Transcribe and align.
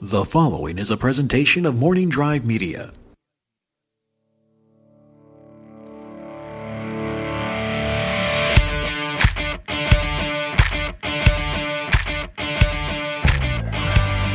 The 0.00 0.24
following 0.24 0.78
is 0.78 0.92
a 0.92 0.96
presentation 0.96 1.66
of 1.66 1.74
Morning 1.74 2.08
Drive 2.08 2.46
Media. 2.46 2.92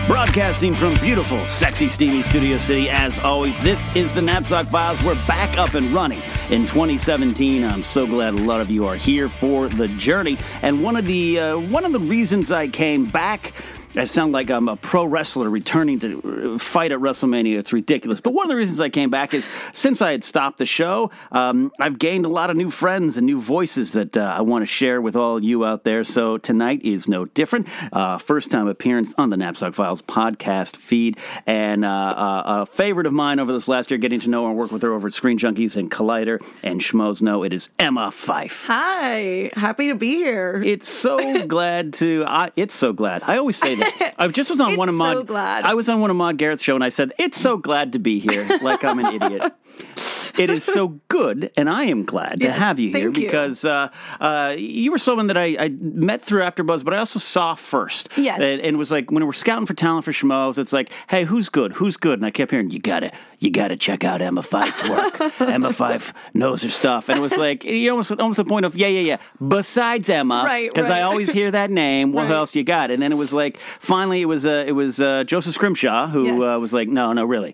Broadcasting 0.06 0.76
from 0.76 0.96
beautiful, 0.96 1.48
sexy, 1.48 1.88
steamy 1.88 2.24
Studio 2.24 2.58
City, 2.58 2.90
as 2.90 3.18
always, 3.20 3.58
this 3.62 3.88
is 3.96 4.14
the 4.14 4.22
Knapsack 4.22 4.68
Files. 4.68 5.02
We're 5.02 5.16
back 5.26 5.58
up 5.58 5.76
and 5.76 5.94
running 5.94 6.22
in 6.50 6.68
2017. 6.68 7.64
I'm 7.64 7.86
so 7.86 8.06
glad 8.06 8.34
a 8.34 8.38
lot 8.38 8.60
of 8.60 8.70
you 8.70 8.86
are 8.86 8.98
here 8.98 9.30
for 9.30 9.70
the 9.70 9.88
journey. 9.88 10.38
And 10.62 10.84
one 10.84 10.98
of 10.98 11.06
the 11.06 11.40
uh, 11.40 11.58
one 11.58 11.86
of 11.86 11.94
the 11.94 12.02
reasons 12.02 12.52
I 12.52 12.68
came 12.68 13.06
back 13.06 13.54
I 13.96 14.06
sound 14.06 14.34
like 14.34 14.50
I'm 14.50 14.70
a 14.70 14.76
pro 14.76 15.06
wrestler 15.06 15.48
returning 15.48 16.00
to 16.00 16.58
fight 16.58 16.92
at 16.92 16.98
WrestleMania. 16.98 17.60
It's 17.60 17.72
ridiculous. 17.72 18.22
But 18.22 18.34
one 18.34 18.46
of 18.46 18.50
the 18.50 18.56
reasons 18.56 18.82
I 18.82 18.90
came 18.90 19.12
back 19.12 19.36
is 19.36 19.46
since 19.72 20.02
I 20.02 20.12
had 20.12 20.24
stopped 20.24 20.58
the 20.58 20.66
show, 20.66 21.12
um, 21.32 21.72
I've 21.80 22.00
gained 22.00 22.26
a 22.26 22.30
lot 22.30 22.50
of 22.50 22.58
new 22.58 22.72
friends 22.72 23.18
and 23.18 23.28
new 23.28 23.40
voices 23.40 23.92
that 23.92 24.18
uh, 24.18 24.22
I 24.36 24.42
want 24.42 24.64
to 24.64 24.66
share 24.66 25.00
with 25.00 25.16
all 25.16 25.44
you 25.44 25.64
out 25.64 25.84
there. 25.84 26.04
So 26.04 26.40
tonight 26.40 26.82
is 26.84 27.08
no 27.08 27.26
different. 27.26 27.68
Uh, 27.92 28.18
first 28.18 28.50
time 28.50 28.68
appearance 28.68 29.14
on 29.20 29.30
the 29.30 29.38
Knapsack 29.38 29.76
Files 29.76 30.02
podcast 30.02 30.76
feed. 30.76 31.20
And 31.46 31.86
uh, 31.86 31.88
uh, 31.88 32.44
a 32.46 32.66
favorite 32.66 33.06
of 33.06 33.14
mine 33.14 33.40
over 33.40 33.54
this 33.54 33.68
last 33.68 33.92
year, 33.92 34.00
getting 34.00 34.22
to 34.22 34.30
know 34.30 34.46
her 34.46 34.50
and 34.50 34.58
work 34.58 34.72
with 34.72 34.82
her 34.82 34.92
over 34.92 35.08
at 35.08 35.14
Screen 35.14 35.38
Junkies 35.38 35.76
and 35.76 35.92
Collider 35.92 36.44
and 36.64 36.82
Schmoes 36.82 37.22
Know, 37.22 37.44
it 37.44 37.54
is 37.54 37.70
Emma 37.78 38.08
Fyffe. 38.08 38.66
Hi, 38.66 39.52
happy 39.54 39.90
to 39.90 39.96
be 39.96 40.16
here. 40.16 40.64
It's 40.66 40.90
so 40.90 41.46
glad 41.48 41.94
to. 41.96 42.24
I, 42.26 42.50
it's 42.56 42.74
so 42.74 42.92
glad. 42.92 43.22
I 43.28 43.38
always 43.38 43.58
say 43.58 43.76
that. 43.76 43.83
I 44.18 44.28
just 44.30 44.50
was 44.50 44.60
on 44.62 44.72
It's 44.72 44.78
one 44.78 44.90
of 44.90 44.96
Maude. 44.96 45.18
so 45.18 45.24
glad. 45.24 45.66
I 45.66 45.74
was 45.74 45.90
on 45.90 46.00
one 46.02 46.10
of 46.10 46.16
Maude 46.16 46.38
Garrett's 46.38 46.62
show, 46.64 46.76
and 46.76 46.84
I 46.84 46.90
said, 46.90 47.12
"It's 47.18 47.40
so 47.40 47.58
glad 47.58 47.94
to 47.94 48.00
be 48.00 48.20
here." 48.20 48.48
Like 48.62 48.84
I'm 48.84 49.00
an 49.00 49.22
idiot. 49.22 49.54
It 50.38 50.50
is 50.50 50.64
so 50.64 51.00
good, 51.10 51.52
and 51.56 51.70
I 51.70 51.84
am 51.86 52.04
glad 52.06 52.40
to 52.42 52.48
Yes, 52.48 52.58
have 52.58 52.80
you 52.80 52.90
here 52.92 53.04
thank 53.04 53.18
you. 53.18 53.26
because 53.26 53.66
uh, 53.66 53.90
uh, 54.20 54.56
you 54.58 54.92
were 54.92 54.98
someone 54.98 55.28
that 55.28 55.38
I, 55.38 55.56
I 55.60 55.70
met 55.70 56.22
through 56.24 56.42
AfterBuzz, 56.42 56.84
but 56.84 56.94
I 56.94 56.98
also 56.98 57.20
saw 57.20 57.54
first. 57.56 58.10
Yes. 58.18 58.40
and, 58.40 58.60
and 58.62 58.78
was 58.78 58.92
like 58.92 59.12
when 59.12 59.26
we're 59.26 59.34
scouting 59.34 59.66
for 59.66 59.74
talent 59.74 60.06
for 60.06 60.12
Schmoes, 60.12 60.58
it's 60.58 60.74
like, 60.74 60.92
"Hey, 61.08 61.24
who's 61.26 61.50
good? 61.50 61.74
Who's 61.74 61.98
good?" 61.98 62.20
And 62.20 62.26
I 62.26 62.32
kept 62.32 62.52
hearing, 62.52 62.70
"You 62.72 62.80
gotta, 62.80 63.12
you 63.40 63.52
gotta 63.52 63.76
check 63.76 64.04
out 64.04 64.22
Emma 64.22 64.42
Fyffe's 64.42 64.90
work. 64.90 65.20
Emma 65.42 65.70
Fyffe 65.70 66.14
knows 66.34 66.64
her 66.64 66.70
stuff." 66.70 67.10
And 67.10 67.20
it 67.20 67.22
was 67.22 67.38
like, 67.38 67.64
you 67.64 67.92
almost, 67.92 68.12
almost 68.14 68.38
the 68.38 68.46
point 68.46 68.66
of, 68.66 68.76
"Yeah, 68.76 68.88
yeah, 68.88 69.02
yeah." 69.02 69.18
Besides 69.48 70.10
Emma, 70.10 70.44
Right, 70.46 70.74
because 70.74 70.90
I 70.90 71.02
always 71.04 71.32
hear 71.32 71.52
that 71.52 71.70
name. 71.70 72.12
What 72.14 72.24
Right. 72.24 72.32
else 72.32 72.56
you 72.56 72.64
got? 72.64 72.90
And 72.92 73.02
then 73.04 73.12
it 73.12 73.18
was 73.18 73.34
like 73.34 73.60
finally 73.80 74.22
it 74.22 74.26
was 74.26 74.46
uh, 74.46 74.64
it 74.68 74.72
was 74.72 75.00
uh, 75.00 75.24
Joseph 75.26 75.54
Scrimshaw 75.54 76.08
who 76.08 76.26
Yes. 76.26 76.42
uh, 76.42 76.60
was 76.60 76.74
like, 76.74 76.88
no, 76.88 77.14
no, 77.14 77.24
really, 77.26 77.54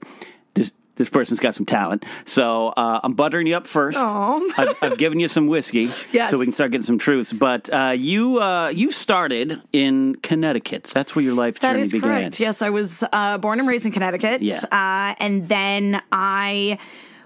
this 1.00 1.10
person's 1.10 1.40
got 1.40 1.56
some 1.56 1.66
talent. 1.66 2.06
So 2.26 2.68
uh, 2.78 3.00
I'm 3.04 3.14
buttering 3.14 3.48
you 3.48 3.56
up 3.58 3.66
first. 3.66 3.98
I've, 4.58 4.76
I've 4.84 4.98
given 5.00 5.20
you 5.20 5.28
some 5.28 5.48
whiskey, 5.48 5.88
Yes. 6.12 6.30
so 6.30 6.38
we 6.38 6.46
can 6.46 6.54
start 6.54 6.70
getting 6.72 6.86
some 6.86 7.00
truths. 7.00 7.34
But 7.34 7.74
uh, 7.74 7.94
you 7.98 8.40
uh, 8.40 8.70
you 8.70 8.92
started 8.92 9.60
in 9.74 10.16
Connecticut. 10.22 10.84
That's 10.84 11.16
where 11.16 11.26
your 11.26 11.34
life 11.34 11.60
That 11.62 11.72
journey 11.72 11.82
is 11.82 11.92
began. 11.92 12.10
correct. 12.10 12.40
Yes, 12.40 12.62
I 12.62 12.70
was 12.70 13.04
uh, 13.12 13.40
born 13.40 13.58
and 13.60 13.68
raised 13.68 13.88
in 13.88 13.92
Connecticut. 13.92 14.42
Yeah. 14.44 14.60
Uh, 14.72 15.16
and 15.20 15.48
then 15.50 16.02
I 16.12 16.78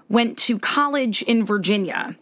went 0.08 0.38
to 0.38 0.58
college 0.58 1.22
in 1.22 1.44
Virginia, 1.44 2.14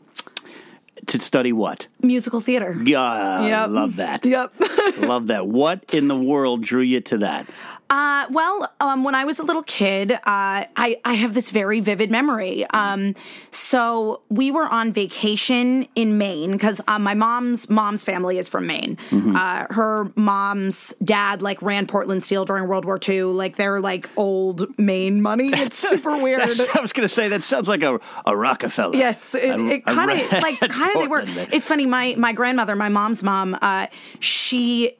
To 1.06 1.18
study 1.20 1.52
what? 1.52 1.86
musical 2.00 2.40
theater. 2.40 2.80
Yeah, 2.84 3.46
Yep. 3.46 3.70
love 3.70 3.96
that. 3.96 4.24
Yep. 4.24 4.52
love 4.98 5.26
that. 5.26 5.46
What 5.46 5.92
in 5.92 6.08
the 6.08 6.16
world 6.16 6.62
drew 6.62 6.80
you 6.82 7.00
to 7.02 7.18
that? 7.18 7.46
Uh, 7.92 8.26
well, 8.30 8.72
um, 8.80 9.04
when 9.04 9.14
I 9.14 9.26
was 9.26 9.38
a 9.38 9.42
little 9.42 9.62
kid, 9.64 10.12
uh, 10.12 10.18
I, 10.24 10.98
I 11.04 11.12
have 11.12 11.34
this 11.34 11.50
very 11.50 11.80
vivid 11.80 12.10
memory. 12.10 12.64
Um, 12.70 13.14
so 13.50 14.22
we 14.30 14.50
were 14.50 14.64
on 14.64 14.94
vacation 14.94 15.86
in 15.94 16.16
Maine 16.16 16.52
because 16.52 16.80
uh, 16.88 16.98
my 16.98 17.12
mom's 17.12 17.68
mom's 17.68 18.02
family 18.02 18.38
is 18.38 18.48
from 18.48 18.66
Maine. 18.66 18.96
Uh, 19.12 19.66
her 19.68 20.10
mom's 20.16 20.94
dad 21.04 21.42
like 21.42 21.60
ran 21.60 21.86
Portland 21.86 22.24
Steel 22.24 22.46
during 22.46 22.66
World 22.66 22.86
War 22.86 22.98
II. 23.06 23.24
Like 23.24 23.56
they're 23.56 23.78
like 23.78 24.08
old 24.16 24.78
Maine 24.78 25.20
money. 25.20 25.52
It's 25.62 25.76
super 25.76 26.16
weird. 26.16 26.40
I 26.74 26.80
was 26.80 26.92
going 26.94 27.06
to 27.06 27.14
say 27.14 27.28
that 27.28 27.44
sounds 27.44 27.68
like 27.68 27.82
a, 27.82 28.00
a 28.24 28.34
Rockefeller. 28.34 28.96
Yes, 28.96 29.34
it, 29.34 29.60
it 29.60 29.84
kind 29.84 30.10
of 30.10 30.32
like 30.42 30.58
kind 30.60 30.96
of 30.96 31.02
they 31.02 31.08
were. 31.08 31.24
It's 31.52 31.68
funny. 31.68 31.84
My 31.84 32.14
my 32.16 32.32
grandmother, 32.32 32.74
my 32.74 32.88
mom's 32.88 33.22
mom, 33.22 33.56
uh, 33.60 33.88
she. 34.18 34.96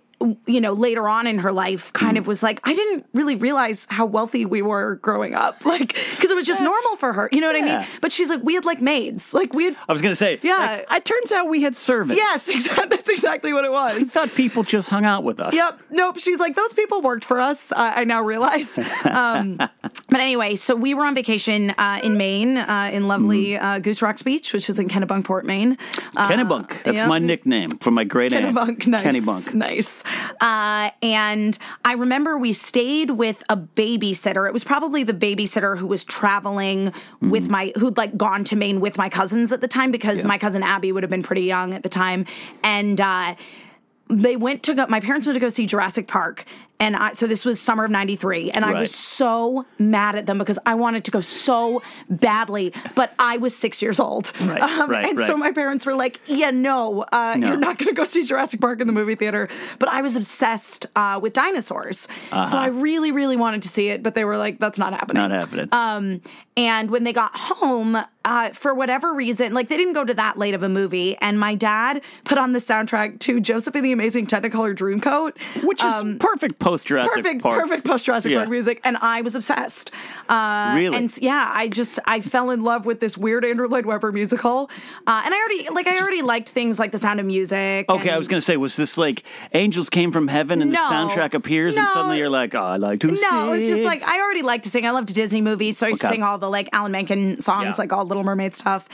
You 0.46 0.60
know, 0.60 0.72
later 0.72 1.08
on 1.08 1.26
in 1.26 1.38
her 1.38 1.52
life, 1.52 1.92
kind 1.92 2.16
Mm. 2.16 2.20
of 2.20 2.26
was 2.26 2.42
like, 2.42 2.60
I 2.66 2.74
didn't 2.74 3.06
really 3.14 3.36
realize 3.36 3.86
how 3.90 4.04
wealthy 4.06 4.44
we 4.44 4.62
were 4.62 4.96
growing 4.96 5.34
up, 5.34 5.64
like 5.64 5.88
because 5.94 6.30
it 6.30 6.34
was 6.36 6.46
just 6.46 6.60
normal 6.60 6.96
for 6.96 7.12
her. 7.12 7.28
You 7.32 7.40
know 7.40 7.46
what 7.48 7.56
I 7.56 7.62
mean? 7.62 7.86
But 8.00 8.12
she's 8.12 8.28
like, 8.28 8.42
we 8.42 8.54
had 8.54 8.64
like 8.64 8.80
maids, 8.82 9.32
like 9.34 9.52
we 9.54 9.64
had. 9.64 9.76
I 9.88 9.92
was 9.92 10.02
going 10.02 10.12
to 10.12 10.16
say, 10.16 10.38
Yeah. 10.42 10.82
like, 10.88 10.98
it 10.98 11.04
turns 11.04 11.32
out 11.32 11.48
we 11.48 11.62
had 11.62 11.74
servants. 11.76 12.16
Yes, 12.16 12.48
exactly. 12.56 12.86
That's 12.88 13.08
exactly 13.08 13.52
what 13.52 13.64
it 13.64 13.70
I 13.70 13.98
was. 13.98 14.10
thought 14.12 14.30
people 14.34 14.62
just 14.62 14.88
hung 14.88 15.04
out 15.04 15.24
with 15.24 15.40
us. 15.40 15.54
Yep. 15.54 15.80
Nope. 15.90 16.18
She's 16.18 16.38
like, 16.40 16.54
those 16.56 16.72
people 16.72 17.00
worked 17.02 17.24
for 17.24 17.40
us. 17.40 17.72
Uh, 17.72 17.92
I 17.96 18.04
now 18.04 18.22
realize. 18.22 18.78
Um, 19.12 19.56
but 19.56 20.20
anyway, 20.20 20.54
so 20.54 20.74
we 20.74 20.94
were 20.94 21.04
on 21.04 21.14
vacation 21.14 21.70
uh, 21.76 22.00
in 22.02 22.16
Maine, 22.16 22.56
uh, 22.56 22.90
in 22.92 23.08
lovely 23.08 23.56
uh, 23.58 23.78
Goose 23.78 24.00
Rocks 24.00 24.22
Beach, 24.22 24.52
which 24.52 24.70
is 24.70 24.78
in 24.78 24.88
Kennebunkport, 24.88 25.44
Maine. 25.44 25.76
Uh, 26.16 26.28
Kennebunk. 26.30 26.82
That's 26.84 26.98
yeah. 26.98 27.06
my 27.06 27.18
nickname 27.18 27.78
from 27.78 27.94
my 27.94 28.04
great 28.04 28.32
aunt. 28.32 28.54
Kennebunk, 28.56 28.86
nice, 28.86 29.04
Kennebunk. 29.04 29.54
nice. 29.54 30.02
Uh, 30.40 30.90
and 31.02 31.56
I 31.84 31.94
remember 31.94 32.38
we 32.38 32.52
stayed 32.52 33.10
with 33.10 33.42
a 33.48 33.56
babysitter. 33.56 34.46
It 34.46 34.52
was 34.52 34.64
probably 34.64 35.02
the 35.02 35.14
babysitter 35.14 35.78
who 35.78 35.86
was 35.86 36.04
traveling 36.04 36.92
with 37.20 37.48
my, 37.48 37.72
who'd 37.76 37.96
like 37.96 38.16
gone 38.16 38.44
to 38.44 38.56
Maine 38.56 38.80
with 38.80 38.96
my 38.98 39.08
cousins 39.08 39.52
at 39.52 39.60
the 39.60 39.68
time 39.68 39.90
because 39.90 40.24
my 40.24 40.38
cousin 40.38 40.62
Abby 40.62 40.92
would 40.92 41.02
have 41.02 41.10
been 41.10 41.22
pretty 41.22 41.42
young 41.42 41.74
at 41.74 41.82
the 41.82 41.88
time, 41.88 42.26
and. 42.62 43.00
uh 43.00 43.34
they 44.10 44.36
went 44.36 44.62
to 44.64 44.74
go 44.74 44.86
my 44.88 45.00
parents 45.00 45.26
went 45.26 45.36
to 45.36 45.40
go 45.40 45.48
see 45.48 45.64
Jurassic 45.64 46.06
Park 46.06 46.44
and 46.82 46.96
I 46.96 47.12
so 47.12 47.26
this 47.26 47.44
was 47.44 47.60
summer 47.60 47.84
of 47.84 47.90
93 47.90 48.50
and 48.50 48.64
I 48.64 48.80
was 48.80 48.90
so 48.94 49.64
mad 49.78 50.16
at 50.16 50.26
them 50.26 50.38
because 50.38 50.58
I 50.66 50.74
wanted 50.74 51.04
to 51.04 51.10
go 51.10 51.20
so 51.20 51.82
badly 52.10 52.72
but 52.94 53.12
I 53.18 53.36
was 53.38 53.56
6 53.56 53.80
years 53.82 53.98
old. 54.00 54.32
Um, 54.40 54.48
Right, 54.52 54.88
right, 54.88 55.04
and 55.08 55.18
so 55.20 55.36
my 55.36 55.52
parents 55.52 55.86
were 55.86 55.94
like, 55.94 56.20
"Yeah, 56.26 56.50
no, 56.50 57.04
uh, 57.12 57.34
No. 57.38 57.46
you're 57.48 57.56
not 57.56 57.78
going 57.78 57.88
to 57.88 57.94
go 57.94 58.04
see 58.04 58.22
Jurassic 58.24 58.60
Park 58.60 58.80
in 58.80 58.86
the 58.86 58.92
movie 58.92 59.14
theater." 59.14 59.48
But 59.78 59.88
I 59.88 60.02
was 60.02 60.16
obsessed 60.16 60.86
uh, 60.96 61.18
with 61.22 61.32
dinosaurs. 61.32 62.08
So 62.50 62.56
I 62.58 62.66
really 62.66 63.12
really 63.12 63.36
wanted 63.36 63.62
to 63.62 63.68
see 63.68 63.88
it, 63.88 64.02
but 64.02 64.14
they 64.14 64.24
were 64.24 64.36
like, 64.36 64.58
"That's 64.58 64.78
not 64.78 64.92
happening." 64.92 65.20
Uh-huh. 65.22 65.28
Not 65.28 65.40
happening. 65.40 65.68
Um, 65.72 66.20
and 66.56 66.90
when 66.90 67.04
they 67.04 67.12
got 67.14 67.34
home, 67.34 67.96
uh, 68.24 68.50
for 68.50 68.74
whatever 68.74 69.14
reason, 69.14 69.54
like 69.54 69.68
they 69.68 69.76
didn't 69.76 69.94
go 69.94 70.04
to 70.04 70.14
that 70.14 70.36
late 70.36 70.54
of 70.54 70.62
a 70.62 70.68
movie, 70.68 71.16
and 71.18 71.38
my 71.38 71.54
dad 71.54 72.02
put 72.24 72.36
on 72.38 72.52
the 72.52 72.58
soundtrack 72.58 73.18
to 73.20 73.40
Joseph 73.40 73.74
and 73.74 73.84
the 73.84 73.92
Amazing 73.92 74.26
Technicolor 74.26 74.76
Dreamcoat, 74.76 75.32
Which 75.64 75.82
is 75.84 75.94
perfect 76.18 76.58
post 76.58 76.71
Jurassic 76.80 77.16
um, 77.18 77.22
perfect, 77.22 77.42
Park. 77.42 77.60
perfect 77.60 77.86
post 77.86 78.06
Jurassic 78.06 78.32
Yeah. 78.32 78.38
Park 78.38 78.48
music, 78.50 78.80
and 78.84 78.96
I 78.98 79.20
was 79.22 79.34
obsessed. 79.34 79.90
Uh, 80.28 80.72
Really? 80.76 80.96
And 80.96 81.18
yeah, 81.18 81.50
I 81.54 81.68
just 81.68 81.98
I 82.06 82.20
fell 82.20 82.50
in 82.50 82.62
love 82.62 82.86
with 82.86 83.00
this 83.00 83.18
weird 83.18 83.44
Andrew 83.44 83.68
Lloyd 83.68 83.84
Webber 83.86 84.12
musical, 84.12 84.70
uh, 85.06 85.22
and 85.24 85.34
I 85.34 85.38
already 85.38 85.68
like 85.74 85.86
I 85.86 85.98
already 86.00 86.22
liked 86.22 86.48
things 86.48 86.78
like 86.78 86.92
The 86.92 86.98
Sound 86.98 87.20
of 87.20 87.26
Music. 87.26 87.86
Okay, 87.88 88.10
I 88.10 88.16
was 88.18 88.28
going 88.28 88.40
to 88.40 88.44
say, 88.44 88.56
was 88.56 88.76
this 88.76 88.96
like 88.96 89.24
Angels 89.52 89.90
Came 89.90 90.10
from 90.12 90.28
Heaven 90.28 90.62
and 90.62 90.72
No. 90.72 90.88
the 90.88 90.94
soundtrack 90.94 91.34
appears 91.34 91.76
and 91.76 91.86
suddenly 91.88 92.18
you're 92.18 92.30
like, 92.30 92.54
oh, 92.54 92.62
I 92.62 92.76
like 92.76 93.00
to 93.00 93.14
sing. 93.16 93.28
No, 93.30 93.48
it 93.48 93.50
was 93.50 93.66
just 93.66 93.82
like 93.82 94.02
I 94.02 94.20
already 94.20 94.42
liked 94.42 94.64
to 94.64 94.70
sing. 94.70 94.86
I 94.86 94.90
loved 94.92 95.12
Disney 95.12 95.40
movies, 95.42 95.76
so 95.78 95.86
I 95.86 95.90
Okay. 95.90 96.08
sing 96.08 96.22
all 96.22 96.38
the 96.38 96.48
like 96.48 96.68
Alan 96.72 96.92
Menken 96.92 97.40
songs, 97.40 97.66
Yeah. 97.66 97.74
like 97.78 97.92
all 97.92 98.04
Little 98.04 98.24
Mermaid 98.24 98.54
stuff. 98.56 98.88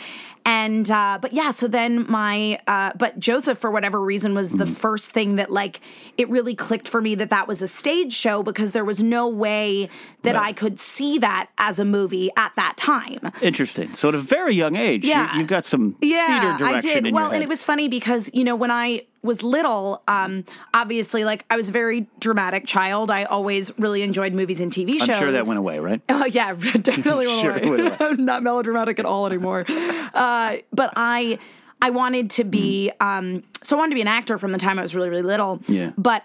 And 0.48 0.90
uh, 0.90 1.18
but 1.20 1.34
yeah, 1.34 1.50
so 1.50 1.68
then 1.68 2.10
my 2.10 2.58
uh, 2.66 2.92
but 2.96 3.18
Joseph 3.20 3.58
for 3.58 3.70
whatever 3.70 4.00
reason 4.00 4.34
was 4.34 4.48
Mm-hmm. 4.48 4.58
the 4.60 4.66
first 4.66 5.10
thing 5.10 5.36
that 5.36 5.50
like 5.50 5.80
it 6.16 6.26
really 6.30 6.54
clicked 6.54 6.88
for 6.88 7.02
me 7.02 7.14
that 7.16 7.28
that 7.28 7.46
was 7.46 7.60
a 7.60 7.68
stage 7.68 8.14
show 8.14 8.42
because 8.42 8.72
there 8.72 8.84
was 8.84 9.02
no 9.02 9.28
way 9.28 9.90
that 10.22 10.34
Right. 10.36 10.46
I 10.48 10.52
could 10.54 10.80
see 10.80 11.18
that 11.18 11.50
as 11.58 11.78
a 11.78 11.84
movie 11.84 12.30
at 12.36 12.52
that 12.56 12.78
time. 12.78 13.30
Interesting. 13.42 13.94
So 13.94 14.08
at 14.08 14.14
a 14.14 14.18
very 14.18 14.54
young 14.54 14.74
age, 14.74 15.04
Yeah. 15.04 15.34
you, 15.34 15.40
you've 15.40 15.48
got 15.48 15.66
some 15.66 15.96
Yeah, 16.00 16.26
theater 16.40 16.64
I 16.64 16.70
direction 16.72 16.90
did. 17.04 17.06
in 17.08 17.14
Well, 17.14 17.30
and 17.30 17.42
it 17.42 17.48
was 17.48 17.62
funny 17.62 17.88
because 17.88 18.30
you 18.32 18.42
know 18.44 18.56
when 18.56 18.70
I 18.70 19.02
was 19.22 19.42
little, 19.42 20.02
um, 20.06 20.44
obviously, 20.72 21.24
like 21.24 21.44
I 21.50 21.56
was 21.56 21.68
a 21.68 21.72
very 21.72 22.06
dramatic 22.20 22.66
child. 22.66 23.10
I 23.10 23.24
always 23.24 23.76
really 23.78 24.02
enjoyed 24.02 24.32
movies 24.32 24.60
and 24.60 24.72
TV 24.72 24.98
shows. 24.98 25.08
I'm 25.10 25.18
sure 25.20 25.32
that 25.32 25.46
went 25.46 25.58
away, 25.58 25.78
right? 25.80 26.00
Oh 26.08 26.24
yeah, 26.24 26.52
definitely 26.82 27.26
went 27.26 27.40
Sure, 27.40 27.56
away. 27.56 27.68
went 27.68 27.80
away. 27.80 27.96
I'm 28.00 28.24
not 28.24 28.42
melodramatic 28.42 28.98
at 28.98 29.04
all 29.04 29.26
anymore. 29.26 29.64
Uh, 29.68 30.56
but 30.72 30.92
I, 30.96 31.38
I 31.82 31.90
wanted 31.90 32.30
to 32.30 32.44
be, 32.44 32.92
um, 33.00 33.42
so 33.62 33.76
I 33.76 33.78
wanted 33.80 33.90
to 33.90 33.94
be 33.96 34.02
an 34.02 34.08
actor 34.08 34.38
from 34.38 34.52
the 34.52 34.58
time 34.58 34.78
I 34.78 34.82
was 34.82 34.94
really, 34.94 35.10
really 35.10 35.22
little. 35.22 35.60
Yeah. 35.68 35.92
But 35.98 36.22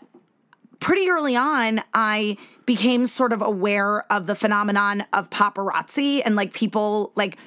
pretty 0.79 1.09
early 1.09 1.35
on, 1.35 1.81
I 1.93 2.37
became 2.65 3.07
sort 3.07 3.33
of 3.33 3.41
aware 3.41 4.11
of 4.11 4.25
the 4.27 4.35
phenomenon 4.35 5.05
of 5.13 5.29
paparazzi 5.29 6.21
and 6.23 6.35
like 6.35 6.53
people 6.53 7.11
like 7.15 7.37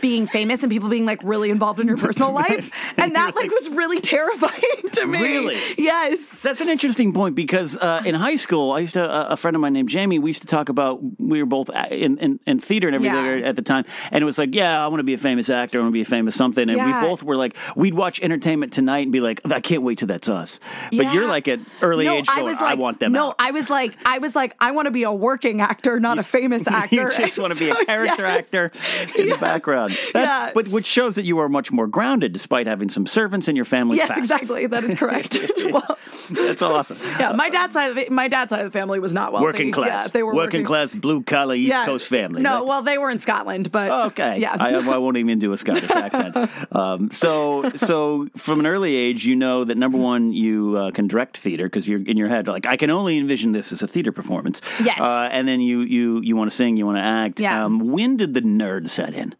being 0.00 0.26
famous 0.26 0.62
and 0.62 0.70
people 0.70 0.88
being 0.88 1.04
like 1.06 1.20
really 1.22 1.50
involved 1.50 1.80
in 1.80 1.86
your 1.88 1.96
personal 1.96 2.32
life. 2.44 2.70
And 2.96 3.14
that 3.14 3.34
like 3.36 3.50
was 3.50 3.68
really 3.70 4.00
terrifying 4.00 4.90
to 4.92 5.06
me. 5.06 5.20
Really? 5.20 5.58
Yes. 5.78 6.42
That's 6.42 6.60
an 6.60 6.68
interesting 6.68 7.12
point 7.12 7.34
because 7.34 7.76
uh, 7.76 8.02
in 8.04 8.14
high 8.14 8.36
school, 8.36 8.72
I 8.72 8.80
used 8.80 8.94
to 8.94 9.04
a 9.04 9.32
a 9.32 9.36
friend 9.36 9.54
of 9.56 9.60
mine 9.60 9.72
named 9.72 9.88
Jamie. 9.88 10.18
We 10.18 10.30
used 10.30 10.42
to 10.42 10.46
talk 10.46 10.68
about 10.68 11.00
we 11.18 11.40
were 11.42 11.46
both 11.46 11.70
in, 11.90 12.18
in, 12.18 12.38
in 12.46 12.58
theater 12.60 12.86
and 12.88 12.94
everything 12.94 13.40
Yeah. 13.40 13.48
at 13.48 13.56
the 13.56 13.62
time, 13.62 13.84
and 14.10 14.20
it 14.20 14.24
was 14.24 14.36
like, 14.36 14.54
yeah, 14.54 14.84
I 14.84 14.88
want 14.88 14.98
to 14.98 15.04
be 15.04 15.14
a 15.14 15.18
famous 15.18 15.48
actor, 15.48 15.78
I 15.78 15.82
want 15.82 15.90
to 15.92 15.94
be 15.94 16.02
a 16.02 16.04
famous 16.04 16.34
something, 16.34 16.68
and 16.68 16.76
Yeah. 16.76 17.02
we 17.02 17.08
both 17.08 17.22
were 17.22 17.36
like, 17.36 17.56
we'd 17.76 17.94
watch 17.94 18.20
Entertainment 18.20 18.72
Tonight 18.72 19.00
and 19.04 19.12
be 19.12 19.20
like, 19.20 19.40
I 19.50 19.60
can't 19.60 19.82
wait 19.82 19.98
till 19.98 20.08
that's 20.08 20.28
us. 20.28 20.60
But 20.90 21.12
you're 21.14 21.28
like 21.28 21.48
at 21.48 21.60
early 21.80 22.04
no, 22.04 22.16
age, 22.16 22.26
going, 22.26 22.56
I, 22.56 22.74
want 22.74 23.00
them. 23.00 23.12
No, 23.12 23.28
out. 23.28 23.36
I 23.38 23.52
was 23.52 23.70
like, 23.70 23.96
I 24.04 24.18
was 24.18 24.36
like, 24.36 24.54
I 24.60 24.72
want 24.72 24.86
to 24.86 24.90
be 24.92 25.04
a 25.04 25.12
working 25.12 25.60
actor, 25.60 25.98
not 25.98 26.18
a 26.18 26.22
famous 26.22 26.66
actor. 26.68 26.96
You 27.10 27.16
just 27.16 27.38
want 27.38 27.52
to 27.54 27.58
be 27.58 27.70
a 27.70 27.84
character 27.86 28.24
yes. 28.24 28.38
actor 28.52 28.70
in 29.18 29.28
the 29.28 29.36
Yes. 29.40 29.40
Background. 29.88 29.98
That- 30.14 30.22
Yeah. 30.22 30.50
But 30.54 30.68
which 30.68 30.86
shows 30.86 31.14
that 31.14 31.24
you 31.24 31.38
are 31.38 31.48
much 31.48 31.70
more 31.72 31.86
grounded 31.86 32.32
despite 32.32 32.66
having 32.66 32.88
some 32.88 33.06
servants 33.06 33.48
in 33.48 33.56
your 33.56 33.64
family. 33.64 33.96
Yes, 33.96 34.16
exactly. 34.16 34.66
That 34.66 34.84
is 34.84 34.94
correct. 34.98 35.38
well, 35.70 35.98
That's 36.30 36.62
awesome. 36.62 36.96
yeah, 37.20 37.32
my 37.32 37.48
dad's 37.50 37.72
side 37.74 37.90
of 37.90 37.96
the, 37.96 38.08
my 38.10 38.28
dad's 38.28 38.50
side 38.50 38.60
of 38.60 38.72
the 38.72 38.78
family 38.78 38.98
was 39.00 39.12
not 39.12 39.32
wealthy. 39.32 39.44
Working 39.44 39.72
class. 39.72 40.06
Yeah, 40.06 40.08
they 40.08 40.22
were 40.22 40.34
working, 40.34 40.64
class, 40.64 40.94
blue 40.94 41.22
collar, 41.22 41.54
East 41.54 41.68
Yeah. 41.68 41.84
Coast 41.84 42.06
family. 42.08 42.42
No, 42.42 42.58
right? 42.58 42.66
well, 42.66 42.82
they 42.82 42.98
were 42.98 43.10
in 43.10 43.18
Scotland, 43.18 43.70
but 43.72 43.90
Okay. 44.12 44.38
yeah, 44.40 44.56
I, 44.58 44.74
I 44.74 44.98
won't 44.98 45.16
even 45.16 45.38
do 45.38 45.52
a 45.52 45.58
Scottish 45.58 45.90
accent. 45.90 46.50
Um, 46.72 47.10
so, 47.10 47.70
so 47.76 48.28
from 48.36 48.60
an 48.60 48.66
early 48.66 48.94
age, 48.94 49.26
you 49.26 49.36
know 49.36 49.64
that 49.64 49.76
number 49.76 49.98
one, 49.98 50.32
you 50.32 50.76
uh, 50.78 50.90
can 50.90 51.06
direct 51.06 51.36
theater 51.36 51.66
because 51.66 51.86
you're 51.86 52.02
in 52.02 52.16
your 52.16 52.28
head 52.28 52.46
like 52.46 52.66
I 52.66 52.76
can 52.76 52.88
only 52.90 53.18
envision 53.18 53.52
this 53.52 53.72
as 53.72 53.82
a 53.82 53.86
theater 53.86 54.10
performance. 54.12 54.60
Yes. 54.82 55.00
Uh, 55.00 55.28
and 55.32 55.46
then 55.46 55.60
you 55.60 55.80
you 55.80 56.20
you 56.22 56.34
want 56.36 56.50
to 56.50 56.56
sing, 56.56 56.76
you 56.76 56.86
want 56.86 56.96
to 56.98 57.02
act. 57.02 57.40
Yeah. 57.40 57.64
Um, 57.64 57.90
when 57.90 58.16
did 58.16 58.34
the 58.34 58.40
nerd 58.40 58.88
set 58.88 59.12
in? 59.14 59.34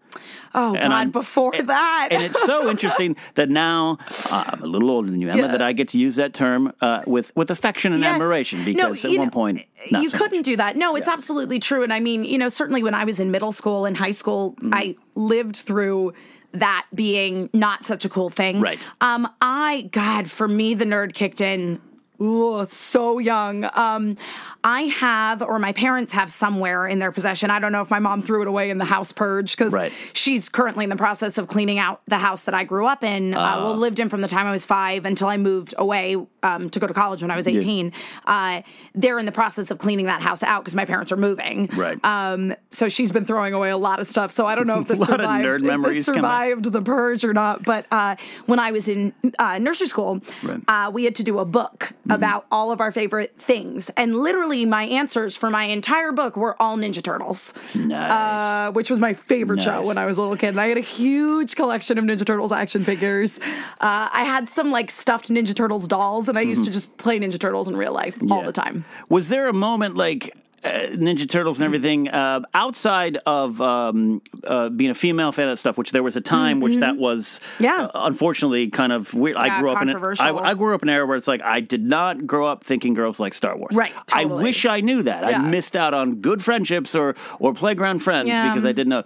Oh 0.54 0.75
And 0.75 0.90
god, 0.90 0.93
I'm- 0.93 1.10
before 1.10 1.52
that, 1.60 2.08
And 2.10 2.22
it's 2.22 2.40
so 2.44 2.69
interesting 2.70 3.16
that 3.34 3.49
now 3.49 3.99
uh, 4.31 4.44
I'm 4.46 4.62
a 4.62 4.66
little 4.66 4.90
older 4.90 5.10
than 5.10 5.20
you, 5.20 5.28
Emma, 5.31 5.43
Yeah. 5.43 5.46
that 5.49 5.62
I 5.62 5.72
get 5.72 5.88
to 5.90 5.99
use 5.99 6.16
that 6.16 6.34
term 6.34 6.72
uh, 6.81 7.02
with 7.06 7.32
with 7.37 7.50
affection 7.50 7.93
and 7.93 8.02
Yes. 8.02 8.14
admiration 8.14 8.58
No, 8.60 8.90
because 8.90 9.04
at 9.04 9.10
you 9.10 9.19
one 9.19 9.28
know, 9.28 9.32
point 9.32 9.66
not 9.90 10.02
you 10.02 10.08
so 10.10 10.19
couldn't 10.19 10.38
much. 10.38 10.44
do 10.46 10.56
that. 10.56 10.76
No, 10.76 10.96
it's 10.96 11.08
absolutely 11.08 11.58
true. 11.58 11.82
And 11.82 11.93
I 11.93 12.00
mean, 12.00 12.25
you 12.25 12.38
know, 12.38 12.49
certainly 12.49 12.82
when 12.82 12.94
I 12.94 13.04
was 13.04 13.20
in 13.20 13.31
middle 13.31 13.52
school 13.52 13.84
and 13.87 13.96
high 13.96 14.10
school, 14.10 14.52
Mm-hmm. 14.52 14.75
I 14.75 14.96
lived 15.14 15.56
through 15.56 16.12
that 16.52 16.87
being 16.94 17.48
not 17.52 17.84
such 17.84 18.05
a 18.05 18.08
cool 18.08 18.28
thing. 18.31 18.60
Right. 18.60 18.78
Um, 19.00 19.28
I 19.40 19.88
God, 19.93 20.31
for 20.31 20.46
me, 20.46 20.75
the 20.75 20.84
nerd 20.84 21.14
kicked 21.14 21.40
in. 21.40 21.81
Ooh, 22.22 22.64
so 22.69 23.19
young. 23.19 23.69
Um, 23.74 24.16
I 24.64 24.82
have, 24.82 25.42
or 25.42 25.58
my 25.58 25.72
parents 25.72 26.12
have 26.12 26.30
somewhere 26.30 26.86
in 26.86 27.00
their 27.00 27.10
possession. 27.10 27.50
I 27.50 27.58
don't 27.58 27.72
know 27.72 27.82
if 27.82 27.90
my 27.90 27.98
mom 27.98 28.22
threw 28.22 28.42
it 28.42 28.48
away 28.48 28.70
in 28.70 28.78
the 28.78 28.84
house 28.84 29.10
purge 29.10 29.56
because 29.56 29.72
Right. 29.72 29.92
she's 30.12 30.48
currently 30.48 30.84
in 30.84 30.90
the 30.90 30.96
process 30.96 31.36
of 31.36 31.48
cleaning 31.48 31.78
out 31.80 32.00
the 32.06 32.19
house 32.19 32.44
that 32.44 32.54
I 32.54 32.62
grew 32.62 32.86
up 32.86 33.02
in. 33.02 33.34
Uh, 33.34 33.40
Ah. 33.40 33.60
well, 33.64 33.76
lived 33.76 33.98
in 33.98 34.08
from 34.08 34.20
the 34.20 34.28
time 34.28 34.46
I 34.46 34.52
was 34.52 34.64
five 34.64 35.04
until 35.04 35.26
I 35.28 35.36
moved 35.36 35.74
away 35.78 36.16
um, 36.44 36.70
to 36.70 36.78
go 36.80 36.86
to 36.86 36.94
college 36.94 37.22
when 37.22 37.30
I 37.30 37.36
was 37.36 37.46
18. 37.48 37.92
Uh, 38.26 38.62
they're 38.94 39.19
in 39.19 39.26
the 39.26 39.32
process 39.32 39.70
of 39.70 39.78
cleaning 39.78 40.06
that 40.06 40.22
house 40.22 40.42
out 40.42 40.62
because 40.62 40.74
my 40.74 40.84
parents 40.84 41.10
are 41.12 41.16
moving. 41.16 41.69
Right. 41.74 41.98
Um, 42.04 42.54
so 42.70 42.88
she's 42.88 43.10
been 43.12 43.24
throwing 43.24 43.54
away 43.54 43.70
a 43.70 43.76
lot 43.76 43.98
of 44.00 44.06
stuff. 44.06 44.30
So 44.32 44.46
I 44.46 44.54
don't 44.54 44.66
know 44.69 44.80
if 44.80 44.88
this 44.88 44.98
survived, 45.00 45.44
nerd 45.44 45.86
if 45.88 45.94
this 45.94 46.06
survived 46.06 46.64
the 46.72 46.82
purge 46.82 47.24
or 47.24 47.32
not. 47.32 47.64
But 47.64 47.86
uh, 47.90 48.14
when 48.46 48.58
I 48.60 48.70
was 48.70 48.88
in 48.88 49.12
uh, 49.40 49.58
nursery 49.58 49.88
school, 49.88 50.20
Right. 50.42 50.60
uh, 50.69 50.90
we 50.92 51.04
had 51.04 51.14
to 51.16 51.24
do 51.24 51.38
a 51.40 51.44
book 51.44 51.92
about 52.14 52.46
all 52.50 52.70
of 52.72 52.80
our 52.80 52.92
favorite 52.92 53.34
things. 53.38 53.90
And 53.96 54.16
literally, 54.16 54.64
my 54.66 54.84
answers 54.84 55.36
for 55.36 55.50
my 55.50 55.64
entire 55.64 56.12
book 56.12 56.36
were 56.36 56.60
all 56.60 56.76
Ninja 56.76 57.02
Turtles 57.02 57.54
Nice. 57.74 58.10
uh, 58.10 58.72
which 58.72 58.90
was 58.90 58.98
my 58.98 59.14
favorite 59.14 59.62
show 59.62 59.84
when 59.86 59.98
I 59.98 60.06
was 60.06 60.18
a 60.18 60.22
little 60.22 60.36
kid. 60.36 60.48
And 60.50 60.60
I 60.60 60.68
had 60.68 60.76
a 60.78 60.80
huge 60.80 61.56
collection 61.56 61.98
of 61.98 62.04
Ninja 62.04 62.24
Turtles 62.26 62.52
action 62.52 62.84
figures. 62.84 63.38
Uh, 63.40 64.08
I 64.12 64.24
had 64.24 64.48
some 64.48 64.70
like 64.70 64.90
stuffed 64.90 65.28
Ninja 65.28 65.54
Turtles 65.54 65.88
dolls, 65.88 66.28
and 66.28 66.38
I 66.38 66.42
used 66.42 66.64
to 66.64 66.70
just 66.70 66.96
play 66.98 67.18
Ninja 67.18 67.38
Turtles 67.38 67.68
in 67.68 67.76
real 67.76 67.92
life 67.92 68.20
all 68.22 68.38
Mm-hmm. 68.38 68.46
The 68.46 68.52
time. 68.52 68.84
Was 69.08 69.28
there 69.28 69.48
a 69.48 69.52
moment 69.52 69.96
like 69.96 70.36
Ninja 70.64 71.28
Turtles 71.28 71.58
and 71.58 71.64
everything 71.64 72.08
uh, 72.08 72.40
outside 72.54 73.18
of 73.26 73.60
um, 73.60 74.22
uh, 74.44 74.68
being 74.68 74.90
a 74.90 74.94
female 74.94 75.32
fan 75.32 75.48
of 75.48 75.52
that 75.52 75.56
stuff? 75.58 75.76
Which 75.76 75.90
there 75.90 76.02
was 76.02 76.16
a 76.16 76.20
time 76.20 76.60
which 76.60 76.76
that 76.76 76.96
was, 76.96 77.40
Mm-hmm. 77.54 77.64
Yeah. 77.64 77.82
uh, 77.86 78.06
unfortunately, 78.06 78.68
kind 78.70 78.92
of 78.92 79.12
weird. 79.14 79.36
I 79.36 79.60
grew 79.60 79.70
up 79.70 79.82
in 79.82 79.88
it. 79.88 79.96
I, 80.20 80.54
grew 80.54 80.74
up 80.74 80.82
in 80.82 80.88
an 80.88 80.94
era 80.94 81.06
where 81.06 81.16
it's 81.16 81.26
like 81.28 81.42
I 81.42 81.60
did 81.60 81.82
not 81.84 82.26
grow 82.26 82.46
up 82.46 82.62
thinking 82.64 82.94
girls 82.94 83.18
like 83.18 83.34
Star 83.34 83.56
Wars. 83.56 83.74
Right, 83.74 83.92
I 84.12 84.24
wish 84.24 84.64
I 84.66 84.80
knew 84.80 85.02
that. 85.02 85.24
I 85.24 85.38
missed 85.38 85.74
out 85.76 85.94
on 85.94 86.16
good 86.20 86.42
friendships 86.42 86.94
or 86.94 87.14
or 87.40 87.54
playground 87.54 88.00
friends 88.00 88.28
Yeah. 88.28 88.52
because 88.52 88.64
I 88.64 88.72
didn't 88.72 88.90
know. 88.90 89.02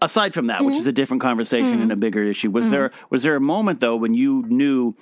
Aside 0.00 0.34
from 0.34 0.46
that, 0.48 0.64
which 0.64 0.76
is 0.76 0.86
a 0.86 0.92
different 0.92 1.20
conversation 1.22 1.80
and 1.80 1.92
a 1.92 1.96
bigger 1.96 2.22
issue, 2.22 2.50
was 2.50 2.70
there 2.70 2.90
was 3.10 3.22
there 3.22 3.36
a 3.36 3.40
moment 3.40 3.80
though 3.80 3.96
when 3.96 4.14
you 4.14 4.44
knew? 4.48 4.94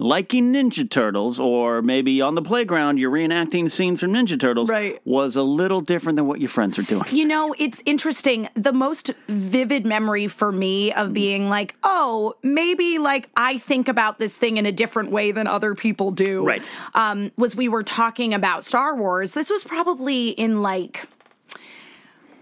Liking 0.00 0.52
Ninja 0.54 0.88
Turtles, 0.88 1.38
or 1.38 1.82
maybe 1.82 2.22
on 2.22 2.34
the 2.34 2.40
playground, 2.40 2.98
you're 2.98 3.10
reenacting 3.10 3.70
scenes 3.70 4.00
from 4.00 4.12
Ninja 4.12 4.40
Turtles, 4.40 4.70
Right. 4.70 4.98
was 5.04 5.36
a 5.36 5.42
little 5.42 5.82
different 5.82 6.16
than 6.16 6.26
what 6.26 6.40
your 6.40 6.48
friends 6.48 6.78
are 6.78 6.82
doing. 6.82 7.04
You 7.10 7.26
know, 7.26 7.54
it's 7.58 7.82
interesting. 7.84 8.48
The 8.54 8.72
most 8.72 9.10
vivid 9.28 9.84
memory 9.84 10.26
for 10.26 10.50
me 10.52 10.90
of 10.94 11.12
being 11.12 11.50
like, 11.50 11.74
oh, 11.82 12.34
maybe 12.42 12.98
like 12.98 13.28
I 13.36 13.58
think 13.58 13.88
about 13.88 14.18
this 14.18 14.38
thing 14.38 14.56
in 14.56 14.64
a 14.64 14.72
different 14.72 15.10
way 15.10 15.32
than 15.32 15.46
other 15.46 15.74
people 15.74 16.10
do. 16.12 16.44
Right. 16.46 16.68
Um, 16.94 17.30
was 17.36 17.54
we 17.54 17.68
were 17.68 17.82
talking 17.82 18.32
about 18.32 18.64
Star 18.64 18.96
Wars. 18.96 19.32
This 19.32 19.50
was 19.50 19.64
probably 19.64 20.30
in 20.30 20.62
like 20.62 21.06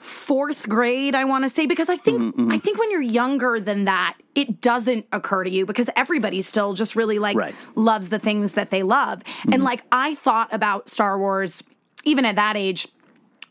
fourth 0.09 0.69
grade, 0.69 1.15
I 1.15 1.25
want 1.25 1.45
to 1.45 1.51
say, 1.51 1.67
because 1.67 1.89
I 1.89 1.97
think 1.97 2.19
Mm-hmm, 2.35 2.51
I 2.53 2.59
think 2.59 2.79
when 2.79 2.91
you're 2.91 3.01
younger 3.03 3.61
than 3.61 3.85
that, 3.85 4.17
it 4.35 4.61
doesn't 4.61 5.07
occur 5.13 5.45
to 5.45 5.51
you 5.51 5.67
because 5.67 5.89
everybody 5.97 6.43
still 6.43 6.75
just 6.75 6.97
really 6.97 7.19
like 7.19 7.37
Right. 7.37 7.55
Mm-hmm. 7.55 7.81
loves 7.81 8.11
the 8.11 8.19
things 8.19 8.53
that 8.53 8.71
they 8.71 8.83
love. 8.83 9.23
And 9.53 9.63
like 9.63 9.83
I 9.93 10.15
thought 10.17 10.53
about 10.53 10.89
Star 10.89 11.19
Wars 11.19 11.63
even 12.05 12.25
at 12.25 12.37
that 12.37 12.57
age 12.57 12.89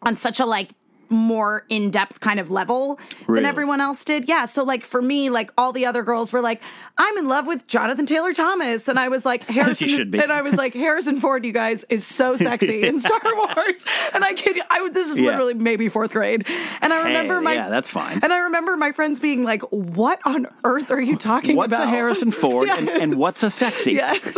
on 0.02 0.16
such 0.18 0.40
a 0.40 0.46
like 0.46 0.72
more 1.10 1.66
in-depth 1.70 2.20
kind 2.20 2.40
of 2.40 2.52
level 2.52 3.00
Really? 3.28 3.42
than 3.42 3.46
everyone 3.50 3.82
else 3.82 4.04
did. 4.06 4.28
Yeah, 4.28 4.46
so 4.46 4.64
like 4.64 4.84
for 4.84 5.02
me 5.02 5.30
like 5.30 5.52
all 5.58 5.72
the 5.74 5.86
other 5.86 6.04
girls 6.04 6.32
were 6.34 6.42
like 6.42 6.62
I'm 6.98 7.18
in 7.18 7.28
love 7.28 7.48
with 7.48 7.68
Jonathan 7.68 8.06
Taylor 8.06 8.34
Thomas 8.34 8.88
and 8.88 9.00
I 9.00 9.10
was 9.10 9.26
like 9.26 9.44
Harrison 9.50 10.14
and 10.14 10.32
I 10.32 10.42
was 10.42 10.56
like 10.56 10.74
Harrison 10.74 11.20
Ford 11.22 11.46
you 11.46 11.52
guys 11.52 11.84
is 11.90 12.06
so 12.06 12.36
sexy 12.48 12.84
in 12.84 13.00
Star 13.00 13.20
Wars. 13.24 13.86
And 14.14 14.24
I 14.24 14.34
kid 14.34 14.56
you 14.56 14.64
I 14.70 14.82
was 14.82 14.92
this 14.92 15.10
is 15.10 15.18
Yeah. 15.20 15.26
literally 15.26 15.54
maybe 15.54 15.90
4th 15.90 16.12
grade. 16.12 16.46
And 16.82 16.94
I 16.94 17.04
remember 17.08 17.36
Hey, 17.38 17.44
my 17.44 17.54
yeah, 17.54 17.70
that's 17.70 17.90
fine. 17.90 18.20
And 18.24 18.32
I 18.34 18.40
remember 18.40 18.76
my 18.78 18.92
friends 18.92 19.20
being 19.20 19.44
like 19.44 19.62
what 19.72 20.20
on 20.26 20.48
earth 20.64 20.92
are 20.92 21.02
you 21.02 21.16
talking 21.18 21.56
What's 21.56 21.68
about? 21.68 21.80
What's 21.82 21.88
a 21.88 21.92
Harrison 21.92 22.32
Ford 22.32 22.70
and, 22.78 22.90
and 22.90 23.16
what's 23.16 23.44
a 23.44 23.50
sexy? 23.52 23.94
Yes. 23.94 24.38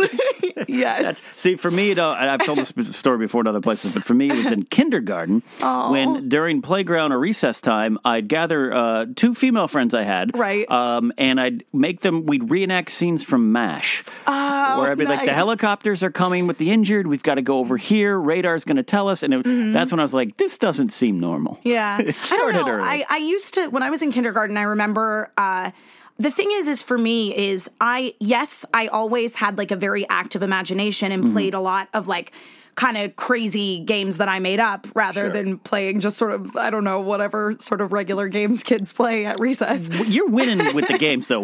yes. 0.68 1.18
See, 1.18 1.56
for 1.56 1.70
me, 1.70 1.94
though, 1.94 2.12
I've 2.12 2.44
told 2.44 2.58
this 2.58 2.72
story 2.96 3.18
before 3.18 3.40
in 3.42 3.46
other 3.46 3.60
places, 3.60 3.94
but 3.94 4.04
for 4.04 4.14
me, 4.14 4.30
it 4.30 4.36
was 4.36 4.50
in 4.50 4.64
kindergarten 4.64 5.42
when 5.60 6.28
during 6.28 6.59
playground 6.62 7.12
or 7.12 7.18
recess 7.18 7.60
time, 7.60 7.98
I'd 8.04 8.28
gather 8.28 8.72
uh, 8.72 9.06
two 9.16 9.34
female 9.34 9.68
friends 9.68 9.94
I 9.94 10.02
had, 10.02 10.36
Right. 10.36 10.70
um, 10.70 11.12
and 11.18 11.40
I'd 11.40 11.64
make 11.72 12.00
them. 12.00 12.26
We'd 12.26 12.50
reenact 12.50 12.90
scenes 12.90 13.22
from 13.24 13.52
MASH, 13.52 14.04
Oh, 14.26 14.80
where 14.80 14.90
I'd 14.92 14.98
be 14.98 15.04
like, 15.04 15.24
"The 15.26 15.32
helicopters 15.34 16.02
are 16.02 16.10
coming 16.10 16.46
with 16.46 16.58
the 16.58 16.70
injured. 16.70 17.06
We've 17.06 17.22
got 17.22 17.34
to 17.36 17.42
go 17.42 17.58
over 17.58 17.76
here. 17.76 18.18
Radar's 18.18 18.64
going 18.64 18.76
to 18.76 18.82
tell 18.82 19.08
us." 19.08 19.22
And 19.22 19.34
it, 19.34 19.72
that's 19.72 19.90
when 19.90 20.00
I 20.00 20.02
was 20.02 20.14
like, 20.14 20.36
"This 20.36 20.58
doesn't 20.58 20.92
seem 20.92 21.18
normal." 21.20 21.56
Mm-hmm. 21.56 21.68
Yeah. 21.68 21.96
I 22.30 22.36
don't 22.36 22.52
know. 22.54 22.68
early. 22.68 22.82
I, 22.84 23.04
I 23.08 23.16
used 23.18 23.54
to 23.54 23.68
when 23.68 23.82
I 23.82 23.90
was 23.90 24.02
in 24.02 24.12
kindergarten, 24.12 24.56
I 24.56 24.62
remember 24.62 25.32
uh 25.38 25.70
the 26.18 26.30
thing 26.30 26.50
is 26.52 26.68
is 26.68 26.82
for 26.82 26.98
me 26.98 27.34
is 27.34 27.70
I 27.80 28.14
yes, 28.20 28.66
I 28.74 28.88
always 28.88 29.36
had 29.36 29.56
like 29.56 29.70
a 29.70 29.76
very 29.76 30.06
active 30.10 30.42
imagination 30.42 31.10
Mm-hmm. 31.12 31.24
and 31.24 31.32
played 31.32 31.54
a 31.54 31.60
lot 31.60 31.88
of 31.94 32.08
like 32.08 32.32
kind 32.80 32.96
of 32.96 33.14
crazy 33.14 33.80
games 33.80 34.16
that 34.16 34.28
I 34.28 34.38
made 34.38 34.58
up 34.58 34.86
rather 34.94 35.24
Sure. 35.24 35.30
than 35.30 35.58
playing 35.58 36.00
just 36.00 36.16
sort 36.16 36.32
of 36.32 36.56
I 36.56 36.70
don't 36.70 36.82
know 36.82 37.00
whatever 37.00 37.54
sort 37.60 37.82
of 37.82 37.92
regular 37.92 38.26
games 38.28 38.62
kids 38.62 38.90
play 38.90 39.26
at 39.26 39.38
recess. 39.38 39.90
You're 39.90 40.28
winning 40.28 40.74
with 40.74 40.88
the 40.88 40.96
games, 40.96 41.28
though. 41.28 41.42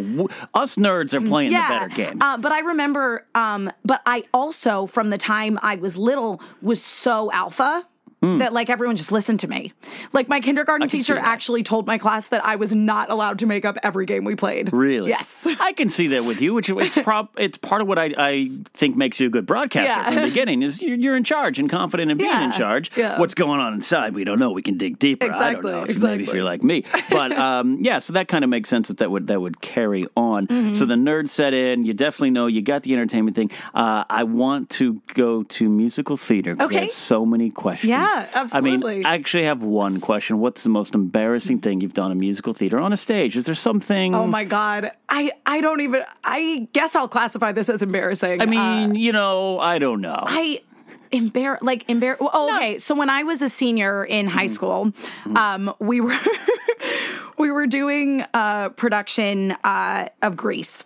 Us 0.55 0.77
nerds 0.77 1.13
are 1.13 1.21
playing 1.21 1.53
the 1.53 1.59
better 1.59 1.89
games. 1.89 2.23
Uh, 2.23 2.39
but 2.39 2.53
I 2.53 2.61
remember, 2.61 3.27
um, 3.35 3.71
but 3.85 4.01
I 4.07 4.25
also, 4.33 4.87
from 4.87 5.11
the 5.11 5.19
time 5.19 5.59
I 5.63 5.77
was 5.77 5.99
little, 5.99 6.41
was 6.63 6.83
so 6.83 7.31
alpha. 7.33 7.87
That 8.39 8.53
like 8.53 8.69
everyone 8.71 8.97
just 8.97 9.13
listened 9.13 9.41
to 9.41 9.49
me. 9.49 9.73
Like 10.13 10.29
my 10.29 10.41
kindergarten 10.41 10.89
teacher 10.89 11.17
actually 11.17 11.63
told 11.63 11.87
my 11.87 11.99
class 11.99 12.29
that 12.29 12.45
I 12.45 12.57
was 12.57 12.75
not 12.75 13.11
allowed 13.11 13.39
to 13.41 13.47
make 13.47 13.65
up 13.65 13.79
every 13.83 14.07
game 14.07 14.25
we 14.25 14.35
played. 14.37 14.73
Really? 14.73 15.11
Yes. 15.11 15.47
I 15.61 15.73
can 15.73 15.89
see 15.89 16.09
that 16.09 16.25
with 16.25 16.41
you, 16.41 16.55
which 16.55 16.69
it's 16.69 16.95
prob- 16.97 17.31
it's 17.39 17.59
part 17.59 17.81
of 17.83 17.89
what 17.89 17.99
I, 17.99 18.15
I 18.19 18.51
think 18.75 18.97
makes 18.97 19.21
you 19.21 19.27
a 19.29 19.31
good 19.31 19.47
broadcaster 19.47 19.89
Yeah. 19.89 20.05
from 20.05 20.15
the 20.17 20.23
beginning 20.23 20.63
is 20.63 20.81
you're, 20.83 20.97
you're 20.97 21.17
in 21.17 21.25
charge 21.25 21.59
and 21.59 21.69
confident 21.71 22.11
in 22.11 22.19
being 22.19 22.43
in 22.43 22.53
charge. 22.53 22.91
Yeah. 22.97 23.19
What's 23.19 23.35
going 23.35 23.61
on 23.61 23.75
inside? 23.75 24.15
We 24.15 24.25
don't 24.25 24.39
know. 24.39 24.51
We 24.51 24.63
can 24.63 24.77
dig 24.77 24.99
deeper. 24.99 25.25
I 25.25 25.29
don't 25.29 25.37
Exactly, 25.37 25.71
know. 25.73 25.83
If, 25.85 26.03
Maybe 26.03 26.25
if 26.25 26.35
you're 26.35 26.45
like 26.45 26.63
me, 26.63 26.85
but 27.11 27.33
um, 27.33 27.79
yeah. 27.83 27.99
So 27.99 28.13
that 28.15 28.29
kind 28.29 28.45
of 28.45 28.51
makes 28.51 28.69
sense 28.71 28.89
that 28.89 28.99
that 28.99 29.11
would 29.11 29.27
that 29.29 29.41
would 29.41 29.61
carry 29.61 30.07
on. 30.17 30.47
Mm-hmm. 30.47 30.75
So 30.75 30.85
the 30.87 30.95
nerd 30.95 31.29
set 31.29 31.55
in. 31.55 31.85
You 31.85 31.95
definitely 31.95 32.31
know 32.31 32.47
you 32.47 32.63
got 32.63 32.83
the 32.83 32.93
entertainment 32.93 33.37
thing. 33.37 33.51
Uh, 33.75 34.05
I 34.09 34.25
want 34.25 34.71
to 34.71 35.01
go 35.15 35.43
to 35.45 35.69
musical 35.69 36.17
theater. 36.17 36.57
Okay. 36.59 36.85
have 36.87 36.93
so 36.93 37.27
many 37.27 37.51
questions. 37.51 37.91
Yeah, 37.91 38.16
I 38.17 38.29
absolutely. 38.35 38.97
mean, 38.97 39.07
I 39.07 39.15
actually 39.15 39.45
have 39.45 39.63
one 39.63 40.01
question. 40.01 40.39
What's 40.39 40.63
the 40.63 40.69
most 40.71 40.95
embarrassing 40.95 41.61
thing 41.61 41.81
you've 41.81 41.95
done 41.95 42.11
in 42.13 42.19
musical 42.19 42.55
theater 42.55 42.79
on 42.79 42.93
a 42.93 42.97
stage? 42.97 43.37
Is 43.37 43.45
there 43.47 43.55
something? 43.55 44.15
Oh 44.15 44.27
my 44.27 44.45
god. 44.45 44.91
I 45.09 45.33
I 45.45 45.61
don't 45.61 45.81
even 45.81 46.03
I 46.25 46.69
guess 46.73 46.95
I'll 46.95 47.09
classify 47.09 47.53
this 47.53 47.69
as 47.69 47.83
embarrassing. 47.83 48.41
I 48.41 48.45
Uh, 48.45 48.47
mean, 48.47 48.95
you 48.95 49.13
know, 49.13 49.59
I 49.59 49.79
don't 49.79 50.01
know. 50.01 50.23
I 50.27 50.63
embar 51.13 51.59
like 51.63 51.87
embar. 51.87 52.17
Oh, 52.21 52.55
okay. 52.57 52.79
So 52.79 52.95
when 52.95 53.11
I 53.11 53.23
was 53.23 53.43
a 53.43 53.49
senior 53.49 54.05
in 54.05 54.27
high 54.27 54.49
school, 54.49 54.93
um, 55.37 55.73
we 55.79 56.01
were 56.01 56.19
we 57.39 57.51
were 57.51 57.67
doing 57.67 58.25
a 58.35 58.71
production 58.77 59.53
uh, 59.65 60.09
of 60.23 60.37
Grease. 60.37 60.85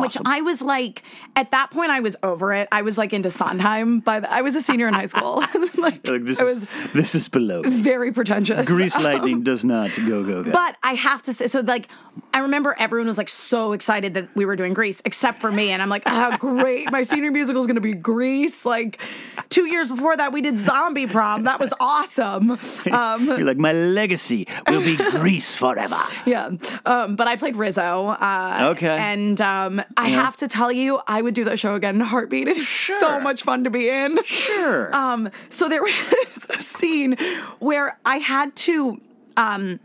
Which 0.00 0.16
I 0.24 0.40
was 0.40 0.60
like, 0.62 1.02
at 1.36 1.50
that 1.50 1.70
point, 1.70 1.90
I 1.90 2.00
was 2.00 2.16
over 2.22 2.52
it. 2.52 2.68
I 2.72 2.82
was 2.82 2.98
like 2.98 3.12
into 3.12 3.30
Sondheim, 3.30 4.00
but 4.00 4.24
I 4.24 4.42
was 4.42 4.54
a 4.54 4.62
senior 4.62 4.88
in 4.88 4.94
high 4.94 5.06
school. 5.06 5.42
like, 5.78 6.06
Like, 6.06 6.24
this 6.24 6.40
I 6.40 6.44
is 6.46 6.60
was 6.60 6.66
this 6.94 7.14
is 7.14 7.28
below. 7.28 7.62
me. 7.62 7.80
very 7.82 8.12
pretentious. 8.12 8.66
Grease 8.66 8.96
lightning 9.08 9.42
does 9.42 9.64
not 9.64 9.90
go 10.06 10.24
go 10.24 10.42
go. 10.42 10.52
But 10.52 10.76
I 10.82 10.94
have 10.94 11.22
to 11.22 11.34
say, 11.34 11.46
so 11.46 11.60
like, 11.60 11.88
I 12.32 12.38
remember 12.40 12.74
everyone 12.78 13.08
was 13.08 13.18
like 13.18 13.28
so 13.28 13.72
excited 13.72 14.14
that 14.14 14.28
we 14.36 14.44
were 14.44 14.56
doing 14.56 14.72
Grease, 14.74 15.02
except 15.04 15.40
for 15.40 15.50
me. 15.50 15.70
And 15.70 15.82
I'm 15.82 15.88
like, 15.88 16.04
ah, 16.06 16.36
great. 16.40 16.90
My 16.92 17.02
senior 17.02 17.30
musical 17.32 17.60
is 17.60 17.66
going 17.66 17.74
to 17.76 17.80
be 17.80 17.92
Grease. 17.94 18.64
Like, 18.64 19.00
two 19.48 19.66
years 19.66 19.88
before 19.90 20.16
that, 20.16 20.32
we 20.32 20.40
did 20.40 20.58
Zombie 20.58 21.06
Prom. 21.06 21.44
That 21.44 21.58
was 21.60 21.72
awesome. 21.80 22.58
Um, 22.94 23.26
You're 23.26 23.44
like 23.44 23.56
my 23.56 23.72
legacy 23.72 24.46
will 24.68 24.80
be 24.82 24.96
Grease 24.96 25.56
forever. 25.56 25.96
yeah. 26.26 26.50
Um, 26.84 27.16
but 27.16 27.26
I 27.26 27.36
played 27.36 27.56
Rizzo. 27.56 28.08
Uh, 28.08 28.68
Okay. 28.74 28.86
And 28.98 29.40
um, 29.40 29.82
I 29.96 30.08
have 30.08 30.36
to 30.38 30.48
tell 30.48 30.72
you, 30.72 31.00
I 31.06 31.22
would 31.22 31.34
do 31.34 31.44
that 31.44 31.58
show 31.58 31.74
again 31.74 31.96
in 31.96 32.00
a 32.00 32.06
heartbeat. 32.06 32.48
It 32.48 32.56
is 32.56 32.68
so 32.68 33.20
much 33.20 33.42
fun 33.42 33.64
to 33.64 33.70
be 33.70 33.88
in. 33.88 34.22
Sure. 34.24 34.94
Um, 34.94 35.30
so 35.48 35.68
there 35.68 35.82
was 35.82 36.46
a 36.50 36.58
scene 36.58 37.16
where 37.58 37.98
I 38.04 38.18
had 38.18 38.54
to 38.56 39.00
um, 39.36 39.80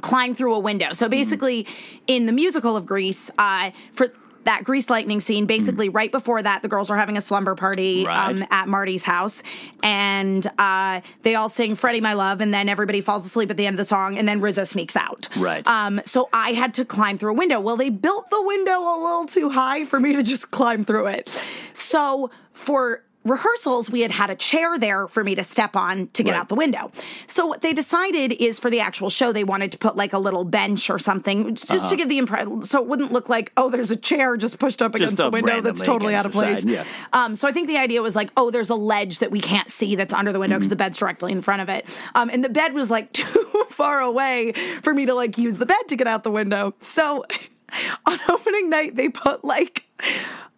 climb 0.00 0.34
through 0.34 0.54
a 0.54 0.58
window. 0.58 0.92
So 0.92 1.08
basically, 1.08 1.66
in 2.06 2.26
the 2.26 2.32
musical 2.32 2.76
of 2.76 2.86
Grease, 2.86 3.30
uh, 3.38 3.70
for 3.92 4.12
that 4.44 4.64
Grease 4.64 4.90
lightning 4.90 5.20
scene, 5.20 5.46
basically 5.46 5.88
right 5.88 6.10
before 6.10 6.42
that, 6.42 6.62
the 6.62 6.68
girls 6.68 6.90
are 6.90 6.96
having 6.96 7.16
a 7.16 7.20
slumber 7.20 7.54
party 7.54 8.06
um, 8.06 8.44
at 8.50 8.68
Marty's 8.68 9.04
house, 9.04 9.42
and 9.82 10.46
uh, 10.58 11.00
they 11.22 11.34
all 11.34 11.48
sing 11.48 11.74
"Freddie, 11.74 12.00
My 12.00 12.14
Love," 12.14 12.40
and 12.40 12.52
then 12.52 12.68
everybody 12.68 13.00
falls 13.00 13.24
asleep 13.24 13.50
at 13.50 13.56
the 13.56 13.66
end 13.66 13.74
of 13.74 13.78
the 13.78 13.84
song, 13.84 14.18
and 14.18 14.28
then 14.28 14.40
Rizzo 14.40 14.64
sneaks 14.64 14.96
out. 14.96 15.28
Right. 15.36 15.66
Um, 15.66 16.00
so 16.04 16.28
I 16.32 16.52
had 16.52 16.74
to 16.74 16.84
climb 16.84 17.18
through 17.18 17.32
a 17.32 17.36
window. 17.36 17.60
Well, 17.60 17.76
they 17.76 17.90
built 17.90 18.30
the 18.30 18.42
window 18.42 18.80
a 18.80 18.96
little 19.02 19.26
too 19.26 19.50
high 19.50 19.84
for 19.84 20.00
me 20.00 20.14
to 20.16 20.22
just 20.22 20.50
climb 20.50 20.84
through 20.84 21.06
it. 21.06 21.42
So 21.72 22.30
for 22.52 23.04
rehearsals, 23.24 23.90
we 23.90 24.00
had 24.00 24.10
had 24.10 24.30
a 24.30 24.34
chair 24.34 24.78
there 24.78 25.06
for 25.08 25.22
me 25.24 25.34
to 25.34 25.42
step 25.42 25.76
on 25.76 26.08
to 26.14 26.22
get 26.22 26.32
Right. 26.32 26.40
out 26.40 26.48
the 26.48 26.54
window. 26.54 26.90
So 27.26 27.46
what 27.46 27.62
they 27.62 27.72
decided 27.72 28.32
is 28.32 28.58
for 28.58 28.70
the 28.70 28.80
actual 28.80 29.10
show, 29.10 29.32
they 29.32 29.44
wanted 29.44 29.72
to 29.72 29.78
put 29.78 29.96
like 29.96 30.12
a 30.12 30.18
little 30.18 30.44
bench 30.44 30.90
or 30.90 30.98
something 30.98 31.54
just 31.54 31.70
Uh-huh. 31.70 31.90
to 31.90 31.96
give 31.96 32.08
the 32.08 32.18
impression, 32.18 32.64
so 32.64 32.80
it 32.80 32.86
wouldn't 32.88 33.12
look 33.12 33.28
like, 33.28 33.52
oh, 33.56 33.70
there's 33.70 33.90
a 33.90 33.96
chair 33.96 34.36
just 34.36 34.58
pushed 34.58 34.82
up 34.82 34.94
against 34.94 35.16
the 35.16 35.30
window 35.30 35.60
that's 35.60 35.80
totally 35.82 36.14
out 36.14 36.26
of 36.26 36.32
place. 36.32 36.64
yeah. 36.64 36.84
Um, 37.12 37.34
so 37.34 37.46
I 37.48 37.52
think 37.52 37.68
the 37.68 37.78
idea 37.78 38.02
was 38.02 38.16
like, 38.16 38.30
oh, 38.36 38.50
there's 38.50 38.70
a 38.70 38.74
ledge 38.74 39.18
that 39.20 39.30
we 39.30 39.40
can't 39.40 39.70
see 39.70 39.94
that's 39.94 40.12
under 40.14 40.32
the 40.32 40.40
window 40.40 40.56
because 40.56 40.68
the 40.68 40.76
bed's 40.76 40.98
directly 40.98 41.32
in 41.32 41.40
front 41.42 41.62
of 41.62 41.68
it. 41.68 41.86
Um, 42.14 42.28
and 42.30 42.42
the 42.44 42.48
bed 42.48 42.74
was 42.74 42.90
like 42.90 43.12
too 43.12 43.24
far 43.70 44.00
away 44.00 44.52
for 44.82 44.92
me 44.94 45.06
to 45.06 45.14
like 45.14 45.38
use 45.38 45.58
the 45.58 45.66
bed 45.66 45.76
to 45.88 45.96
get 45.96 46.06
out 46.06 46.22
the 46.24 46.30
window. 46.30 46.74
So 46.80 47.24
on 48.06 48.18
opening 48.28 48.70
night, 48.70 48.96
they 48.96 49.08
put 49.08 49.44
like 49.44 49.84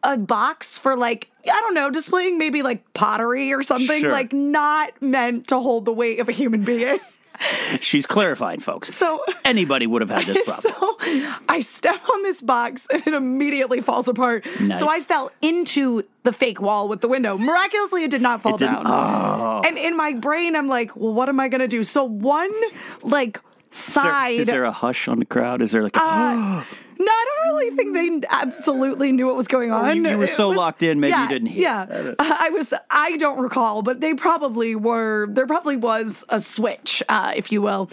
a 0.02 0.16
box 0.18 0.78
for 0.78 0.96
like, 0.96 1.30
I 1.44 1.60
don't 1.60 1.74
know, 1.74 1.90
displaying 1.90 2.38
maybe 2.38 2.62
like 2.62 2.92
pottery 2.94 3.52
or 3.52 3.62
something, 3.62 4.02
Sure. 4.02 4.12
like 4.12 4.32
not 4.32 5.00
meant 5.02 5.48
to 5.48 5.60
hold 5.60 5.84
the 5.84 5.92
weight 5.92 6.20
of 6.20 6.28
a 6.28 6.32
human 6.32 6.62
being. 6.64 6.98
She's 7.80 8.06
clarified, 8.06 8.62
folks. 8.62 8.94
So 8.94 9.20
Anybody 9.44 9.88
would 9.88 10.02
have 10.02 10.10
had 10.10 10.24
this 10.24 10.44
problem. 10.62 10.74
So 10.78 11.34
I 11.48 11.60
step 11.60 12.00
on 12.08 12.22
this 12.22 12.40
box 12.40 12.86
and 12.92 13.02
it 13.04 13.12
immediately 13.12 13.80
falls 13.80 14.06
apart. 14.06 14.46
Nice. 14.60 14.78
So 14.78 14.88
I 14.88 15.00
fell 15.00 15.32
into 15.42 16.04
the 16.22 16.32
fake 16.32 16.60
wall 16.62 16.86
with 16.88 17.00
the 17.00 17.08
window. 17.08 17.36
Miraculously, 17.36 18.04
it 18.04 18.10
did 18.12 18.22
not 18.22 18.40
fall 18.40 18.56
down. 18.56 18.86
And 19.66 19.76
in 19.76 19.96
my 19.96 20.12
brain, 20.12 20.54
I'm 20.54 20.68
like, 20.68 20.94
well, 20.94 21.12
what 21.12 21.28
am 21.28 21.40
I 21.40 21.48
going 21.48 21.60
to 21.60 21.68
do? 21.68 21.82
So 21.82 22.04
one, 22.04 22.52
like, 23.02 23.40
side. 23.72 24.40
is 24.40 24.46
there 24.46 24.64
a 24.64 24.72
hush 24.72 25.08
on 25.08 25.18
the 25.18 25.24
crowd? 25.26 25.60
Is 25.60 25.72
there 25.72 25.82
like 25.82 25.96
a, 25.96 26.00
Uh, 26.02 26.64
no, 26.98 27.04
I 27.10 27.24
don't 27.44 27.54
really 27.54 27.76
think 27.76 27.94
they 27.94 28.26
absolutely 28.30 29.12
knew 29.12 29.26
what 29.26 29.36
was 29.36 29.48
going 29.48 29.72
on. 29.72 29.84
Oh, 29.84 29.92
you- 29.92 30.08
you 30.08 30.18
were 30.18 30.26
so 30.26 30.48
locked 30.50 30.82
in, 30.82 31.00
maybe 31.00 31.16
you 31.18 31.28
didn't 31.28 31.48
hear. 31.48 31.62
Yeah, 31.62 32.14
I 32.18 32.50
was. 32.50 32.72
I 32.90 33.16
don't 33.16 33.38
recall, 33.40 33.82
but 33.82 34.00
they 34.00 34.14
probably 34.14 34.74
were. 34.76 35.26
There 35.30 35.46
probably 35.46 35.76
was 35.76 36.24
a 36.28 36.40
switch, 36.40 37.02
uh, 37.08 37.32
if 37.34 37.50
you 37.52 37.60
will. 37.62 37.88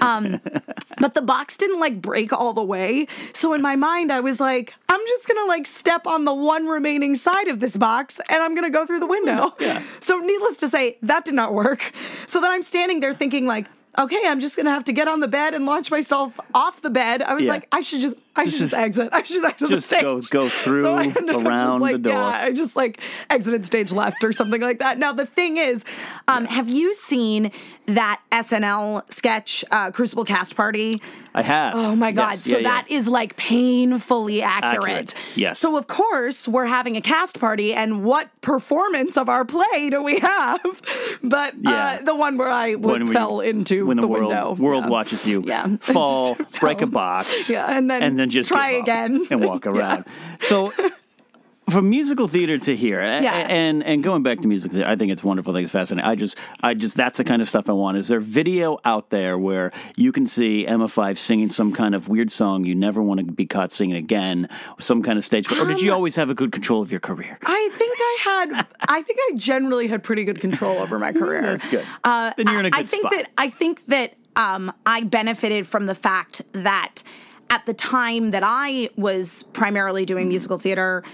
Um, 0.00 0.40
but 1.00 1.14
the 1.14 1.22
box 1.22 1.56
didn't 1.56 1.80
like 1.80 2.00
break 2.00 2.32
all 2.32 2.52
the 2.52 2.62
way. 2.64 3.06
So 3.32 3.52
in 3.52 3.62
my 3.62 3.76
mind, 3.76 4.12
I 4.12 4.20
was 4.20 4.40
like, 4.40 4.74
I'm 4.88 5.00
just 5.06 5.28
gonna 5.28 5.46
like 5.46 5.66
step 5.66 6.06
on 6.06 6.24
the 6.24 6.34
one 6.34 6.66
remaining 6.66 7.14
side 7.16 7.48
of 7.48 7.60
this 7.60 7.76
box, 7.76 8.20
and 8.28 8.42
I'm 8.42 8.54
gonna 8.54 8.70
go 8.70 8.86
through 8.86 9.00
the 9.00 9.06
window. 9.06 9.54
Yeah. 9.60 9.82
So 10.00 10.18
needless 10.18 10.56
to 10.58 10.68
say, 10.68 10.98
that 11.02 11.24
did 11.24 11.34
not 11.34 11.52
work. 11.52 11.92
So 12.26 12.40
then 12.40 12.50
I'm 12.50 12.62
standing 12.62 13.00
there 13.00 13.14
thinking 13.14 13.46
like. 13.46 13.66
Okay, 13.98 14.20
I'm 14.26 14.40
just 14.40 14.56
gonna 14.56 14.70
have 14.70 14.84
to 14.84 14.92
get 14.92 15.08
on 15.08 15.20
the 15.20 15.28
bed 15.28 15.54
and 15.54 15.64
launch 15.64 15.90
myself 15.90 16.38
off 16.54 16.82
the 16.82 16.90
bed. 16.90 17.22
I 17.22 17.34
was 17.34 17.44
Yeah. 17.44 17.52
like, 17.52 17.68
I 17.72 17.80
should 17.80 18.00
just, 18.00 18.14
I 18.36 18.44
should 18.44 18.50
just, 18.58 18.60
just- 18.72 18.74
exit. 18.82 19.08
I 19.12 19.22
should 19.22 19.34
just 19.34 19.46
exit 19.46 19.68
just 19.70 19.88
the 19.90 19.96
stage. 19.96 20.02
go- 20.02 20.20
go 20.44 20.48
through, 20.50 20.82
so 20.82 20.94
I 20.94 21.04
ended 21.04 21.30
up 21.30 21.44
around 21.44 21.58
just 21.58 21.80
like, 21.80 21.92
the 21.94 21.98
door. 22.00 22.12
Yeah, 22.12 22.26
I 22.44 22.52
just 22.52 22.76
like 22.76 23.00
exited 23.30 23.64
stage 23.64 23.92
left 23.92 24.22
or 24.22 24.32
something 24.32 24.60
like 24.60 24.80
that. 24.80 24.98
Now 24.98 25.12
the 25.12 25.24
thing 25.26 25.56
is, 25.56 25.84
um, 26.28 26.44
have 26.44 26.68
you 26.68 26.92
seen 26.94 27.50
that 27.86 28.20
SNL 28.32 29.02
sketch, 29.12 29.64
uh, 29.70 29.90
Crucible 29.90 30.24
Cast 30.24 30.56
Party? 30.56 31.00
I 31.34 31.42
have. 31.42 31.74
Oh 31.76 31.94
my 31.94 32.12
God. 32.12 32.36
Yes, 32.36 32.44
so 32.44 32.50
yeah, 32.52 32.56
yeah. 32.58 32.62
that 32.70 32.90
is 32.90 33.06
like 33.08 33.36
painfully 33.36 34.42
accurate. 34.42 34.74
Accurate, 35.12 35.14
yes. 35.34 35.58
So, 35.60 35.76
of 35.76 35.86
course, 35.86 36.48
we're 36.48 36.64
having 36.66 36.96
a 36.96 37.00
cast 37.02 37.38
party, 37.38 37.74
and 37.74 38.04
what 38.04 38.28
performance 38.40 39.16
of 39.16 39.28
our 39.28 39.44
play 39.44 39.90
do 39.90 40.02
we 40.02 40.18
have? 40.18 40.60
But 41.22 41.54
Yeah. 41.60 41.98
uh, 42.00 42.04
the 42.04 42.14
one 42.14 42.38
where 42.38 42.48
I 42.48 42.74
would, 42.74 43.08
we- 43.08 43.12
fell 43.14 43.40
into 43.40 43.86
when 43.86 43.96
the, 43.98 44.06
world 44.06 44.28
window. 44.28 44.54
world 44.54 44.84
Yeah. 44.84 44.90
watches 44.90 45.26
you 45.26 45.42
Yeah. 45.46 45.76
fall, 45.80 46.36
break 46.60 46.80
a 46.82 46.86
box, 46.86 47.48
Yeah, 47.50 47.66
and 47.76 47.90
then 47.90 48.02
and 48.02 48.18
then 48.18 48.30
just 48.30 48.48
try 48.48 48.70
again. 48.70 49.26
and 49.30 49.44
walk 49.44 49.66
around. 49.72 50.04
So. 50.40 50.72
From 51.70 51.90
musical 51.90 52.28
theater 52.28 52.58
to 52.58 52.76
here, 52.76 53.00
Yeah. 53.00 53.34
and 53.48 53.82
and 53.82 54.02
going 54.04 54.22
back 54.22 54.40
to 54.40 54.46
musical 54.46 54.74
theater, 54.76 54.88
I 54.88 54.94
think 54.94 55.10
it's 55.10 55.24
wonderful. 55.24 55.52
I 55.52 55.56
think 55.58 55.64
it's 55.64 55.72
fascinating. 55.72 56.08
I 56.08 56.14
just, 56.14 56.36
I 56.62 56.74
just, 56.74 56.96
that's 56.96 57.18
the 57.18 57.24
kind 57.24 57.42
of 57.42 57.48
stuff 57.48 57.68
I 57.68 57.72
want. 57.72 57.96
Is 57.96 58.06
there 58.06 58.20
video 58.20 58.78
out 58.84 59.10
there 59.10 59.36
where 59.36 59.72
you 59.96 60.12
can 60.12 60.26
see 60.28 60.64
Emma 60.64 60.86
Fyffe 60.86 61.18
singing 61.18 61.50
some 61.50 61.72
kind 61.72 61.96
of 61.96 62.08
weird 62.08 62.30
song 62.30 62.64
you 62.64 62.76
never 62.76 63.02
want 63.02 63.18
to 63.18 63.26
be 63.26 63.46
caught 63.46 63.72
singing 63.72 63.96
again, 63.96 64.48
some 64.78 65.02
kind 65.02 65.18
of 65.18 65.24
stage, 65.24 65.50
or 65.50 65.64
did 65.66 65.80
you 65.80 65.90
Um, 65.90 65.96
always 65.96 66.14
have 66.14 66.30
a 66.30 66.34
good 66.34 66.52
control 66.52 66.82
of 66.82 66.90
your 66.92 67.00
career? 67.00 67.36
I 67.44 67.70
think 67.76 67.96
I 68.00 68.18
had. 68.22 68.66
I 68.88 69.02
think 69.02 69.18
I 69.32 69.36
generally 69.36 69.88
had 69.88 70.04
pretty 70.04 70.22
good 70.22 70.40
control 70.40 70.78
over 70.78 71.00
my 71.00 71.12
career. 71.20 71.42
That's 71.42 71.68
good. 71.68 71.84
Uh, 72.04 72.32
Then 72.36 72.46
you're 72.46 72.60
in 72.60 72.66
a 72.66 72.70
good 72.70 72.80
I 72.80 72.84
think 72.84 73.00
spot. 73.06 73.12
that 73.16 73.30
I 73.38 73.50
think 73.50 73.84
that 73.86 74.14
um, 74.36 74.72
I 74.86 75.02
benefited 75.02 75.66
from 75.66 75.86
the 75.86 75.96
fact 75.96 76.42
that 76.52 77.02
at 77.48 77.64
the 77.64 77.74
time 77.74 78.32
that 78.32 78.42
I 78.44 78.90
was 78.96 79.44
primarily 79.52 80.02
Mm-hmm. 80.02 80.06
doing 80.06 80.28
musical 80.28 80.58
theater, 80.58 81.04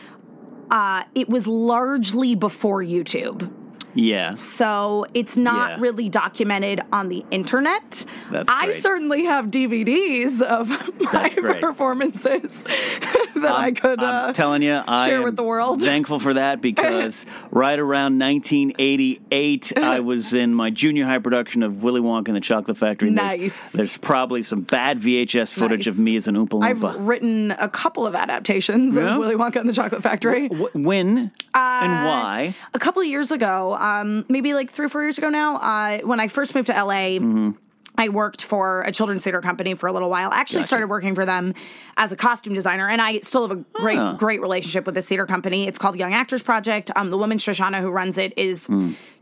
uh, 0.72 1.04
it 1.14 1.28
was 1.28 1.46
largely 1.46 2.34
before 2.34 2.82
YouTube. 2.82 3.61
Yeah, 3.94 4.34
So 4.36 5.06
it's 5.14 5.36
not 5.36 5.72
Yeah. 5.72 5.76
really 5.80 6.08
documented 6.08 6.80
on 6.92 7.08
the 7.08 7.24
internet. 7.30 8.04
That's 8.30 8.50
I 8.50 8.66
great. 8.66 8.76
certainly 8.82 9.24
have 9.24 9.46
DVDs 9.46 10.40
of 10.40 10.68
my 11.12 11.28
performances 11.60 12.64
that 13.36 13.52
i 13.54 13.72
could 13.72 14.02
uh, 14.02 14.26
I'm 14.28 14.34
telling 14.34 14.62
you, 14.62 14.80
I 14.86 15.08
share 15.08 15.22
with 15.22 15.36
the 15.36 15.42
world. 15.42 15.80
Thankful 15.92 16.18
for 16.18 16.34
that 16.34 16.60
because 16.60 17.26
right 17.50 17.78
around 17.78 18.18
1988, 18.18 19.78
I 19.78 20.00
was 20.00 20.32
in 20.34 20.54
my 20.54 20.70
junior 20.70 21.04
high 21.06 21.18
production 21.18 21.62
of 21.62 21.82
Willy 21.82 22.00
Wonka 22.00 22.28
and 22.28 22.36
the 22.36 22.40
Chocolate 22.40 22.78
Factory. 22.78 23.08
and 23.08 23.18
there's- 23.18 23.32
Nice. 23.32 23.72
There's, 23.72 23.96
probably 23.96 24.42
some 24.42 24.62
bad 24.62 25.00
VHS 25.00 25.52
footage 25.54 25.86
Nice. 25.86 25.94
of 25.94 26.00
me 26.00 26.16
as 26.16 26.28
an 26.28 26.34
Oompa 26.34 26.60
Loompa. 26.60 26.64
I've 26.94 27.00
written 27.00 27.50
a 27.52 27.68
couple 27.68 28.06
of 28.06 28.14
adaptations 28.14 28.96
Yeah? 28.96 29.14
of 29.14 29.18
Willy 29.18 29.34
Wonka 29.36 29.56
and 29.56 29.68
the 29.68 29.72
Chocolate 29.72 30.02
Factory. 30.02 30.48
Wh- 30.48 30.74
when 30.74 31.30
Uh, 31.54 31.80
and 31.82 32.06
why? 32.06 32.54
A 32.74 32.78
couple 32.78 33.00
of 33.02 33.08
years 33.08 33.30
ago, 33.32 33.76
um, 33.82 34.24
maybe 34.28 34.54
like 34.54 34.70
three 34.70 34.86
or 34.86 34.88
four 34.88 35.02
years 35.02 35.18
ago 35.18 35.28
now. 35.28 35.56
Uh, 35.56 35.98
when 36.06 36.20
I 36.20 36.28
first 36.28 36.54
moved 36.54 36.68
to 36.68 36.72
LA. 36.72 37.18
Mm-hmm. 37.18 37.50
I 37.98 38.08
worked 38.08 38.42
for 38.42 38.80
a 38.82 38.90
children's 38.90 39.22
theater 39.22 39.42
company 39.42 39.74
for 39.74 39.86
a 39.86 39.92
little 39.92 40.08
while. 40.08 40.30
I 40.32 40.36
actually 40.40 40.62
started 40.62 40.86
working 40.88 41.14
for 41.14 41.26
them 41.26 41.52
as 41.98 42.10
a 42.10 42.16
costume 42.16 42.54
designer, 42.54 42.88
and 42.88 43.02
I 43.02 43.20
still 43.20 43.46
have 43.46 43.50
a 43.58 43.62
great, 43.74 43.98
Ah. 43.98 44.14
great 44.14 44.40
relationship 44.40 44.86
with 44.86 44.94
this 44.94 45.06
theater 45.06 45.26
company. 45.26 45.68
It's 45.68 45.76
called 45.78 45.96
Young 45.98 46.14
Actors 46.14 46.40
Project. 46.40 46.90
Um, 46.96 47.10
the 47.10 47.18
woman 47.18 47.36
Shoshana 47.36 47.80
who 47.82 47.90
runs 47.90 48.16
it 48.16 48.32
is 48.38 48.66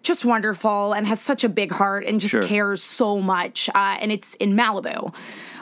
just 0.02 0.24
wonderful 0.24 0.92
and 0.92 1.06
has 1.06 1.20
such 1.20 1.44
a 1.44 1.48
big 1.48 1.72
heart 1.72 2.04
and 2.06 2.20
just. 2.20 2.32
Sure. 2.32 2.42
cares 2.42 2.82
so 2.82 3.20
much. 3.20 3.68
Uh, 3.74 3.96
and 4.00 4.10
it's 4.12 4.34
in 4.36 4.54
Malibu, 4.54 5.12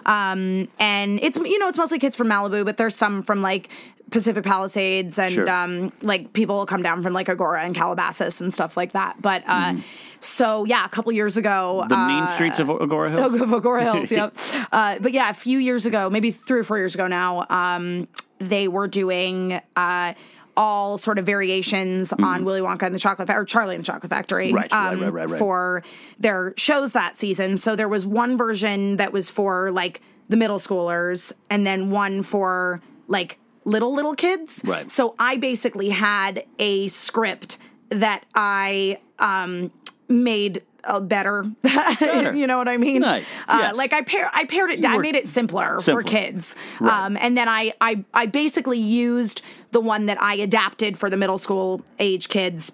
um, 0.07 0.69
and 0.79 1.19
it's 1.23 1.37
you 1.39 1.59
know 1.59 1.69
it's 1.69 1.79
mostly 1.79 1.99
kids 1.99 2.15
from 2.17 2.29
Malibu, 2.29 2.65
but 2.65 2.77
there's 2.77 2.95
some 2.95 3.23
from 3.23 3.43
like 3.43 3.69
Pacific 4.11 4.45
Palisades 4.45 5.19
and 5.19 5.33
Sure. 5.33 5.49
um, 5.51 5.93
like 6.03 6.33
people 6.33 6.57
will 6.57 6.67
come 6.67 6.83
down 6.83 7.03
from 7.03 7.13
like 7.13 7.27
Agoura 7.27 7.65
and 7.65 7.75
Calabasas 7.75 8.41
and 8.41 8.53
stuff 8.53 8.77
like 8.77 8.93
that. 8.93 9.21
But 9.21 9.43
uh, 9.47 9.75
so 10.21 10.65
yeah, 10.65 10.85
a 10.85 10.89
couple 10.89 11.13
years 11.13 11.37
ago. 11.37 11.85
The 11.89 11.95
uh, 11.97 12.09
mean 12.09 12.27
streets 12.29 12.59
of 12.59 12.69
Agoura 12.69 13.11
Hills. 13.11 13.35
of 13.41 13.41
Agoura 13.49 13.83
Hills, 13.83 14.11
yep. 14.11 14.37
Uh, 14.73 14.99
but 15.01 15.13
yeah, 15.13 15.31
a 15.31 15.35
few 15.35 15.59
years 15.59 15.87
ago, 15.87 16.11
maybe 16.11 16.31
three 16.31 16.61
or 16.61 16.65
four 16.65 16.79
years 16.79 16.95
ago 16.95 17.07
now, 17.07 17.47
um, 17.51 18.09
they 18.39 18.69
were 18.69 18.89
doing 18.89 19.61
uh, 19.77 20.15
all 20.59 20.99
sort 20.99 21.19
of 21.19 21.25
variations 21.25 22.13
on 22.13 22.45
Willy 22.45 22.61
Wonka 22.61 22.83
and 22.83 22.95
the 22.95 22.99
Chocolate 22.99 23.29
Factory, 23.29 23.43
or 23.43 23.45
Charlie 23.47 23.77
and 23.77 23.85
the 23.85 23.87
Chocolate 23.87 24.11
Factory, 24.11 24.49
Mm-hmm. 24.49 24.57
Right, 24.57 24.73
um, 24.73 25.01
right, 25.01 25.13
right, 25.13 25.31
right. 25.31 25.39
for 25.39 25.83
their 26.19 26.53
shows 26.57 26.93
that 26.93 27.17
season. 27.17 27.57
So 27.57 27.77
there 27.77 27.89
was 27.89 28.05
one 28.05 28.37
version 28.37 28.97
that 28.97 29.13
was 29.13 29.31
for 29.31 29.71
like 29.71 30.03
the 30.29 30.37
middle 30.37 30.59
schoolers, 30.59 31.33
and 31.49 31.65
then 31.67 31.91
one 31.91 32.23
for 32.23 32.83
like 33.07 33.39
little 33.65 33.95
little 33.95 34.15
kids. 34.15 34.63
Right. 34.65 34.91
So 34.91 35.15
I 35.19 35.37
basically 35.37 35.91
had 35.91 36.45
a 36.59 36.89
script 36.89 37.57
that 37.91 38.25
I 38.35 38.99
um, 39.19 39.71
made. 40.09 40.63
Uh, 40.85 41.01
better, 41.01 41.43
Better. 41.63 42.35
you 42.35 42.47
know 42.47 42.57
what 42.57 42.69
I 42.69 42.77
mean? 42.77 43.01
Nice. 43.01 43.27
Uh, 43.49 43.59
Yes. 43.63 43.77
Like 43.77 43.93
I 43.93 44.03
pair, 44.03 44.31
I 44.33 44.45
paired 44.45 44.71
it. 44.71 44.85
I 44.87 44.97
made 44.99 45.17
it 45.17 45.27
simpler, 45.27 45.81
Simpler. 45.81 46.03
for 46.03 46.09
kids. 46.09 46.55
Right. 46.81 47.07
Um, 47.07 47.17
and 47.21 47.37
then 47.37 47.49
I, 47.49 47.73
I, 47.81 48.05
I 48.15 48.27
basically 48.27 48.79
used 48.79 49.43
the 49.73 49.81
one 49.81 50.07
that 50.07 50.23
I 50.23 50.35
adapted 50.37 50.97
for 50.97 51.11
the 51.11 51.17
middle 51.17 51.37
school 51.39 51.83
age 51.99 52.29
kids. 52.29 52.73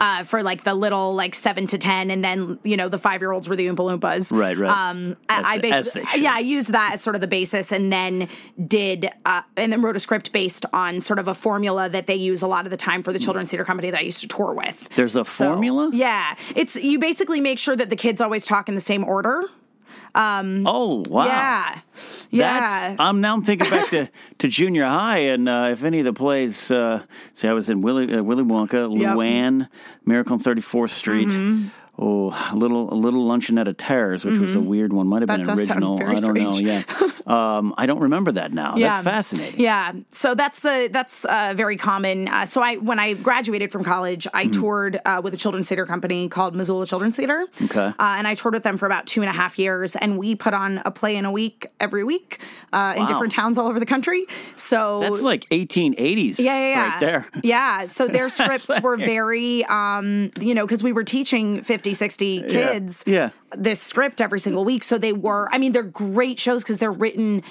Uh, 0.00 0.24
for 0.24 0.42
like 0.42 0.64
the 0.64 0.74
little 0.74 1.14
like 1.14 1.34
seven 1.34 1.66
to 1.68 1.78
ten, 1.78 2.10
and 2.10 2.22
then 2.22 2.58
you 2.64 2.76
know 2.76 2.88
the 2.88 2.98
five 2.98 3.20
year 3.22 3.30
olds 3.32 3.48
were 3.48 3.56
the 3.56 3.66
Oompa 3.66 3.76
Loompas. 3.98 4.36
Right, 4.36 4.58
right. 4.58 4.68
Um, 4.90 5.16
I, 5.28 5.54
I 5.54 5.56
As- 5.56 5.56
as 5.86 5.92
basically 5.94 6.22
yeah, 6.22 6.34
I 6.34 6.40
used 6.40 6.72
that 6.72 6.90
as 6.94 7.00
sort 7.00 7.14
of 7.14 7.20
the 7.22 7.28
basis, 7.28 7.72
and 7.72 7.92
then 7.92 8.28
did 8.66 9.08
uh, 9.24 9.42
and 9.56 9.72
then 9.72 9.80
wrote 9.82 9.96
a 9.96 10.00
script 10.00 10.32
based 10.32 10.66
on 10.72 11.00
sort 11.00 11.18
of 11.18 11.28
a 11.28 11.34
formula 11.34 11.88
that 11.88 12.08
they 12.08 12.16
use 12.16 12.42
a 12.42 12.46
lot 12.48 12.66
of 12.66 12.70
the 12.70 12.76
time 12.76 13.02
for 13.04 13.12
the 13.12 13.18
children's 13.20 13.50
theater 13.50 13.64
company 13.64 13.90
that 13.90 14.00
I 14.00 14.02
used 14.02 14.20
to 14.22 14.28
tour 14.28 14.52
with. 14.52 14.88
There's 14.96 15.16
a 15.16 15.24
So, 15.24 15.52
formula? 15.52 15.90
Yeah, 15.92 16.34
it's 16.54 16.74
you 16.76 16.98
basically 16.98 17.40
make 17.40 17.58
sure 17.58 17.76
that 17.76 17.88
the 17.88 17.96
kids 17.96 18.20
always 18.20 18.44
talk 18.44 18.68
in 18.68 18.74
the 18.74 18.80
same 18.80 19.04
order. 19.04 19.44
Oh 20.66 21.04
wow. 21.08 21.26
Yeah, 21.26 21.80
yeah. 22.30 22.60
That's, 22.88 23.00
I'm 23.00 23.20
now 23.20 23.34
I'm 23.34 23.44
thinking 23.44 23.68
back 23.70 23.90
to, 23.90 24.08
to 24.38 24.48
junior 24.48 24.86
high, 24.86 25.18
and 25.18 25.48
uh, 25.48 25.68
if 25.72 25.84
any 25.84 25.98
of 26.00 26.04
the 26.06 26.12
plays, 26.12 26.70
uh, 26.70 27.02
see, 27.34 27.48
I 27.48 27.52
was 27.52 27.68
in 27.68 27.82
Willy 27.82 28.12
uh, 28.14 28.22
Willy 28.22 28.42
Wonka, 28.44 28.72
Yep. 28.72 28.90
Mm-hmm. 28.90 29.18
Luann, 29.18 29.68
Miracle 30.04 30.34
on 30.34 30.40
34th 30.40 30.90
Street. 30.90 31.28
Oh, 31.98 32.28
a 32.52 32.56
little 32.56 32.92
a 32.92 32.94
little 32.94 33.26
luncheonette 33.26 33.68
of 33.68 33.76
terrors, 33.78 34.24
which 34.24 34.38
was 34.38 34.54
a 34.54 34.60
weird 34.60 34.92
one. 34.92 35.06
Might 35.06 35.22
have 35.22 35.30
Mm-hmm. 35.30 35.42
That 35.44 35.56
been 35.56 35.58
original. 35.58 36.02
I 36.02 36.14
don't 36.20 36.34
know. 36.34 36.56
Yeah, 36.58 36.82
um, 37.26 37.74
I 37.78 37.86
don't 37.86 38.00
remember 38.00 38.32
that 38.32 38.52
now. 38.52 38.76
That's 38.76 39.02
fascinating. 39.02 39.60
Yeah, 39.60 39.92
so 40.10 40.34
that's 40.34 40.60
the 40.60 40.88
that's 40.92 41.24
uh, 41.24 41.54
very 41.56 41.76
common. 41.76 42.28
Uh, 42.28 42.44
so 42.46 42.60
I 42.60 42.76
when 42.76 42.98
I 42.98 43.14
graduated 43.14 43.72
from 43.72 43.82
college, 43.84 44.26
I 44.34 44.44
Mm-hmm. 44.46 44.60
toured 44.60 45.00
uh, 45.04 45.20
with 45.24 45.34
a 45.34 45.36
children's 45.36 45.68
theater 45.68 45.86
company 45.86 46.28
called 46.28 46.54
Missoula 46.54 46.86
Children's 46.86 47.16
Theater. 47.16 47.46
Okay. 47.62 47.80
uh, 47.86 47.94
and 47.98 48.28
I 48.28 48.34
toured 48.34 48.54
with 48.54 48.62
them 48.62 48.76
for 48.76 48.86
about 48.86 49.06
two 49.06 49.22
and 49.22 49.28
a 49.28 49.32
half 49.32 49.58
years, 49.58 49.96
and 49.96 50.18
we 50.18 50.34
put 50.34 50.54
on 50.54 50.82
a 50.84 50.90
play 50.90 51.16
in 51.16 51.24
a 51.24 51.32
week 51.32 51.66
every 51.80 52.04
week 52.04 52.40
uh, 52.72 52.94
in 52.96 53.06
different 53.06 53.32
towns 53.32 53.58
all 53.58 53.66
over 53.68 53.80
the 53.80 53.86
country. 53.86 54.26
So 54.56 55.00
That's 55.00 55.22
like 55.22 55.48
1880s. 55.50 56.38
yeah, 56.38 56.54
yeah, 56.54 56.68
yeah. 56.68 56.88
right 56.90 57.00
there. 57.00 57.26
Yeah. 57.42 57.86
So 57.86 58.06
their 58.06 58.28
scripts 58.38 58.70
were 58.82 58.96
very, 58.96 59.64
um, 59.64 60.30
you 60.40 60.54
know, 60.54 60.66
because 60.66 60.82
we 60.82 60.92
were 60.92 61.04
teaching 61.04 61.62
50, 61.62 61.85
60 61.94 62.42
kids 62.42 63.04
Yeah. 63.06 63.30
this 63.56 63.80
script 63.80 64.20
every 64.20 64.40
single 64.40 64.64
week. 64.64 64.82
So 64.84 64.98
they 64.98 65.12
were, 65.12 65.48
I 65.52 65.58
mean, 65.58 65.72
they're 65.72 65.82
great 65.82 66.38
shows 66.38 66.62
because 66.62 66.78
they're 66.78 66.92
written 66.92 67.42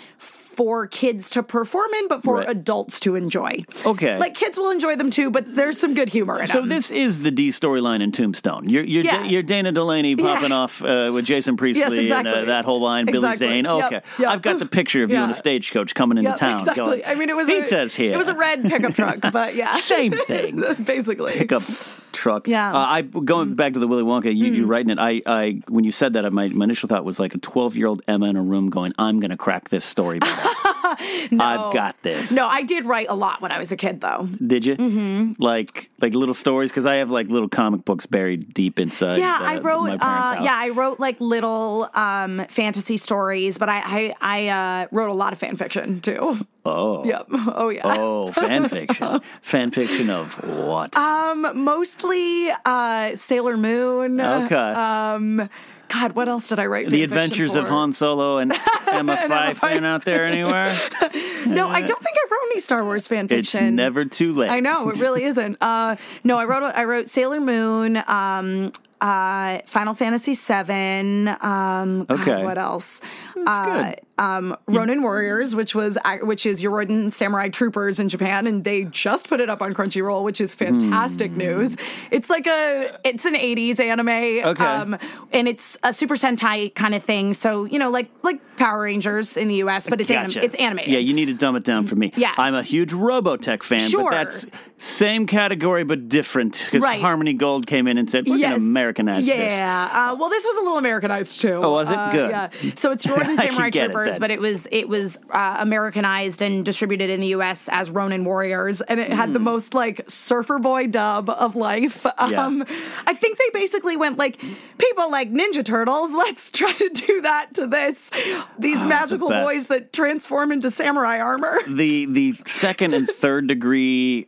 for 0.56 0.88
kids 0.88 1.30
to 1.32 1.44
perform 1.44 1.94
in, 1.96 2.08
but 2.08 2.24
for 2.24 2.38
Right. 2.38 2.50
adults 2.50 3.00
to 3.02 3.16
enjoy. 3.16 3.64
Okay. 3.86 4.18
Like 4.18 4.34
kids 4.36 4.58
will 4.58 4.70
enjoy 4.72 4.96
them 4.96 5.12
too, 5.12 5.30
but 5.30 5.56
there's 5.56 5.80
some 5.80 5.94
good 5.94 6.10
humor 6.10 6.40
in 6.40 6.48
So 6.48 6.62
them. 6.62 6.70
this 6.70 6.92
is 6.92 7.24
the 7.24 7.32
D 7.32 7.50
storyline 7.50 8.02
in 8.02 8.12
Tombstone. 8.12 8.70
You're 8.70 8.84
you're, 8.84 9.04
Yeah. 9.04 9.24
Da- 9.24 9.30
you're 9.30 9.44
Dana 9.44 9.72
Delany 9.72 10.16
popping 10.16 10.50
Yeah. 10.50 10.56
off 10.56 10.82
uh, 10.84 11.12
with 11.14 11.26
Jason 11.26 11.58
Priestley 11.58 12.08
Yes, 12.08 12.12
and 12.12 12.28
uh, 12.28 12.46
that 12.46 12.66
whole 12.66 12.82
line, 12.82 13.06
Billy 13.06 13.36
Zane. 13.36 13.66
Yep, 13.66 13.86
Okay, 13.86 14.02
yep. 14.20 14.30
I've 14.30 14.42
got 14.42 14.60
the 14.60 14.66
picture 14.66 15.04
of 15.04 15.12
you 15.12 15.18
in 15.18 15.30
a 15.30 15.34
stagecoach 15.36 15.94
coming 15.96 16.18
into 16.18 16.34
town. 16.34 16.60
exactly. 16.60 16.84
Going, 16.84 17.02
I 17.06 17.16
mean, 17.16 17.30
it 17.30 17.36
was 17.36 17.48
pizza's 17.48 17.94
a, 17.94 18.02
here. 18.02 18.14
It 18.14 18.18
was 18.18 18.28
a 18.30 18.34
red 18.34 18.64
pickup 18.64 18.94
truck, 18.96 19.20
but 19.32 19.56
yeah, 19.56 19.76
Same 19.80 20.12
thing. 20.28 20.64
basically. 20.84 21.34
Pickup 21.34 21.64
truck. 22.12 22.48
Yeah. 22.48 22.72
Uh, 22.74 22.78
I 22.88 23.02
going 23.02 23.56
back 23.56 23.74
to 23.74 23.80
the 23.80 23.88
Willy 23.88 24.04
Wonka. 24.04 24.26
You, 24.36 24.46
you 24.54 24.66
writing 24.66 24.90
it. 24.90 25.00
I, 25.00 25.22
I 25.26 25.62
when 25.68 25.84
you 25.84 25.92
said 25.92 26.14
that, 26.14 26.32
my, 26.32 26.48
my 26.50 26.64
initial 26.66 26.88
thought 26.88 27.04
was 27.04 27.20
like 27.20 27.36
a 27.36 27.38
12 27.40 27.76
year 27.76 27.88
old 27.88 28.02
Emma 28.08 28.28
in 28.28 28.36
a 28.38 28.42
room 28.42 28.70
going, 28.70 28.94
"I'm 28.98 29.20
going 29.20 29.32
to 29.32 29.38
crack 29.38 29.70
this 29.70 29.84
story. 29.84 30.20
better. 30.46 31.42
I've 31.42 31.74
got 31.74 32.02
this." 32.02 32.32
No, 32.32 32.48
I 32.48 32.64
did 32.64 32.86
write 32.86 33.08
a 33.10 33.16
lot 33.16 33.42
when 33.42 33.52
I 33.52 33.60
was 33.60 33.72
a 33.72 33.78
kid, 33.78 34.02
though. 34.02 34.30
Did 34.46 34.66
you? 34.66 34.76
Mm-hmm. 34.76 35.42
Like 35.42 35.90
like 36.02 36.14
little 36.14 36.36
stories 36.36 36.72
because 36.72 36.86
I 36.86 36.96
have 36.96 37.12
like 37.12 37.28
little 37.30 37.50
comic 37.50 37.86
books 37.86 38.06
buried 38.06 38.54
deep 38.54 38.80
inside. 38.80 39.18
Yeah, 39.18 39.38
uh, 39.42 39.46
I 39.46 39.58
wrote. 39.60 39.90
Uh, 39.90 40.40
yeah, 40.42 40.56
I 40.56 40.70
wrote 40.70 41.00
like 41.00 41.20
little 41.20 41.90
um, 41.94 42.46
fantasy 42.50 42.98
stories, 42.98 43.58
but 43.58 43.70
I 43.70 43.82
I, 43.86 44.16
I 44.22 44.48
uh, 44.84 44.88
wrote 44.92 45.10
a 45.10 45.14
lot 45.14 45.34
of 45.34 45.40
fan 45.40 45.58
fiction 45.58 46.02
too. 46.02 46.46
Oh. 46.66 47.06
Yep. 47.06 47.28
Oh 47.58 47.70
yeah. 47.70 47.82
Oh, 47.86 48.32
fan 48.32 48.68
fiction. 48.68 49.22
fan 49.42 49.72
fiction 49.72 50.10
of 50.10 50.34
what? 50.44 50.96
Um, 50.98 51.64
mostly 51.64 52.50
uh, 52.66 53.16
Sailor 53.16 53.56
Moon. 53.56 54.20
Okay. 54.20 54.56
Um, 54.56 55.50
God, 55.90 56.14
what 56.14 56.28
else 56.28 56.50
did 56.50 56.60
I 56.60 56.66
write? 56.66 56.86
the 56.88 56.92
fan 56.98 57.04
Adventures 57.04 57.56
of? 57.56 57.68
Han 57.70 57.94
Solo 57.94 58.38
and 58.40 58.52
Emma 58.88 59.16
Fyffe. 59.18 59.70
ain't 59.72 59.86
out 59.86 60.06
there 60.06 60.26
anywhere. 60.26 60.78
No, 61.46 61.70
I 61.70 61.82
don't 61.82 62.02
think 62.04 62.18
I 62.18 62.26
wrote 62.32 62.40
any 62.52 62.60
Star 62.60 62.84
Wars 62.84 63.08
fan 63.08 63.26
It's 63.26 63.52
fiction. 63.52 63.76
never 63.76 64.04
too 64.04 64.34
late. 64.34 64.50
I 64.50 64.62
know 64.62 64.90
it 64.90 65.00
really 65.00 65.24
isn't. 65.26 65.58
Uh, 65.62 65.96
no, 66.24 66.40
I 66.40 66.46
wrote 66.46 66.64
I 66.64 66.86
wrote 66.86 67.08
Sailor 67.08 67.40
Moon, 67.40 68.02
um, 68.08 68.72
uh, 69.00 69.60
Final 69.68 69.94
Fantasy 69.94 70.34
Seven. 70.34 71.28
Um, 71.28 72.06
God, 72.06 72.20
Okay. 72.20 72.44
what 72.44 72.58
else? 72.58 73.00
Uh, 73.46 73.92
good. 73.92 74.02
Um, 74.18 74.56
Ronin 74.68 75.02
Warriors, 75.02 75.54
which 75.56 75.76
was 75.76 75.98
which 76.22 76.46
is 76.46 76.62
Yoroiden 76.62 77.12
Samurai 77.12 77.50
Troopers 77.50 78.00
in 78.00 78.08
Japan, 78.08 78.48
and 78.48 78.64
they 78.64 78.86
just 78.86 79.28
put 79.28 79.42
it 79.42 79.50
up 79.50 79.62
on 79.62 79.74
Crunchyroll, 79.74 80.24
which 80.24 80.40
is 80.40 80.56
fantastic 80.56 81.32
Hmm. 81.32 81.38
news. 81.38 81.76
It's 82.12 82.30
like 82.30 82.48
a 82.48 82.98
it's 83.04 83.26
an 83.26 83.36
'80s 83.36 83.80
anime, 83.80 84.08
Okay. 84.10 84.64
um, 84.64 84.98
and 85.34 85.48
it's 85.50 85.78
a 85.84 85.92
Super 85.94 86.16
Sentai 86.16 86.74
kind 86.76 86.96
of 86.96 87.04
thing. 87.04 87.34
So 87.34 87.66
you 87.66 87.78
know, 87.78 87.90
like 87.90 88.10
like 88.24 88.40
Power 88.56 88.84
Rangers 88.84 89.36
in 89.36 89.50
the 89.50 89.56
U.S., 89.56 89.88
but 89.90 90.00
it's 90.00 90.10
anim- 90.10 90.32
it's 90.44 90.56
animated. 90.56 90.94
Yeah, 90.94 91.00
you 91.00 91.14
need 91.14 91.26
to 91.26 91.34
dumb 91.34 91.58
it 91.58 91.66
down 91.66 91.86
for 91.86 91.96
me. 91.96 92.14
Yeah. 92.16 92.34
I'm 92.38 92.56
a 92.56 92.64
huge 92.64 92.92
Robotech 92.94 93.64
fan, 93.64 93.80
Sure. 93.80 94.12
but 94.12 94.12
that's 94.32 94.46
same 94.78 95.26
category 95.28 95.84
but 95.84 96.08
different 96.10 96.64
because 96.66 96.84
Right. 96.84 97.02
Harmony 97.02 97.34
Gold 97.34 97.68
came 97.68 97.88
in 97.88 97.98
and 97.98 98.10
said, 98.10 98.26
"We're 98.28 98.38
going 98.38 98.52
to 98.52 98.56
Americanize 98.58 99.26
this." 99.26 99.36
yeah. 99.36 99.90
Uh, 100.12 100.16
well, 100.16 100.30
this 100.30 100.46
was 100.46 100.56
a 100.58 100.62
little 100.62 100.78
Americanized 100.78 101.42
too. 101.42 101.54
Oh, 101.62 101.74
was 101.74 101.90
it? 101.90 101.98
Uh, 101.98 102.12
Good. 102.12 102.30
Yeah. 102.30 102.50
So 102.76 102.92
it's 102.92 103.06
Ronin 103.08 103.38
Samurai 103.38 103.68
it 103.68 103.74
Then. 104.14 104.20
but 104.22 104.32
it 104.32 104.40
was 104.40 104.68
it 104.72 104.88
was 104.88 105.18
uh, 105.30 105.58
Americanized 105.60 106.42
and 106.42 106.64
distributed 106.66 107.10
in 107.10 107.20
the 107.20 107.28
U.S. 107.28 107.68
as 107.72 107.90
Ronin 107.90 108.24
Warriors, 108.26 108.82
and 108.82 109.00
it 109.00 109.12
had 109.12 109.34
the 109.34 109.40
most 109.40 109.74
like 109.74 110.02
surfer 110.10 110.60
boy 110.60 110.88
dub 110.88 111.30
of 111.30 111.56
life. 111.56 112.04
Hmm. 112.18 112.32
Yeah. 112.32 112.46
Um, 112.46 112.64
I 113.06 113.14
think 113.14 113.38
they 113.38 113.50
basically 113.54 113.98
went 113.98 114.18
like 114.18 114.40
people 114.78 115.12
like 115.12 115.32
Ninja 115.32 115.64
Turtles. 115.64 116.12
Let's 116.16 116.52
try 116.52 116.74
to 116.74 116.90
do 116.90 117.22
that 117.22 117.54
to 117.56 117.68
this. 117.68 118.12
These 118.60 118.84
magical 118.86 119.28
Ah, 119.28 119.32
best. 119.32 119.46
boys 119.48 119.68
that 119.68 119.94
transform 119.94 120.52
into 120.52 120.72
samurai 120.72 121.20
armor. 121.20 121.60
the 121.68 122.06
the 122.06 122.34
second 122.46 122.94
and 122.94 123.08
third 123.10 123.48
degree 123.48 124.28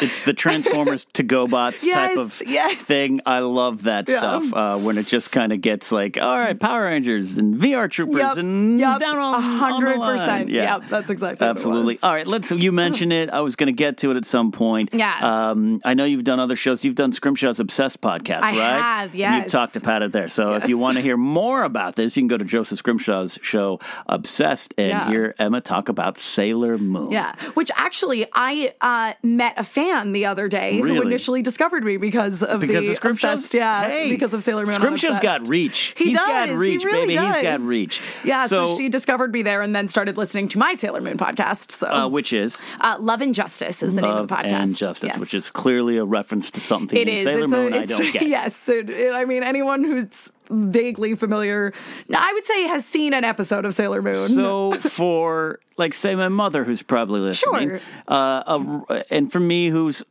it's 0.00 0.20
the 0.22 0.32
Transformers 0.32 1.04
to 1.12 1.24
GoBots 1.24 1.88
type 1.90 2.16
of 2.16 2.40
yes. 2.46 2.82
thing. 2.82 3.20
I 3.26 3.40
love 3.40 3.82
that 3.84 4.08
Yeah. 4.08 4.18
stuff 4.18 4.54
uh, 4.54 4.78
when 4.78 4.96
it 4.98 5.06
just 5.06 5.30
kind 5.32 5.52
of 5.52 5.60
gets 5.60 5.92
like, 5.92 6.18
all 6.20 6.38
right, 6.38 6.58
Power 6.58 6.84
Rangers 6.84 7.36
and 7.36 7.56
VR 7.56 7.90
Troopers 7.90 8.16
Yep, 8.20 8.36
and 8.38 8.80
yep, 8.80 9.00
down 9.00 9.18
on 9.18 9.34
a 9.34 9.40
hundred 9.40 9.88
on 9.88 9.92
the 9.94 9.98
line. 9.98 10.18
percent. 10.18 10.48
Yeah. 10.48 10.78
Yep, 10.78 10.88
that's 10.88 11.10
exactly 11.10 11.46
absolutely. 11.46 11.98
All 12.02 12.10
right, 12.12 12.26
let's. 12.26 12.50
You 12.50 12.72
mentioned 12.72 13.12
it. 13.12 13.30
I 13.30 13.40
was 13.40 13.56
going 13.56 13.66
to 13.66 13.72
get 13.72 13.98
to 13.98 14.10
it 14.10 14.16
at 14.16 14.24
some 14.24 14.50
point. 14.52 14.90
Yeah. 14.92 15.50
Um, 15.50 15.80
I 15.84 15.94
know 15.94 16.04
you've 16.04 16.24
done 16.24 16.40
other 16.40 16.56
shows. 16.56 16.84
You've 16.84 16.94
done 16.94 17.12
Scrimshaw's 17.12 17.60
Obsessed 17.60 18.00
podcast, 18.00 18.42
I 18.42 18.56
right? 18.58 18.82
have, 18.82 19.14
And 19.14 19.42
You've 19.42 19.52
talked 19.52 19.80
Pat 19.82 20.02
it 20.02 20.12
there. 20.12 20.28
So 20.28 20.54
if 20.54 20.68
you 20.68 20.78
want 20.78 20.96
to 20.96 21.02
hear 21.02 21.16
more 21.16 21.64
about 21.64 21.96
this, 21.96 22.16
you 22.16 22.22
can 22.22 22.28
go 22.28 22.38
to 22.38 22.44
Joseph 22.44 22.78
Scrimshaw's 22.82 23.38
show, 23.42 23.80
Obsessed, 24.06 24.74
and 24.78 24.88
Yeah. 24.88 25.08
hear 25.08 25.34
Emma 25.38 25.60
talk 25.60 25.88
about 25.88 26.18
Sailor 26.18 26.78
Moon. 26.78 27.10
Yeah, 27.10 27.34
which 27.54 27.70
actually 27.76 28.26
I 28.32 28.74
uh, 28.80 29.14
met 29.22 29.54
a 29.56 29.64
fan 29.64 29.81
the 30.12 30.26
other 30.26 30.48
day 30.48 30.78
who 30.78 31.02
initially 31.02 31.42
discovered 31.42 31.84
me 31.84 31.96
because 31.96 32.42
of 32.42 32.60
Because 32.60 32.84
the 32.84 32.90
of 32.92 32.96
Scrimshaw's? 32.96 33.34
obsessed, 33.40 33.54
yeah, 33.54 33.88
Hey, 33.88 34.10
because 34.10 34.32
of 34.34 34.42
Sailor 34.42 34.66
Moon. 34.66 34.74
on 34.74 34.80
Scrimshaw's 34.80 35.18
got 35.18 35.46
reach. 35.48 35.94
He 35.96 36.06
He's 36.06 36.16
does. 36.16 36.26
got 36.26 36.48
reach, 36.50 36.82
he 36.82 36.86
really 36.86 37.16
baby. 37.16 37.26
He's 37.26 37.42
got 37.42 37.60
reach. 37.60 38.00
Yeah, 38.24 38.46
so, 38.46 38.66
So- 38.68 38.78
she 38.78 38.88
discovered 38.88 39.32
me 39.32 39.42
there 39.42 39.62
and 39.62 39.74
then 39.74 39.88
started 39.88 40.16
listening 40.16 40.48
to 40.48 40.58
my 40.58 40.74
Sailor 40.74 41.00
Moon 41.00 41.16
podcast. 41.18 41.70
So, 41.72 41.88
Uh, 41.88 42.08
which 42.08 42.32
is 42.32 42.60
uh, 42.80 42.96
Love 43.00 43.20
and 43.20 43.34
Justice 43.34 43.82
is 43.82 43.94
the 43.94 44.02
name 44.02 44.10
of 44.10 44.28
the 44.28 44.34
podcast. 44.34 44.44
and 44.44 44.76
Justice, 44.76 45.10
Yes. 45.12 45.20
which 45.20 45.34
is 45.34 45.50
clearly 45.50 45.96
a 45.98 46.04
reference 46.04 46.50
to 46.52 46.60
something 46.60 46.98
It 46.98 47.08
in 47.08 47.18
is. 47.18 47.24
Sailor 47.24 47.44
it's 47.44 47.52
Moon 47.52 47.72
a, 47.74 47.78
I 47.78 47.84
don't 47.84 48.12
get. 48.12 48.22
Yes. 48.26 48.68
It, 48.68 48.90
it- 48.90 49.12
I 49.14 49.24
mean, 49.24 49.42
anyone 49.42 49.84
who's 49.84 50.30
vaguely 50.52 51.14
familiar, 51.14 51.72
I 52.16 52.32
would 52.32 52.44
say, 52.44 52.62
has 52.68 52.84
seen 52.84 53.14
an 53.14 53.24
episode 53.24 53.64
of 53.64 53.74
Sailor 53.74 54.02
Moon. 54.02 54.14
So 54.14 54.72
for 54.74 55.58
like 55.78 55.94
say 55.94 56.14
my 56.14 56.28
mother 56.28 56.64
who's 56.64 56.82
probably 56.82 57.20
listening, 57.20 57.68
Sure. 57.70 57.80
uh, 58.08 58.42
a, 58.88 59.04
and 59.12 59.32
for 59.32 59.40
me 59.40 59.68
who's 59.68 60.02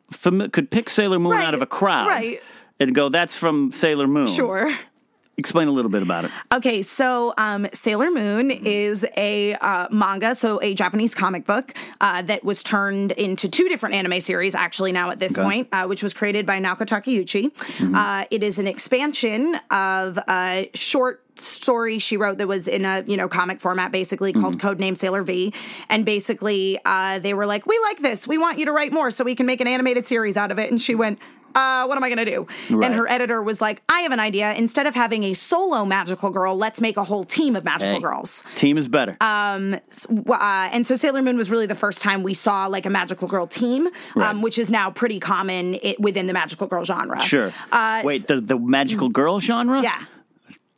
could 0.51 0.69
pick 0.71 0.89
Sailor 0.89 1.19
Moon 1.19 1.33
Right, 1.33 1.45
out 1.47 1.53
of 1.53 1.61
a 1.61 1.65
crowd, 1.67 2.07
right. 2.07 2.41
and 2.79 2.93
go 2.95 3.09
that's 3.09 3.37
from 3.37 3.71
Sailor 3.71 4.07
Moon. 4.07 4.27
sure. 4.27 4.73
Explain 5.41 5.67
a 5.67 5.71
little 5.71 5.89
bit 5.89 6.03
about 6.03 6.25
it. 6.25 6.31
Okay, 6.53 6.83
so 6.83 7.33
um, 7.35 7.67
Sailor 7.73 8.11
Moon 8.11 8.51
is 8.51 9.03
a 9.17 9.55
uh, 9.55 9.87
manga, 9.89 10.35
so 10.35 10.61
a 10.61 10.75
Japanese 10.75 11.15
comic 11.15 11.47
book 11.47 11.73
uh, 11.99 12.21
that 12.21 12.43
was 12.43 12.61
turned 12.61 13.11
into 13.13 13.49
two 13.49 13.67
different 13.67 13.95
anime 13.95 14.21
series, 14.21 14.53
actually, 14.53 14.91
now 14.91 15.09
at 15.09 15.17
this 15.17 15.33
point, 15.33 15.67
uh, 15.71 15.87
which 15.87 16.03
was 16.03 16.13
created 16.13 16.45
by 16.45 16.59
Naoko 16.59 16.85
Takeuchi. 16.85 17.51
Uh, 17.95 18.25
it 18.29 18.43
is 18.43 18.59
an 18.59 18.67
expansion 18.67 19.57
of 19.71 20.19
a 20.29 20.69
short 20.75 21.23
story 21.39 21.97
she 21.97 22.17
wrote 22.17 22.37
that 22.37 22.47
was 22.47 22.67
in 22.67 22.85
a 22.85 23.03
you 23.07 23.17
know 23.17 23.27
comic 23.27 23.59
format 23.59 23.91
basically 23.91 24.31
called 24.31 24.59
codename 24.59 24.95
sailor 24.95 25.23
v. 25.23 25.51
And 25.89 26.05
basically 26.05 26.79
uh, 26.85 27.17
they 27.17 27.33
were 27.33 27.47
like 27.47 27.65
we 27.65 27.79
like 27.79 27.99
this. 27.99 28.27
We 28.27 28.37
want 28.37 28.59
you 28.59 28.65
to 28.65 28.71
write 28.71 28.93
more 28.93 29.09
so 29.09 29.23
we 29.23 29.33
can 29.33 29.47
make 29.47 29.59
an 29.59 29.67
animated 29.67 30.07
series 30.07 30.37
out 30.37 30.51
of 30.51 30.59
it. 30.59 30.69
And 30.69 30.79
she 30.79 30.93
went 30.93 31.17
uh, 31.55 31.85
what 31.85 31.97
am 31.97 32.03
I 32.03 32.09
going 32.13 32.25
to 32.25 32.31
do? 32.31 32.47
Right. 32.69 32.85
And 32.87 32.95
her 32.95 33.09
editor 33.09 33.41
was 33.41 33.61
like, 33.61 33.81
I 33.89 34.01
have 34.01 34.11
an 34.11 34.19
idea. 34.19 34.53
Instead 34.53 34.87
of 34.87 34.95
having 34.95 35.23
a 35.25 35.33
solo 35.33 35.85
magical 35.85 36.29
girl, 36.29 36.55
let's 36.57 36.81
make 36.81 36.97
a 36.97 37.03
whole 37.03 37.23
team 37.23 37.55
of 37.55 37.63
magical 37.63 37.95
Hey, 37.95 37.99
girls. 38.01 38.43
Team 38.55 38.77
is 38.77 38.87
better. 38.87 39.17
Uh, 39.21 39.79
and 40.71 40.85
so 40.85 40.95
Sailor 40.95 41.21
Moon 41.21 41.37
was 41.37 41.49
really 41.49 41.65
the 41.67 41.75
first 41.75 42.01
time 42.01 42.23
we 42.23 42.33
saw 42.33 42.67
like 42.67 42.85
a 42.85 42.89
magical 42.89 43.27
girl 43.27 43.47
team, 43.47 43.87
Right. 44.15 44.29
um, 44.29 44.41
which 44.41 44.57
is 44.57 44.71
now 44.71 44.91
pretty 44.91 45.19
common 45.19 45.75
i 45.83 45.95
within 45.99 46.25
the 46.27 46.33
magical 46.33 46.67
girl 46.67 46.83
genre. 46.83 47.19
sure. 47.21 47.53
Uh, 47.71 48.01
Wait, 48.03 48.27
the 48.27 48.41
the 48.41 48.57
magical 48.57 49.09
girl 49.09 49.39
genre? 49.39 49.81
yeah. 49.81 50.03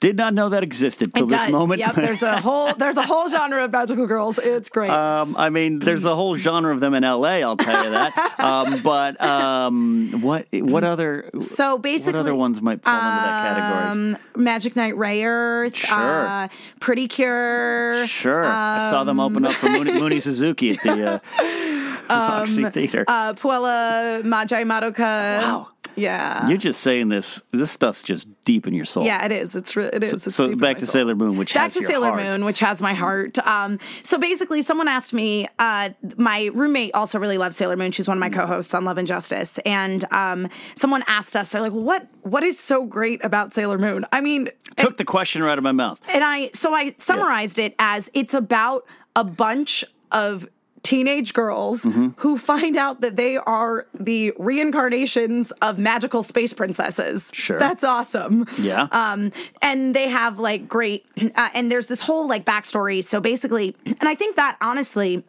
Did 0.04 0.18
not 0.18 0.34
know 0.34 0.50
that 0.50 0.64
existed 0.64 1.14
till 1.14 1.28
this 1.28 1.50
moment. 1.50 1.80
Yep, 1.80 1.96
there's 1.96 2.22
a 2.24 2.42
whole 2.48 2.74
there's 2.74 2.98
a 2.98 3.04
whole 3.04 3.30
genre 3.30 3.64
of 3.64 3.72
magical 3.72 4.06
girls. 4.06 4.38
It's 4.38 4.68
great. 4.68 4.90
Um, 4.92 5.34
I 5.38 5.50
mean, 5.50 5.80
there's 5.80 6.04
a 6.04 6.14
whole 6.14 6.36
genre 6.36 6.74
of 6.74 6.82
them 6.82 6.94
in 6.94 7.04
LA. 7.04 7.40
I'll 7.40 7.56
tell 7.56 7.84
you 7.86 7.92
that. 7.92 8.12
Um, 8.44 8.82
but 8.84 9.22
um, 9.24 10.20
what 10.22 10.48
what 10.52 10.84
other 10.84 11.30
so 11.40 11.78
basically 11.78 12.14
what 12.14 12.20
other 12.20 12.36
ones 12.36 12.62
might 12.62 12.84
fall 12.84 12.94
into 12.94 13.06
that 13.06 13.56
category? 13.56 13.92
um, 13.92 14.18
Magic 14.36 14.76
Knight 14.76 14.96
Rayearth, 14.96 15.76
Sure. 15.76 16.28
uh, 16.28 16.48
Pretty 16.82 17.08
Cure, 17.08 18.06
Sure, 18.08 18.44
I 18.44 18.90
saw 18.90 19.06
them 19.06 19.22
open 19.22 19.46
up 19.46 19.54
for 19.54 19.70
Mooney, 19.70 19.94
Mooney 20.00 20.20
Suzuki 20.20 20.72
at 20.72 20.82
the 20.84 21.22
uh, 21.40 22.04
Roxy 22.10 22.66
Theater. 22.66 23.06
uh, 23.08 23.34
Puella 23.34 24.24
Magi 24.26 24.64
Madoka. 24.66 24.98
Wow. 25.42 25.68
Yeah. 25.96 26.48
You're 26.48 26.58
just 26.58 26.82
saying 26.82 27.10
this. 27.10 27.42
This 27.52 27.72
stuff's 27.72 28.04
just 28.04 28.28
deep 28.46 28.68
in 28.68 28.74
your 28.74 28.86
soul. 28.86 29.06
yeah, 29.06 29.26
it 29.26 29.32
is. 29.32 29.56
It's 29.56 29.76
re- 29.76 29.90
it 29.92 30.04
is. 30.04 30.26
It's 30.26 30.36
so 30.36 30.56
back 30.56 30.78
to 30.80 30.86
soul. 30.86 30.94
Sailor 30.94 31.16
Moon, 31.16 31.38
which 31.38 31.54
Back 31.54 31.64
has 31.64 31.74
to 31.76 31.86
Sailor 31.86 32.10
heart. 32.10 32.32
Moon, 32.32 32.46
which 32.46 32.60
has 32.60 32.82
my 32.82 32.94
heart. 32.94 33.38
Um, 33.40 33.80
so 34.04 34.18
basically, 34.18 34.62
someone 34.62 34.88
asked 34.88 35.14
me. 35.14 35.48
Uh, 35.60 35.90
my 36.18 36.50
roommate 36.54 36.92
also 36.94 37.20
really 37.20 37.38
loves 37.38 37.56
Sailor 37.58 37.76
Moon. 37.76 37.92
She's 37.92 38.08
one 38.08 38.18
of 38.18 38.20
my 38.20 38.30
co-hosts 38.30 38.74
on 38.74 38.86
Love 38.86 38.98
and 38.98 39.08
Justice, 39.08 39.60
and 39.66 40.06
um, 40.12 40.48
someone 40.76 41.04
asked 41.08 41.36
us. 41.36 41.50
They're 41.50 41.62
like, 41.62 41.72
"What? 41.74 42.08
What 42.22 42.44
is 42.44 42.60
so 42.60 42.86
great 42.86 43.24
about 43.24 43.54
Sailor 43.54 43.78
Moon?" 43.78 44.06
I 44.12 44.22
mean, 44.22 44.50
Took 44.78 44.98
the 44.98 45.06
question 45.06 45.44
right 45.44 45.52
out 45.52 45.58
of 45.58 45.64
my 45.64 45.72
mouth. 45.72 46.00
and 46.08 46.24
I 46.24 46.50
so 46.54 46.74
I 46.74 46.96
summarized 46.98 47.60
it 47.60 47.76
as 47.80 48.10
it's 48.14 48.34
about 48.34 48.86
a 49.16 49.24
bunch 49.24 49.86
of 50.12 50.48
teenage 50.84 51.34
girls 51.34 51.84
Mm-hmm. 51.86 52.10
who 52.18 52.38
find 52.38 52.76
out 52.78 53.02
that 53.02 53.16
they 53.16 53.38
are 53.38 53.88
the 53.98 54.34
reincarnations 54.38 55.52
of 55.62 55.78
magical 55.80 56.24
space 56.24 56.54
princesses. 56.54 57.32
Sure. 57.34 57.58
That's 57.58 57.84
awesome. 57.84 58.46
Yeah. 58.60 58.88
Um 58.92 59.32
and 59.62 59.96
they 59.96 60.10
have 60.10 60.40
like 60.40 60.68
great 60.68 61.06
uh, 61.36 61.50
and 61.54 61.72
there's 61.72 61.88
this 61.88 62.02
whole 62.02 62.28
like 62.28 62.44
backstory. 62.46 63.04
So 63.04 63.20
basically, 63.22 63.76
and 63.86 64.08
I 64.10 64.16
think 64.16 64.36
that 64.36 64.58
honestly 64.62 65.24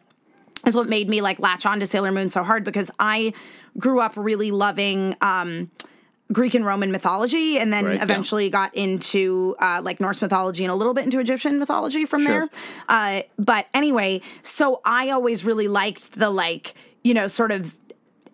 is 0.67 0.75
what 0.75 0.89
made 0.89 1.07
me 1.09 1.21
like 1.21 1.39
latch 1.39 1.65
on 1.65 1.79
to 1.79 1.87
Sailor 1.87 2.11
Moon 2.11 2.27
so 2.29 2.43
hard 2.43 2.63
because 2.63 2.91
I 2.99 3.33
grew 3.77 3.99
up 4.01 4.13
really 4.15 4.51
loving 4.51 5.15
um 5.21 5.71
Greek 6.31 6.55
and 6.55 6.65
Roman 6.65 6.91
mythology, 6.91 7.59
and 7.59 7.71
then 7.71 7.85
Right, 7.85 7.95
yeah. 7.97 8.03
eventually 8.03 8.49
got 8.49 8.73
into 8.75 9.55
uh, 9.61 9.79
like 9.83 9.99
Norse 9.99 10.21
mythology 10.21 10.63
and 10.63 10.71
a 10.71 10.75
little 10.75 10.93
bit 10.93 11.05
into 11.05 11.19
Egyptian 11.19 11.59
mythology 11.59 12.05
from 12.05 12.23
Sure. 12.25 12.47
there. 12.47 12.49
Uh, 12.89 13.21
but 13.37 13.67
anyway, 13.73 14.21
so 14.41 14.81
I 14.83 15.11
always 15.11 15.45
really 15.45 15.67
liked 15.67 16.13
the 16.13 16.29
like, 16.31 16.73
you 17.03 17.13
know, 17.13 17.27
sort 17.27 17.51
of 17.51 17.75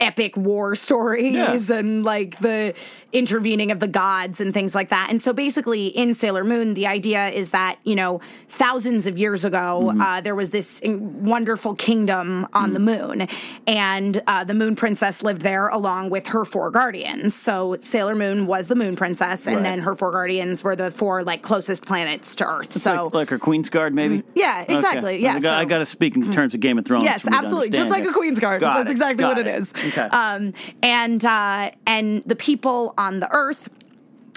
epic 0.01 0.35
war 0.35 0.75
stories 0.87 1.33
Yeah. 1.33 1.77
and 1.77 2.03
like 2.03 2.39
the 2.39 2.73
intervening 3.13 3.71
of 3.71 3.79
the 3.79 3.87
gods 3.87 4.41
and 4.41 4.53
things 4.53 4.73
like 4.73 4.89
that. 4.89 5.09
And 5.09 5.21
so 5.21 5.31
basically 5.33 5.87
in 5.87 6.13
Sailor 6.13 6.43
Moon, 6.43 6.73
the 6.73 6.87
idea 6.87 7.27
is 7.29 7.51
that, 7.51 7.77
you 7.83 7.95
know, 7.95 8.21
thousands 8.49 9.05
of 9.07 9.17
years 9.17 9.45
ago, 9.45 9.61
Mm-hmm. 9.61 10.01
uh, 10.01 10.21
there 10.21 10.35
was 10.35 10.49
this 10.49 10.81
wonderful 10.85 11.75
kingdom 11.75 12.47
on 12.53 12.73
the 12.73 12.79
moon. 12.79 13.27
And 13.67 14.21
uh, 14.27 14.43
the 14.43 14.53
moon 14.53 14.75
princess 14.75 15.21
lived 15.23 15.41
there 15.41 15.67
along 15.67 16.09
with 16.09 16.27
her 16.27 16.45
four 16.45 16.71
guardians. 16.71 17.35
So 17.35 17.77
Sailor 17.79 18.15
Moon 18.15 18.47
was 18.47 18.67
the 18.67 18.75
moon 18.75 18.95
princess, 18.95 19.45
and 19.47 19.57
Right. 19.57 19.63
then 19.63 19.79
her 19.79 19.93
four 19.95 20.11
guardians 20.11 20.63
were 20.63 20.75
the 20.75 20.89
four 20.91 21.23
like 21.23 21.41
closest 21.41 21.85
planets 21.85 22.35
to 22.35 22.47
Earth. 22.47 22.73
so 22.73 23.05
like, 23.05 23.13
like 23.13 23.29
her 23.29 23.39
Queen's 23.39 23.69
Guard, 23.69 23.93
maybe. 23.93 24.23
yeah, 24.35 24.65
exactly. 24.67 25.15
Okay. 25.15 25.19
Yeah, 25.23 25.35
I 25.35 25.39
got, 25.39 25.53
I 25.53 25.63
so- 25.63 25.69
got 25.69 25.77
to 25.79 25.85
speak 25.85 26.15
in 26.15 26.31
terms 26.31 26.53
of 26.53 26.59
Game 26.59 26.77
of 26.79 26.85
Thrones. 26.85 27.03
Yes, 27.03 27.21
for 27.21 27.29
me 27.29 27.37
to 27.37 27.43
absolutely. 27.43 27.69
Just 27.69 27.89
like 27.91 28.03
a. 28.05 28.11
Queen's 28.11 28.39
Guard. 28.39 28.61
Got 28.61 28.75
That's 28.75 28.89
it. 28.89 28.91
exactly 28.91 29.21
Got 29.23 29.37
what 29.37 29.47
it 29.47 29.47
is. 29.47 29.73
Okay. 29.91 30.01
Um, 30.01 30.53
and 30.81 31.23
uh, 31.25 31.71
and 31.85 32.23
the 32.25 32.35
people 32.35 32.93
on 32.97 33.19
the 33.19 33.29
Earth 33.31 33.69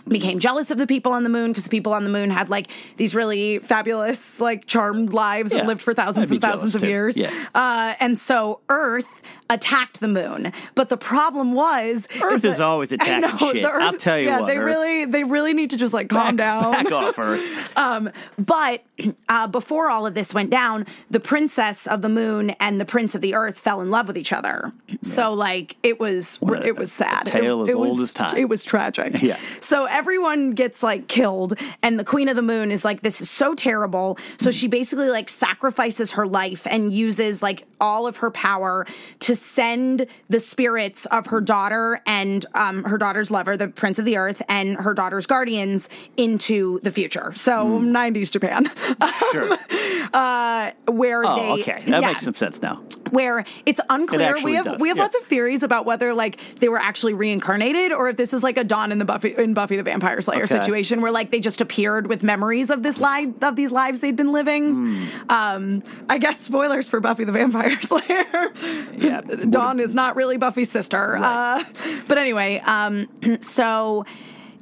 became 0.08 0.38
jealous 0.38 0.70
of 0.70 0.78
the 0.78 0.86
people 0.86 1.12
on 1.12 1.22
the 1.24 1.30
moon 1.30 1.50
because 1.50 1.64
the 1.64 1.70
people 1.70 1.92
on 1.94 2.04
the 2.04 2.10
moon 2.10 2.30
had 2.30 2.50
like 2.50 2.68
these 2.96 3.14
really 3.14 3.58
fabulous, 3.58 4.40
like 4.40 4.66
charmed 4.66 5.12
lives 5.12 5.52
Yeah. 5.52 5.60
and 5.60 5.68
lived 5.68 5.82
for 5.82 5.94
thousands 5.94 6.30
and 6.30 6.40
thousands 6.40 6.74
of 6.74 6.82
too. 6.82 6.88
years. 6.88 7.16
Yeah. 7.16 7.30
Uh, 7.54 7.94
and 8.00 8.18
so 8.18 8.60
Earth 8.68 9.22
attacked 9.50 10.00
the 10.00 10.08
moon, 10.08 10.52
but 10.74 10.88
the 10.88 10.96
problem 10.96 11.52
was 11.52 12.08
Earth 12.22 12.44
is 12.44 12.60
always 12.60 12.92
attacking 12.92 13.20
know, 13.20 13.52
shit. 13.52 13.62
the 13.62 13.70
Earth- 13.70 13.82
I'll 13.82 13.92
tell 13.98 14.18
you 14.18 14.26
yeah, 14.26 14.40
what, 14.40 14.46
they 14.46 14.56
Earth. 14.56 14.64
really 14.66 15.04
they 15.04 15.24
really 15.24 15.52
need 15.52 15.70
to 15.70 15.76
just 15.76 15.92
like 15.94 16.08
calm 16.08 16.36
down. 16.36 16.72
Back 16.72 16.92
off, 16.92 17.18
Earth. 17.18 17.42
Um, 17.76 18.10
but 18.38 18.82
uh, 19.28 19.48
before 19.48 19.90
all 19.90 20.06
of 20.06 20.14
this 20.14 20.32
went 20.32 20.48
down, 20.50 20.86
the 21.10 21.18
princess 21.18 21.86
of 21.88 22.02
the 22.02 22.08
moon 22.08 22.50
and 22.60 22.80
the 22.80 22.84
prince 22.84 23.14
of 23.16 23.20
the 23.20 23.34
earth 23.34 23.58
fell 23.58 23.80
in 23.80 23.90
love 23.90 24.06
with 24.06 24.16
each 24.16 24.32
other. 24.32 24.72
So 25.02 25.34
like 25.34 25.76
it 25.82 25.98
was 25.98 26.38
it 26.64 26.76
was 26.76 26.92
sad. 26.92 27.26
tale 27.26 27.60
it, 27.62 27.64
as 27.64 27.70
it 27.70 27.78
was, 27.78 27.90
old 27.90 28.00
as 28.00 28.12
time. 28.12 28.36
It 28.36 28.48
was 28.48 28.62
tragic. 28.64 29.14
Yeah. 29.24 29.38
So 29.60 29.86
everyone 29.94 30.50
gets 30.50 30.82
like 30.82 31.06
killed, 31.08 31.54
and 31.82 31.98
the 31.98 32.04
queen 32.04 32.28
of 32.28 32.36
the 32.36 32.42
moon 32.42 32.70
is 32.70 32.84
like, 32.84 33.00
"This 33.00 33.20
is 33.22 33.30
so 33.30 33.54
terrible." 33.54 34.18
So 34.38 34.50
she 34.50 34.66
basically 34.66 35.08
like 35.08 35.30
sacrifices 35.30 36.12
her 36.12 36.26
life 36.26 36.66
and 36.70 36.92
uses 36.92 37.42
like 37.42 37.64
all 37.80 38.06
of 38.06 38.18
her 38.18 38.30
power 38.30 38.86
to 39.20 39.34
send 39.36 40.06
the 40.28 40.40
spirits 40.40 41.06
of 41.06 41.26
her 41.26 41.40
daughter 41.40 42.00
and 42.06 42.44
um, 42.54 42.84
her 42.84 42.98
daughter's 42.98 43.30
lover, 43.30 43.56
the 43.56 43.68
prince 43.68 43.98
of 43.98 44.04
the 44.04 44.16
earth, 44.16 44.42
and 44.48 44.76
her 44.76 44.92
daughter's 44.94 45.26
guardians 45.26 45.88
into 46.16 46.80
the 46.82 46.90
future. 46.90 47.32
So 47.36 47.78
Hmm. 47.78 47.94
90s 47.94 48.30
Japan, 48.30 48.66
Sure. 49.32 49.56
uh, 50.14 50.70
where 50.86 51.22
Oh, 51.26 51.36
they 51.56 51.62
okay. 51.62 51.82
That 51.88 52.00
yeah, 52.02 52.08
makes 52.08 52.22
some 52.22 52.34
sense 52.34 52.62
now. 52.62 52.76
where 53.10 53.44
it's 53.66 53.80
unclear. 53.90 54.22
actually 54.22 54.52
we 54.52 54.54
have 54.56 54.64
does, 54.64 54.80
we 54.80 54.88
have 54.88 54.96
yeah. 54.96 55.02
lots 55.02 55.16
of 55.16 55.22
theories 55.24 55.62
about 55.62 55.84
whether 55.84 56.14
like 56.14 56.40
they 56.60 56.68
were 56.68 56.78
actually 56.80 57.12
reincarnated 57.14 57.92
or 57.92 58.08
if 58.08 58.16
this 58.16 58.32
is 58.32 58.42
like 58.42 58.56
a 58.56 58.64
Dawn 58.64 58.92
in 58.92 58.98
the 58.98 59.04
Buffy 59.04 59.34
in 59.36 59.52
Buffy 59.54 59.76
the 59.76 59.82
Vampire 59.82 60.20
Slayer 60.22 60.44
Okay. 60.44 60.46
situation 60.60 61.00
where 61.00 61.10
like 61.12 61.30
they 61.30 61.40
just 61.40 61.60
appeared 61.60 62.06
with 62.06 62.22
memories 62.22 62.70
of 62.70 62.82
this 62.82 62.98
life 62.98 63.28
of 63.42 63.56
these 63.56 63.72
lives 63.72 64.00
they'd 64.00 64.16
been 64.16 64.32
living. 64.32 64.74
Hmm. 64.74 65.06
Um, 65.30 65.82
I 66.08 66.18
guess 66.18 66.40
spoilers 66.40 66.88
for 66.88 67.00
Buffy 67.00 67.24
the 67.24 67.32
Vampire 67.32 67.80
Slayer. 67.82 68.52
Yeah. 68.96 69.20
Dawn 69.50 69.80
is 69.80 69.94
not 69.94 70.16
really 70.16 70.36
Buffy's 70.36 70.70
sister. 70.70 71.12
Right. 71.20 71.60
Uh, 71.60 71.64
but 72.08 72.18
anyway, 72.18 72.60
um, 72.64 73.08
so 73.40 74.04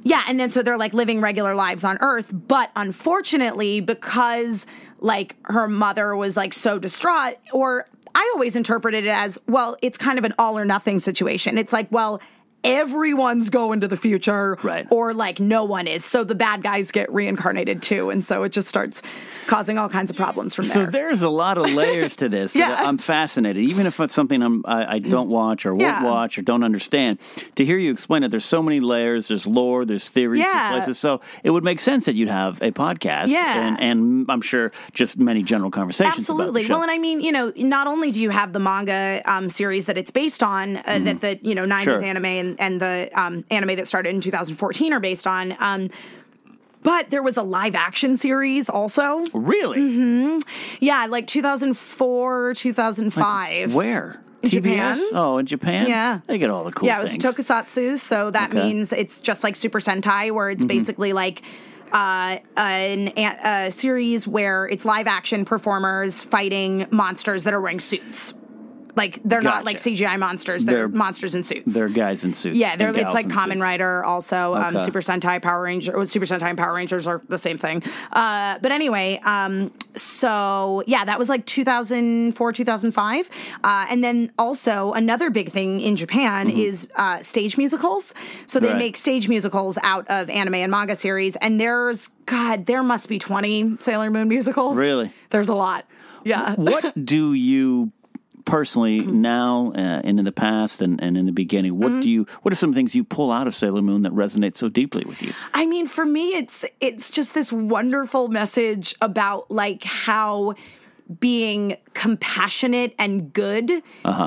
yeah, 0.03 0.23
and 0.27 0.39
then 0.39 0.49
so 0.49 0.61
they're 0.61 0.77
like 0.77 0.93
living 0.93 1.21
regular 1.21 1.55
lives 1.55 1.83
on 1.83 1.97
Earth, 2.01 2.31
but 2.33 2.71
unfortunately, 2.75 3.79
because 3.79 4.65
like 4.99 5.35
her 5.43 5.67
mother 5.67 6.15
was 6.15 6.37
like 6.37 6.53
so 6.53 6.77
distraught, 6.77 7.35
or 7.51 7.87
I 8.13 8.31
always 8.35 8.55
interpreted 8.55 9.05
it 9.05 9.09
as 9.09 9.39
well, 9.47 9.77
it's 9.81 9.97
kind 9.97 10.19
of 10.19 10.25
an 10.25 10.33
all 10.37 10.59
or 10.59 10.65
nothing 10.65 10.99
situation. 10.99 11.57
It's 11.57 11.73
like, 11.73 11.87
well, 11.91 12.21
everyone's 12.63 13.49
going 13.49 13.81
to 13.81 13.87
the 13.87 13.97
future, 13.97 14.57
Right. 14.63 14.87
or 14.89 15.13
like 15.13 15.39
no 15.39 15.63
one 15.63 15.87
is. 15.87 16.05
So 16.05 16.23
the 16.23 16.35
bad 16.35 16.63
guys 16.63 16.91
get 16.91 17.11
reincarnated 17.11 17.81
too, 17.81 18.09
and 18.09 18.23
so 18.25 18.43
it 18.43 18.49
just 18.49 18.67
starts 18.67 19.01
causing 19.47 19.77
all 19.77 19.89
kinds 19.89 20.09
of 20.09 20.15
problems 20.15 20.53
from 20.53 20.65
there. 20.65 20.85
So 20.85 20.85
there's 20.85 21.21
a 21.21 21.29
lot 21.29 21.57
of 21.57 21.69
layers 21.71 22.15
to 22.17 22.29
this. 22.29 22.55
Yeah. 22.63 22.83
I'm 22.87 22.97
fascinated, 22.97 23.61
even 23.63 23.85
if 23.87 23.99
it's 23.99 24.13
something 24.13 24.41
I'm, 24.41 24.63
I, 24.65 24.93
I 24.95 24.99
don't 24.99 25.27
watch 25.27 25.65
or 25.65 25.71
won't 25.73 25.81
Yeah. 25.81 26.03
watch 26.03 26.37
or 26.37 26.43
don't 26.43 26.63
understand. 26.63 27.19
To 27.55 27.65
hear 27.65 27.77
you 27.77 27.91
explain 27.91 28.23
it, 28.23 28.29
there's 28.31 28.45
so 28.45 28.63
many 28.63 28.79
layers. 28.79 29.27
There's 29.27 29.45
lore. 29.45 29.83
There's 29.85 30.07
theories. 30.07 30.39
Yeah. 30.39 30.71
There's 30.71 30.85
places. 30.85 30.99
So 30.99 31.19
it 31.43 31.49
would 31.49 31.63
make 31.63 31.81
sense 31.81 32.05
that 32.05 32.15
you'd 32.15 32.29
have 32.29 32.61
a 32.61 32.71
podcast. 32.71 33.27
Yeah. 33.27 33.67
and, 33.67 33.79
and 33.81 34.25
I'm 34.29 34.39
sure 34.41 34.71
just 34.93 35.17
many 35.17 35.43
general 35.43 35.71
conversations. 35.71 36.15
Absolutely. 36.19 36.43
About 36.45 36.53
the 36.53 36.63
show. 36.67 36.73
Well, 36.75 36.81
and 36.83 36.91
I 36.91 36.97
mean, 36.99 37.19
you 37.19 37.31
know, 37.33 37.51
not 37.57 37.87
only 37.87 38.11
do 38.11 38.21
you 38.21 38.29
have 38.29 38.53
the 38.53 38.59
manga 38.59 39.21
um, 39.25 39.49
series 39.49 39.87
that 39.87 39.97
it's 39.97 40.11
based 40.11 40.41
on, 40.41 40.77
uh, 40.77 40.99
that 41.03 41.19
the 41.21 41.39
you 41.41 41.53
know 41.55 41.63
'90s 41.63 41.83
Mm-hmm. 41.83 41.83
Sure. 41.83 42.03
anime 42.05 42.25
and, 42.25 42.52
and 42.59 42.79
the 42.81 43.09
um, 43.13 43.45
anime 43.51 43.75
that 43.75 43.87
started 43.87 44.13
in 44.13 44.21
2014 44.21 44.93
are 44.93 44.99
based 44.99 45.25
on. 45.27 45.55
Um, 45.59 45.89
but 46.83 47.09
there 47.11 47.23
was 47.23 47.37
a 47.37 47.43
live 47.43 47.75
action 47.75 48.17
series 48.17 48.69
also. 48.69 49.25
really, 49.33 49.77
Mm-hmm. 49.79 50.39
Yeah, 50.81 51.05
like 51.09 51.27
2004, 51.27 52.53
2005. 52.55 53.73
where? 53.73 54.21
In 54.41 54.49
TBS? 54.49 54.51
Japan. 54.51 54.99
Oh, 55.13 55.37
in 55.37 55.45
Japan. 55.45 55.87
Yeah. 55.87 56.19
they 56.27 56.37
get 56.37 56.49
all 56.49 56.65
the 56.65 56.71
cool. 56.73 56.85
yeah, 56.87 56.99
it 56.99 57.01
was 57.03 57.11
things. 57.11 57.23
tokusatsu, 57.23 57.97
so 57.97 58.29
that 58.31 58.49
Okay. 58.49 58.61
means 58.61 58.91
it's 58.91 59.21
just 59.21 59.41
like 59.43 59.55
Super 59.55 59.79
Sentai, 59.79 60.31
where 60.33 60.47
Mm-hmm. 60.47 60.55
it's 60.55 60.65
basically 60.65 61.13
like 61.13 61.41
uh, 61.93 62.39
an, 62.57 63.09
a 63.17 63.71
series 63.71 64.27
where 64.27 64.67
it's 64.67 64.83
live 64.83 65.07
action 65.07 65.45
performers 65.45 66.21
fighting 66.21 66.87
monsters 66.91 67.43
that 67.45 67.53
are 67.53 67.61
wearing 67.61 67.79
suits. 67.79 68.33
Like 68.95 69.19
they're 69.25 69.41
not 69.41 69.65
like 69.65 69.77
CGI 69.77 70.19
monsters; 70.19 70.65
they're, 70.65 70.75
They're- 70.75 70.87
monsters 70.87 71.33
in 71.35 71.43
suits. 71.43 71.73
They're 71.73 71.89
guys 71.89 72.23
in 72.23 72.33
suits. 72.33 72.55
yeah, 72.57 72.75
they're, 72.75 72.93
it's 72.95 73.13
like 73.13 73.29
Common 73.29 73.57
suits. 73.57 73.63
Rider, 73.63 74.03
also 74.03 74.53
um, 74.53 74.77
Super 74.77 74.99
Sentai, 75.01 75.41
Power 75.41 75.63
Ranger, 75.63 76.05
Super 76.05 76.25
Sentai 76.25 76.43
and 76.49 76.57
Power 76.57 76.73
Rangers 76.73 77.07
are 77.07 77.21
the 77.27 77.37
same 77.39 77.57
thing. 77.57 77.81
Uh, 78.11 78.59
but 78.61 78.71
anyway, 78.71 79.19
um, 79.25 79.71
so 79.95 80.83
yeah, 80.87 81.05
that 81.05 81.17
was 81.17 81.29
like 81.29 81.45
2004, 81.45 82.53
2005, 82.53 83.29
uh, 83.63 83.85
and 83.89 84.03
then 84.03 84.31
also 84.37 84.93
another 84.93 85.29
big 85.29 85.51
thing 85.51 85.81
in 85.81 85.95
Japan 85.95 86.49
is 86.49 86.87
uh, 86.95 87.21
stage 87.21 87.57
musicals. 87.57 88.13
So 88.45 88.59
they 88.59 88.67
Mm-hmm. 88.67 88.73
Right. 88.73 88.79
make 88.79 88.97
stage 88.97 89.27
musicals 89.29 89.77
out 89.83 90.07
of 90.09 90.29
anime 90.29 90.55
and 90.55 90.71
manga 90.71 90.95
series, 90.95 91.35
and 91.37 91.59
there's 91.59 92.07
God, 92.25 92.65
there 92.65 92.81
must 92.81 93.09
be 93.09 93.19
20 93.19 93.77
Sailor 93.79 94.09
Moon 94.09 94.27
musicals. 94.27 94.77
Really? 94.77 95.11
There's 95.31 95.49
a 95.49 95.55
lot. 95.55 95.85
Yeah. 96.23 96.55
what 96.55 96.93
do 97.05 97.33
you 97.33 97.91
personally 98.45 98.99
now 99.01 99.71
uh, 99.75 100.01
and 100.03 100.19
in 100.19 100.25
the 100.25 100.31
past 100.31 100.81
and, 100.81 101.01
and 101.01 101.17
in 101.17 101.25
the 101.25 101.31
beginning 101.31 101.77
what 101.77 101.91
Mm-hmm. 101.91 102.01
do 102.01 102.09
you 102.09 102.27
what 102.41 102.51
are 102.51 102.55
some 102.55 102.73
things 102.73 102.93
you 102.95 103.03
pull 103.03 103.31
out 103.31 103.47
of 103.47 103.55
sailor 103.55 103.81
moon 103.81 104.01
that 104.01 104.11
resonate 104.11 104.57
so 104.57 104.69
deeply 104.69 105.03
with 105.05 105.21
you 105.21 105.31
I 105.53 105.65
mean, 105.65 105.87
for 105.87 106.05
me, 106.05 106.29
it's 106.35 106.65
it's 106.79 107.09
just 107.09 107.33
this 107.33 107.51
wonderful 107.51 108.27
message 108.27 108.95
about 109.01 109.49
like 109.49 109.83
how 109.83 110.55
being 111.19 111.77
compassionate 111.93 112.93
and 112.97 113.31
good 113.33 113.71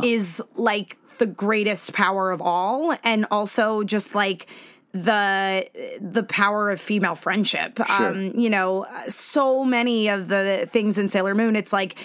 is 0.02 0.42
like 0.54 0.96
the 1.18 1.26
greatest 1.26 1.92
power 1.92 2.30
of 2.30 2.40
all, 2.42 2.96
and 3.02 3.26
also 3.30 3.82
just 3.82 4.14
like 4.14 4.46
the 4.92 5.68
the 6.00 6.22
power 6.22 6.70
of 6.70 6.80
female 6.80 7.14
friendship. 7.14 7.78
Um, 7.90 8.32
you 8.34 8.50
know, 8.50 8.86
so 9.08 9.64
many 9.64 10.08
of 10.08 10.28
the 10.28 10.68
things 10.72 10.98
in 10.98 11.08
Sailor 11.08 11.34
Moon, 11.34 11.56
it's 11.56 11.72
like 11.72 11.96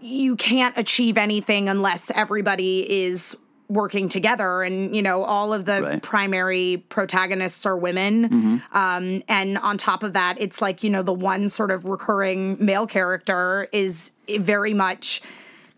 you 0.00 0.36
can't 0.36 0.76
achieve 0.76 1.16
anything 1.18 1.68
unless 1.68 2.10
everybody 2.14 3.04
is 3.04 3.36
working 3.68 4.08
together 4.08 4.62
and 4.62 4.94
you 4.94 5.02
know 5.02 5.24
all 5.24 5.52
of 5.52 5.64
the 5.64 5.82
Right. 5.82 6.00
primary 6.02 6.84
protagonists 6.88 7.66
are 7.66 7.76
women 7.76 8.62
um, 8.72 9.22
and 9.28 9.58
on 9.58 9.76
top 9.76 10.04
of 10.04 10.12
that 10.12 10.36
it's 10.40 10.62
like 10.62 10.84
you 10.84 10.90
know 10.90 11.02
the 11.02 11.12
one 11.12 11.48
sort 11.48 11.72
of 11.72 11.84
recurring 11.84 12.56
male 12.64 12.86
character 12.86 13.68
is 13.72 14.12
very 14.38 14.72
much 14.72 15.20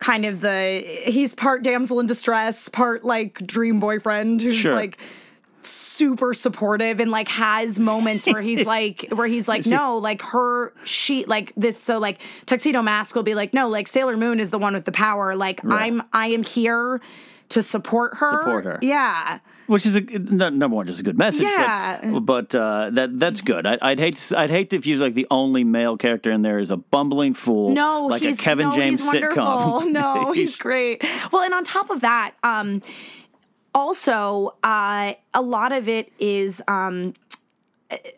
kind 0.00 0.26
of 0.26 0.42
the 0.42 0.84
he's 1.06 1.32
part 1.34 1.62
damsel 1.62 1.98
in 1.98 2.06
distress 2.06 2.68
part 2.68 3.04
like 3.06 3.44
dream 3.46 3.80
boyfriend 3.80 4.42
who's 4.42 4.54
Sure. 4.54 4.74
like 4.74 4.98
super 5.62 6.32
supportive 6.34 7.00
and 7.00 7.10
like 7.10 7.28
has 7.28 7.78
moments 7.78 8.26
where 8.26 8.40
he's 8.40 8.64
like 8.76 9.06
where 9.12 9.26
he's 9.26 9.48
like 9.48 9.66
no 9.66 9.98
like 9.98 10.22
her 10.22 10.72
she 10.84 11.24
like 11.24 11.52
this 11.56 11.78
so 11.82 11.98
like 11.98 12.20
tuxedo 12.46 12.80
mask 12.82 13.14
will 13.16 13.22
be 13.22 13.34
like 13.34 13.52
no 13.52 13.68
like 13.68 13.88
sailor 13.88 14.16
moon 14.16 14.40
is 14.40 14.50
the 14.50 14.58
one 14.58 14.74
with 14.74 14.84
the 14.84 14.92
power. 14.92 15.34
Like 15.34 15.60
i'm 15.64 16.02
i 16.12 16.28
am 16.28 16.42
here 16.42 17.00
to 17.50 17.62
support 17.62 18.14
her. 18.18 18.30
Support 18.30 18.64
her. 18.66 18.78
yeah. 18.82 19.38
Which 19.68 19.84
is 19.84 19.96
a 19.96 20.00
number 20.00 20.74
one 20.76 20.86
just 20.86 21.00
a 21.00 21.02
good 21.02 21.18
message 21.18 21.42
Yeah. 21.42 22.00
but, 22.20 22.20
but 22.50 22.54
uh, 22.54 22.90
that 22.92 23.18
that's 23.18 23.40
good. 23.42 23.66
I, 23.66 23.76
i'd 23.82 23.98
hate 23.98 24.16
to, 24.16 24.38
i'd 24.38 24.50
hate 24.50 24.72
if 24.72 24.86
you 24.86 24.96
like 24.96 25.14
the 25.14 25.26
only 25.30 25.62
male 25.64 25.96
character 25.98 26.30
in 26.30 26.40
there 26.42 26.58
is 26.58 26.70
a 26.70 26.76
bumbling 26.78 27.34
fool 27.34 27.70
no 27.70 28.06
like 28.06 28.22
he's 28.22 28.38
a 28.38 28.42
kevin 28.42 28.68
no, 28.70 28.74
james 28.76 29.02
he's 29.02 29.12
sitcom 29.20 29.90
no 29.92 30.32
he's 30.38 30.56
great. 30.56 31.02
Well 31.32 31.42
and 31.42 31.52
on 31.52 31.64
top 31.64 31.90
of 31.90 32.00
that 32.00 32.34
um 32.42 32.80
also 33.74 34.54
uh 34.62 35.14
a 35.34 35.42
lot 35.42 35.72
of 35.72 35.88
it 35.88 36.12
is 36.18 36.62
um 36.68 37.14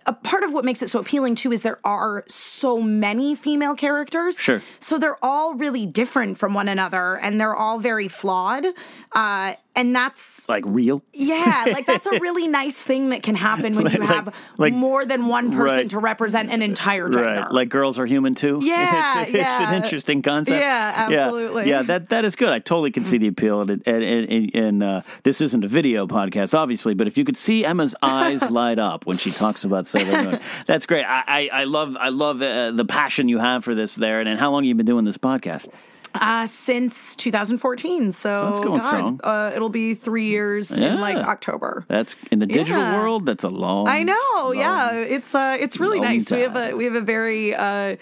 a 0.07 0.13
part 0.13 0.43
of 0.43 0.53
what 0.53 0.65
makes 0.65 0.83
it 0.83 0.91
so 0.91 0.99
appealing 0.99 1.37
too 1.37 1.53
is 1.53 1.63
there 1.63 1.79
are 1.85 2.25
so 2.27 2.81
many 2.81 3.37
female 3.37 3.77
characters. 3.77 4.37
Sure. 4.37 4.63
So 4.81 4.99
they're 4.99 5.23
all 5.25 5.55
really 5.55 5.87
different 5.87 6.39
from 6.39 6.55
one 6.55 6.67
another 6.67 7.17
and 7.19 7.41
they're 7.41 7.55
all 7.55 7.79
very 7.79 8.09
flawed. 8.09 8.67
Uh, 9.13 9.55
and 9.77 9.95
that's 9.95 10.49
like 10.49 10.65
real 10.67 11.03
yeah, 11.13 11.65
like 11.73 11.87
that's 11.87 12.07
a 12.07 12.19
really 12.19 12.49
nice 12.49 12.77
thing 12.77 13.11
that 13.11 13.23
can 13.23 13.35
happen 13.37 13.77
when 13.77 13.87
you 13.93 13.99
Like- 13.99 14.09
have 14.09 14.35
like- 14.59 14.73
more 14.75 15.05
than 15.07 15.27
one 15.27 15.51
person 15.53 15.65
Right. 15.77 15.91
to 15.91 15.99
represent 15.99 16.51
an 16.51 16.61
entire 16.63 17.09
gender. 17.09 17.43
Right, 17.43 17.53
like 17.53 17.69
girls 17.69 17.99
are 17.99 18.07
human 18.07 18.35
too. 18.35 18.61
Yeah, 18.65 19.21
it's, 19.23 19.31
it's 19.31 19.39
yeah. 19.39 19.69
an 19.71 19.83
interesting 19.83 20.23
concept. 20.23 20.59
Yeah, 20.61 20.93
absolutely. 20.97 21.69
Yeah, 21.69 21.83
that 21.83 22.09
that 22.11 22.25
is 22.25 22.37
good. 22.37 22.51
I 22.51 22.59
totally 22.59 22.91
can 22.91 23.05
see 23.05 23.19
the 23.19 23.29
appeal. 23.29 23.61
And 23.63 23.83
and, 23.87 24.03
and, 24.05 24.55
and 24.55 24.83
uh, 24.83 25.01
this 25.23 25.41
isn't 25.41 25.65
a 25.65 25.69
video 25.69 26.07
podcast, 26.07 26.53
obviously, 26.53 26.95
but 26.95 27.07
if 27.07 27.17
you 27.17 27.25
could 27.25 27.37
see 27.37 27.65
Emma's 27.65 27.95
eyes 28.03 28.49
light 28.51 28.79
up 28.79 29.07
when 29.07 29.17
she 29.17 29.31
talks 29.31 29.65
about 29.65 29.87
Sailor 29.87 30.23
Moon, 30.25 30.41
that's 30.67 30.87
great. 30.87 31.05
I 31.05 31.23
I, 31.27 31.61
I 31.61 31.65
love 31.65 31.97
I 31.99 32.09
love 32.11 32.43
uh, 32.43 32.71
the 32.73 32.85
passion 32.85 33.29
you 33.29 33.39
have 33.39 33.65
for 33.65 33.75
this 33.75 33.95
there. 33.95 34.21
And, 34.21 34.29
and 34.29 34.39
how 34.41 34.51
long 34.51 34.65
you've 34.65 34.71
you 34.71 34.75
been 34.77 34.87
doing 34.87 35.05
this 35.05 35.19
podcast? 35.19 35.69
Uh, 36.15 36.47
since 36.47 37.15
2014. 37.17 38.13
So, 38.13 38.59
going 38.63 38.81
God. 38.81 39.21
Uh, 39.23 39.53
it'll 39.55 39.69
be 39.69 39.95
three 39.95 40.27
years 40.29 40.77
Yeah. 40.77 40.95
in 40.95 41.01
like 41.01 41.17
October. 41.17 41.85
That's 41.89 42.17
in 42.33 42.39
the 42.41 42.47
digital 42.47 42.83
Yeah. 42.83 42.97
world. 43.01 43.27
That's 43.27 43.45
a 43.45 43.49
long. 43.49 43.87
I 43.87 44.03
know. 44.03 44.15
long- 44.43 44.57
yeah, 44.57 44.93
it's 44.93 45.35
uh, 45.35 45.57
it's 45.61 45.79
really 45.79 46.01
nice. 46.01 46.31
We 46.31 46.41
have 46.41 46.57
a 46.57 46.75
we 46.75 46.85
have 46.85 46.97
a 46.97 47.01
very 47.01 47.55
uh, 47.55 47.97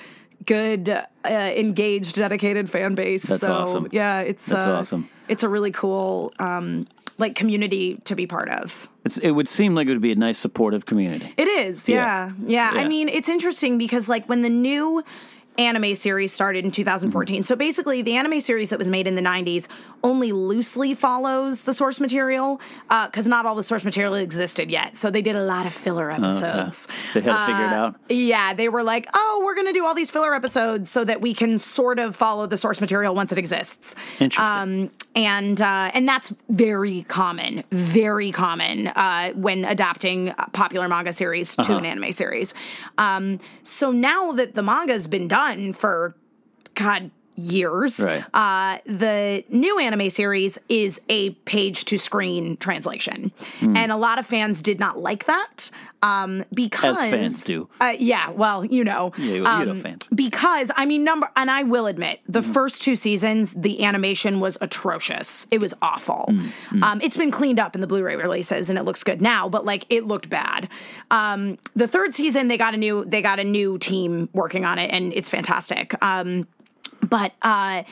good, 0.47 0.89
uh, 0.89 1.05
engaged, 1.29 2.17
dedicated 2.17 2.71
fan 2.71 2.95
base. 2.95 3.25
That's 3.27 3.43
so 3.43 3.53
awesome. 3.53 3.89
yeah, 3.93 4.21
it's 4.21 4.47
That's 4.47 4.67
uh, 4.67 4.79
awesome. 4.79 5.09
It's 5.29 5.43
a 5.43 5.49
really 5.49 5.71
cool 5.73 6.33
um, 6.39 6.87
like 7.19 7.35
community 7.35 8.01
to 8.05 8.15
be 8.15 8.27
part 8.27 8.49
of. 8.49 8.89
It's, 9.05 9.19
it 9.19 9.33
would 9.33 9.49
seem 9.49 9.75
like 9.75 9.87
it 9.87 9.91
would 9.91 10.01
be 10.01 10.13
a 10.13 10.17
nice 10.17 10.39
supportive 10.39 10.87
community. 10.87 11.33
It 11.37 11.49
is, 11.49 11.89
Yeah. 11.89 11.97
yeah. 11.97 12.33
yeah. 12.47 12.75
Yeah. 12.75 12.81
I 12.81 12.89
mean, 12.89 13.09
it's 13.09 13.29
interesting 13.29 13.77
because 13.77 14.09
like 14.09 14.27
when 14.29 14.41
the 14.43 14.51
new 14.51 15.03
anime 15.59 15.95
series 15.97 16.33
started 16.33 16.65
in 16.65 16.71
2014. 16.71 17.43
So 17.45 17.57
basically, 17.57 18.01
the 18.03 18.15
anime 18.17 18.41
series 18.41 18.71
that 18.71 18.79
was 18.79 18.89
made 18.89 19.07
in 19.07 19.17
the 19.17 19.23
90s 19.23 19.67
only 20.05 20.31
loosely 20.33 20.95
follows 20.95 21.63
the 21.63 21.73
source 21.73 21.99
material 21.99 22.61
because 22.89 23.27
not 23.27 23.45
all 23.45 23.57
the 23.57 23.65
source 23.65 23.85
material 23.85 24.15
existed 24.15 24.71
yet. 24.71 24.97
So 24.97 25.11
they 25.11 25.23
did 25.23 25.35
a 25.35 25.43
lot 25.43 25.67
of 25.67 25.73
filler 25.73 26.11
episodes. 26.11 26.87
They 27.15 27.21
had 27.21 27.33
to 27.37 27.47
figure 27.47 27.65
it 27.67 27.73
Uh, 27.73 27.77
out. 27.77 27.95
Yeah, 28.09 28.55
they 28.55 28.69
were 28.69 28.85
like, 28.85 29.09
"Oh, 29.15 29.43
we're 29.45 29.55
going 29.57 29.67
to 29.67 29.73
do 29.73 29.85
all 29.85 29.95
these 29.95 30.11
filler 30.11 30.35
episodes 30.35 30.89
so 30.91 31.05
that 31.05 31.21
we 31.21 31.35
can 31.35 31.59
sort 31.59 31.99
of 31.99 32.15
follow 32.15 32.47
the 32.47 32.57
source 32.57 32.81
material 32.81 33.15
once 33.17 33.33
it 33.33 33.39
exists." 33.39 33.97
Interesting. 34.21 34.45
Um, 34.45 34.91
and 35.17 35.61
uh, 35.61 35.91
and 35.95 36.09
that's 36.09 36.33
very 36.49 37.03
common, 37.09 37.65
very 37.73 38.31
common 38.31 38.87
uh, 38.89 39.31
when 39.33 39.65
adapting 39.65 40.33
popular 40.53 40.89
manga 40.89 41.13
series 41.13 41.57
to 41.57 41.63
Uh-huh. 41.63 41.79
an 41.79 41.85
anime 41.87 42.13
series. 42.13 42.55
Um, 42.99 43.41
so 43.65 43.91
now 43.91 44.31
that 44.33 44.55
the 44.55 44.63
manga's 44.63 45.07
been 45.09 45.27
done 45.27 45.48
for 45.73 46.15
God 46.75 47.11
years, 47.39 48.01
Right. 48.01 48.25
uh, 48.35 48.79
the 48.87 49.45
new 49.49 49.79
anime 49.79 50.11
series 50.11 50.59
is 50.69 51.01
a 51.09 51.31
page 51.31 51.85
to 51.87 51.99
screen 51.99 52.57
translation, 52.57 53.33
Hmm. 53.61 53.77
and 53.77 53.93
a 53.93 53.97
lot 53.97 54.19
of 54.19 54.27
fans 54.27 54.61
did 54.63 54.79
not 54.81 54.99
like 54.99 55.25
that 55.27 55.71
um, 56.03 56.45
because 56.55 56.97
fans 57.01 57.43
do. 57.43 57.69
Uh, 57.81 57.93
yeah, 57.99 58.31
well, 58.31 58.65
you 58.65 58.85
know, 58.85 59.13
Yeah, 59.17 59.25
you- 59.25 59.35
you 59.35 59.43
know 59.43 59.81
fans. 59.83 60.03
because 60.15 60.71
I 60.77 60.85
mean, 60.87 61.03
number, 61.03 61.29
and 61.37 61.51
I 61.51 61.65
will 61.65 61.87
admit, 61.87 62.21
the 62.29 62.41
Mm-hmm. 62.41 62.53
first 62.53 62.83
two 62.83 62.95
seasons, 62.95 63.53
the 63.55 63.83
animation 63.85 64.39
was 64.39 64.57
atrocious. 64.61 65.47
It 65.51 65.61
was 65.61 65.75
awful. 65.83 66.27
Mm-hmm. 66.31 66.83
Um, 66.85 67.01
it's 67.03 67.17
been 67.17 67.31
cleaned 67.33 67.59
up 67.59 67.75
in 67.75 67.81
the 67.81 67.87
Blu-ray 67.89 68.15
releases, 68.17 68.71
and 68.71 68.79
it 68.79 68.85
looks 68.85 69.03
good 69.03 69.21
now. 69.21 69.49
But 69.49 69.65
like, 69.65 69.87
it 69.91 70.07
looked 70.07 70.31
bad. 70.31 70.69
Um, 71.11 71.59
the 71.75 71.89
third 71.89 72.15
season, 72.15 72.47
they 72.49 72.59
got 72.59 72.75
a 72.75 72.77
new, 72.77 73.05
they 73.05 73.21
got 73.23 73.39
a 73.41 73.45
new 73.45 73.77
team 73.79 74.29
working 74.33 74.65
on 74.65 74.79
it, 74.79 74.91
and 74.93 75.13
it's 75.15 75.29
fantastic. 75.29 75.95
Um, 76.03 76.47
but 77.03 77.33
uh, 77.43 77.83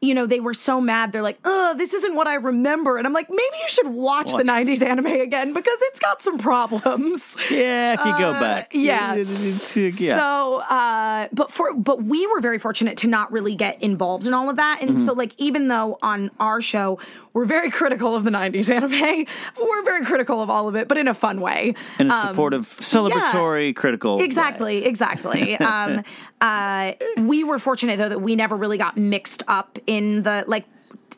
you 0.00 0.14
know, 0.14 0.26
they 0.26 0.40
were 0.40 0.54
so 0.54 0.80
mad. 0.80 1.12
They're 1.12 1.22
like, 1.22 1.38
"Oh, 1.44 1.74
this 1.76 1.92
isn't 1.94 2.14
what 2.14 2.26
I 2.26 2.34
remember," 2.34 2.98
and 2.98 3.06
I'm 3.06 3.12
like, 3.12 3.28
maybe 3.28 3.56
you 3.62 3.68
should 3.68 3.88
watch, 3.88 4.32
Watch. 4.32 4.36
the 4.38 4.44
'90s 4.44 4.82
anime 4.82 5.06
again 5.06 5.52
because 5.52 5.78
it's 5.82 5.98
got 5.98 6.22
some 6.22 6.38
problems. 6.38 7.36
Yeah, 7.50 7.94
if 7.94 8.04
you 8.04 8.18
go 8.18 8.30
Uh, 8.32 8.40
back. 8.40 8.70
yeah. 8.74 9.14
yeah. 9.16 10.16
So, 10.16 10.58
uh, 10.60 11.28
but 11.32 11.50
for 11.52 11.72
but 11.74 12.04
we 12.04 12.26
were 12.26 12.40
very 12.40 12.58
fortunate 12.58 12.96
to 12.98 13.08
not 13.08 13.32
really 13.32 13.54
get 13.56 13.82
involved 13.82 14.26
in 14.26 14.34
all 14.34 14.48
of 14.50 14.56
that, 14.56 14.78
and 14.80 14.90
Mm-hmm. 14.90 15.04
so 15.06 15.12
like 15.14 15.32
even 15.38 15.68
though 15.68 15.98
on 16.02 16.30
our 16.40 16.60
show 16.60 16.98
we're 17.34 17.44
very 17.44 17.70
critical 17.70 18.14
of 18.14 18.24
the 18.24 18.30
'90s 18.30 18.68
anime, 18.70 19.26
we're 19.60 19.82
very 19.84 20.04
critical 20.04 20.40
of 20.42 20.48
all 20.50 20.68
of 20.68 20.76
it, 20.76 20.88
but 20.88 20.96
in 20.98 21.08
a 21.08 21.14
fun 21.14 21.40
way. 21.40 21.74
in 21.98 22.10
a 22.10 22.14
Um, 22.14 22.28
supportive, 22.28 22.66
celebratory, 22.68 23.74
critical. 23.76 24.18
way. 24.18 24.24
Exactly, 24.24 24.84
exactly. 24.84 25.56
um, 25.60 26.02
uh, 26.40 26.92
we 27.18 27.42
were 27.44 27.58
fortunate 27.58 27.98
though 27.98 28.08
that 28.08 28.20
we 28.22 28.36
never 28.36 28.56
really 28.56 28.78
got 28.78 28.96
mixed 28.96 29.42
up 29.48 29.78
in 29.88 30.22
the 30.22 30.44
like 30.46 30.66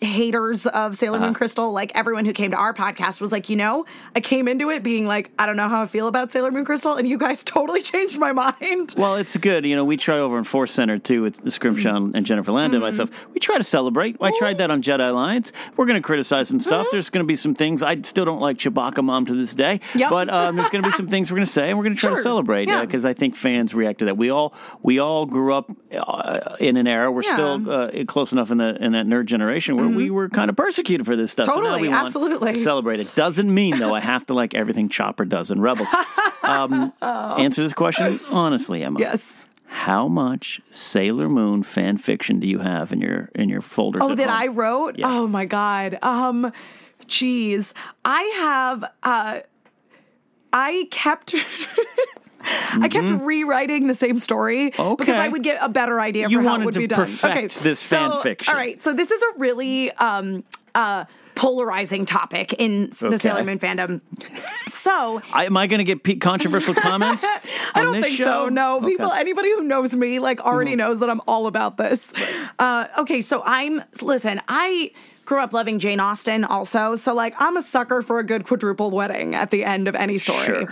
haters 0.00 0.66
of 0.66 0.96
Sailor 0.96 1.16
Uh-huh. 1.16 1.26
Moon 1.26 1.34
Crystal. 1.34 1.70
Like 1.72 1.92
everyone 1.94 2.24
who 2.24 2.32
came 2.32 2.50
to 2.52 2.56
our 2.56 2.72
podcast 2.72 3.20
was 3.20 3.32
like, 3.32 3.48
you 3.48 3.56
know, 3.56 3.84
I 4.16 4.20
came 4.20 4.48
into 4.48 4.70
it 4.70 4.82
being 4.82 5.06
like, 5.06 5.30
I 5.38 5.46
don't 5.46 5.56
know 5.56 5.68
how 5.68 5.82
I 5.82 5.86
feel 5.86 6.06
about 6.06 6.32
Sailor 6.32 6.50
Moon 6.50 6.64
Crystal, 6.64 6.94
and 6.96 7.06
you 7.08 7.18
guys 7.18 7.42
totally 7.44 7.82
changed 7.82 8.18
my 8.18 8.32
mind. 8.32 8.94
Well, 8.96 9.16
it's 9.16 9.36
good. 9.36 9.64
You 9.64 9.76
know, 9.76 9.84
we 9.84 9.96
try 9.96 10.18
over 10.18 10.38
in 10.38 10.44
Force 10.44 10.72
Center 10.72 10.98
too 10.98 11.22
with 11.22 11.52
Scrimshaw 11.52 11.90
Mm-hmm. 11.90 12.16
and 12.16 12.26
Jennifer 12.26 12.52
Land 12.52 12.74
and 12.74 12.82
myself. 12.82 13.10
We 13.34 13.40
try 13.40 13.58
to 13.58 13.64
celebrate. 13.64 14.16
I 14.20 14.32
tried 14.38 14.58
that 14.58 14.70
on 14.70 14.82
Jedi 14.82 15.08
Alliance. 15.10 15.50
We're 15.76 15.86
going 15.86 16.00
to 16.00 16.06
criticize 16.06 16.48
some 16.48 16.60
stuff. 16.60 16.86
Mm-hmm. 16.86 16.88
There's 16.92 17.10
going 17.10 17.24
to 17.24 17.28
be 17.28 17.36
some 17.36 17.54
things. 17.54 17.82
I 17.82 18.00
still 18.02 18.24
don't 18.24 18.40
like 18.40 18.58
Chewbacca 18.58 19.02
Mom 19.02 19.26
to 19.26 19.34
this 19.34 19.54
day. 19.54 19.80
Yep. 19.94 20.10
But 20.10 20.28
um, 20.30 20.56
there's 20.56 20.70
going 20.70 20.82
to 20.84 20.90
be 20.90 20.96
some 20.96 21.08
things 21.08 21.30
we're 21.30 21.36
going 21.36 21.46
to 21.46 21.52
say, 21.52 21.68
and 21.70 21.78
we're 21.78 21.84
going 21.84 21.94
to 21.94 22.00
try 22.00 22.10
to 22.10 22.16
Sure. 22.16 22.22
celebrate 22.22 22.68
Yeah. 22.68 22.84
because 22.84 23.04
I 23.04 23.12
think 23.14 23.34
fans 23.34 23.74
react 23.74 23.98
to 24.00 24.04
that. 24.06 24.16
We 24.16 24.30
all 24.30 24.54
we 24.82 24.98
all 24.98 25.26
grew 25.26 25.54
up 25.54 25.70
uh, 25.96 26.56
in 26.60 26.76
an 26.76 26.86
era. 26.86 27.10
We're 27.10 27.22
Yeah. 27.22 27.36
Mm-hmm. 27.38 27.64
still 27.64 28.00
uh, 28.02 28.04
close 28.06 28.32
enough 28.32 28.50
in 28.50 28.58
the 28.58 28.76
in 28.82 28.92
that 28.92 29.06
nerd 29.06 29.26
generation 29.26 29.76
where 29.80 29.88
we 29.96 30.10
were 30.10 30.28
kind 30.28 30.48
of 30.50 30.56
persecuted 30.56 31.06
for 31.06 31.16
this 31.16 31.32
stuff. 31.32 31.46
so 31.46 31.54
now 31.56 31.60
Totally, 31.62 31.82
we 31.82 31.88
want 31.88 32.06
absolutely. 32.06 32.52
to 32.54 32.62
celebrate 32.62 33.00
it. 33.00 33.12
Doesn't 33.14 33.52
mean 33.52 33.78
though 33.78 33.94
I 33.94 34.00
have 34.00 34.26
to 34.26 34.34
like 34.34 34.54
everything 34.54 34.88
Chopper 34.88 35.24
does 35.24 35.50
in 35.50 35.60
Rebels. 35.60 35.88
Um, 36.42 36.92
Answer 37.02 37.62
this 37.62 37.72
question 37.72 38.18
honestly, 38.30 38.82
Emma. 38.82 39.00
Yes. 39.00 39.46
How 39.66 40.08
much 40.08 40.60
Sailor 40.72 41.28
Moon 41.28 41.62
fan 41.62 41.96
fiction 41.96 42.40
do 42.40 42.46
you 42.48 42.58
have 42.58 42.92
in 42.92 43.00
your 43.00 43.30
in 43.34 43.48
your 43.48 43.60
folders? 43.62 44.02
Oh, 44.04 44.14
that 44.14 44.28
home? 44.28 44.38
I 44.42 44.46
wrote? 44.48 44.98
Yeah. 44.98 45.06
Oh 45.08 45.26
my 45.28 45.44
god. 45.46 45.98
Um 46.02 46.52
geez. 47.06 47.72
I 48.04 48.22
have 48.38 48.84
uh 49.02 49.40
I 50.52 50.88
kept 50.90 51.34
I 52.42 52.88
kept 52.88 53.08
rewriting 53.22 53.86
the 53.86 53.94
same 53.94 54.18
story 54.18 54.70
because 54.70 54.96
Mm-hmm. 54.98 55.10
I 55.20 55.28
would 55.28 55.42
get 55.42 55.58
a 55.62 55.68
better 55.68 56.00
idea 56.00 56.28
You 56.28 56.42
for 56.42 56.48
how 56.48 56.60
it 56.60 56.64
would 56.64 56.74
to 56.74 56.80
be 56.80 56.86
done. 56.86 57.00
perfect 57.00 57.24
okay, 57.24 57.46
this 57.48 57.82
fan 57.82 58.10
so, 58.12 58.22
fiction. 58.22 58.52
All 58.52 58.58
right, 58.58 58.80
so 58.80 58.92
this 58.94 59.10
is 59.10 59.22
a 59.22 59.38
really 59.38 59.90
um 59.92 60.44
uh 60.74 61.04
polarizing 61.36 62.04
topic 62.04 62.52
in 62.58 62.90
the 63.00 63.06
Okay. 63.06 63.16
Sailor 63.16 63.44
Moon 63.44 63.58
fandom. 63.58 64.00
So 64.66 65.22
I, 65.32 65.46
am 65.46 65.56
I 65.56 65.66
going 65.68 65.78
to 65.78 65.84
get 65.84 66.02
pe- 66.04 66.16
controversial 66.16 66.74
comments? 66.88 67.24
I 67.24 67.40
on 67.76 67.84
don't 67.84 68.02
think 68.02 68.16
show? 68.18 68.24
so. 68.24 68.48
No, 68.50 68.76
Okay. 68.76 68.80
Mm-hmm. 68.80 68.86
people, 68.88 69.12
anybody 69.12 69.48
who 69.50 69.62
knows 69.62 69.94
me, 69.96 70.18
like, 70.18 70.40
already 70.40 70.76
knows 70.76 71.00
that 71.00 71.08
I'm 71.08 71.22
all 71.26 71.46
about 71.46 71.78
this. 71.78 72.12
Uh, 72.58 72.88
okay, 72.98 73.22
so 73.22 73.42
I'm, 73.46 73.82
listen, 74.02 74.42
I 74.48 74.92
grew 75.30 75.40
up 75.40 75.52
loving 75.52 75.78
Jane 75.78 76.00
Austen 76.00 76.42
also. 76.42 76.96
So, 76.96 77.14
like, 77.14 77.34
I'm 77.38 77.56
a 77.56 77.62
sucker 77.62 78.02
for 78.02 78.18
a 78.18 78.24
good 78.24 78.44
quadruple 78.44 78.90
wedding 78.90 79.36
at 79.36 79.52
the 79.52 79.64
end 79.64 79.86
of 79.86 79.94
any 79.94 80.18
story. 80.18 80.44
Sure. 80.44 80.68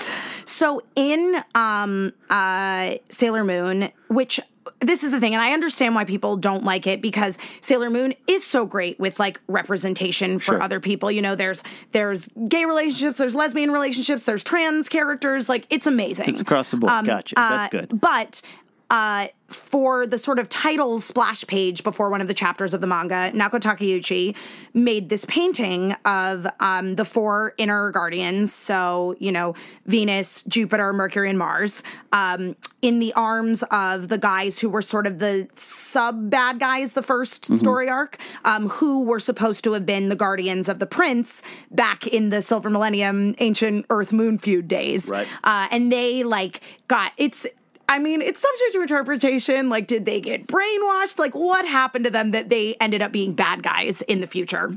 So, 0.47 0.83
in 0.97 1.37
um, 1.55 2.13
uh, 2.29 2.97
Sailor 3.09 3.45
Moon, 3.45 3.93
which 4.09 4.41
this 4.81 5.05
is 5.05 5.13
the 5.13 5.21
thing, 5.21 5.33
and 5.33 5.41
I 5.41 5.53
understand 5.53 5.95
why 5.95 6.05
people 6.05 6.37
don't 6.37 6.65
like 6.65 6.89
it 6.89 7.01
because 7.01 7.39
Sailor 7.61 7.89
Moon 7.89 8.15
is 8.27 8.45
so 8.45 8.67
great 8.67 8.99
with 8.99 9.21
like 9.21 9.41
representation 9.47 10.41
for 10.41 10.45
Sure. 10.55 10.63
other 10.63 10.81
people. 10.81 11.09
You 11.11 11.23
know, 11.23 11.37
there's 11.37 11.63
there's 11.93 12.29
gay 12.49 12.65
relationships, 12.65 13.17
there's 13.17 13.37
lesbian 13.37 13.71
relationships, 13.71 14.25
there's 14.25 14.43
trans 14.43 14.89
characters. 14.89 15.49
Like 15.49 15.67
it's 15.71 15.87
amazing. 15.87 16.31
It's 16.31 16.41
across 16.41 16.73
the 16.73 16.79
board. 16.79 17.07
gotcha. 17.07 17.35
That's 17.37 17.75
Uh, 17.75 17.79
good. 17.81 18.01
But 18.01 18.43
uh, 18.91 19.29
for 19.49 20.07
the 20.07 20.19
sort 20.19 20.39
of 20.39 20.49
title 20.51 21.01
splash 21.01 21.47
page 21.47 21.83
before 21.83 22.11
one 22.11 22.21
of 22.21 22.29
the 22.29 22.35
chapters 22.35 22.75
of 22.75 22.83
the 22.83 22.87
manga, 22.87 23.33
Naoko 23.35 23.59
Takeuchi 23.59 24.37
made 24.75 25.09
this 25.09 25.25
painting 25.25 25.93
of 26.05 26.47
um, 26.61 26.97
the 26.97 27.05
four 27.07 27.55
inner 27.57 27.91
guardians. 27.91 28.53
So, 28.53 29.15
you 29.19 29.33
know, 29.33 29.55
Venus, 29.87 30.43
Jupiter, 30.43 30.93
Mercury, 30.93 31.31
and 31.31 31.39
Mars 31.39 31.83
um, 32.13 32.57
in 32.83 32.99
the 32.99 33.13
arms 33.15 33.63
of 33.71 34.09
the 34.09 34.19
guys 34.19 34.59
who 34.59 34.69
were 34.69 34.83
sort 34.83 35.07
of 35.07 35.19
the 35.19 35.49
sub 35.55 36.29
bad 36.29 36.61
guys, 36.61 36.93
the 36.93 37.03
1st 37.03 37.39
Mm-hmm. 37.39 37.57
story 37.57 37.89
arc, 37.89 38.19
um, 38.45 38.69
who 38.69 39.05
were 39.05 39.21
supposed 39.21 39.65
to 39.65 39.73
have 39.73 39.87
been 39.87 40.09
the 40.11 40.17
guardians 40.17 40.69
of 40.69 40.79
the 40.79 40.87
prince 40.87 41.43
back 41.71 42.07
in 42.07 42.29
the 42.31 42.43
Silver 42.43 42.69
Millennium 42.69 43.35
ancient 43.39 43.87
Earth 43.89 44.13
Moon 44.13 44.37
feud 44.39 44.69
days. 44.69 45.09
Right. 45.09 45.27
Uh, 45.45 45.69
and 45.71 45.91
they 45.91 46.23
like 46.25 46.61
got 46.89 47.13
it's 47.17 47.47
I 47.89 47.99
mean, 47.99 48.21
it's 48.21 48.41
subject 48.41 48.73
to 48.75 48.83
interpretation. 48.83 49.71
Like, 49.71 49.87
did 49.87 50.05
they 50.05 50.21
get 50.21 50.47
brainwashed? 50.47 51.19
Like, 51.19 51.35
what 51.35 51.67
happened 51.67 52.05
to 52.05 52.11
them 52.11 52.33
that 52.33 52.51
they 52.51 52.77
ended 52.81 53.01
up 53.01 53.13
being 53.13 53.33
bad 53.33 53.63
guys 53.63 54.03
in 54.03 54.21
the 54.21 54.27
future? 54.27 54.75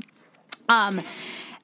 Um, 0.68 1.02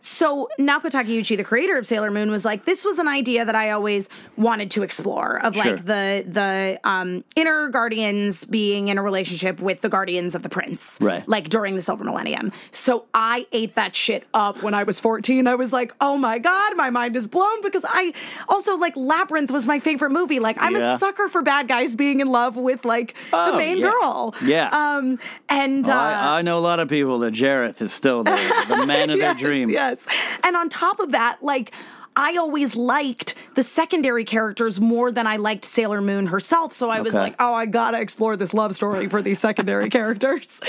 so 0.00 0.48
Naoko 0.60 0.82
Takeuchi, 0.90 1.36
the 1.36 1.44
creator 1.44 1.76
of 1.76 1.86
Sailor 1.86 2.10
Moon, 2.10 2.30
was 2.30 2.44
like, 2.44 2.64
this 2.64 2.84
was 2.84 2.98
an 2.98 3.08
idea 3.08 3.44
that 3.44 3.54
I 3.54 3.70
always 3.70 4.08
wanted 4.36 4.70
to 4.72 4.82
explore 4.82 5.40
of 5.44 5.54
Sure. 5.54 5.64
like 5.64 5.84
the 5.84 6.24
the 6.26 6.80
um, 6.84 7.24
inner 7.36 7.68
guardians 7.68 8.44
being 8.44 8.88
in 8.88 8.98
a 8.98 9.02
relationship 9.02 9.60
with 9.60 9.80
the 9.80 9.88
guardians 9.88 10.34
of 10.34 10.42
the 10.42 10.48
prince, 10.48 10.98
Right. 11.00 11.26
Like 11.28 11.48
during 11.48 11.74
the 11.74 11.82
Silver 11.82 12.04
Millennium. 12.04 12.52
So 12.70 13.06
I 13.12 13.46
ate 13.52 13.74
that 13.74 13.96
shit 13.96 14.24
up 14.34 14.62
when 14.62 14.72
I 14.74 14.84
was 14.84 15.00
fourteen. 15.00 15.46
I 15.48 15.54
was 15.56 15.72
like, 15.72 15.92
oh 16.00 16.16
my 16.16 16.38
god, 16.38 16.76
my 16.76 16.90
mind 16.90 17.16
is 17.16 17.26
blown 17.26 17.60
because 17.62 17.84
I 17.88 18.12
also 18.48 18.76
like 18.76 18.96
Labyrinth 18.96 19.50
was 19.50 19.66
my 19.66 19.80
favorite 19.80 20.10
movie. 20.10 20.38
Like 20.38 20.56
I'm 20.60 20.74
Yeah. 20.76 20.94
a 20.94 20.98
sucker 20.98 21.28
for 21.28 21.42
bad 21.42 21.66
guys 21.68 21.94
being 21.96 22.20
in 22.20 22.28
love 22.28 22.56
with 22.56 22.84
like 22.84 23.14
the 23.30 23.36
Oh, 23.52 23.56
main 23.56 23.78
yeah. 23.78 23.90
girl. 23.90 24.34
Yeah. 24.44 24.68
Um, 24.70 25.18
and 25.48 25.88
Oh, 25.88 25.92
uh, 25.92 25.96
I, 25.96 26.38
I 26.38 26.42
know 26.42 26.58
a 26.58 26.60
lot 26.60 26.78
of 26.80 26.88
people 26.88 27.18
that 27.20 27.34
Jareth 27.34 27.82
is 27.82 27.92
still 27.92 28.22
the, 28.22 28.64
the 28.68 28.86
man 28.86 29.10
of 29.10 29.18
their 29.18 29.34
dreams. 29.46 29.72
Yes. 29.72 29.87
And 30.44 30.56
on 30.56 30.68
top 30.68 31.00
of 31.00 31.12
that, 31.12 31.42
like, 31.42 31.72
I 32.18 32.36
always 32.36 32.74
liked 32.74 33.36
the 33.54 33.62
secondary 33.62 34.24
characters 34.24 34.80
more 34.80 35.12
than 35.12 35.28
I 35.28 35.36
liked 35.36 35.64
Sailor 35.64 36.00
Moon 36.00 36.26
herself. 36.26 36.72
So 36.72 36.90
I 36.90 37.00
was 37.00 37.14
like, 37.14 37.36
oh, 37.38 37.54
I 37.54 37.66
gotta 37.66 38.00
explore 38.00 38.36
this 38.36 38.52
love 38.52 38.74
story 38.74 39.08
for 39.08 39.22
these 39.22 39.38
secondary 39.38 39.88
characters. 39.98 40.60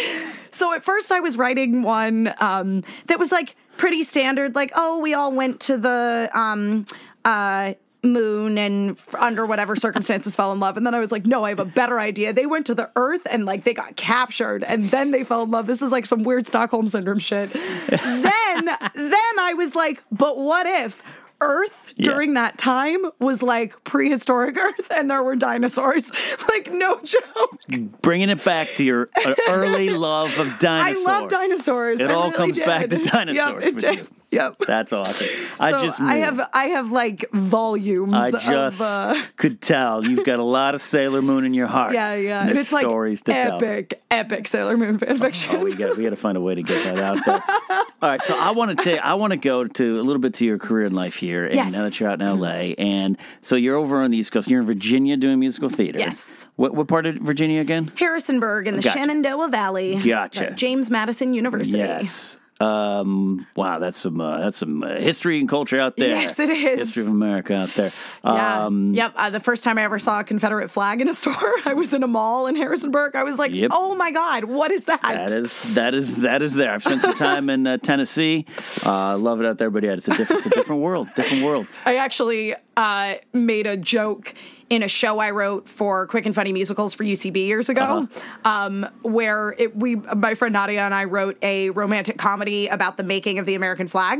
So 0.51 0.73
at 0.73 0.83
first 0.83 1.11
I 1.11 1.21
was 1.21 1.37
writing 1.37 1.81
one 1.81 2.33
um, 2.39 2.83
that 3.07 3.17
was 3.17 3.31
like 3.31 3.55
pretty 3.77 4.03
standard, 4.03 4.53
like, 4.53 4.71
oh, 4.75 4.99
we 4.99 5.15
all 5.15 5.31
went 5.31 5.59
to 5.61 5.77
the 5.77 6.29
um, 6.33 6.85
uh, 7.25 7.73
moon 8.03 8.57
and 8.57 8.91
f- 8.91 9.15
under 9.15 9.45
whatever 9.45 9.75
circumstances 9.75 10.35
fell 10.35 10.51
in 10.53 10.59
love. 10.59 10.77
And 10.77 10.85
then 10.85 10.95
I 10.95 10.99
was 10.99 11.11
like, 11.11 11.25
no, 11.25 11.43
I 11.43 11.49
have 11.49 11.59
a 11.59 11.65
better 11.65 11.99
idea. 11.99 12.31
They 12.33 12.45
went 12.45 12.65
to 12.67 12.75
the 12.75 12.89
earth 12.95 13.27
and 13.29 13.45
like 13.45 13.63
they 13.65 13.73
got 13.73 13.95
captured 13.95 14.63
and 14.63 14.89
then 14.89 15.11
they 15.11 15.23
fell 15.23 15.43
in 15.43 15.51
love. 15.51 15.67
This 15.67 15.81
is 15.81 15.91
like 15.91 16.05
some 16.05 16.23
weird 16.23 16.47
Stockholm 16.47 16.87
syndrome 16.87 17.19
shit. 17.19 17.51
then, 17.89 18.65
then 18.95 19.39
I 19.39 19.53
was 19.57 19.75
like, 19.75 20.03
but 20.11 20.37
what 20.37 20.65
if 20.65 21.03
Earth 21.41 21.93
Yeah. 21.95 22.11
during 22.11 22.33
that 22.33 22.57
time 22.57 22.97
was 23.19 23.41
like 23.41 23.81
prehistoric 23.85 24.57
Earth 24.57 24.91
and 24.91 25.09
there 25.09 25.23
were 25.23 25.35
dinosaurs? 25.37 26.11
like, 26.49 26.69
no 26.71 26.99
joke. 27.01 27.59
Bringing 28.01 28.29
it 28.29 28.43
back 28.43 28.67
to 28.75 28.83
your 28.83 29.09
uh, 29.25 29.35
early 29.47 29.89
love 29.91 30.37
of 30.37 30.57
dinosaurs. 30.59 31.07
I 31.07 31.11
love 31.19 31.29
dinosaurs. 31.29 31.99
It 32.01 32.09
I 32.11 32.13
all 32.13 32.31
really 32.31 32.37
comes 32.53 32.59
back 32.59 32.89
to 32.89 32.97
dinosaurs 33.03 33.63
Yep, 33.65 33.73
it 33.73 33.77
did. 33.77 33.97
you. 33.99 34.07
Yep. 34.31 34.57
That's 34.67 34.93
awesome. 34.93 35.27
I 35.59 35.71
so 35.71 35.83
just 35.85 35.99
I 36.01 36.17
have 36.17 36.39
I 36.53 36.65
have 36.65 36.91
like 36.91 37.25
volumes 37.33 38.13
I 38.13 38.31
just 38.31 38.47
of 38.49 38.81
uh, 38.81 39.15
could 39.37 39.59
tell 39.61 40.05
you've 40.05 40.23
got 40.25 40.39
a 40.39 40.43
lot 40.43 40.75
of 40.75 40.81
Sailor 40.81 41.21
Moon 41.21 41.45
in 41.45 41.53
your 41.53 41.67
heart. 41.67 41.93
yeah 41.93 42.13
yeah 42.15 42.47
and 42.47 42.57
it's 42.57 42.71
like 42.71 42.85
stories 42.85 43.21
to 43.23 43.33
tell. 43.33 43.55
epic 43.55 44.01
epic 44.11 44.47
Sailor 44.47 44.77
Moon 44.77 44.99
fanfiction. 44.99 45.55
Oh, 45.55 45.63
we 45.63 45.73
got 45.75 45.97
we 45.97 46.03
got 46.03 46.11
to 46.11 46.15
find 46.15 46.37
a 46.37 46.41
way 46.41 46.55
to 46.55 46.61
get 46.63 46.83
that 46.83 46.97
out 46.99 47.25
there. 47.25 47.43
All 48.01 48.09
right, 48.09 48.21
so 48.23 48.37
I 48.37 48.51
want 48.51 48.77
to 48.77 48.83
take 48.83 48.99
I 49.01 49.15
want 49.15 49.31
to 49.31 49.37
go 49.37 49.65
to 49.65 49.99
a 49.99 50.03
little 50.03 50.21
bit 50.21 50.35
to 50.35 50.45
your 50.45 50.57
career 50.57 50.85
in 50.85 50.93
life 50.93 51.15
here, 51.15 51.45
and 51.45 51.55
Yes. 51.55 51.73
now 51.73 51.83
that 51.83 51.99
you're 51.99 52.09
out 52.09 52.21
in 52.21 52.27
L.A. 52.27 52.73
and 52.75 53.17
so 53.41 53.55
you're 53.55 53.75
over 53.75 54.01
on 54.01 54.11
the 54.11 54.17
East 54.17 54.31
Coast, 54.31 54.49
you're 54.49 54.61
in 54.61 54.65
Virginia 54.67 55.17
doing 55.17 55.39
musical 55.39 55.69
theater. 55.69 55.99
Yes. 55.99 56.45
What 56.55 56.75
what 56.75 56.87
part 56.87 57.05
of 57.07 57.15
Virginia 57.15 57.59
again? 57.61 57.91
Harrisonburg 57.97 58.67
in 58.67 58.75
the 58.77 58.81
Gotcha. 58.83 58.97
Shenandoah 58.99 59.49
Valley. 59.49 59.99
Gotcha. 60.01 60.51
James 60.53 60.89
Madison 60.91 61.33
University. 61.33 61.79
Yes. 61.79 62.37
Um. 62.59 63.47
Wow, 63.55 63.79
that's 63.79 63.97
some 63.97 64.19
uh, 64.19 64.39
that's 64.39 64.57
some 64.57 64.83
uh, 64.83 64.95
history 64.95 65.39
and 65.39 65.47
culture 65.47 65.79
out 65.79 65.95
there. 65.95 66.09
Yes, 66.09 66.39
it 66.39 66.49
is. 66.49 66.79
History 66.79 67.03
of 67.03 67.09
America 67.09 67.55
out 67.55 67.69
there. 67.69 67.91
Yeah. 68.23 68.65
Um, 68.65 68.93
yep. 68.93 69.13
Uh, 69.15 69.29
the 69.29 69.39
first 69.39 69.63
time 69.63 69.77
I 69.77 69.83
ever 69.83 69.97
saw 69.97 70.19
a 70.19 70.23
Confederate 70.25 70.69
flag 70.69 70.99
in 70.99 71.07
a 71.07 71.13
store, 71.19 71.33
I 71.65 71.73
was 71.73 71.93
in 71.93 72.03
a 72.03 72.07
mall 72.07 72.47
in 72.47 72.55
Harrisonburg. 72.55 73.15
I 73.15 73.23
was 73.23 73.39
like, 73.39 73.53
Yep. 73.53 73.71
"Oh 73.73 73.95
my 73.95 74.11
god, 74.11 74.43
what 74.45 74.71
is 74.71 74.85
that?" 74.85 75.01
That 75.01 75.31
is 75.31 75.73
that 75.75 75.93
is 75.93 76.15
that 76.17 76.41
is 76.41 76.53
there. 76.53 76.73
I've 76.73 76.81
spent 76.83 77.01
some 77.01 77.15
time 77.15 77.49
in 77.49 77.65
uh, 77.65 77.77
Tennessee. 77.77 78.45
Uh, 78.85 79.17
love 79.17 79.39
it 79.39 79.45
out 79.45 79.57
there, 79.57 79.69
but 79.69 79.83
yeah, 79.83 79.93
it's 79.93 80.07
a 80.09 80.15
different, 80.17 80.45
it's 80.45 80.53
a 80.53 80.57
different 80.59 80.81
world, 80.81 81.07
different 81.15 81.43
world. 81.45 81.65
I 81.85 81.95
actually, 81.95 82.55
uh, 82.79 83.15
made 83.33 83.67
a 83.67 83.75
joke 83.75 84.33
in 84.69 84.83
a 84.83 84.87
show 84.87 85.19
I 85.19 85.31
wrote 85.31 85.67
for 85.67 86.07
Quick 86.07 86.25
and 86.25 86.33
Funny 86.33 86.53
Musicals 86.53 86.93
for 86.93 87.03
UCB 87.03 87.35
years 87.45 87.67
ago, 87.67 88.07
um, 88.45 88.87
where 89.01 89.53
it, 89.57 89.75
we, 89.75 89.95
my 89.95 90.33
friend 90.33 90.53
Nadia 90.53 90.81
and 90.81 90.93
I 90.93 91.03
wrote 91.03 91.37
a 91.41 91.71
romantic 91.71 92.17
comedy 92.17 92.67
about 92.67 92.95
the 92.95 93.03
making 93.03 93.37
of 93.37 93.45
the 93.45 93.55
American 93.55 93.87
flag 93.87 94.19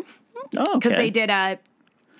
Oh, 0.58 0.76
because 0.76 0.94
okay. 0.94 1.02
they 1.02 1.10
did 1.10 1.30
a. 1.30 1.60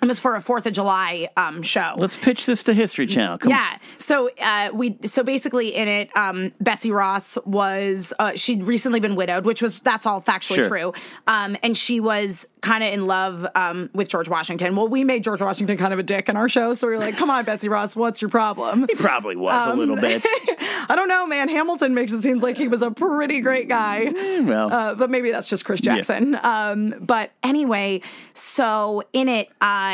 It 0.02 0.06
was 0.06 0.18
for 0.18 0.34
a 0.34 0.40
Fourth 0.40 0.66
of 0.66 0.72
July 0.72 1.28
um, 1.36 1.62
show. 1.62 1.94
Let's 1.98 2.16
pitch 2.16 2.46
this 2.46 2.62
to 2.64 2.74
History 2.74 3.06
Channel. 3.06 3.38
Come 3.38 3.50
Yeah. 3.50 3.76
So 3.98 4.30
uh, 4.40 4.70
we 4.72 4.96
so 5.04 5.22
basically 5.22 5.74
in 5.74 5.88
it, 5.88 6.14
um, 6.16 6.52
Betsy 6.60 6.90
Ross 6.90 7.36
was 7.44 8.12
uh, 8.18 8.32
she'd 8.34 8.64
recently 8.64 9.00
been 9.00 9.14
widowed, 9.16 9.44
which 9.44 9.60
was 9.62 9.78
that's 9.80 10.06
all 10.06 10.22
factually 10.22 10.56
Sure. 10.56 10.68
true. 10.68 10.92
Um, 11.26 11.56
and 11.62 11.76
she 11.76 12.00
was 12.00 12.46
kind 12.62 12.82
of 12.84 12.92
in 12.92 13.06
love 13.06 13.46
um, 13.54 13.90
with 13.94 14.08
George 14.08 14.28
Washington. 14.28 14.74
Well, 14.76 14.88
we 14.88 15.04
made 15.04 15.24
George 15.24 15.40
Washington 15.40 15.76
kind 15.76 15.92
of 15.92 15.98
a 15.98 16.02
dick 16.02 16.28
in 16.28 16.36
our 16.36 16.48
show, 16.48 16.74
so 16.74 16.86
we 16.86 16.94
were 16.94 16.98
like, 16.98 17.16
"Come 17.16 17.30
on, 17.30 17.44
Betsy 17.44 17.68
Ross, 17.68 17.94
what's 17.94 18.20
your 18.22 18.28
problem?" 18.30 18.86
He 18.88 18.94
probably 18.94 19.36
was 19.36 19.66
a 19.68 19.74
little 19.74 19.96
bit. 19.96 20.22
I 20.26 20.94
don't 20.96 21.08
know, 21.08 21.26
man. 21.26 21.48
Hamilton 21.48 21.94
makes 21.94 22.12
it 22.12 22.22
seems 22.22 22.42
like 22.42 22.56
he 22.56 22.68
was 22.68 22.82
a 22.82 22.90
pretty 22.90 23.40
great 23.40 23.68
guy. 23.68 24.10
well, 24.42 24.72
Uh, 24.72 24.94
but 24.94 25.10
maybe 25.10 25.30
that's 25.30 25.46
just 25.48 25.64
Chris 25.64 25.80
Jackson. 25.80 26.38
Um, 26.42 26.94
but 27.00 27.30
anyway, 27.42 28.00
so 28.34 29.02
in 29.12 29.28
it, 29.28 29.48
uh, 29.60 29.89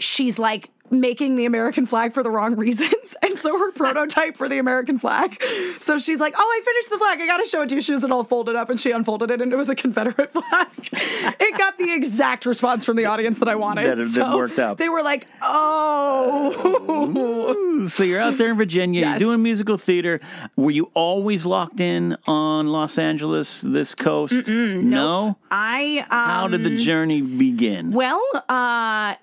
she's 0.00 0.38
like 0.38 0.70
making 0.92 1.36
the 1.36 1.44
American 1.46 1.86
flag 1.86 2.12
for 2.12 2.22
the 2.24 2.30
wrong 2.30 2.56
reasons. 2.56 2.96
And 3.22 3.36
so 3.38 3.56
her 3.58 3.70
prototype 3.72 4.36
for 4.36 4.48
the 4.48 4.58
American 4.58 4.98
flag. 4.98 5.40
So 5.80 5.98
she's 5.98 6.18
like, 6.20 6.34
Oh, 6.36 6.40
I 6.42 6.60
finished 6.64 6.90
the 6.90 6.98
flag. 6.98 7.20
I 7.20 7.26
got 7.26 7.36
to 7.38 7.46
show 7.46 7.62
it 7.62 7.68
to 7.68 7.74
you. 7.76 7.80
She 7.80 7.92
was 7.92 8.02
it 8.02 8.10
all 8.10 8.24
folded 8.24 8.56
up 8.56 8.70
and 8.70 8.80
she 8.80 8.90
unfolded 8.92 9.30
it 9.30 9.40
and 9.42 9.52
it 9.52 9.56
was 9.56 9.68
a 9.68 9.74
Confederate 9.74 10.32
flag. 10.32 10.66
it 10.92 11.58
got 11.58 11.76
the 11.78 11.92
exact 11.92 12.44
response 12.46 12.84
from 12.84 12.96
the 12.96 13.04
audience 13.04 13.38
that 13.40 13.48
I 13.48 13.54
wanted. 13.56 13.86
That 13.86 13.98
it- 14.00 14.08
So 14.10 14.36
worked 14.36 14.58
out. 14.58 14.78
They 14.78 14.88
were 14.88 15.02
like, 15.02 15.26
Oh. 16.60 17.86
so 17.88 18.02
you're 18.02 18.20
out 18.20 18.38
there 18.38 18.50
in 18.50 18.56
Virginia, 18.56 19.00
Yes. 19.02 19.20
you're 19.20 19.28
doing 19.30 19.42
musical 19.42 19.76
theater. 19.78 20.20
Were 20.56 20.70
you 20.70 20.90
always 20.94 21.44
locked 21.46 21.80
in 21.80 22.16
on 22.26 22.66
Los 22.68 22.98
Angeles, 22.98 23.60
this 23.60 23.94
coast? 23.94 24.48
no. 24.48 25.36
I. 25.50 25.98
Um, 26.00 26.06
How 26.10 26.48
did 26.48 26.64
the 26.64 26.74
journey 26.76 27.20
begin? 27.22 27.92
Well, 27.92 28.22
uh, 28.48 29.14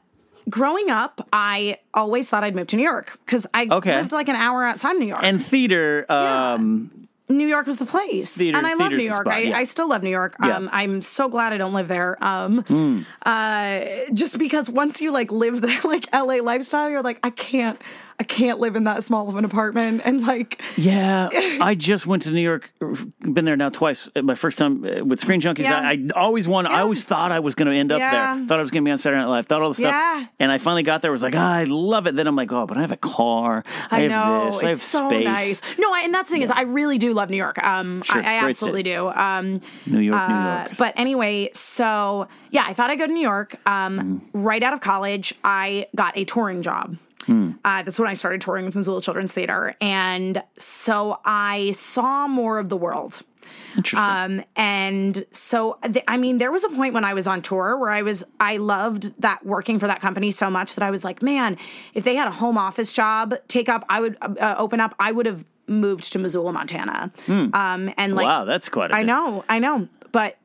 growing 0.50 0.90
up, 0.90 1.28
I 1.34 1.78
always 1.94 2.30
thought 2.30 2.44
I'd 2.44 2.56
move 2.56 2.68
to 2.68 2.76
New 2.78 2.84
York 2.84 3.20
because 3.26 3.46
I 3.54 3.68
Okay. 3.72 3.96
lived 3.96 4.12
like 4.12 4.30
an 4.30 4.36
hour 4.36 4.64
outside 4.64 4.94
New 4.98 5.08
York. 5.08 5.22
and 5.24 5.46
theater, 5.46 6.06
um, 6.10 6.92
New 7.30 7.46
York 7.48 7.68
was 7.68 7.78
the 7.78 7.86
place, 7.86 8.38
Theater- 8.38 8.58
and 8.58 8.66
I 8.66 8.74
love 8.76 8.92
New 8.94 9.00
York. 9.04 9.24
spot, 9.26 9.34
I, 9.34 9.40
yeah. 9.40 9.58
I 9.58 9.64
still 9.66 9.90
love 9.90 10.02
New 10.02 10.10
York. 10.10 10.36
Yeah. 10.42 10.56
Um, 10.56 10.70
I'm 10.72 11.02
so 11.02 11.28
glad 11.28 11.52
I 11.52 11.58
don't 11.58 11.74
live 11.74 11.90
there. 11.90 12.18
Um, 12.24 12.64
Hmm. 12.64 13.02
uh, 13.26 13.82
just 14.14 14.38
because 14.40 14.70
once 14.70 15.02
you 15.02 15.12
like 15.12 15.30
live 15.32 15.60
the 15.60 15.68
like 15.84 16.08
LA 16.14 16.36
lifestyle, 16.42 16.90
you're 16.90 17.02
like, 17.02 17.20
I 17.24 17.30
can't, 17.32 17.82
I 18.20 18.24
can't 18.24 18.60
live 18.60 18.76
in 18.76 18.86
that 18.86 19.04
small 19.04 19.30
of 19.30 19.36
an 19.36 19.46
apartment, 19.46 20.02
and 20.04 20.26
like, 20.26 20.60
Yeah, 20.76 21.30
I 21.62 21.76
just 21.76 22.08
went 22.08 22.24
to 22.24 22.32
New 22.32 22.42
York. 22.42 22.74
Been 23.22 23.46
there 23.46 23.56
now 23.56 23.70
twice. 23.70 24.10
My 24.20 24.34
first 24.34 24.58
time 24.58 24.84
uh, 24.84 25.06
with 25.06 25.20
Screen 25.20 25.40
Junkies. 25.40 25.60
Yeah. 25.60 25.80
I, 25.80 25.92
I 26.16 26.20
always 26.20 26.48
wanted. 26.48 26.72
I 26.72 26.82
always 26.82 27.06
thought 27.06 27.32
I 27.32 27.40
was 27.40 27.54
going 27.54 27.68
to 27.70 27.76
end 27.78 27.92
up 27.92 28.00
Yeah. 28.00 28.36
there. 28.38 28.48
Thought 28.48 28.58
I 28.58 28.62
was 28.64 28.72
going 28.72 28.84
to 28.84 28.88
be 28.88 28.92
on 28.92 28.98
Saturday 28.98 29.22
Night 29.22 29.28
Live. 29.30 29.46
Thought 29.46 29.62
all 29.62 29.70
the 29.70 29.76
stuff. 29.76 29.94
Yeah. 29.94 30.26
And 30.40 30.52
I 30.52 30.58
finally 30.58 30.82
got 30.82 31.04
there. 31.04 31.12
Was 31.12 31.22
like, 31.22 31.36
ah, 31.36 31.54
I 31.58 31.66
love 31.66 32.08
it. 32.08 32.16
Then 32.16 32.26
I'm 32.26 32.36
like, 32.36 32.52
oh, 32.52 32.66
but 32.66 32.76
I 32.78 32.82
have 32.82 32.92
a 32.92 32.98
car. 32.98 33.64
I, 33.92 33.98
I, 33.98 34.02
have 34.02 34.10
know 34.12 34.46
this. 34.46 34.56
it's 34.56 34.64
I 34.64 34.68
have 34.70 34.82
so 34.82 35.10
space. 35.10 35.26
nice. 35.26 35.62
No, 35.78 35.94
I, 35.94 36.02
and 36.02 36.12
that's 36.14 36.28
the 36.30 36.34
thing 36.34 36.42
is, 36.42 36.50
I 36.50 36.62
really 36.62 36.98
do 36.98 37.14
love 37.14 37.30
New 37.30 37.38
York. 37.38 37.64
Um, 37.64 38.02
Sure, 38.02 38.18
I, 38.18 38.20
it's 38.20 38.28
I 38.28 38.48
absolutely 38.48 38.80
city. 38.82 38.94
do. 38.96 39.10
Um, 39.10 39.62
New 39.86 40.00
York, 40.00 40.28
New 40.30 40.36
Uh, 40.36 40.64
York. 40.66 40.78
but 40.80 40.94
anyway, 40.98 41.52
so 41.54 42.28
yeah, 42.50 42.64
I 42.66 42.74
thought 42.74 42.90
I'd 42.90 42.98
go 42.98 43.06
to 43.06 43.14
New 43.14 43.22
York. 43.22 43.58
Um, 43.68 44.24
Right 44.34 44.64
out 44.64 44.74
of 44.74 44.82
college, 44.82 45.36
I 45.44 45.86
got 45.96 46.18
a 46.18 46.26
touring 46.26 46.64
job. 46.64 46.98
Uh, 47.28 47.84
that's 47.84 48.00
when 48.00 48.08
I 48.10 48.14
started 48.14 48.42
touring 48.42 48.66
with 48.66 48.76
Missoula 48.76 49.02
Children's 49.02 49.34
Theater. 49.34 49.76
And 49.82 50.42
so 50.58 51.20
I 51.26 51.72
saw 51.74 52.28
more 52.28 52.60
of 52.60 52.70
the 52.70 52.78
world. 52.78 53.22
Interesting. 53.76 54.00
Um, 54.00 54.44
and 54.56 55.26
so, 55.32 55.78
th- 55.84 56.04
I 56.08 56.18
mean, 56.18 56.38
there 56.38 56.52
was 56.52 56.64
a 56.64 56.70
point 56.70 56.94
when 56.94 57.06
I 57.06 57.14
was 57.14 57.28
on 57.28 57.42
tour 57.42 57.78
where 57.78 57.92
I 57.92 58.02
was, 58.02 58.24
I 58.40 58.58
loved 58.58 59.22
that 59.22 59.46
working 59.46 59.80
for 59.80 59.88
that 59.88 60.02
company 60.02 60.32
so 60.32 60.50
much 60.50 60.76
that 60.76 60.84
I 60.84 60.90
was 60.92 61.04
like, 61.04 61.22
man, 61.22 61.58
if 61.94 62.04
they 62.04 62.16
had 62.16 62.28
a 62.28 62.32
home 62.32 62.58
office 62.58 62.92
job 62.92 63.36
take 63.48 63.70
up, 63.70 63.86
I 63.90 64.00
would 64.02 64.18
uh, 64.22 64.56
open 64.58 64.80
up, 64.80 64.96
I 65.00 65.12
would 65.12 65.26
have 65.26 65.46
moved 65.68 66.12
to 66.14 66.20
Missoula, 66.20 66.52
Montana. 66.54 67.12
Um, 67.28 67.94
and 67.98 68.16
like, 68.16 68.26
wow, 68.26 68.46
that's 68.46 68.68
quite. 68.70 68.92
A 68.92 68.96
I 68.96 69.02
bit. 69.02 69.08
know, 69.08 69.46
I 69.48 69.60
know, 69.60 69.88
but 70.12 70.38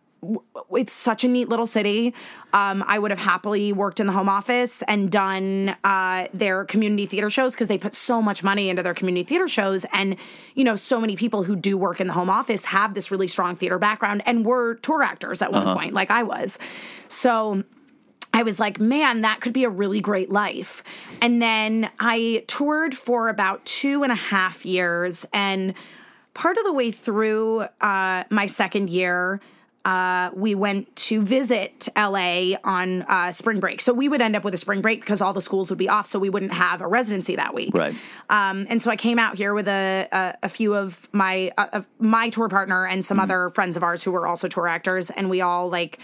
it's 0.76 0.92
such 0.92 1.24
a 1.24 1.28
neat 1.28 1.48
little 1.48 1.66
city. 1.66 2.14
Um, 2.52 2.84
I 2.86 2.98
would 2.98 3.10
have 3.10 3.18
happily 3.18 3.72
worked 3.72 3.98
in 3.98 4.06
the 4.06 4.12
home 4.12 4.28
office 4.28 4.82
and 4.82 5.10
done 5.10 5.76
uh, 5.84 6.28
their 6.32 6.64
community 6.64 7.06
theater 7.06 7.30
shows 7.30 7.52
because 7.52 7.68
they 7.68 7.78
put 7.78 7.94
so 7.94 8.22
much 8.22 8.44
money 8.44 8.68
into 8.68 8.82
their 8.82 8.94
community 8.94 9.24
theater 9.24 9.48
shows, 9.48 9.84
and 9.92 10.16
you 10.54 10.64
know, 10.64 10.76
so 10.76 11.00
many 11.00 11.16
people 11.16 11.42
who 11.42 11.56
do 11.56 11.76
work 11.76 12.00
in 12.00 12.06
the 12.06 12.12
home 12.12 12.30
office 12.30 12.66
have 12.66 12.94
this 12.94 13.10
really 13.10 13.28
strong 13.28 13.56
theater 13.56 13.78
background 13.78 14.22
and 14.26 14.44
were 14.44 14.74
tour 14.76 15.02
actors 15.02 15.42
at 15.42 15.52
one 15.52 15.74
point, 15.74 15.94
like 15.94 16.10
I 16.10 16.22
was. 16.22 16.58
So. 17.08 17.64
I 18.34 18.44
was 18.44 18.58
like, 18.58 18.80
man, 18.80 19.20
that 19.20 19.42
could 19.42 19.52
be 19.52 19.64
a 19.64 19.68
really 19.68 20.00
great 20.00 20.30
life. 20.30 20.82
And 21.20 21.42
then 21.42 21.90
I 22.00 22.44
toured 22.46 22.94
for 22.94 23.28
about 23.28 23.62
two 23.66 24.04
and 24.04 24.10
a 24.10 24.14
half 24.14 24.64
years. 24.64 25.26
And 25.34 25.74
part 26.32 26.56
of 26.56 26.64
the 26.64 26.72
way 26.72 26.90
through 26.90 27.66
uh, 27.82 28.24
my 28.30 28.46
second 28.46 28.88
year, 28.88 29.38
uh, 29.85 30.30
we 30.35 30.55
went 30.55 30.95
to 30.95 31.22
visit 31.22 31.89
LA 31.97 32.55
on 32.64 33.03
uh, 33.03 33.33
spring 33.33 33.61
break. 33.61 33.80
So 33.80 33.93
we 33.93 34.09
would 34.09 34.20
end 34.20 34.37
up 34.37 34.45
with 34.45 34.55
a 34.55 34.59
spring 34.59 34.80
break 34.80 35.01
because 35.01 35.20
all 35.20 35.33
the 35.33 35.43
schools 35.43 35.70
would 35.70 35.78
be 35.78 35.89
off, 35.89 36.07
so 36.07 36.18
we 36.18 36.30
wouldn't 36.30 36.53
have 36.53 36.80
a 36.80 36.87
residency 36.87 37.37
that 37.37 37.55
week. 37.55 37.74
Right. 37.74 37.95
Um, 38.30 38.66
and 38.70 38.83
so 38.83 38.91
I 38.91 38.97
came 38.97 39.18
out 39.18 39.37
here 39.37 39.55
with 39.55 39.68
a 39.68 40.09
a, 40.12 40.35
a 40.45 40.49
few 40.49 40.74
of 40.74 41.09
my 41.12 41.53
uh, 41.59 41.68
of 41.72 41.87
my 41.99 42.30
tour 42.30 42.49
partner 42.49 42.87
and 42.87 43.05
some 43.05 43.18
other 43.18 43.51
friends 43.51 43.76
of 43.76 43.83
ours 43.83 44.03
who 44.03 44.12
were 44.12 44.26
also 44.26 44.49
tour 44.49 44.68
actors, 44.68 45.11
and 45.11 45.28
we 45.28 45.41
all 45.41 45.68
like 45.68 45.99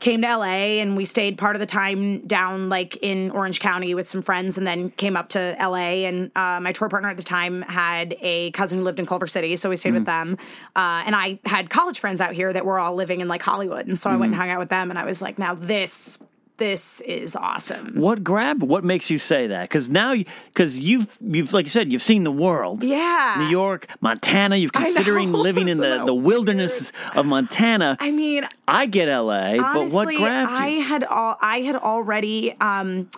came 0.00 0.22
to 0.22 0.36
LA 0.36 0.80
and 0.80 0.96
we 0.96 1.04
stayed 1.04 1.38
part 1.38 1.54
of 1.54 1.60
the 1.60 1.66
time 1.66 2.20
down 2.26 2.68
like 2.68 2.96
in 3.02 3.30
Orange 3.30 3.60
County 3.60 3.94
with 3.94 4.08
some 4.08 4.22
friends 4.22 4.56
and 4.58 4.66
then 4.66 4.90
came 4.90 5.16
up 5.16 5.28
to 5.30 5.56
LA 5.60 6.06
and 6.06 6.30
uh, 6.34 6.58
my 6.60 6.72
tour 6.72 6.88
partner 6.88 7.10
at 7.10 7.16
the 7.16 7.22
time 7.22 7.62
had 7.62 8.16
a 8.20 8.50
cousin 8.52 8.78
who 8.78 8.84
lived 8.84 8.98
in 8.98 9.06
Culver 9.06 9.26
City 9.26 9.54
so 9.56 9.68
we 9.68 9.76
stayed 9.76 9.92
with 9.92 10.06
them. 10.06 10.38
Uh, 10.74 11.02
and 11.04 11.14
I 11.14 11.38
had 11.44 11.70
college 11.70 11.98
friends 11.98 12.20
out 12.20 12.32
here 12.32 12.52
that 12.52 12.64
were 12.64 12.78
all 12.78 12.94
living 12.94 13.20
in 13.20 13.28
like 13.28 13.42
Hollywood. 13.42 13.86
And 13.86 13.98
so 13.98 14.10
I 14.10 14.16
went 14.16 14.32
and 14.32 14.40
hung 14.40 14.50
out 14.50 14.58
with 14.58 14.70
them 14.70 14.90
and 14.90 14.98
I 14.98 15.04
was 15.04 15.20
like 15.20 15.38
now 15.38 15.54
this 15.54 16.18
this 16.60 17.00
is 17.00 17.34
awesome 17.34 17.94
What 17.96 18.22
grab? 18.22 18.62
What 18.62 18.84
makes 18.84 19.10
you 19.10 19.18
say 19.18 19.48
that? 19.48 19.62
Because 19.68 19.88
now, 19.88 20.14
because 20.14 20.78
you've 20.78 21.18
you've 21.20 21.52
like 21.52 21.66
you 21.66 21.70
said, 21.70 21.90
you've 21.90 22.02
seen 22.02 22.22
the 22.22 22.30
world. 22.30 22.84
yeah 22.84 23.34
New 23.38 23.48
York, 23.48 23.88
Montana. 24.00 24.56
You've 24.56 24.70
I 24.74 24.84
considering 24.84 25.32
living 25.32 25.68
in 25.68 25.78
the, 25.86 26.04
the 26.04 26.14
wilderness 26.14 26.92
of 27.16 27.26
Montana. 27.26 27.96
I 27.98 28.12
mean 28.12 28.46
I 28.68 28.86
get 28.86 29.08
LA, 29.08 29.56
but 29.56 29.90
what 29.90 30.06
Honestly, 30.06 30.16
grabbed 30.18 30.50
you? 30.52 30.56
I 30.56 30.68
had 30.68 31.02
all 31.04 31.36
I 31.40 31.60
had 31.62 31.76
already 31.76 32.54
um 32.60 33.10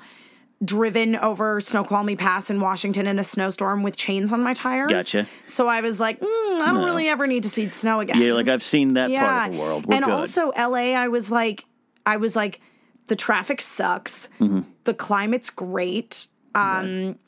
driven 0.65 1.17
over 1.17 1.61
Snoqualmie 1.61 2.17
Pass 2.17 2.49
in 2.49 2.61
Washington 2.61 3.07
in 3.07 3.19
a 3.19 3.25
snowstorm 3.25 3.83
with 3.83 3.97
chains 3.97 4.33
on 4.33 4.43
my 4.43 4.55
tire. 4.55 4.87
Gotcha. 4.87 5.27
So 5.47 5.67
I 5.67 5.81
was 5.81 5.99
like, 5.99 6.21
mm, 6.21 6.61
I 6.61 6.73
don't 6.73 6.85
really 6.85 7.09
ever 7.09 7.27
need 7.27 7.43
to 7.43 7.49
see 7.49 7.69
snow 7.71 8.01
again. 8.01 8.21
yeah, 8.21 8.33
like 8.33 8.49
I've 8.49 8.63
seen 8.63 8.95
that 8.95 9.11
part 9.11 9.49
of 9.49 9.53
the 9.55 9.61
world. 9.61 9.87
We're 9.87 9.97
and 9.97 10.05
good. 10.05 10.15
also 10.15 10.53
LA, 10.57 10.95
I 10.95 11.09
was 11.09 11.31
like, 11.31 11.65
I 12.07 12.17
was 12.17 12.37
like, 12.37 12.61
the 13.07 13.17
traffic 13.17 13.61
sucks. 13.61 14.29
Mm-hmm. 14.41 14.61
The 14.85 14.95
climate's 14.95 15.51
great. 15.51 16.27
Um, 16.55 17.19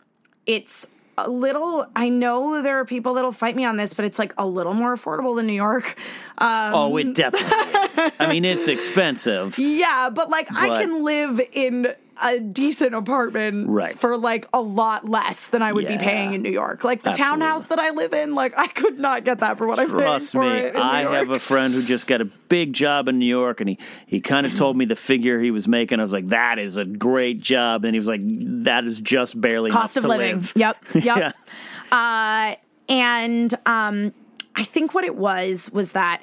it's 0.47 0.87
a 1.17 1.31
little. 1.31 1.87
I 1.95 2.09
know 2.09 2.63
there 2.63 2.79
are 2.81 2.85
people 2.85 3.15
that'll 3.15 3.33
fight 3.33 3.57
me 3.57 3.65
on 3.65 3.77
this, 3.77 3.95
but 3.95 4.05
it's 4.05 4.19
like 4.19 4.35
a 4.39 4.47
little 4.47 4.75
more 4.75 4.95
affordable 4.95 5.37
than 5.37 5.47
New 5.47 5.53
York. 5.55 5.97
Um, 6.39 6.75
oh, 6.75 6.97
it 6.97 7.15
definitely 7.15 7.49
is. 7.49 8.13
I 8.19 8.27
mean, 8.29 8.45
it's 8.45 8.69
expensive. 8.69 9.59
yeah, 9.59 10.11
but 10.11 10.31
like 10.31 10.49
I 10.53 10.83
can 10.83 11.03
live 11.03 11.41
in 11.53 11.95
a 12.23 12.39
decent 12.39 12.95
apartment 12.95 13.69
Right. 13.69 13.99
for 13.99 14.17
like 14.17 14.47
a 14.53 14.61
lot 14.61 15.09
less 15.09 15.49
than 15.49 15.63
I 15.63 15.73
would 15.73 15.89
be 15.89 15.99
paying 15.99 16.33
in 16.33 16.43
New 16.43 16.51
York. 16.51 16.85
Like 16.85 17.03
the 17.03 17.11
Absolutely. 17.11 17.31
townhouse 17.41 17.67
that 17.67 17.79
I 17.79 17.91
live 17.91 18.13
in, 18.13 18.35
like 18.35 18.57
I 18.57 18.67
could 18.69 18.99
not 18.99 19.25
get 19.25 19.41
that 19.41 19.59
for 19.59 19.67
what 19.67 19.79
I 19.79 19.87
paid 19.87 19.91
Trust 19.93 20.33
for 20.33 20.43
me, 20.43 20.59
it 20.59 20.67
in 20.69 20.73
New 20.75 20.81
I 20.81 21.03
have 21.17 21.31
a 21.31 21.41
friend 21.41 21.75
who 21.75 21.83
just 21.83 22.07
got 22.07 22.21
a 22.21 22.25
big 22.25 22.73
job 22.73 23.09
in 23.09 23.19
New 23.19 23.27
York, 23.27 23.61
and 23.61 23.69
he, 23.69 23.79
he 24.07 24.21
kind 24.21 24.47
of 24.47 24.55
told 24.57 24.77
me 24.77 24.85
the 24.85 24.97
figure 24.97 25.41
he 25.41 25.51
was 25.51 25.67
making. 25.67 25.99
I 25.99 26.03
was 26.03 26.13
like, 26.13 26.29
"That 26.29 26.59
is 26.59 26.77
a 26.77 26.85
great 26.85 27.41
job," 27.41 27.85
and 27.85 27.95
he 27.95 27.99
was 27.99 28.09
like, 28.09 28.21
"That 28.23 28.85
is 28.85 29.01
just 29.01 29.41
barely 29.41 29.71
cost 29.71 29.97
of 29.97 30.05
living. 30.05 30.37
live." 30.37 30.53
Yep, 30.57 30.77
yep. 30.95 31.05
Yeah. 31.05 31.33
Uh, 31.91 32.57
and 32.89 33.55
um, 33.67 34.13
I 34.55 34.65
think 34.65 34.95
what 34.95 35.05
it 35.05 35.17
was 35.17 35.71
was 35.73 35.93
that 35.93 36.23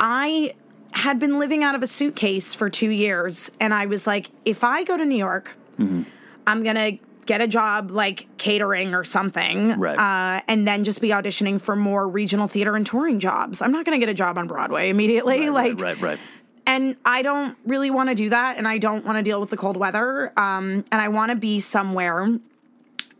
I 0.00 0.54
had 0.98 1.18
been 1.18 1.38
living 1.38 1.62
out 1.64 1.74
of 1.74 1.82
a 1.82 1.86
suitcase 1.86 2.54
for 2.54 2.68
two 2.70 2.90
years, 2.90 3.50
and 3.60 3.72
I 3.72 3.86
was 3.86 4.06
like, 4.06 4.30
if 4.44 4.62
I 4.64 4.84
go 4.84 4.96
to 4.96 5.04
New 5.04 5.16
York, 5.16 5.52
Mm-hmm. 5.78 6.02
I'm 6.46 6.62
gonna 6.64 6.98
get 7.26 7.40
a 7.40 7.46
job 7.46 7.90
like 7.90 8.26
catering 8.38 8.94
or 8.94 9.04
something, 9.04 9.78
Right. 9.78 9.98
uh, 9.98 10.40
and 10.48 10.66
then 10.66 10.82
just 10.82 11.00
be 11.00 11.10
auditioning 11.10 11.60
for 11.60 11.76
more 11.76 12.08
regional 12.08 12.48
theater 12.48 12.74
and 12.74 12.84
touring 12.86 13.20
jobs. 13.20 13.60
I'm 13.62 13.70
not 13.70 13.84
gonna 13.84 13.98
get 13.98 14.08
a 14.08 14.14
job 14.14 14.38
on 14.38 14.46
Broadway 14.48 14.88
immediately, 14.88 15.50
like 15.50 15.78
right, 15.80 16.00
right, 16.00 16.00
right. 16.00 16.18
and 16.66 16.96
I 17.04 17.22
don't 17.22 17.56
really 17.66 17.90
want 17.90 18.08
to 18.08 18.14
do 18.14 18.30
that, 18.30 18.56
and 18.56 18.66
I 18.66 18.78
don't 18.78 19.04
want 19.04 19.18
to 19.18 19.22
deal 19.22 19.40
with 19.40 19.50
the 19.50 19.56
cold 19.56 19.76
weather. 19.76 20.32
Um, 20.36 20.84
and 20.90 21.00
I 21.02 21.08
want 21.08 21.30
to 21.30 21.36
be 21.36 21.60
somewhere. 21.60 22.22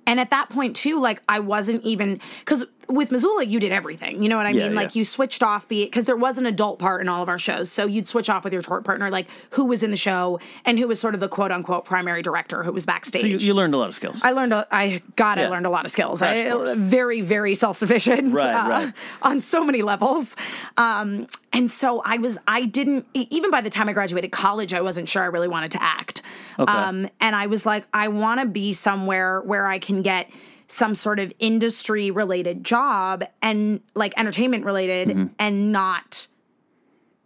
And 0.06 0.18
at 0.18 0.30
that 0.30 0.48
point 0.48 0.74
too, 0.74 0.98
like 0.98 1.22
I 1.28 1.38
wasn't 1.40 1.84
even 1.84 2.18
because 2.40 2.64
with 2.88 3.10
Missoula, 3.12 3.44
you 3.44 3.60
did 3.60 3.70
everything. 3.72 4.22
You 4.22 4.28
know 4.28 4.36
what 4.36 4.46
I 4.46 4.50
Yeah, 4.50 4.64
mean? 4.68 4.74
Like 4.74 4.94
yeah. 4.94 5.00
you 5.00 5.04
switched 5.04 5.42
off, 5.42 5.68
be 5.68 5.84
because 5.84 6.06
there 6.06 6.16
was 6.16 6.38
an 6.38 6.46
adult 6.46 6.78
part 6.78 7.00
in 7.00 7.08
all 7.08 7.22
of 7.22 7.28
our 7.28 7.38
shows, 7.38 7.70
so 7.70 7.86
you'd 7.86 8.08
switch 8.08 8.30
off 8.30 8.44
with 8.44 8.52
your 8.52 8.62
tour 8.62 8.80
partner, 8.80 9.10
like 9.10 9.26
who 9.50 9.64
was 9.66 9.82
in 9.82 9.90
the 9.90 9.96
show 9.96 10.40
and 10.64 10.78
who 10.78 10.88
was 10.88 10.98
sort 10.98 11.14
of 11.14 11.20
the 11.20 11.28
quote 11.28 11.50
unquote 11.52 11.84
primary 11.84 12.22
director 12.22 12.62
who 12.62 12.72
was 12.72 12.86
backstage. 12.86 13.20
So 13.22 13.26
you, 13.26 13.36
you 13.38 13.54
learned 13.54 13.74
a 13.74 13.76
lot 13.76 13.88
of 13.88 13.94
skills. 13.94 14.20
I 14.22 14.30
learned, 14.30 14.52
a, 14.52 14.66
I 14.70 15.02
God, 15.16 15.38
Yeah. 15.38 15.46
I 15.46 15.48
learned 15.48 15.66
a 15.66 15.70
lot 15.70 15.84
of 15.84 15.90
skills. 15.90 16.22
I, 16.22 16.74
very, 16.74 17.20
very 17.20 17.54
self 17.54 17.76
sufficient, 17.76 18.34
Right, 18.34 18.68
right. 18.68 18.94
on 19.22 19.40
so 19.40 19.64
many 19.64 19.82
levels. 19.82 20.34
Um, 20.76 21.26
and 21.52 21.70
so 21.70 22.02
I 22.04 22.18
was, 22.18 22.38
I 22.46 22.64
didn't 22.66 23.06
even 23.14 23.50
by 23.50 23.60
the 23.60 23.70
time 23.70 23.88
I 23.88 23.92
graduated 23.92 24.32
college, 24.32 24.72
I 24.74 24.80
wasn't 24.80 25.08
sure 25.08 25.22
I 25.22 25.26
really 25.26 25.48
wanted 25.48 25.72
to 25.72 25.82
act. 25.82 26.22
Okay. 26.58 26.72
Um, 26.72 27.08
and 27.20 27.34
I 27.36 27.46
was 27.46 27.66
like, 27.66 27.84
I 27.92 28.08
want 28.08 28.40
to 28.40 28.46
be 28.46 28.72
somewhere 28.72 29.40
where 29.42 29.66
I 29.66 29.78
can 29.78 30.02
get 30.02 30.30
some 30.68 30.94
sort 30.94 31.18
of 31.18 31.32
industry 31.38 32.10
related 32.10 32.62
job 32.64 33.24
and 33.42 33.80
like 33.94 34.12
entertainment 34.16 34.64
related, 34.64 35.08
Mm-hmm. 35.08 35.26
and 35.38 35.72
not 35.72 36.26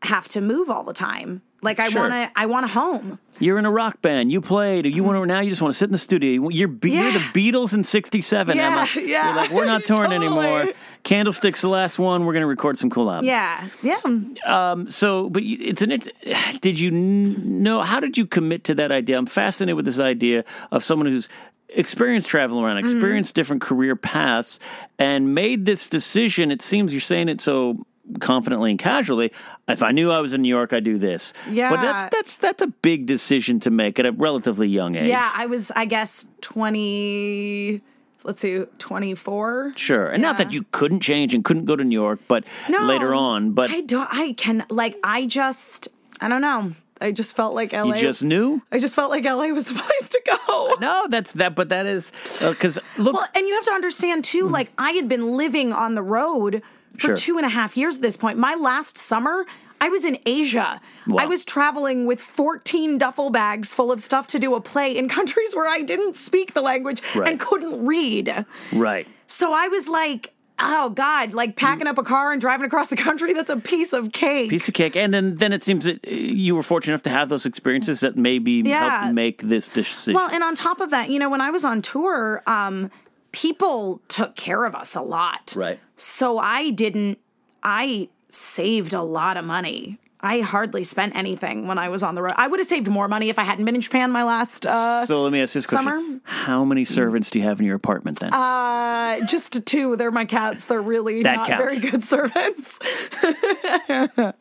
have 0.02 0.28
to 0.28 0.40
move 0.40 0.70
all 0.70 0.84
the 0.84 0.92
time. 0.92 1.42
Like 1.64 1.78
I 1.78 1.90
Sure. 1.90 2.02
want 2.02 2.12
to, 2.12 2.30
I 2.34 2.46
want 2.46 2.64
a 2.64 2.68
home. 2.68 3.20
You're 3.38 3.56
in 3.58 3.64
a 3.66 3.70
rock 3.70 4.02
band. 4.02 4.32
You 4.32 4.40
played. 4.40 4.84
You 4.84 5.04
want 5.04 5.16
to 5.16 5.26
now. 5.26 5.38
You 5.40 5.48
just 5.50 5.62
want 5.62 5.72
to 5.74 5.78
sit 5.78 5.84
in 5.86 5.92
the 5.92 5.98
studio. 5.98 6.48
You're 6.48 6.66
Be- 6.68 6.90
you're 6.90 7.12
the. 7.12 7.18
Beatles 7.20 7.72
in 7.72 7.84
'67. 7.84 8.56
Yeah, 8.56 8.66
Emma. 8.66 8.88
yeah. 9.06 9.26
You're 9.28 9.36
like 9.36 9.50
we're 9.52 9.64
not 9.64 9.84
touring 9.86 10.10
Totally. 10.10 10.26
anymore. 10.46 10.72
Candlestick's 11.04 11.60
the 11.60 11.68
last 11.68 12.00
one. 12.00 12.24
We're 12.26 12.32
going 12.32 12.42
to 12.42 12.46
record 12.48 12.78
some 12.78 12.90
cool 12.90 13.08
albums. 13.10 13.28
Yeah, 13.28 13.68
yeah. 13.82 14.84
So, 14.88 15.30
but 15.30 15.42
it's 15.44 15.82
an. 15.82 16.00
Did 16.60 16.80
you 16.80 16.90
know? 16.90 17.82
How 17.82 18.00
did 18.00 18.18
you 18.18 18.26
commit 18.26 18.64
to 18.64 18.74
that 18.74 18.90
idea? 18.92 19.16
I'm 19.16 19.26
fascinated 19.26 19.76
with 19.76 19.84
this 19.84 19.98
idea 20.00 20.44
of 20.72 20.82
someone 20.84 21.06
who's 21.06 21.28
experienced 21.74 22.28
traveling 22.28 22.64
around, 22.64 22.76
Mm-hmm. 22.76 22.96
experienced 22.96 23.34
different 23.34 23.62
career 23.62 23.96
paths, 23.96 24.58
and 24.98 25.34
made 25.34 25.64
this 25.66 25.88
decision. 25.88 26.50
It 26.50 26.62
seems 26.62 26.92
you're 26.92 27.00
saying 27.00 27.28
it 27.28 27.40
so 27.40 27.84
confidently 28.20 28.70
and 28.70 28.78
casually. 28.78 29.32
If 29.68 29.82
I 29.82 29.92
knew 29.92 30.10
I 30.10 30.20
was 30.20 30.32
in 30.32 30.42
New 30.42 30.48
York, 30.48 30.72
I'd 30.72 30.84
do 30.84 30.98
this. 30.98 31.32
Yeah, 31.50 31.70
but 31.70 31.80
that's 31.82 32.14
that's 32.14 32.36
that's 32.36 32.62
a 32.62 32.66
big 32.66 33.06
decision 33.06 33.60
to 33.60 33.70
make 33.70 33.98
at 33.98 34.06
a 34.06 34.12
relatively 34.12 34.68
young 34.68 34.96
age. 34.96 35.06
Yeah, 35.08 35.30
I 35.34 35.46
was, 35.46 35.70
I 35.76 35.84
guess, 35.84 36.26
20, 36.40 37.80
let's 38.24 38.40
see, 38.40 38.64
24. 38.78 39.72
Sure, 39.76 40.08
and 40.08 40.20
not 40.22 40.36
that 40.38 40.52
you 40.52 40.64
couldn't 40.72 41.00
change 41.00 41.34
and 41.34 41.44
couldn't 41.44 41.64
go 41.64 41.76
to 41.76 41.84
New 41.84 41.98
York, 42.00 42.20
but 42.28 42.44
No, 42.68 42.80
later 42.86 43.14
on. 43.14 43.52
But 43.52 43.70
I 43.70 43.80
don't, 43.82 44.08
I 44.12 44.32
can, 44.34 44.64
like, 44.68 44.96
I 45.04 45.26
just, 45.26 45.88
I 46.20 46.28
don't 46.28 46.40
know. 46.42 46.72
I 47.02 47.12
just 47.12 47.36
felt 47.36 47.54
like 47.54 47.72
LA. 47.72 47.84
you 47.94 47.96
just 47.96 48.22
knew. 48.22 48.62
I 48.72 48.78
just 48.78 48.94
felt 48.94 49.10
like 49.10 49.24
LA 49.24 49.48
was 49.48 49.66
the 49.66 49.74
place 49.82 50.08
to 50.08 50.20
go. 50.26 50.74
No, 50.80 51.06
that's 51.10 51.32
that. 51.34 51.54
But 51.54 51.68
that 51.70 51.86
is 51.86 52.10
uh, 52.40 52.50
because 52.50 52.78
look. 52.96 53.14
Well, 53.14 53.28
and 53.34 53.46
you 53.46 53.54
have 53.54 53.64
to 53.66 53.72
understand 53.72 54.24
too, 54.24 54.44
mm. 54.44 54.50
like, 54.52 54.72
I 54.78 54.92
had 54.92 55.08
been 55.08 55.36
living 55.36 55.72
on 55.72 55.94
the 55.94 56.02
road 56.02 56.62
for 56.94 56.98
Sure. 57.08 57.16
two 57.16 57.36
and 57.38 57.46
a 57.46 57.48
half 57.50 57.76
years 57.76 57.96
at 57.96 58.02
this 58.02 58.16
point. 58.16 58.38
My 58.38 58.54
last 58.54 58.96
summer, 58.98 59.46
I 59.80 59.88
was 59.88 60.04
in 60.04 60.18
Asia. 60.26 60.80
Wow. 61.06 61.16
I 61.24 61.26
was 61.26 61.44
traveling 61.44 62.06
with 62.06 62.20
14 62.20 62.98
duffel 62.98 63.30
bags 63.30 63.74
full 63.74 63.90
of 63.90 64.00
stuff 64.00 64.26
to 64.28 64.38
do 64.38 64.54
a 64.54 64.60
play 64.60 64.96
in 64.96 65.08
countries 65.18 65.54
where 65.56 65.66
I 65.68 65.80
didn't 65.82 66.16
speak 66.16 66.54
the 66.54 66.62
language 66.62 67.02
Right. 67.14 67.28
and 67.28 67.40
couldn't 67.40 67.84
read. 67.84 68.44
right. 68.72 69.08
So 69.26 69.52
I 69.52 69.68
was 69.68 69.88
like, 69.88 70.32
oh 70.58 70.90
God, 70.90 71.32
like 71.32 71.56
packing 71.56 71.86
up 71.86 71.98
a 71.98 72.02
car 72.02 72.32
and 72.32 72.40
driving 72.40 72.66
across 72.66 72.88
the 72.88 72.96
country, 72.96 73.32
that's 73.32 73.50
a 73.50 73.56
piece 73.56 73.92
of 73.92 74.12
cake. 74.12 74.50
piece 74.50 74.68
of 74.68 74.74
cake. 74.74 74.94
And 74.96 75.12
then, 75.12 75.36
then 75.36 75.52
it 75.52 75.64
seems 75.64 75.84
that 75.84 76.06
uh, 76.06 76.10
you 76.10 76.54
were 76.54 76.62
fortunate 76.62 76.92
enough 76.94 77.02
to 77.04 77.10
have 77.10 77.28
those 77.28 77.46
experiences 77.46 78.00
that 78.00 78.16
maybe 78.16 78.52
Yeah. 78.64 79.00
helped 79.00 79.14
make 79.14 79.42
this 79.42 79.68
decision. 79.68 80.14
well, 80.14 80.30
and 80.30 80.42
on 80.42 80.54
top 80.54 80.80
of 80.80 80.90
that, 80.90 81.10
you 81.10 81.18
know, 81.18 81.28
when 81.30 81.40
I 81.40 81.50
was 81.50 81.64
on 81.64 81.82
tour, 81.82 82.42
um, 82.46 82.90
people 83.32 84.00
took 84.08 84.36
care 84.36 84.64
of 84.64 84.74
us 84.74 84.94
a 84.94 85.02
lot. 85.02 85.52
Right. 85.56 85.80
So 85.96 86.38
I 86.38 86.70
didn't, 86.70 87.18
I 87.62 88.08
saved 88.30 88.92
a 88.92 89.02
lot 89.02 89.36
of 89.36 89.44
money. 89.44 89.98
I 90.24 90.40
hardly 90.40 90.84
spent 90.84 91.16
anything 91.16 91.66
when 91.66 91.78
I 91.78 91.88
was 91.88 92.02
on 92.02 92.14
the 92.14 92.22
road. 92.22 92.34
I 92.36 92.46
would 92.46 92.60
have 92.60 92.68
saved 92.68 92.86
more 92.88 93.08
money 93.08 93.28
if 93.28 93.38
I 93.38 93.42
hadn't 93.44 93.64
been 93.64 93.74
in 93.74 93.80
Japan 93.80 94.10
my 94.12 94.22
last 94.22 94.64
uh 94.66 95.04
so 95.06 95.22
let 95.22 95.32
me 95.32 95.40
ask 95.42 95.52
this 95.54 95.66
question: 95.66 95.84
summer? 95.90 96.20
How 96.24 96.64
many 96.64 96.84
servants 96.84 97.30
do 97.30 97.38
you 97.40 97.44
have 97.44 97.58
in 97.60 97.66
your 97.66 97.76
apartment 97.76 98.20
then? 98.20 98.32
uh 98.32 99.20
just 99.26 99.64
two. 99.66 99.96
They're 99.96 100.10
my 100.10 100.24
cats. 100.24 100.66
They're 100.66 100.80
really 100.80 101.22
That 101.22 101.36
not 101.36 101.46
counts. 101.48 101.78
very 101.78 101.90
good 101.90 102.04
servants. 102.14 102.78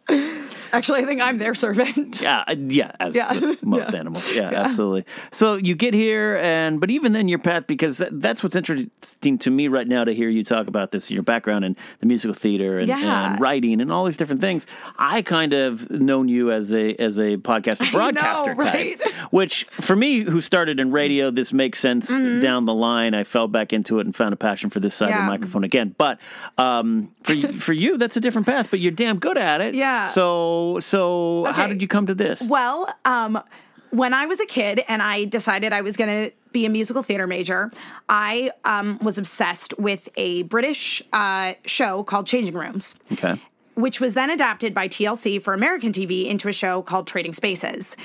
Actually, 0.74 1.02
I 1.02 1.06
think 1.06 1.22
I'm 1.22 1.38
their 1.38 1.56
servant. 1.56 2.22
yeah, 2.22 2.44
yeah, 2.58 2.92
as 3.00 3.16
Yeah. 3.16 3.34
with 3.34 3.64
most 3.66 3.94
animals. 3.94 4.30
Yeah, 4.32 4.50
absolutely. 4.54 5.06
So 5.32 5.56
you 5.56 5.76
get 5.76 5.94
here, 5.94 6.38
and 6.42 6.80
but 6.80 6.90
even 6.92 7.14
then, 7.14 7.28
your 7.28 7.40
path 7.40 7.68
because 7.68 7.98
that, 8.00 8.20
that's 8.22 8.44
what's 8.44 8.56
interesting 8.56 9.38
to 9.40 9.52
me 9.52 9.68
right 9.68 9.88
now 9.88 10.04
to 10.04 10.14
hear 10.14 10.30
you 10.30 10.44
talk 10.44 10.68
about 10.68 10.92
this, 10.92 11.10
your 11.12 11.24
background 11.24 11.66
in 11.66 11.76
the 12.00 12.06
musical 12.06 12.34
theater 12.34 12.80
and, 12.80 12.88
Yeah. 12.88 13.32
and 13.34 13.40
writing 13.42 13.82
and 13.82 13.92
all 13.92 14.06
these 14.06 14.18
different 14.18 14.42
things. 14.42 14.66
I 14.98 15.22
kind 15.22 15.54
of 15.54 15.90
known 15.90 16.28
you 16.28 16.52
as 16.52 16.72
a 16.74 16.94
as 16.96 17.18
a 17.18 17.38
podcaster 17.38 17.92
broadcaster 17.92 18.54
right? 18.54 19.00
type, 19.00 19.14
which 19.32 19.66
for 19.80 19.96
me, 19.96 20.22
who 20.22 20.42
started 20.42 20.80
in 20.80 20.92
radio, 20.92 21.32
this 21.32 21.54
makes 21.54 21.80
sense 21.80 22.08
down 22.10 22.66
the 22.66 22.74
line. 22.74 23.14
I 23.14 23.24
fell 23.24 23.48
back 23.48 23.74
into 23.74 24.00
it 24.00 24.06
and 24.06 24.16
found 24.16 24.34
a 24.34 24.38
passion 24.38 24.70
for 24.70 24.80
this 24.80 24.96
side 24.96 25.10
of 25.10 25.12
Mm-hmm. 25.12 25.26
The 25.26 25.32
microphone 25.32 25.64
again. 25.64 25.94
But 25.98 26.20
um, 26.58 27.12
for 27.24 27.36
for 27.60 27.74
you, 27.74 27.98
that's 27.98 28.16
a 28.18 28.22
different 28.22 28.48
path. 28.48 28.70
But 28.72 28.80
you're 28.80 28.92
damn 28.92 29.20
good 29.20 29.38
at 29.38 29.62
it. 29.62 29.76
Yeah. 29.76 30.08
So 30.08 30.41
so 30.80 31.46
how 31.46 31.52
Okay. 31.64 31.68
did 31.74 31.82
you 31.82 31.88
come 31.88 32.06
to 32.08 32.16
this? 32.16 32.42
Well, 32.42 32.94
um, 33.06 33.42
when 33.92 34.14
I 34.14 34.26
was 34.26 34.40
a 34.40 34.46
kid 34.46 34.84
and 34.88 35.02
I 35.02 35.26
decided 35.26 35.74
I 35.74 35.82
was 35.82 35.98
going 35.98 36.10
to 36.10 36.36
be 36.52 36.66
a 36.66 36.70
musical 36.70 37.04
theater 37.04 37.28
major, 37.28 37.72
I 38.10 38.52
um, 38.66 39.00
was 39.02 39.18
obsessed 39.18 39.74
with 39.80 40.10
a 40.16 40.44
British 40.44 41.02
uh, 41.14 41.54
show 41.66 42.04
called 42.04 42.28
Changing 42.28 42.56
Rooms. 42.56 42.98
Okay. 43.12 43.40
Which 43.76 44.02
was 44.02 44.14
then 44.16 44.30
adapted 44.30 44.74
by 44.74 44.88
TLC 44.90 45.42
for 45.42 45.54
American 45.54 45.92
TV 45.94 46.28
into 46.28 46.50
a 46.50 46.54
show 46.54 46.82
called 46.82 47.08
Trading 47.08 47.34
Spaces. 47.34 47.96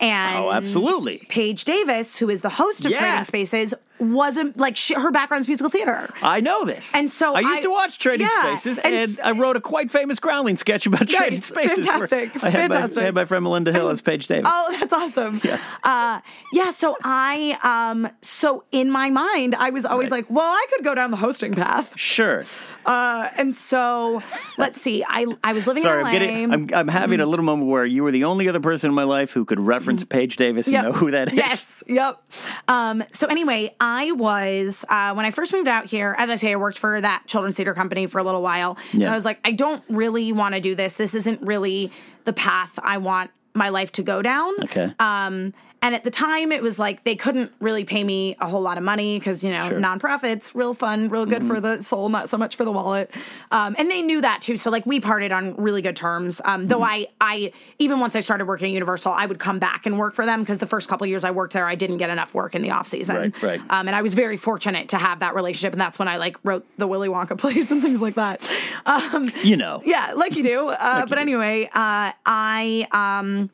And 0.00 0.44
Oh, 0.44 0.52
absolutely. 0.52 1.24
Paige 1.28 1.64
Davis, 1.64 2.18
who 2.18 2.28
is 2.28 2.42
the 2.42 2.50
host 2.50 2.84
of 2.84 2.92
Yeah. 2.92 2.98
Trading 2.98 3.24
Spaces, 3.24 3.74
wasn't 3.98 4.58
like 4.58 4.76
she, 4.76 4.92
her 4.92 5.10
background's 5.10 5.48
musical 5.48 5.70
theater. 5.70 6.12
I 6.20 6.40
know 6.40 6.66
this. 6.66 6.90
And 6.94 7.10
so 7.10 7.34
I 7.34 7.40
used 7.40 7.60
I- 7.60 7.62
to 7.62 7.70
watch 7.70 7.98
Trading 7.98 8.26
yeah, 8.26 8.58
Spaces, 8.58 8.78
and 8.84 8.94
and, 8.94 9.20
I 9.24 9.30
wrote 9.30 9.56
a 9.56 9.60
quite 9.60 9.90
famous 9.90 10.18
Groundlings 10.18 10.60
sketch 10.60 10.86
about 10.86 11.08
Trading. 11.08 11.40
Spaces. 11.40 11.76
Fantastic. 11.86 12.44
I 12.44 12.50
had, 12.50 12.70
Fantastic. 12.72 12.96
My, 12.96 13.02
I 13.02 13.04
had 13.06 13.14
my 13.14 13.24
friend 13.24 13.42
Melinda 13.44 13.72
Hill 13.72 13.88
as 13.88 14.02
Paige 14.02 14.26
Davis. 14.26 14.50
Oh, 14.52 14.76
that's 14.78 14.92
awesome. 14.92 15.40
Yeah. 15.42 15.58
Uh, 15.82 16.20
yeah. 16.52 16.72
So 16.72 16.94
I, 17.04 17.58
um, 17.62 18.10
so 18.20 18.64
in 18.70 18.90
my 18.90 19.08
mind, 19.08 19.54
I 19.54 19.70
was 19.70 19.86
always 19.86 20.10
Right. 20.10 20.18
like, 20.18 20.26
well, 20.30 20.44
I 20.52 20.66
could 20.74 20.84
go 20.84 20.94
down 20.94 21.10
the 21.10 21.16
hosting 21.16 21.54
path. 21.54 21.94
Sure. 21.96 22.44
Uh, 22.84 23.28
and 23.38 23.54
so 23.54 24.22
let's 24.58 24.78
see. 24.78 25.04
I 25.08 25.24
I 25.42 25.54
was 25.54 25.66
living 25.66 25.84
Sorry, 25.84 26.00
in 26.00 26.04
LA. 26.04 26.10
I'm 26.10 26.18
getting. 26.18 26.52
I'm, 26.52 26.68
I'm 26.74 26.88
having 26.88 27.20
a 27.20 27.26
little 27.26 27.46
moment 27.46 27.70
where 27.70 27.86
you 27.86 28.02
were 28.02 28.10
the 28.12 28.24
only 28.24 28.46
other 28.46 28.60
person 28.60 28.90
in 28.90 28.94
my 28.94 29.04
life 29.04 29.32
who 29.32 29.46
could 29.46 29.58
reference 29.58 29.85
Paige 30.08 30.36
Davis 30.36 30.68
Yep. 30.68 30.84
know 30.84 30.92
who 30.92 31.10
that 31.10 31.28
is. 31.28 31.34
Yes. 31.34 31.82
Yep. 31.86 32.22
Um, 32.68 33.04
so 33.12 33.26
anyway, 33.26 33.74
I 33.80 34.12
was 34.12 34.84
uh, 34.88 35.14
when 35.14 35.24
I 35.26 35.30
first 35.30 35.52
moved 35.52 35.68
out 35.68 35.86
here. 35.86 36.14
As 36.18 36.30
I 36.30 36.34
say, 36.36 36.52
I 36.52 36.56
worked 36.56 36.78
for 36.78 37.00
that 37.00 37.24
children's 37.26 37.56
theater 37.56 37.74
company 37.74 38.06
for 38.06 38.18
a 38.18 38.24
little 38.24 38.42
while. 38.42 38.76
And 38.92 39.02
Yeah. 39.02 39.12
I 39.12 39.14
was 39.14 39.24
like, 39.24 39.38
I 39.44 39.52
don't 39.52 39.82
really 39.88 40.32
want 40.32 40.54
to 40.54 40.60
do 40.60 40.74
this. 40.74 40.94
This 40.94 41.14
isn't 41.14 41.40
really 41.42 41.90
the 42.24 42.32
path 42.32 42.78
I 42.82 42.98
want 42.98 43.30
my 43.54 43.68
life 43.70 43.92
to 43.92 44.02
go 44.02 44.20
down. 44.22 44.52
Okay. 44.64 44.92
Um, 44.98 45.54
and 45.82 45.94
at 45.94 46.04
the 46.04 46.10
time, 46.10 46.50
it 46.52 46.62
was 46.62 46.78
like 46.78 47.04
they 47.04 47.14
couldn't 47.16 47.52
really 47.60 47.84
pay 47.84 48.02
me 48.02 48.36
a 48.40 48.48
whole 48.48 48.60
lot 48.62 48.76
of 48.78 48.84
money 48.84 49.18
because 49.18 49.44
you 49.44 49.50
know 49.52 49.68
Sure. 49.68 49.78
nonprofits, 49.80 50.54
real 50.54 50.74
fun, 50.74 51.08
real 51.08 51.26
good 51.26 51.44
for 51.46 51.60
the 51.60 51.80
soul, 51.82 52.08
not 52.08 52.28
so 52.28 52.36
much 52.36 52.56
for 52.56 52.64
the 52.64 52.72
wallet. 52.72 53.10
Um, 53.50 53.74
and 53.78 53.90
they 53.90 54.02
knew 54.02 54.20
that 54.20 54.40
too. 54.42 54.56
So 54.56 54.70
like 54.70 54.84
we 54.86 55.00
parted 55.00 55.32
on 55.32 55.54
really 55.56 55.82
good 55.82 55.96
terms. 55.96 56.40
Um, 56.44 56.66
though 56.66 56.82
I, 56.82 57.06
I 57.20 57.52
even 57.78 58.00
once 58.00 58.16
I 58.16 58.20
started 58.20 58.46
working 58.46 58.66
at 58.68 58.72
Universal, 58.72 59.12
I 59.12 59.26
would 59.26 59.38
come 59.38 59.58
back 59.58 59.86
and 59.86 59.98
work 59.98 60.14
for 60.14 60.24
them 60.26 60.40
because 60.40 60.58
the 60.58 60.66
first 60.66 60.88
couple 60.88 61.06
years 61.06 61.24
I 61.24 61.30
worked 61.30 61.52
there, 61.52 61.66
I 61.66 61.74
didn't 61.74 61.98
get 61.98 62.10
enough 62.10 62.34
work 62.34 62.54
in 62.54 62.62
the 62.62 62.70
off 62.70 62.86
season. 62.88 63.16
Right, 63.16 63.42
right. 63.42 63.60
Um, 63.70 63.86
and 63.86 63.94
I 63.94 64.02
was 64.02 64.14
very 64.14 64.36
fortunate 64.36 64.88
to 64.90 64.98
have 64.98 65.20
that 65.20 65.34
relationship, 65.34 65.72
and 65.72 65.80
that's 65.80 65.98
when 65.98 66.08
I 66.08 66.16
like 66.16 66.36
wrote 66.42 66.66
the 66.78 66.86
Willy 66.86 67.08
Wonka 67.08 67.38
plays 67.46 67.70
and 67.70 67.80
things 67.82 68.02
like 68.02 68.14
that. 68.14 68.40
Um, 68.86 69.30
You 69.44 69.56
know. 69.56 69.82
yeah, 69.84 70.12
like 70.16 70.36
you 70.36 70.42
do. 70.42 70.68
Uh, 70.68 71.00
you 71.02 71.06
but 71.08 71.16
do. 71.16 71.20
anyway, 71.20 71.66
uh, 71.72 72.12
I 72.24 72.86
um, 72.92 73.50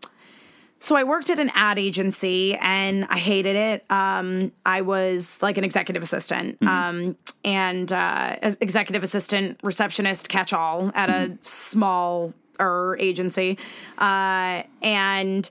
so 0.83 0.97
I 0.97 1.05
worked 1.05 1.31
at 1.31 1.39
an 1.39 1.53
ad 1.55 1.79
agency 1.79 2.57
and 2.57 3.05
I 3.05 3.17
hated 3.17 3.55
it. 3.55 3.85
Um, 3.89 4.51
I 4.67 4.81
was 4.81 5.41
like 5.41 5.57
an 5.57 5.63
executive 5.63 6.03
assistant, 6.03 6.59
um, 6.63 7.17
and 7.45 7.93
uh, 7.93 8.37
executive 8.61 9.05
assistant, 9.05 9.61
receptionist, 9.63 10.29
catch 10.29 10.53
all 10.53 10.91
at 10.95 11.09
a 11.09 11.39
small 11.43 12.35
er 12.61 12.97
agency, 12.99 13.59
uh, 13.99 14.65
and 14.83 15.49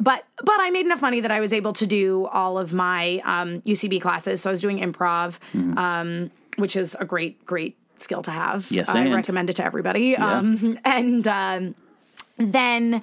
but 0.00 0.26
but 0.42 0.60
I 0.60 0.70
made 0.70 0.84
enough 0.84 1.00
money 1.00 1.20
that 1.20 1.30
I 1.30 1.38
was 1.38 1.52
able 1.52 1.72
to 1.74 1.86
do 1.86 2.26
all 2.26 2.58
of 2.58 2.72
my 2.72 3.20
um, 3.24 3.60
UCB 3.62 4.00
classes. 4.00 4.40
So 4.40 4.50
I 4.50 4.52
was 4.52 4.60
doing 4.60 4.78
improv, 4.78 5.38
um, 5.78 6.32
which 6.56 6.74
is 6.74 6.96
a 6.98 7.04
great 7.04 7.46
great 7.46 7.76
skill 7.94 8.22
to 8.22 8.32
have. 8.32 8.70
Yes, 8.72 8.88
I 8.88 9.02
and. 9.02 9.14
recommend 9.14 9.48
it 9.48 9.54
to 9.56 9.64
everybody. 9.64 10.16
Um, 10.16 10.76
and 10.84 11.26
um, 11.28 11.76
then 12.36 13.02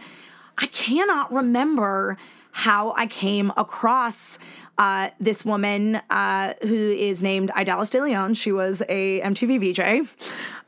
I 0.58 0.68
cannot 0.68 1.32
remember 1.32 2.18
how 2.52 2.94
I 2.96 3.08
came 3.08 3.52
across 3.58 4.38
uh, 4.78 5.10
this 5.20 5.46
woman 5.46 6.02
uh, 6.10 6.54
who 6.62 6.76
is 6.92 7.22
named 7.22 7.52
Idalis 7.52 7.92
De 7.92 8.02
Leon. 8.02 8.34
She 8.36 8.52
was 8.52 8.82
a 8.90 9.22
MTV 9.22 9.74
VJ. 9.74 10.10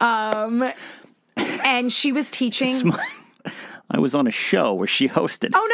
Um, 0.02 0.72
and 1.38 1.92
she 1.92 2.12
was 2.12 2.32
teaching. 2.32 2.94
I 3.96 4.00
was 4.00 4.14
on 4.14 4.28
a 4.28 4.32
show 4.32 4.74
where 4.74 4.88
she 4.88 5.08
hosted. 5.18 5.52
Oh 5.54 5.68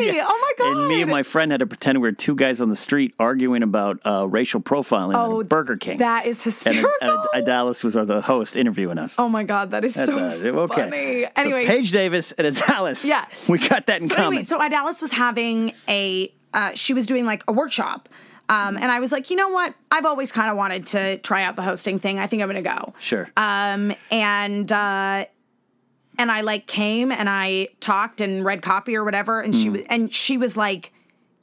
no 0.00 0.06
way! 0.06 0.20
Oh 0.22 0.38
my 0.58 0.64
god! 0.64 0.76
And 0.78 0.88
me 0.88 1.02
and 1.02 1.10
my 1.10 1.22
friend 1.22 1.50
had 1.50 1.58
to 1.58 1.66
pretend 1.66 1.98
we 2.00 2.08
were 2.08 2.12
two 2.12 2.34
guys 2.34 2.60
on 2.60 2.70
the 2.70 2.76
street 2.76 3.14
arguing 3.18 3.62
about 3.62 4.00
uh, 4.06 4.26
racial 4.28 4.60
profiling 4.60 5.14
Oh, 5.16 5.40
at 5.40 5.48
Burger 5.48 5.76
King. 5.76 5.98
that 5.98 6.26
is 6.26 6.42
hysterical. 6.42 6.90
and, 7.00 7.12
Idalis 7.34 7.82
was 7.82 7.96
our, 7.96 8.04
the 8.04 8.20
host 8.20 8.56
interviewing 8.56 8.98
us. 8.98 9.14
oh 9.18 9.28
my 9.28 9.42
god, 9.44 9.72
that 9.72 9.84
is 9.84 9.94
That's 9.94 10.10
so 10.12 10.18
uh, 10.18 10.62
okay. 10.62 10.74
funny. 10.82 11.22
So 11.24 11.30
Anyway, 11.36 11.66
Paige 11.66 11.90
Davis 11.90 12.32
and 12.32 12.46
Idalis. 12.46 13.04
Yeah. 13.04 13.26
we 13.48 13.58
got 13.58 13.86
that 13.86 14.00
in 14.02 14.08
So 14.08 14.14
common. 14.14 14.28
anyway, 14.34 14.44
so 14.44 14.58
Idalis 14.60 15.02
was 15.02 15.10
having 15.12 15.72
a, 15.88 16.32
uh, 16.52 16.72
she 16.74 16.94
was 16.94 17.06
doing 17.06 17.24
like 17.26 17.42
a 17.48 17.52
workshop. 17.52 18.08
Um, 18.48 18.76
and 18.76 18.92
I 18.92 19.00
was 19.00 19.10
like, 19.10 19.30
you 19.30 19.36
know 19.36 19.48
what? 19.48 19.74
I've 19.90 20.04
always 20.04 20.30
kind 20.30 20.50
of 20.50 20.56
wanted 20.58 20.86
to 20.88 21.16
try 21.18 21.44
out 21.44 21.56
the 21.56 21.62
hosting 21.62 21.98
thing. 21.98 22.18
I 22.18 22.26
think 22.26 22.42
I'm 22.42 22.48
going 22.50 22.62
to 22.62 22.70
go. 22.70 22.92
sure. 23.00 23.30
Um, 23.38 23.94
and, 24.10 24.70
uh, 24.70 25.24
and 26.18 26.30
I 26.30 26.40
like 26.42 26.66
came 26.66 27.10
and 27.12 27.28
I 27.28 27.68
talked 27.80 28.20
and 28.20 28.44
read 28.44 28.62
copy 28.62 28.96
or 28.96 29.04
whatever. 29.04 29.40
And 29.40 29.52
Mm. 29.54 29.62
she 29.62 29.70
was, 29.70 29.80
and 29.88 30.14
she 30.14 30.38
was 30.38 30.56
like, 30.56 30.92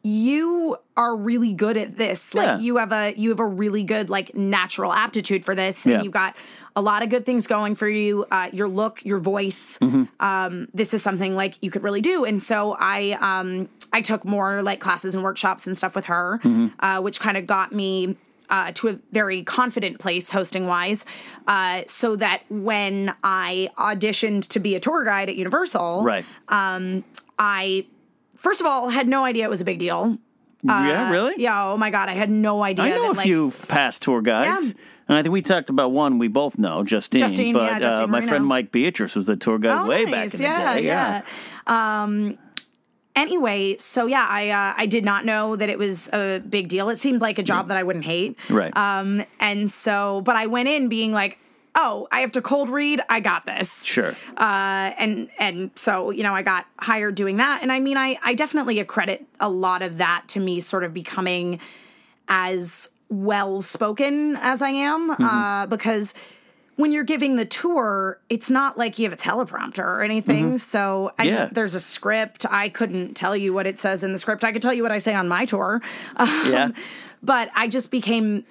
you 0.03 0.77
are 0.97 1.15
really 1.15 1.53
good 1.53 1.77
at 1.77 1.97
this. 1.97 2.33
Like 2.33 2.47
Yeah. 2.47 2.57
you 2.59 2.77
have 2.77 2.91
a, 2.91 3.13
you 3.15 3.29
have 3.29 3.39
a 3.39 3.45
really 3.45 3.83
good 3.83 4.09
like 4.09 4.33
natural 4.35 4.91
aptitude 4.91 5.45
for 5.45 5.53
this. 5.53 5.85
Yeah. 5.85 5.95
And 5.95 6.03
you've 6.03 6.13
got 6.13 6.35
a 6.75 6.81
lot 6.81 7.03
of 7.03 7.09
good 7.09 7.25
things 7.25 7.45
going 7.45 7.75
for 7.75 7.87
you. 7.87 8.25
Uh, 8.31 8.49
your 8.51 8.67
look, 8.67 9.05
your 9.05 9.19
voice. 9.19 9.77
Mm-hmm. 9.79 10.03
Um, 10.19 10.67
this 10.73 10.93
is 10.95 11.03
something 11.03 11.35
like 11.35 11.55
you 11.61 11.69
could 11.69 11.83
really 11.83 12.01
do. 12.01 12.25
And 12.25 12.41
so 12.41 12.75
I, 12.79 13.11
um, 13.21 13.69
I 13.93 14.01
took 14.01 14.25
more 14.25 14.61
like 14.63 14.79
classes 14.79 15.13
and 15.13 15.23
workshops 15.23 15.67
and 15.67 15.77
stuff 15.77 15.93
with 15.95 16.05
her, 16.05 16.39
Mm-hmm. 16.43 16.67
uh, 16.83 17.01
which 17.01 17.19
kind 17.19 17.37
of 17.37 17.45
got 17.45 17.71
me 17.71 18.15
uh, 18.51 18.71
to 18.73 18.89
a 18.89 18.99
very 19.11 19.43
confident 19.43 19.97
place 19.97 20.29
hosting 20.29 20.67
wise, 20.67 21.05
uh, 21.47 21.81
so 21.87 22.15
that 22.17 22.43
when 22.49 23.15
I 23.23 23.69
auditioned 23.77 24.47
to 24.49 24.59
be 24.59 24.75
a 24.75 24.79
tour 24.79 25.03
guide 25.03 25.29
at 25.29 25.35
Universal, 25.37 26.03
right. 26.03 26.25
I 27.39 27.85
first 28.37 28.59
of 28.61 28.67
all 28.67 28.89
had 28.89 29.07
no 29.07 29.23
idea 29.25 29.45
it 29.45 29.49
was 29.49 29.61
a 29.61 29.65
big 29.65 29.79
deal. 29.79 30.17
yeah, 30.63 31.11
really? 31.11 31.33
uh, 31.33 31.37
Yeah, 31.37 31.71
oh 31.71 31.77
my 31.77 31.89
god, 31.89 32.09
I 32.09 32.13
had 32.13 32.29
no 32.29 32.61
idea. 32.63 32.85
I 32.85 32.89
know 32.89 33.01
that, 33.03 33.11
a 33.11 33.13
like, 33.13 33.25
few 33.25 33.51
past 33.67 34.01
tour 34.03 34.21
guides. 34.21 34.65
Yeah. 34.65 34.71
And 35.07 35.17
I 35.17 35.23
think 35.23 35.33
we 35.33 35.41
talked 35.41 35.69
about 35.69 35.91
one 35.91 36.19
we 36.19 36.27
both 36.29 36.57
know, 36.57 36.83
Justine. 36.83 37.19
Justine, 37.21 37.53
but 37.53 37.63
yeah, 37.63 37.79
Justine 37.79 38.03
uh, 38.03 38.07
my 38.07 38.21
friend 38.21 38.45
Mike 38.45 38.71
Beatrice 38.71 39.15
was 39.15 39.25
the 39.25 39.35
tour 39.35 39.57
guide 39.57 39.85
Oh, 39.85 39.87
way 39.87 40.05
nice. 40.05 40.31
back 40.31 40.39
in 40.39 40.41
yeah, 40.45 40.73
the 40.75 40.81
day. 40.81 40.87
Yeah. 40.87 41.21
Um, 41.67 42.37
anyway, 43.15 43.77
so 43.77 44.05
yeah, 44.07 44.25
I 44.29 44.49
uh, 44.49 44.73
I 44.77 44.85
did 44.85 45.05
not 45.05 45.25
know 45.25 45.55
that 45.55 45.69
it 45.69 45.77
was 45.77 46.09
a 46.13 46.39
big 46.39 46.67
deal. 46.67 46.89
It 46.89 46.97
seemed 46.99 47.21
like 47.21 47.39
a 47.39 47.43
job 47.43 47.67
that 47.69 47.77
I 47.77 47.83
wouldn't 47.83 48.05
hate. 48.05 48.37
Right. 48.49 48.75
Um, 48.75 49.23
and 49.39 49.69
so, 49.71 50.21
but 50.21 50.35
I 50.35 50.47
went 50.47 50.67
in 50.69 50.87
being 50.89 51.11
like, 51.11 51.37
oh, 51.75 52.07
I 52.11 52.19
have 52.21 52.31
to 52.33 52.41
cold 52.41 52.69
read. 52.69 53.01
I 53.09 53.19
got 53.21 53.45
this. 53.45 53.83
Sure. 53.83 54.15
Uh, 54.37 54.91
and 54.97 55.29
and 55.39 55.71
so 55.75 56.11
you 56.11 56.23
know, 56.23 56.33
I 56.35 56.41
got 56.41 56.65
hired 56.77 57.15
doing 57.15 57.37
that. 57.37 57.59
And 57.61 57.71
I 57.71 57.79
mean, 57.79 57.97
I 57.97 58.17
I 58.23 58.33
definitely 58.33 58.79
accredit 58.79 59.25
a 59.39 59.49
lot 59.49 59.81
of 59.81 59.97
that 59.97 60.25
to 60.29 60.39
me 60.39 60.59
sort 60.59 60.83
of 60.83 60.93
becoming 60.93 61.59
as 62.27 62.89
well 63.09 63.61
spoken 63.61 64.37
as 64.37 64.61
I 64.61 64.69
am, 64.69 65.09
Mm-hmm. 65.11 65.23
uh, 65.23 65.65
because 65.67 66.13
when 66.77 66.91
you're 66.91 67.03
giving 67.03 67.35
the 67.35 67.45
tour, 67.45 68.19
it's 68.29 68.49
not 68.49 68.77
like 68.77 68.97
you 68.97 69.05
have 69.09 69.13
a 69.13 69.21
teleprompter 69.21 69.79
or 69.85 70.01
anything. 70.03 70.57
So 70.57 71.11
I, 71.19 71.25
Mm-hmm. 71.27 71.35
Yeah. 71.35 71.49
there's 71.51 71.75
a 71.75 71.79
script. 71.79 72.45
I 72.49 72.69
couldn't 72.69 73.13
tell 73.15 73.35
you 73.37 73.53
what 73.53 73.67
it 73.67 73.79
says 73.79 74.03
in 74.03 74.11
the 74.13 74.17
script. 74.17 74.43
I 74.43 74.51
could 74.51 74.61
tell 74.61 74.73
you 74.73 74.81
what 74.83 74.91
I 74.91 74.97
say 74.97 75.13
on 75.13 75.27
my 75.27 75.45
tour. 75.45 75.81
Um, 76.15 76.51
Yeah. 76.51 76.69
but 77.21 77.49
I 77.55 77.67
just 77.67 77.91
became, 77.91 78.45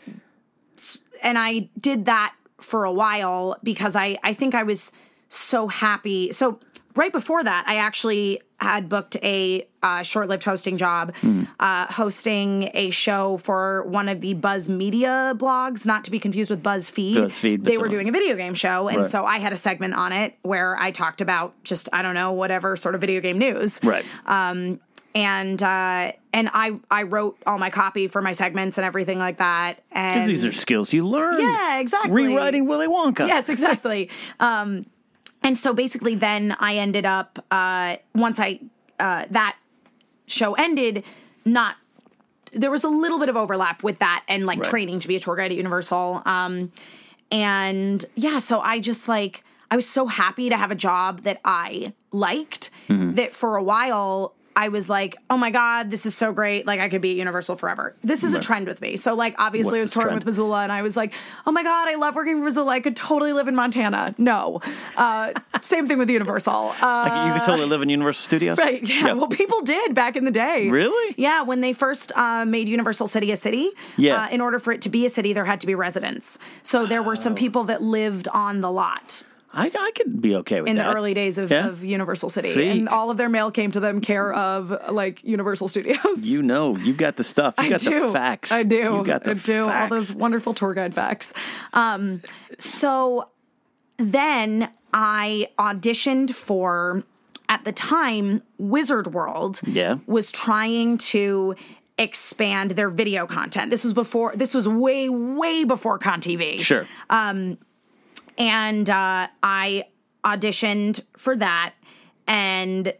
and 1.22 1.38
I 1.38 1.68
did 1.80 2.04
that 2.06 2.34
for 2.60 2.84
a 2.84 2.92
while 2.92 3.56
because 3.62 3.96
I, 3.96 4.18
I 4.22 4.34
think 4.34 4.54
I 4.54 4.62
was 4.62 4.92
so 5.28 5.66
happy. 5.68 6.30
So 6.32 6.60
right 6.94 7.12
before 7.12 7.42
that, 7.42 7.64
I 7.66 7.76
actually 7.76 8.42
had 8.60 8.88
booked 8.88 9.16
a 9.22 9.66
uh, 9.82 10.02
short-lived 10.02 10.44
hosting 10.44 10.76
job, 10.76 11.14
Hmm. 11.16 11.44
uh, 11.58 11.86
hosting 11.86 12.70
a 12.74 12.90
show 12.90 13.38
for 13.38 13.82
one 13.84 14.08
of 14.10 14.20
the 14.20 14.34
Buzz 14.34 14.68
Media 14.68 15.32
blogs, 15.36 15.86
not 15.86 16.04
to 16.04 16.10
be 16.10 16.18
confused 16.18 16.50
with 16.50 16.62
BuzzFeed. 16.62 17.14
BuzzFeed, 17.16 17.64
they 17.64 17.78
were 17.78 17.88
doing 17.88 18.08
a 18.08 18.12
video 18.12 18.36
game 18.36 18.52
show, 18.54 18.88
and 18.88 18.98
Right. 18.98 19.06
so 19.06 19.24
I 19.24 19.38
had 19.38 19.52
a 19.54 19.56
segment 19.56 19.94
on 19.94 20.12
it 20.12 20.34
where 20.42 20.76
I 20.78 20.90
talked 20.90 21.20
about 21.22 21.54
just 21.64 21.88
I 21.92 22.02
don't 22.02 22.14
know 22.14 22.32
whatever 22.32 22.76
sort 22.76 22.94
of 22.94 23.00
video 23.00 23.20
game 23.22 23.38
news, 23.38 23.80
Right. 23.82 24.04
and 25.14 25.62
uh, 25.62 26.12
and 26.32 26.50
I 26.52 26.72
I 26.90 27.02
wrote 27.04 27.38
all 27.46 27.58
my 27.58 27.70
copy 27.70 28.06
for 28.08 28.22
my 28.22 28.32
segments 28.32 28.78
and 28.78 28.84
everything 28.84 29.18
like 29.18 29.38
that. 29.38 29.80
Because 29.88 30.26
these 30.26 30.44
are 30.44 30.52
skills 30.52 30.92
you 30.92 31.06
learn. 31.06 31.40
yeah, 31.40 31.78
exactly. 31.78 32.12
Rewriting 32.12 32.66
Willy 32.66 32.86
Wonka. 32.86 33.26
Yes, 33.26 33.48
exactly. 33.48 34.10
um, 34.40 34.84
and 35.42 35.58
so 35.58 35.72
basically, 35.72 36.14
then 36.14 36.56
I 36.60 36.76
ended 36.76 37.06
up 37.06 37.44
uh, 37.50 37.96
once 38.14 38.38
I 38.38 38.60
uh, 38.98 39.24
that 39.30 39.56
show 40.26 40.54
ended, 40.54 41.04
not 41.44 41.76
there 42.52 42.70
was 42.70 42.82
a 42.84 42.88
little 42.88 43.18
bit 43.18 43.28
of 43.28 43.36
overlap 43.36 43.82
with 43.82 43.98
that 44.00 44.24
and 44.28 44.44
like 44.44 44.58
Right. 44.58 44.68
training 44.68 44.98
to 45.00 45.08
be 45.08 45.14
a 45.16 45.20
tour 45.20 45.36
guide 45.36 45.52
at 45.52 45.56
Universal. 45.56 46.22
Um, 46.26 46.72
and 47.30 48.04
yeah, 48.16 48.38
so 48.40 48.60
I 48.60 48.80
just 48.80 49.08
like 49.08 49.44
I 49.70 49.76
was 49.76 49.88
so 49.88 50.06
happy 50.06 50.48
to 50.48 50.56
have 50.56 50.70
a 50.70 50.74
job 50.74 51.22
that 51.22 51.40
I 51.44 51.92
liked 52.12 52.70
Mm-hmm. 52.88 53.14
that 53.14 53.32
for 53.32 53.56
a 53.56 53.62
while 53.62 54.34
I 54.56 54.68
was 54.68 54.88
like, 54.88 55.16
oh 55.30 55.36
my 55.36 55.50
God, 55.50 55.90
this 55.90 56.04
is 56.06 56.14
so 56.14 56.32
great. 56.32 56.66
Like 56.66 56.80
I 56.80 56.88
could 56.88 57.00
be 57.00 57.12
at 57.12 57.16
Universal 57.16 57.56
forever. 57.56 57.94
This 58.02 58.24
is 58.24 58.34
a 58.34 58.40
trend 58.40 58.66
with 58.66 58.80
me. 58.80 58.96
So 58.96 59.14
like 59.14 59.34
obviously 59.38 59.78
I 59.78 59.82
was 59.82 59.90
touring 59.90 60.08
trend? 60.08 60.18
with 60.20 60.26
Missoula 60.26 60.62
and 60.62 60.72
I 60.72 60.82
was 60.82 60.96
like, 60.96 61.14
oh 61.46 61.52
my 61.52 61.62
God, 61.62 61.88
I 61.88 61.94
love 61.94 62.14
working 62.14 62.36
for 62.38 62.44
Missoula. 62.44 62.72
I 62.72 62.80
could 62.80 62.96
totally 62.96 63.32
live 63.32 63.48
in 63.48 63.54
Montana. 63.54 64.14
No. 64.18 64.60
Uh, 64.96 65.32
same 65.62 65.86
thing 65.88 65.98
with 65.98 66.10
Universal. 66.10 66.74
Uh, 66.82 67.06
Like, 67.08 67.26
you 67.34 67.40
could 67.40 67.46
totally 67.46 67.68
live 67.68 67.80
in 67.82 67.88
Universal 67.88 68.22
Studios. 68.24 68.58
Right. 68.58 68.82
Yeah. 68.82 69.06
Yep. 69.06 69.16
Well, 69.18 69.28
people 69.28 69.62
did 69.62 69.94
back 69.94 70.16
in 70.16 70.24
the 70.24 70.30
day. 70.30 70.68
Really? 70.68 71.14
Yeah. 71.16 71.42
When 71.42 71.60
they 71.60 71.72
first 71.72 72.12
uh, 72.16 72.44
made 72.44 72.68
Universal 72.68 73.06
City 73.06 73.30
a 73.30 73.36
city, 73.36 73.70
Yeah. 73.96 74.24
uh, 74.24 74.28
in 74.30 74.40
order 74.40 74.58
for 74.58 74.72
it 74.72 74.82
to 74.82 74.88
be 74.88 75.06
a 75.06 75.10
city, 75.10 75.32
there 75.32 75.44
had 75.46 75.60
to 75.60 75.66
be 75.66 75.74
residents. 75.74 76.38
So 76.62 76.86
there 76.86 77.02
were 77.02 77.16
some 77.16 77.34
people 77.34 77.64
that 77.64 77.82
lived 77.82 78.28
on 78.28 78.60
the 78.60 78.70
lot 78.70 79.22
I, 79.52 79.66
I 79.66 79.90
could 79.96 80.20
be 80.22 80.36
okay 80.36 80.60
with 80.60 80.66
that. 80.66 80.70
in 80.70 80.76
that. 80.76 80.90
the 80.90 80.94
early 80.96 81.12
days 81.12 81.36
of, 81.36 81.50
Yeah. 81.50 81.68
of 81.68 81.82
Universal 81.84 82.30
City, 82.30 82.50
See? 82.52 82.68
and 82.68 82.88
all 82.88 83.10
of 83.10 83.16
their 83.16 83.28
mail 83.28 83.50
came 83.50 83.72
to 83.72 83.80
them 83.80 84.00
care 84.00 84.32
of 84.32 84.70
like 84.92 85.24
Universal 85.24 85.68
Studios. 85.68 86.22
You 86.22 86.42
know, 86.42 86.76
you 86.76 86.92
got 86.94 87.16
the 87.16 87.24
stuff. 87.24 87.54
You 87.58 87.64
I 87.64 87.68
got 87.70 87.80
do. 87.80 88.06
the 88.06 88.12
facts. 88.12 88.52
I 88.52 88.62
do. 88.62 88.76
You 88.76 89.04
got 89.04 89.24
the 89.24 89.32
I 89.32 89.34
do. 89.34 89.68
All 89.68 89.88
those 89.88 90.12
wonderful 90.12 90.54
tour 90.54 90.72
guide 90.74 90.94
facts. 90.94 91.32
Um, 91.72 92.22
so 92.58 93.28
then 93.96 94.70
I 94.94 95.48
auditioned 95.58 96.32
for, 96.34 97.02
at 97.48 97.64
the 97.64 97.72
time, 97.72 98.42
Wizard 98.58 99.12
World. 99.12 99.60
Yeah. 99.66 99.98
Was 100.06 100.30
trying 100.30 100.98
to 100.98 101.56
expand 101.98 102.72
their 102.72 102.88
video 102.88 103.26
content. 103.26 103.70
This 103.70 103.82
was 103.84 103.92
before. 103.92 104.32
This 104.36 104.54
was 104.54 104.66
way, 104.68 105.08
way 105.08 105.64
before 105.64 105.98
Con 105.98 106.20
TV 106.20 106.58
Sure. 106.60 106.86
And 108.40 108.88
uh, 108.90 109.28
I 109.42 109.84
auditioned 110.24 111.00
for 111.16 111.36
that, 111.36 111.74
and 112.26 112.92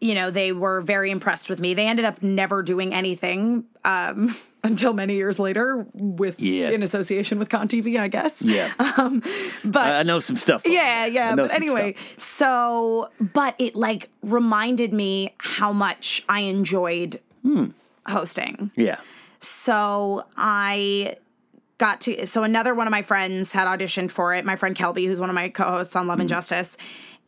you 0.00 0.14
know 0.14 0.30
they 0.30 0.52
were 0.52 0.80
very 0.80 1.10
impressed 1.10 1.50
with 1.50 1.58
me. 1.60 1.74
They 1.74 1.86
ended 1.86 2.04
up 2.04 2.22
never 2.22 2.62
doing 2.62 2.94
anything 2.94 3.64
um, 3.84 4.34
until 4.62 4.92
many 4.92 5.14
years 5.16 5.38
later, 5.38 5.86
with 5.94 6.38
Yeah. 6.40 6.70
in 6.70 6.82
association 6.82 7.38
with 7.38 7.48
Con 7.48 7.68
TV, 7.68 7.98
I 7.98 8.08
guess. 8.08 8.42
yeah. 8.42 8.72
but 9.64 9.82
I 9.82 10.00
I 10.00 10.02
know 10.04 10.18
some 10.20 10.36
stuff. 10.36 10.62
yeah. 10.64 11.06
Yeah. 11.06 11.34
But 11.34 11.50
anyway, 11.52 11.94
stuff. 12.16 12.18
so 12.20 13.10
but 13.20 13.54
it 13.58 13.74
like 13.74 14.08
reminded 14.22 14.92
me 14.92 15.34
how 15.38 15.72
much 15.72 16.24
I 16.28 16.40
enjoyed 16.40 17.20
Hmm. 17.42 17.66
hosting. 18.06 18.70
Yeah. 18.76 18.98
So 19.38 20.24
I 20.36 21.16
got 21.78 22.00
to 22.02 22.26
so 22.26 22.42
another 22.42 22.74
one 22.74 22.86
of 22.86 22.90
my 22.90 23.02
friends 23.02 23.52
had 23.52 23.66
auditioned 23.66 24.10
for 24.10 24.34
it. 24.34 24.44
My 24.44 24.56
friend 24.56 24.74
Kelby, 24.76 25.06
who's 25.06 25.20
one 25.20 25.28
of 25.30 25.34
my 25.34 25.48
co-hosts 25.48 25.94
on 25.96 26.06
Love 26.06 26.20
and 26.20 26.28
Justice, 26.28 26.76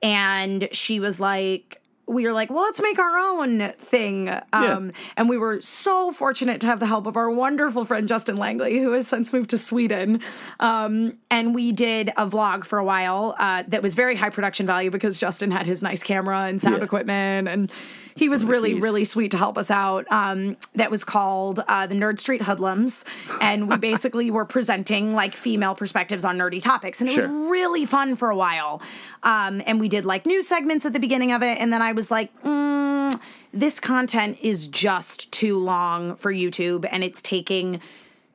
and 0.02 0.68
she 0.72 1.00
was 1.00 1.20
like. 1.20 1.80
We 2.10 2.24
were 2.26 2.32
like, 2.32 2.48
well, 2.48 2.62
let's 2.62 2.80
make 2.80 2.98
our 2.98 3.18
own 3.18 3.70
thing. 3.82 4.30
Um, 4.54 4.92
And 5.18 5.28
we 5.28 5.36
were 5.36 5.60
so 5.60 6.10
fortunate 6.10 6.58
to 6.62 6.66
have 6.66 6.80
the 6.80 6.86
help 6.86 7.06
of 7.06 7.18
our 7.18 7.28
wonderful 7.30 7.84
friend 7.84 8.08
Justin 8.08 8.38
Langley, 8.38 8.78
who 8.78 8.92
has 8.92 9.06
since 9.06 9.30
moved 9.30 9.50
to 9.50 9.58
Sweden. 9.58 10.22
Um, 10.58 11.18
and 11.30 11.54
we 11.54 11.70
did 11.70 12.08
a 12.16 12.26
vlog 12.26 12.64
for 12.64 12.78
a 12.78 12.84
while 12.84 13.36
uh, 13.38 13.64
that 13.68 13.82
was 13.82 13.94
very 13.94 14.16
high 14.16 14.30
production 14.30 14.64
value 14.64 14.90
because 14.90 15.18
Justin 15.18 15.50
had 15.50 15.66
his 15.66 15.82
nice 15.82 16.02
camera 16.02 16.46
and 16.46 16.62
sound 16.62 16.78
Yeah. 16.78 16.84
equipment. 16.84 17.46
And 17.46 17.70
he 18.18 18.28
was 18.28 18.44
really, 18.44 18.74
keys. 18.74 18.82
really 18.82 19.04
sweet 19.04 19.30
to 19.30 19.38
help 19.38 19.56
us 19.58 19.70
out. 19.70 20.06
Um, 20.10 20.56
that 20.74 20.90
was 20.90 21.04
called 21.04 21.62
uh, 21.68 21.86
the 21.86 21.94
Nerd 21.94 22.18
Street 22.18 22.42
Hoodlums, 22.42 23.04
and 23.40 23.68
we 23.68 23.76
basically 23.90 24.30
were 24.30 24.44
presenting 24.44 25.14
like 25.14 25.34
female 25.36 25.74
perspectives 25.74 26.24
on 26.24 26.36
nerdy 26.38 26.62
topics, 26.62 27.00
and 27.00 27.08
it 27.08 27.14
Sure. 27.14 27.28
was 27.28 27.50
really 27.50 27.86
fun 27.86 28.16
for 28.16 28.30
a 28.30 28.36
while. 28.36 28.82
Um, 29.22 29.62
and 29.66 29.80
we 29.80 29.88
did 29.88 30.04
like 30.04 30.26
news 30.26 30.46
segments 30.48 30.84
at 30.86 30.92
the 30.92 31.00
beginning 31.00 31.32
of 31.32 31.42
it, 31.42 31.58
and 31.60 31.72
then 31.72 31.82
I 31.82 31.92
was 31.92 32.10
like. 32.10 32.30
Mm, 32.42 33.18
this 33.54 33.80
content 33.80 34.36
is 34.42 34.66
just 34.68 35.32
too 35.32 35.56
long 35.58 36.16
for 36.16 36.30
YouTube 36.30 36.86
and 36.92 37.02
it's 37.02 37.22
taking 37.22 37.80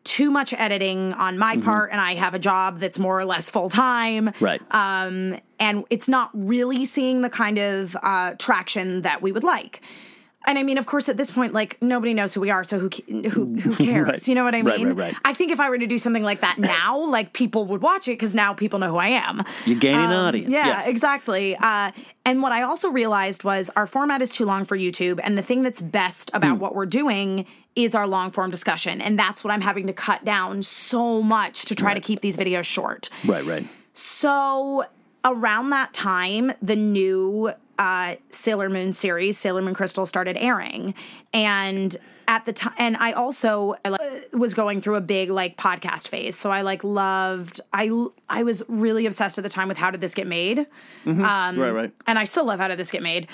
too 0.04 0.32
much 0.32 0.54
editing 0.54 1.14
on 1.14 1.38
my 1.38 1.56
Mm-hmm. 1.56 1.66
part 1.66 1.92
and 1.92 2.02
I 2.02 2.16
have 2.16 2.34
a 2.34 2.40
job 2.40 2.80
that's 2.80 2.98
more 2.98 3.20
or 3.20 3.24
less 3.24 3.48
full 3.48 3.70
time. 3.70 4.32
Right. 4.40 4.60
Um, 4.72 5.40
and 5.64 5.86
it's 5.90 6.10
not 6.10 6.30
really 6.34 6.84
seeing 6.84 7.22
the 7.22 7.30
kind 7.30 7.58
of 7.58 7.96
uh, 8.04 8.34
traction 8.38 9.02
that 9.04 9.22
we 9.22 9.32
would 9.32 9.46
like. 9.46 9.82
And 10.46 10.60
I 10.60 10.64
mean, 10.64 10.78
of 10.78 10.86
course, 10.86 11.08
at 11.08 11.16
this 11.16 11.32
point, 11.32 11.54
like 11.54 11.82
nobody 11.82 12.14
knows 12.14 12.34
who 12.34 12.42
we 12.42 12.50
are, 12.50 12.66
so 12.66 12.78
who 12.78 12.90
who 13.30 13.56
who 13.56 13.76
cares? 13.86 14.08
Right. 14.10 14.28
You 14.28 14.36
know 14.36 14.44
what 14.44 14.54
I 14.54 14.62
mean? 14.62 14.88
right, 14.90 14.98
right. 14.98 15.16
I 15.24 15.34
think 15.34 15.54
if 15.54 15.62
I 15.62 15.70
were 15.70 15.78
to 15.78 15.88
do 15.88 15.98
something 15.98 16.22
like 16.22 16.42
that 16.42 16.60
now, 16.60 16.98
like 17.18 17.32
people 17.32 17.64
would 17.68 17.82
watch 17.82 18.10
it 18.10 18.12
because 18.12 18.36
now 18.36 18.54
people 18.54 18.78
know 18.78 18.90
who 18.90 18.98
I 18.98 19.08
am. 19.08 19.44
You're 19.66 19.80
gaining 19.80 20.08
an 20.08 20.12
audience. 20.12 20.48
Um, 20.48 20.54
Yeah, 20.54 20.66
yes. 20.68 20.88
exactly. 20.90 21.56
Uh, 21.56 21.94
and 22.26 22.42
what 22.42 22.52
I 22.52 22.64
also 22.64 22.90
realized 22.90 23.46
was 23.46 23.70
our 23.78 23.88
format 23.88 24.22
is 24.22 24.32
too 24.32 24.44
long 24.44 24.66
for 24.66 24.78
YouTube, 24.78 25.22
and 25.24 25.38
the 25.38 25.42
thing 25.42 25.64
that's 25.64 25.80
best 25.80 26.30
about 26.34 26.60
what 26.60 26.76
we're 26.76 26.88
doing 26.88 27.46
is 27.78 27.96
our 27.96 28.06
long 28.06 28.30
form 28.30 28.52
discussion, 28.52 29.00
and 29.00 29.18
that's 29.18 29.46
what 29.46 29.52
I'm 29.52 29.62
having 29.62 29.88
to 29.88 29.94
cut 29.94 30.26
down 30.26 30.62
so 30.62 31.22
much 31.22 31.64
to 31.66 31.74
try 31.74 31.94
to 31.94 32.02
keep 32.02 32.20
these 32.20 32.36
videos 32.36 32.66
short. 32.66 33.10
Right, 33.26 33.46
right. 33.46 33.66
So 33.94 34.86
around 35.26 35.70
that 35.72 35.94
time, 35.94 36.52
the 36.62 36.76
new 36.76 37.54
uh, 37.78 38.16
Sailor 38.30 38.70
Moon 38.70 38.94
series, 38.94 39.38
Sailor 39.38 39.62
Moon 39.62 39.74
Crystal, 39.74 40.06
started 40.06 40.38
airing, 40.38 40.94
and 41.34 41.98
at 42.28 42.46
the 42.46 42.54
time, 42.54 42.74
and 42.78 42.96
I 42.98 43.12
also 43.12 43.76
uh, 43.84 43.98
was 44.32 44.54
going 44.54 44.80
through 44.80 44.96
a 44.96 45.02
big 45.02 45.30
like 45.30 45.58
podcast 45.58 46.08
phase. 46.08 46.38
So 46.38 46.52
I 46.52 46.62
like 46.62 46.84
loved. 46.84 47.60
I 47.74 48.08
I 48.30 48.44
was 48.44 48.64
really 48.68 49.06
obsessed 49.06 49.38
at 49.38 49.44
the 49.44 49.50
time 49.50 49.68
with 49.68 49.78
How 49.78 49.92
Did 49.92 50.02
This 50.02 50.14
Get 50.14 50.28
Made, 50.28 50.60
um, 51.06 51.60
right, 51.60 51.72
right. 51.72 51.92
and 52.08 52.18
I 52.18 52.24
still 52.24 52.46
love 52.46 52.60
How 52.60 52.68
Did 52.68 52.80
This 52.80 52.92
Get 52.92 53.02
Made. 53.02 53.28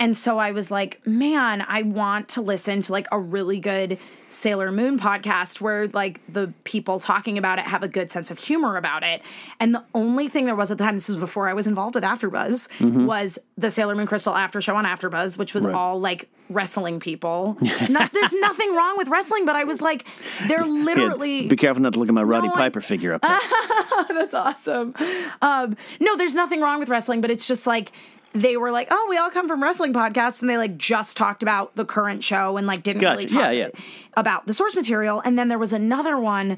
And 0.00 0.16
so 0.16 0.38
I 0.38 0.50
was 0.52 0.70
like, 0.70 1.06
man, 1.06 1.64
I 1.68 1.82
want 1.82 2.28
to 2.30 2.40
listen 2.40 2.80
to 2.82 2.92
like 2.92 3.06
a 3.12 3.18
really 3.20 3.58
good 3.60 3.98
Sailor 4.30 4.72
Moon 4.72 4.98
podcast 4.98 5.60
where 5.60 5.88
like 5.88 6.20
the 6.32 6.54
people 6.64 6.98
talking 7.00 7.36
about 7.36 7.58
it 7.58 7.66
have 7.66 7.82
a 7.82 7.88
good 7.88 8.10
sense 8.10 8.30
of 8.30 8.38
humor 8.38 8.76
about 8.76 9.02
it. 9.02 9.20
And 9.58 9.74
the 9.74 9.84
only 9.94 10.28
thing 10.28 10.46
there 10.46 10.54
was 10.54 10.70
at 10.70 10.78
the 10.78 10.84
time, 10.84 10.94
this 10.94 11.08
was 11.08 11.18
before 11.18 11.48
I 11.48 11.52
was 11.52 11.66
involved 11.66 11.96
at 11.96 12.02
AfterBuzz, 12.02 13.04
was 13.06 13.38
the 13.58 13.68
Sailor 13.70 13.94
Moon 13.94 14.06
Crystal 14.06 14.34
After 14.34 14.60
Show 14.60 14.74
on 14.74 14.84
AfterBuzz, 14.86 15.36
which 15.36 15.52
was 15.52 15.66
Right. 15.66 15.74
all 15.74 16.00
like 16.00 16.28
wrestling 16.48 16.98
people. 16.98 17.58
There's 17.60 18.32
nothing 18.34 18.74
wrong 18.74 18.96
with 18.96 19.08
wrestling, 19.08 19.44
but 19.44 19.54
I 19.56 19.64
was 19.64 19.80
like, 19.82 20.06
they're 20.46 20.60
Yeah, 20.66 20.84
literally 20.84 21.46
be 21.46 21.56
careful 21.56 21.82
not 21.82 21.92
to 21.92 21.98
look 21.98 22.08
at 22.08 22.14
my 22.14 22.22
Roddy 22.22 22.48
No, 22.48 22.54
I- 22.54 22.56
Piper 22.56 22.80
figure 22.80 23.12
up 23.12 23.20
there. 23.22 23.38
that's 24.08 24.32
awesome. 24.34 24.94
Um, 25.42 25.76
no, 26.00 26.16
there's 26.16 26.34
nothing 26.34 26.60
wrong 26.62 26.80
with 26.80 26.88
wrestling, 26.88 27.20
but 27.20 27.30
it's 27.30 27.46
just 27.46 27.66
like 27.66 27.92
they 28.32 28.56
were 28.56 28.70
like, 28.70 28.88
oh, 28.90 29.06
we 29.10 29.16
all 29.16 29.30
come 29.30 29.48
from 29.48 29.62
wrestling 29.62 29.92
podcasts, 29.92 30.40
and 30.40 30.48
they 30.48 30.56
like 30.56 30.76
just 30.76 31.16
talked 31.16 31.42
about 31.42 31.74
the 31.76 31.84
current 31.84 32.22
show 32.22 32.56
and 32.56 32.66
like 32.66 32.82
didn't 32.82 33.02
really 33.02 33.26
talk 33.26 33.40
Yeah, 33.40 33.50
yeah. 33.50 33.68
about 34.16 34.46
the 34.46 34.54
source 34.54 34.74
material. 34.74 35.20
And 35.24 35.38
then 35.38 35.48
there 35.48 35.58
was 35.58 35.72
another 35.72 36.18
one. 36.18 36.56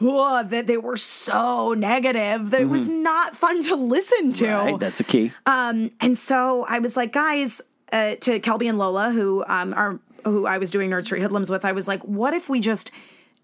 oh, 0.00 0.42
that 0.42 0.66
they 0.66 0.76
were 0.76 0.96
so 0.96 1.72
negative 1.72 2.50
that 2.50 2.60
it 2.60 2.68
was 2.68 2.88
not 2.88 3.36
fun 3.36 3.62
to 3.64 3.74
listen 3.76 4.32
to. 4.34 4.44
Mm-hmm. 4.44 4.66
Right, 4.72 4.78
that's 4.80 5.00
a 5.00 5.04
key. 5.04 5.32
Um, 5.46 5.92
and 6.00 6.18
so 6.18 6.64
I 6.68 6.80
was 6.80 6.96
like, 6.96 7.12
guys, 7.12 7.60
uh, 7.92 8.16
to 8.16 8.40
Kelby 8.40 8.68
and 8.68 8.76
Lola, 8.76 9.12
who 9.12 9.44
um, 9.46 9.72
are 9.74 10.00
who 10.24 10.46
I 10.46 10.58
was 10.58 10.70
doing 10.70 10.90
Nerd 10.90 11.04
Street 11.04 11.20
Hoodlums 11.22 11.48
with, 11.48 11.64
I 11.64 11.72
was 11.72 11.86
like, 11.86 12.02
what 12.02 12.34
if 12.34 12.48
we 12.48 12.58
just 12.60 12.90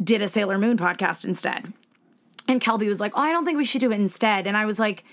did 0.02 0.22
a 0.22 0.28
Sailor 0.28 0.58
Moon 0.58 0.76
podcast 0.76 1.24
instead? 1.24 1.72
And 2.48 2.60
Kelby 2.60 2.88
was 2.88 3.00
like, 3.00 3.12
oh, 3.14 3.20
I 3.20 3.32
don't 3.32 3.44
think 3.44 3.58
we 3.58 3.64
should 3.64 3.80
do 3.82 3.92
it 3.92 4.00
instead. 4.00 4.46
And 4.46 4.56
I 4.56 4.64
was 4.66 4.80
like, 4.80 5.04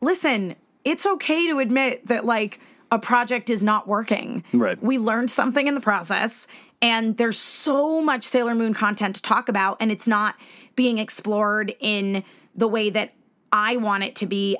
listen, 0.00 0.54
it's 0.86 1.04
okay 1.04 1.48
to 1.48 1.58
admit 1.58 2.06
that 2.06 2.24
like 2.24 2.60
a 2.92 2.98
project 2.98 3.50
is 3.50 3.62
not 3.62 3.88
working. 3.88 4.44
Right. 4.52 4.80
We 4.80 4.96
learned 4.98 5.30
something 5.30 5.66
in 5.66 5.74
the 5.74 5.80
process, 5.80 6.46
and 6.80 7.16
there's 7.18 7.38
so 7.38 8.00
much 8.00 8.22
Sailor 8.22 8.54
Moon 8.54 8.72
content 8.72 9.16
to 9.16 9.22
talk 9.22 9.48
about, 9.48 9.76
and 9.80 9.90
it's 9.90 10.06
not 10.06 10.36
being 10.76 10.98
explored 10.98 11.74
in 11.80 12.22
the 12.54 12.68
way 12.68 12.90
that 12.90 13.12
I 13.52 13.76
want 13.76 14.04
it 14.04 14.14
to 14.16 14.26
be 14.26 14.56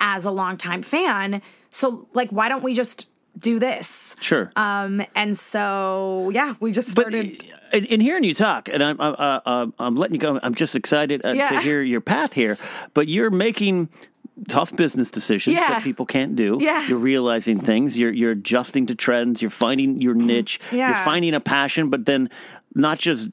as 0.00 0.24
a 0.24 0.30
longtime 0.30 0.82
fan. 0.82 1.42
So, 1.70 2.08
like, 2.14 2.30
why 2.30 2.48
don't 2.48 2.64
we 2.64 2.72
just 2.74 3.06
do 3.38 3.58
this? 3.58 4.16
sure. 4.20 4.50
Um, 4.56 5.04
and 5.14 5.36
so, 5.36 6.30
yeah, 6.32 6.54
we 6.60 6.72
just 6.72 6.96
But 6.96 7.02
started. 7.02 7.44
in, 7.74 7.84
in 7.84 8.00
hearing 8.00 8.24
you 8.24 8.34
talk, 8.34 8.68
and 8.68 8.82
I'm 8.82 8.98
uh, 8.98 9.12
uh, 9.12 9.66
I'm 9.78 9.96
letting 9.96 10.14
you 10.14 10.20
go. 10.20 10.40
I'm 10.42 10.54
just 10.54 10.74
excited 10.74 11.20
uh, 11.22 11.34
to 11.34 11.60
hear 11.60 11.82
your 11.82 12.00
path 12.00 12.32
here. 12.32 12.56
But 12.94 13.08
you're 13.08 13.30
making 13.30 13.90
tough 14.46 14.74
business 14.76 15.10
decisions 15.10 15.56
Yeah. 15.56 15.68
that 15.68 15.82
people 15.82 16.06
can't 16.06 16.36
do. 16.36 16.58
Yeah. 16.60 16.86
You're 16.86 16.98
realizing 16.98 17.60
things. 17.60 17.96
You're 17.98 18.12
you're 18.12 18.32
adjusting 18.32 18.86
to 18.86 18.94
trends. 18.94 19.40
You're 19.42 19.50
finding 19.50 20.00
your 20.00 20.14
niche. 20.14 20.60
You're 20.70 20.88
Mm-hmm. 20.88 21.04
Finding 21.04 21.34
a 21.34 21.40
passion, 21.40 21.90
but 21.90 22.06
then 22.06 22.30
not 22.74 22.98
just. 22.98 23.30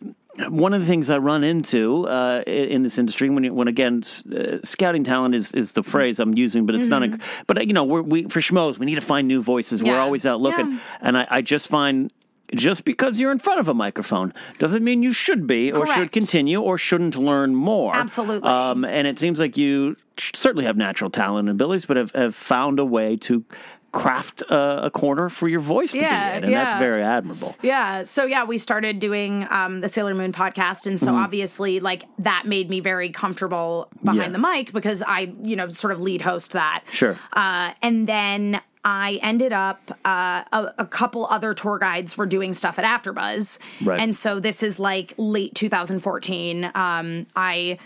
One 0.50 0.74
of 0.74 0.82
the 0.82 0.88
things 0.88 1.10
I 1.10 1.18
run 1.18 1.46
into 1.46 2.06
uh, 2.10 2.42
in 2.46 2.84
this 2.84 2.98
industry, 2.98 3.30
when 3.30 3.46
you- 3.46 3.54
when 3.54 3.70
again, 3.70 4.04
uh, 4.36 4.58
scouting 4.66 5.06
talent 5.06 5.34
is, 5.34 5.54
is 5.54 5.72
the 5.72 5.82
phrase 5.82 6.20
I'm 6.20 6.34
using, 6.34 6.66
but 6.66 6.76
it's 6.76 6.88
not. 6.90 7.04
A, 7.04 7.18
but 7.48 7.58
uh, 7.58 7.62
you 7.62 7.72
know, 7.72 7.86
we're, 7.86 8.02
we 8.02 8.24
for 8.24 8.42
schmoes, 8.42 8.78
we 8.78 8.86
need 8.86 8.96
to 8.96 9.02
find 9.02 9.30
new 9.30 9.42
voices. 9.42 9.82
We're 9.82 9.92
Mm-hmm. 9.94 10.02
Always 10.02 10.26
out 10.26 10.42
looking, 10.42 10.72
Yeah. 10.74 10.80
and 11.00 11.18
I, 11.18 11.28
I 11.32 11.42
just 11.42 11.70
find 11.70 12.12
just 12.54 12.86
because 12.86 13.20
you're 13.20 13.32
in 13.32 13.40
front 13.40 13.60
of 13.60 13.68
a 13.68 13.74
microphone 13.74 14.34
doesn't 14.60 14.84
mean 14.84 15.02
you 15.04 15.12
should 15.12 15.48
be 15.48 15.72
or 15.72 15.86
should 15.88 16.12
continue 16.12 16.62
or 16.62 16.78
shouldn't 16.78 17.16
learn 17.16 17.56
more. 17.56 17.96
Absolutely. 17.96 18.48
Um, 18.50 18.86
and 18.86 19.08
it 19.08 19.18
seems 19.20 19.40
like 19.40 19.58
you 19.58 19.96
certainly 20.18 20.66
have 20.66 20.78
natural 20.78 21.10
talent 21.10 21.50
and 21.50 21.56
abilities, 21.56 21.86
but 21.86 21.98
have, 21.98 22.12
have 22.12 22.36
found 22.36 22.80
a 22.80 22.86
way 22.86 23.16
to 23.18 23.44
craft 23.92 24.44
uh, 24.52 24.82
a 24.84 24.92
corner 24.92 25.30
for 25.30 25.48
your 25.48 25.62
voice 25.62 25.92
to 25.94 25.98
Yeah, 25.98 26.32
be 26.34 26.38
in. 26.40 26.44
And 26.46 26.54
that's 26.54 26.78
very 26.80 27.02
admirable. 27.02 27.56
Yeah. 27.62 28.04
So 28.04 28.26
yeah, 28.26 28.44
we 28.44 28.58
started 28.58 29.00
doing 29.00 29.48
um, 29.50 29.80
the 29.80 29.88
Sailor 29.88 30.14
Moon 30.14 30.34
podcast, 30.34 30.86
and 30.86 31.00
so 31.00 31.08
Mm-hmm. 31.08 31.16
obviously, 31.16 31.80
like 31.80 32.04
that 32.20 32.44
made 32.46 32.70
me 32.70 32.82
very 32.82 33.10
comfortable 33.10 33.88
behind 34.04 34.20
Yeah. 34.22 34.30
the 34.30 34.38
mic 34.40 34.74
because 34.74 35.02
I, 35.02 35.34
you 35.42 35.56
know, 35.56 35.70
sort 35.70 35.94
of 35.94 36.02
lead 36.02 36.22
host 36.22 36.52
that. 36.52 36.84
Sure. 36.92 37.18
Uh, 37.32 37.72
and 37.82 38.06
then 38.06 38.60
I 38.86 39.20
ended 39.24 39.52
up 39.52 39.92
uh, 40.06 40.44
a, 40.54 40.74
a 40.78 40.86
couple 40.86 41.26
other 41.26 41.54
tour 41.56 41.80
guides 41.80 42.18
were 42.18 42.28
doing 42.28 42.54
stuff 42.54 42.78
at 42.80 42.86
AfterBuzz, 42.86 43.58
Right. 43.84 44.00
and 44.00 44.16
so 44.16 44.40
this 44.40 44.62
is 44.64 44.80
like 44.80 45.14
late 45.18 45.56
2014. 45.56 46.72
Um, 46.76 47.26
I 47.36 47.80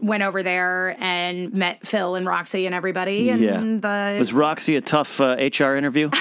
went 0.00 0.22
over 0.24 0.42
there 0.42 0.96
and 1.00 1.54
met 1.54 1.86
Phil 1.86 2.16
and 2.16 2.26
Roxy 2.26 2.66
and 2.66 2.74
everybody, 2.74 3.30
and 3.30 3.40
Yeah. 3.40 3.60
the 3.60 4.18
Was 4.18 4.32
Roxy 4.34 4.76
a 4.76 4.80
tough 4.82 5.20
uh, 5.20 5.36
HR 5.38 5.74
interview? 5.76 6.10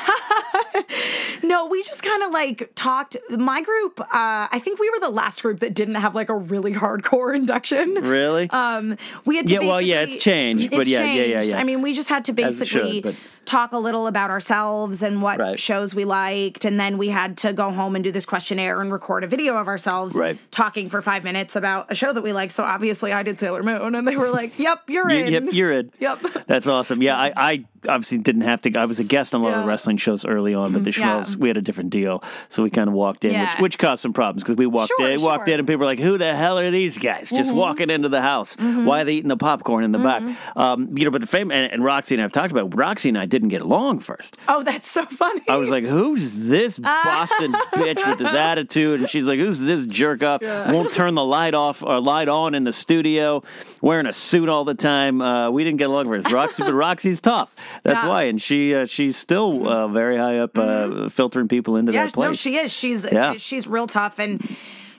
No, 1.44 1.66
we 1.66 1.82
just 1.84 2.04
kind 2.04 2.22
of 2.24 2.32
like 2.32 2.72
talked. 2.76 3.18
My 3.30 3.62
group, 3.62 4.00
uh, 4.00 4.06
I 4.14 4.60
think 4.64 4.80
we 4.80 4.90
were 4.92 5.00
the 5.00 5.10
last 5.10 5.42
group 5.42 5.60
that 5.62 5.74
didn't 5.74 5.96
have 5.96 6.14
like 6.16 6.30
a 6.30 6.36
really 6.36 6.74
hardcore 6.74 7.36
induction. 7.36 7.96
really? 7.96 8.50
Um, 8.52 8.96
we 9.26 9.38
had 9.38 9.48
to 9.48 9.54
Yeah, 9.56 9.60
well, 9.62 9.82
yeah, 9.82 10.02
it's 10.02 10.18
changed, 10.18 10.70
but 10.70 10.82
it's 10.82 10.90
yeah, 10.90 11.04
yeah, 11.04 11.24
yeah, 11.24 11.44
yeah. 11.44 11.58
I 11.58 11.64
mean, 11.64 11.82
we 11.82 11.94
just 11.94 12.10
had 12.10 12.26
to 12.26 12.32
should, 12.32 12.36
basically 12.36 13.02
but- 13.02 13.16
talk 13.46 13.72
a 13.74 13.78
little 13.78 14.08
about 14.08 14.30
ourselves 14.30 15.02
and 15.02 15.22
what 15.22 15.40
Right. 15.40 15.60
shows 15.60 15.94
we 15.96 16.06
liked, 16.06 16.64
and 16.64 16.80
then 16.80 16.98
we 16.98 17.10
had 17.10 17.38
to 17.40 17.54
go 17.54 17.72
home 17.72 17.96
and 17.96 18.04
do 18.04 18.12
this 18.12 18.26
questionnaire 18.26 18.80
and 18.82 18.92
record 18.92 19.24
a 19.24 19.28
video 19.28 19.58
of 19.58 19.68
ourselves 19.68 20.16
Right. 20.16 20.38
talking 20.52 20.90
for 20.90 21.02
five 21.02 21.24
minutes 21.24 21.56
about 21.56 21.88
a 21.92 21.96
show 21.96 22.14
that 22.14 22.22
we 22.22 22.34
liked. 22.34 22.54
So 22.54 22.64
obviously, 22.64 23.12
I 23.12 23.24
did 23.24 23.40
Sailor 23.40 23.64
Moon, 23.64 23.96
and 23.96 24.08
they 24.08 24.16
were 24.16 24.30
like, 24.30 24.54
"Yep, 24.60 24.90
you're 24.90 25.10
You- 25.10 25.26
in." 25.26 25.34
Yep, 25.34 25.44
you're 25.54 25.72
in. 25.72 25.92
Yep. 26.00 26.20
That's 26.48 26.68
awesome. 26.68 27.02
Yeah, 27.02 27.18
I, 27.18 27.34
I 27.36 27.66
obviously 27.88 28.18
didn't 28.20 28.42
have 28.44 28.62
to. 28.64 28.78
I 28.78 28.86
was 28.86 29.00
a 29.00 29.04
guest 29.04 29.34
on 29.34 29.42
a 29.42 29.44
lot 29.44 29.50
of 29.50 29.54
Yeah. 29.54 29.60
Mm-hmm. 29.62 29.70
wrestling 29.70 29.98
shows 29.98 30.26
early 30.26 30.54
on, 30.54 30.74
but 30.74 30.84
the 30.84 30.92
Yeah. 30.92 31.24
We 31.38 31.48
had 31.50 31.58
a 31.58 31.62
different 31.62 31.90
deal. 31.90 32.24
So 32.50 32.62
we 32.64 32.70
kind 32.70 32.88
of 32.88 32.94
walked 32.94 33.26
in, 33.26 33.32
Yeah. 33.32 33.52
which, 33.52 33.60
which 33.62 33.78
caused 33.80 34.02
some 34.02 34.14
problems 34.14 34.44
because 34.44 34.58
we 34.58 34.66
walked 34.68 34.92
Sure, 34.98 35.10
in, 35.10 35.22
walked 35.22 35.22
sure. 35.22 35.40
Mm-hmm. 35.42 35.50
in, 35.52 35.60
and 35.60 35.68
people 35.68 35.80
were 35.80 35.86
like, 35.86 36.00
"Who 36.00 36.18
the 36.18 36.36
hell 36.36 36.60
are 36.60 36.70
these 36.72 36.98
guys 36.98 37.30
just 37.30 37.54
walking 37.54 37.90
into 37.90 38.10
the 38.10 38.22
house? 38.22 38.56
Why 38.56 39.02
are 39.02 39.06
they 39.06 39.14
eating 39.14 39.30
the 39.30 39.38
popcorn 39.38 39.84
in 39.84 39.92
the 39.92 39.98
Mm-hmm. 40.00 40.28
back?" 40.28 40.38
Um, 40.56 40.98
you 40.98 41.06
know, 41.06 41.12
but 41.12 41.22
the 41.22 41.28
fame 41.28 41.52
and, 41.52 41.72
and 41.72 41.84
Roxy 41.84 42.16
and 42.16 42.24
I've 42.24 42.32
talked 42.32 42.52
about. 42.52 42.76
Roxy 42.76 43.10
and 43.10 43.18
I 43.18 43.26
didn't 43.26 43.50
get 43.50 43.62
along 43.62 44.00
first. 44.00 44.38
Oh, 44.48 44.64
that's 44.64 44.90
so 44.90 45.06
funny. 45.06 45.42
I 45.50 45.56
was 45.58 45.70
like, 45.70 45.84
"Who's 45.84 46.32
this 46.48 46.78
Boston 46.80 47.54
bitch 47.74 48.06
with 48.08 48.20
this 48.20 48.34
attitude?" 48.34 49.00
And 49.02 49.10
she's 49.10 49.26
like, 49.26 49.40
"Who's 49.40 49.60
this 49.60 49.86
jerk 49.86 50.24
off? 50.24 50.42
Won't 50.42 50.94
turn 50.94 51.16
the 51.16 51.26
light 51.26 51.54
off 51.54 51.84
or 51.84 52.00
light 52.00 52.28
on 52.28 52.56
in 52.56 52.64
the 52.64 52.74
studio, 52.74 53.44
wearing 53.82 54.06
a 54.06 54.14
suit 54.14 54.50
all 54.50 54.66
the 54.66 54.76
time." 54.76 55.22
Uh, 55.22 55.50
we 55.50 55.64
didn't 55.64 55.78
get 55.78 55.90
along 55.90 56.08
well. 56.10 56.22
Roxy, 56.22 56.64
but 56.64 56.74
Roxy's 56.74 57.22
tough. 57.22 57.54
That's 57.84 58.04
Yeah. 58.04 58.10
why, 58.10 58.24
and 58.24 58.42
she 58.42 58.74
uh, 58.76 58.86
she's 58.86 59.18
still 59.18 59.68
uh, 59.68 59.88
very 59.88 60.18
high 60.18 60.40
up, 60.40 60.58
uh, 60.58 61.10
filtering 61.10 61.48
people 61.48 61.76
into 61.76 61.92
Yeah, 61.92 62.06
that 62.06 62.14
place. 62.14 62.28
no, 62.28 62.34
she 62.34 62.58
is. 62.58 62.72
She's 62.74 63.06
Yeah. 63.12 63.34
she's 63.38 63.68
real 63.68 63.88
tough 63.88 64.20
and 64.20 64.42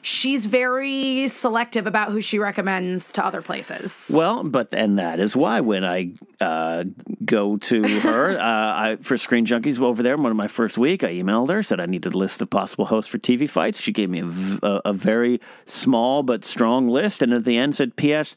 she's 0.05 0.47
very 0.47 1.29
selective 1.29 1.87
about 1.87 2.11
who 2.11 2.21
she 2.21 2.37
recommends 2.39 3.13
to 3.13 3.25
other 3.25 3.41
places. 3.41 4.11
Well, 4.13 4.43
but 4.43 4.69
and 4.73 4.99
that 4.99 5.21
is 5.21 5.37
why 5.37 5.61
when 5.61 5.85
I 5.85 6.15
uh, 6.41 6.85
go 7.25 7.57
to 7.57 7.83
her 8.01 8.37
uh, 8.39 8.43
I, 8.43 8.97
for 9.01 9.17
Screen 9.17 9.47
Junkies 9.47 9.81
over 9.81 10.03
there, 10.03 10.17
one 10.17 10.33
of 10.33 10.37
my 10.37 10.49
first 10.49 10.77
week, 10.77 11.05
I 11.05 11.15
emailed 11.15 11.51
her 11.51 11.63
said 11.63 11.79
I 11.79 11.87
needed 11.87 12.15
a 12.15 12.19
list 12.19 12.43
of 12.43 12.51
possible 12.51 12.87
hosts 12.87 13.09
for 13.11 13.19
TV 13.19 13.49
fights. 13.49 13.81
She 13.81 13.93
gave 13.93 14.11
me 14.11 14.23
a 14.63 14.93
very 14.93 15.41
small 15.67 16.25
but 16.25 16.45
strong 16.45 16.89
list, 16.89 17.23
and 17.23 17.33
at 17.33 17.45
the 17.45 17.57
end 17.57 17.77
said, 17.77 17.95
"P.S. 17.95 18.35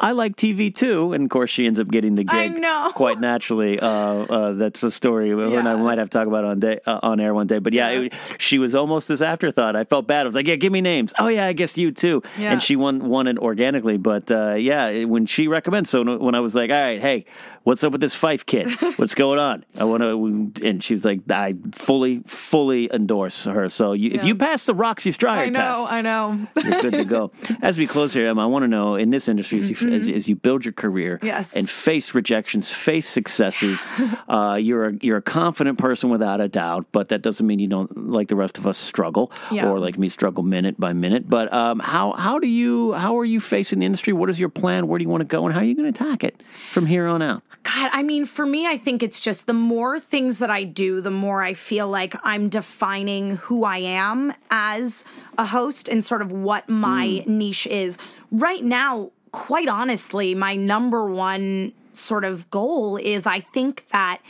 I 0.00 0.12
like 0.12 0.36
TV 0.36 0.74
too. 0.74 1.12
And 1.12 1.24
of 1.24 1.30
course, 1.30 1.50
she 1.50 1.66
ends 1.66 1.80
up 1.80 1.88
getting 1.88 2.14
the 2.14 2.24
gig 2.24 2.52
quite 2.94 3.20
naturally. 3.20 3.80
Uh, 3.80 3.88
uh, 3.88 4.52
that's 4.52 4.82
a 4.82 4.90
story 4.90 5.30
her 5.30 5.58
and 5.58 5.68
I 5.68 5.74
might 5.76 5.98
have 5.98 6.08
to 6.10 6.18
talk 6.18 6.28
about 6.28 6.44
on 6.44 6.60
day 6.60 6.78
uh, 6.86 7.00
on 7.02 7.18
air 7.20 7.34
one 7.34 7.46
day. 7.48 7.58
But 7.58 7.72
yeah, 7.72 7.88
it, 7.90 8.12
she 8.38 8.58
was 8.58 8.74
almost 8.74 9.08
this 9.08 9.20
afterthought. 9.22 9.74
I 9.76 9.84
felt 9.84 10.06
bad. 10.06 10.20
I 10.20 10.24
was 10.24 10.34
like, 10.34 10.46
yeah, 10.46 10.54
give 10.54 10.72
me 10.72 10.80
names. 10.80 11.12
Oh 11.18 11.28
yeah, 11.28 11.46
I 11.46 11.52
guess 11.52 11.76
you 11.76 11.90
too. 11.90 12.22
Yeah. 12.38 12.52
And 12.52 12.62
she 12.62 12.76
won 12.76 13.08
won 13.08 13.26
it 13.26 13.38
organically. 13.38 13.96
But 13.96 14.30
uh, 14.30 14.54
yeah, 14.54 14.86
it- 14.88 15.06
when 15.06 15.26
she 15.26 15.48
recommends, 15.48 15.90
so 15.90 16.18
when 16.18 16.34
I 16.34 16.40
was 16.40 16.54
like, 16.54 16.70
all 16.70 16.80
right, 16.80 17.00
hey, 17.00 17.24
what's 17.68 17.84
up 17.84 17.92
with 17.92 18.00
this 18.00 18.16
Fyffe 18.16 18.46
kid? 18.46 18.66
What's 18.98 19.14
going 19.14 19.38
on? 19.38 19.62
I 19.78 19.84
want 19.84 20.02
to. 20.02 20.66
And 20.66 20.82
she's 20.82 21.04
like, 21.04 21.30
I 21.30 21.54
fully 21.74 22.22
fully 22.24 22.88
endorse 22.90 23.44
her. 23.44 23.68
So 23.68 23.92
you, 23.92 24.12
if 24.14 24.24
you 24.24 24.34
pass 24.34 24.64
the 24.64 24.72
Roxy 24.74 25.12
Striar 25.12 25.44
I 25.44 25.48
know, 25.50 25.60
test. 25.60 25.92
I 25.92 26.00
know. 26.00 26.46
You're 26.64 26.80
good 26.82 26.92
to 26.92 27.04
go. 27.04 27.30
As 27.62 27.76
we 27.76 27.86
close 27.86 28.14
here, 28.14 28.26
Emma, 28.26 28.42
I 28.42 28.46
want 28.46 28.62
to 28.62 28.68
know 28.68 28.94
in 28.94 29.10
this 29.10 29.28
industry, 29.28 29.58
as 29.58 29.68
you, 29.68 29.76
as, 29.92 30.08
as 30.08 30.28
you 30.28 30.34
build 30.36 30.64
your 30.64 30.72
career 30.72 31.16
Mm-hmm. 31.18 31.26
Yes. 31.26 31.54
and 31.56 31.68
face 31.68 32.14
rejections, 32.14 32.70
face 32.70 33.08
successes, 33.08 33.92
uh, 34.28 34.58
you're 34.60 34.86
a, 34.88 34.92
you're 35.02 35.18
a 35.18 35.22
confident 35.22 35.78
person 35.78 36.08
without 36.10 36.40
a 36.40 36.48
doubt. 36.48 36.86
But 36.92 37.10
that 37.10 37.20
doesn't 37.22 37.46
mean 37.46 37.58
you 37.58 37.68
don't, 37.68 38.10
like 38.10 38.28
the 38.28 38.36
rest 38.36 38.56
of 38.56 38.66
us, 38.66 38.78
struggle 38.78 39.30
Yeah. 39.52 39.68
or 39.68 39.78
like 39.78 39.98
me, 39.98 40.08
struggle 40.08 40.42
minute 40.42 40.80
by 40.80 40.92
minute. 40.94 41.28
But 41.28 41.52
um, 41.52 41.80
how 41.80 42.12
how 42.12 42.38
do 42.38 42.46
you 42.48 42.92
how 42.94 43.18
are 43.18 43.24
you 43.24 43.40
facing 43.40 43.80
the 43.80 43.86
industry? 43.86 44.12
What 44.14 44.30
is 44.30 44.40
your 44.40 44.48
plan? 44.48 44.88
Where 44.88 44.98
do 44.98 45.02
you 45.02 45.08
want 45.08 45.20
to 45.20 45.26
go, 45.26 45.44
and 45.44 45.52
how 45.54 45.60
are 45.60 45.64
you 45.64 45.74
going 45.74 45.92
to 45.92 46.04
attack 46.04 46.24
it 46.24 46.42
from 46.72 46.86
here 46.86 47.06
on 47.06 47.20
out? 47.22 47.42
God, 47.64 47.90
I 47.92 48.02
mean, 48.02 48.24
for 48.24 48.46
me, 48.46 48.66
I 48.66 48.78
think 48.78 49.02
it's 49.02 49.20
just 49.20 49.46
the 49.46 49.52
more 49.52 50.00
things 50.00 50.38
that 50.38 50.50
I 50.50 50.64
do, 50.64 51.00
the 51.00 51.10
more 51.10 51.42
I 51.42 51.54
feel 51.54 51.88
like 51.88 52.14
I'm 52.22 52.48
defining 52.48 53.36
who 53.36 53.64
I 53.64 53.78
am 53.78 54.32
as 54.50 55.04
a 55.36 55.44
host 55.44 55.88
and 55.88 56.02
sort 56.04 56.22
of 56.22 56.32
what 56.32 56.68
my 56.68 57.22
niche 57.26 57.66
is. 57.66 57.98
Right 58.30 58.64
now, 58.64 59.10
quite 59.32 59.68
honestly, 59.68 60.34
my 60.34 60.56
number 60.56 61.06
one 61.10 61.72
sort 61.92 62.24
of 62.24 62.50
goal 62.50 62.96
is 62.96 63.26
I 63.26 63.40
think 63.40 63.86
that. 63.92 64.20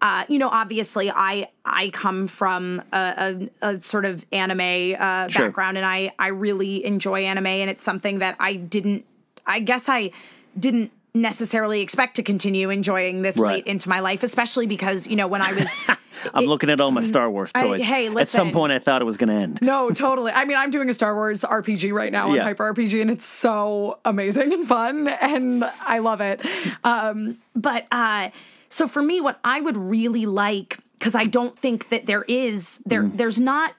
Uh, 0.00 0.24
you 0.28 0.38
know, 0.38 0.48
obviously, 0.48 1.10
I 1.10 1.50
I 1.64 1.90
come 1.90 2.28
from 2.28 2.80
a, 2.92 3.48
a, 3.60 3.70
a 3.70 3.80
sort 3.80 4.04
of 4.04 4.24
anime 4.30 4.94
uh, 4.96 5.26
Sure. 5.26 5.46
background, 5.46 5.76
and 5.76 5.84
I 5.84 6.12
I 6.20 6.28
really 6.28 6.84
enjoy 6.84 7.24
anime, 7.24 7.48
and 7.48 7.68
it's 7.68 7.82
something 7.82 8.20
that 8.20 8.36
I 8.38 8.54
didn't. 8.54 9.04
I 9.44 9.58
guess 9.58 9.88
I 9.88 10.12
didn't 10.56 10.92
necessarily 11.14 11.80
expect 11.80 12.16
to 12.16 12.22
continue 12.22 12.70
enjoying 12.70 13.22
this 13.22 13.36
Right. 13.36 13.54
late 13.56 13.66
into 13.66 13.88
my 13.88 14.00
life, 14.00 14.22
especially 14.22 14.66
because 14.66 15.06
you 15.06 15.16
know 15.16 15.26
when 15.26 15.42
I 15.42 15.52
was. 15.52 15.68
I'm 16.34 16.46
looking 16.46 16.68
at 16.68 16.80
all 16.80 16.90
my 16.90 17.02
Star 17.02 17.30
Wars 17.30 17.52
I- 17.54 17.62
toys. 17.62 17.84
hey, 17.84 18.08
at 18.14 18.28
some 18.28 18.50
point, 18.50 18.72
I 18.72 18.80
thought 18.80 19.00
it 19.02 19.04
was 19.04 19.16
going 19.16 19.28
to 19.28 19.34
end. 19.36 19.60
No, 19.62 19.90
totally. 19.90 20.32
I 20.32 20.44
mean, 20.46 20.56
I'm 20.56 20.70
doing 20.70 20.90
a 20.90 20.94
Star 20.94 21.14
Wars 21.14 21.42
RPG 21.44 21.92
right 21.92 22.10
now 22.10 22.30
on 22.30 22.34
Yeah. 22.34 22.42
Hyper 22.42 22.74
RPG, 22.74 23.00
and 23.00 23.08
it's 23.10 23.24
so 23.24 24.00
amazing 24.04 24.52
and 24.52 24.66
fun, 24.66 25.06
and 25.06 25.64
I 25.80 25.98
love 26.00 26.20
it. 26.20 26.44
Um, 26.82 27.38
but 27.54 27.86
uh, 27.92 28.30
so 28.68 28.88
for 28.88 29.00
me, 29.00 29.20
what 29.20 29.38
I 29.44 29.60
would 29.60 29.76
really 29.76 30.26
like, 30.26 30.78
because 30.98 31.14
I 31.14 31.24
don't 31.26 31.56
think 31.56 31.88
that 31.90 32.06
there 32.06 32.24
is 32.26 32.78
there, 32.84 33.04
Mm. 33.04 33.16
there's 33.16 33.38
not 33.40 33.74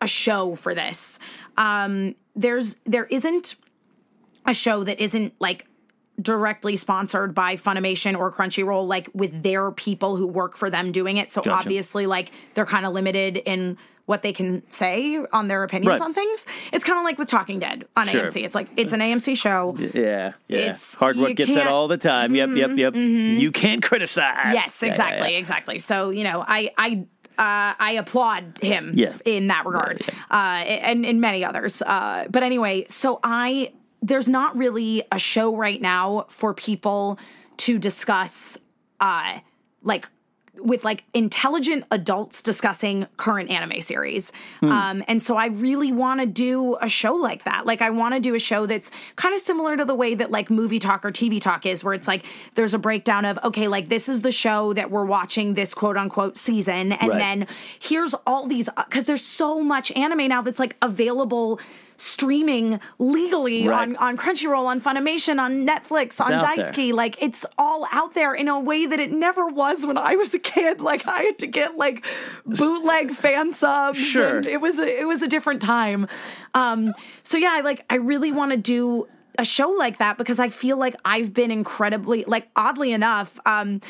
a 0.00 0.06
show 0.06 0.54
for 0.54 0.74
this. 0.74 1.18
Um, 1.58 2.14
there's 2.34 2.76
there 2.86 3.04
isn't 3.04 3.54
a 4.46 4.54
show 4.54 4.82
that 4.84 4.98
isn't 4.98 5.34
like 5.40 5.66
directly 6.20 6.76
sponsored 6.76 7.34
by 7.34 7.56
Funimation 7.56 8.18
or 8.18 8.32
Crunchyroll, 8.32 8.86
like 8.86 9.08
with 9.14 9.42
their 9.42 9.70
people 9.70 10.16
who 10.16 10.26
work 10.26 10.56
for 10.56 10.70
them 10.70 10.92
doing 10.92 11.16
it. 11.18 11.30
So 11.30 11.42
Gotcha. 11.42 11.56
obviously, 11.58 12.06
like 12.06 12.30
they're 12.54 12.66
kind 12.66 12.86
of 12.86 12.92
limited 12.92 13.36
in 13.38 13.76
what 14.06 14.22
they 14.22 14.32
can 14.32 14.62
say 14.70 15.18
on 15.32 15.48
their 15.48 15.64
opinions 15.64 15.98
Right. 15.98 16.04
on 16.06 16.14
things. 16.14 16.46
It's 16.72 16.84
kind 16.84 16.96
of 16.96 17.04
like 17.04 17.18
with 17.18 17.26
Talking 17.28 17.58
Dead 17.58 17.86
on 17.96 18.06
Sure. 18.06 18.22
AMC. 18.22 18.44
It's 18.44 18.54
like 18.54 18.68
it's 18.76 18.92
an 18.92 19.00
AMC 19.00 19.36
show. 19.36 19.74
Yeah, 19.78 20.32
yeah. 20.46 20.58
It's- 20.58 20.94
Hardwick 20.94 21.30
you 21.30 21.34
gets 21.34 21.54
that 21.54 21.64
Mm-hmm, 21.64 21.72
all 21.72 21.88
the 21.88 21.98
time. 21.98 22.34
Yep, 22.36 22.50
yep, 22.54 22.70
yep. 22.76 22.94
You 22.94 23.50
can't 23.50 23.82
criticize. 23.82 24.52
Yes, 24.54 24.78
Yeah, 24.80 24.86
yeah, 24.86 24.90
exactly, 24.92 25.32
yeah. 25.32 25.38
exactly. 25.38 25.78
So 25.80 26.10
you 26.10 26.24
know, 26.24 26.44
I 26.46 26.70
I. 26.78 27.04
Uh, 27.38 27.76
I 27.78 27.96
applaud 27.98 28.58
him 28.62 28.92
Yeah. 28.96 29.12
in 29.26 29.48
that 29.48 29.66
regard, 29.66 30.00
Uh, 30.30 30.34
and 30.34 31.04
in 31.04 31.20
many 31.20 31.44
others. 31.44 31.82
Uh, 31.82 32.24
but 32.30 32.42
anyway, 32.42 32.86
so 32.88 33.20
I 33.22 33.72
there's 34.02 34.28
not 34.28 34.56
really 34.56 35.02
a 35.10 35.18
show 35.18 35.56
right 35.56 35.80
now 35.80 36.26
for 36.28 36.54
people 36.54 37.18
to 37.58 37.78
discuss, 37.78 38.58
uh, 39.00 39.38
like 39.82 40.08
with 40.58 40.84
like 40.86 41.04
intelligent 41.12 41.84
adults 41.90 42.40
discussing 42.40 43.06
current 43.18 43.50
anime 43.50 43.78
series. 43.82 44.32
Um, 44.62 45.04
and 45.06 45.22
so 45.22 45.36
I 45.36 45.48
really 45.48 45.92
want 45.92 46.20
to 46.20 46.26
do 46.26 46.76
a 46.80 46.88
show 46.88 47.12
like 47.14 47.44
that. 47.44 47.66
Like 47.66 47.82
I 47.82 47.90
want 47.90 48.14
to 48.14 48.20
do 48.20 48.34
a 48.34 48.38
show 48.38 48.64
that's 48.64 48.90
kind 49.16 49.34
of 49.34 49.42
similar 49.42 49.76
to 49.76 49.84
the 49.84 49.94
way 49.94 50.14
that 50.14 50.30
like 50.30 50.48
movie 50.48 50.78
talk 50.78 51.04
or 51.04 51.12
TV 51.12 51.42
talk 51.42 51.66
is, 51.66 51.84
where 51.84 51.92
it's 51.92 52.08
like 52.08 52.24
there's 52.54 52.72
a 52.72 52.78
breakdown 52.78 53.26
of 53.26 53.38
okay, 53.44 53.68
like 53.68 53.90
this 53.90 54.08
is 54.08 54.22
the 54.22 54.32
show 54.32 54.72
that 54.72 54.90
we're 54.90 55.04
watching 55.04 55.52
this 55.54 55.74
quote 55.74 55.98
unquote 55.98 56.38
season, 56.38 56.92
and 56.92 57.10
Right. 57.10 57.18
then 57.18 57.46
here's 57.78 58.14
all 58.26 58.46
these 58.46 58.70
because 58.76 59.04
there's 59.04 59.24
so 59.24 59.60
much 59.62 59.92
anime 59.92 60.26
now 60.28 60.40
that's 60.40 60.58
like 60.58 60.74
available 60.80 61.60
streaming 61.98 62.80
legally 62.98 63.68
Right. 63.68 63.82
on 63.88 63.96
on 63.96 64.16
Crunchyroll, 64.16 64.66
on 64.66 64.80
Funimation, 64.80 65.38
on 65.40 65.66
Netflix, 65.66 66.20
on 66.20 66.32
out 66.32 66.56
there. 66.56 66.70
Daisuke. 66.70 66.92
Like 66.92 67.16
it's 67.22 67.46
all 67.58 67.86
out 67.92 68.14
there 68.14 68.34
in 68.34 68.48
a 68.48 68.58
way 68.60 68.86
that 68.86 69.00
it 69.00 69.10
never 69.12 69.46
was 69.48 69.84
when 69.86 69.98
I 69.98 70.16
was 70.16 70.34
a 70.34 70.38
kid. 70.38 70.80
Like 70.80 71.06
I 71.06 71.22
had 71.22 71.38
to 71.38 71.46
get 71.46 71.76
like 71.76 72.04
bootleg 72.44 73.12
fan 73.12 73.52
subs. 73.52 73.98
Sure. 73.98 74.38
And 74.38 74.46
it 74.46 74.60
was 74.60 74.78
a, 74.78 75.00
it 75.00 75.06
was 75.06 75.22
a 75.22 75.28
different 75.28 75.62
time. 75.62 76.06
Um, 76.54 76.94
so 77.22 77.36
yeah, 77.38 77.50
I 77.52 77.60
like 77.62 77.84
I 77.90 77.96
really 77.96 78.32
want 78.32 78.52
to 78.52 78.56
do 78.58 79.08
a 79.38 79.44
show 79.44 79.68
like 79.68 79.98
that 79.98 80.16
because 80.16 80.38
I 80.38 80.48
feel 80.48 80.78
like 80.78 80.96
I've 81.04 81.34
been 81.34 81.50
incredibly 81.50 82.24
like 82.24 82.48
oddly 82.56 82.92
enough. 82.92 83.38
Um, 83.46 83.80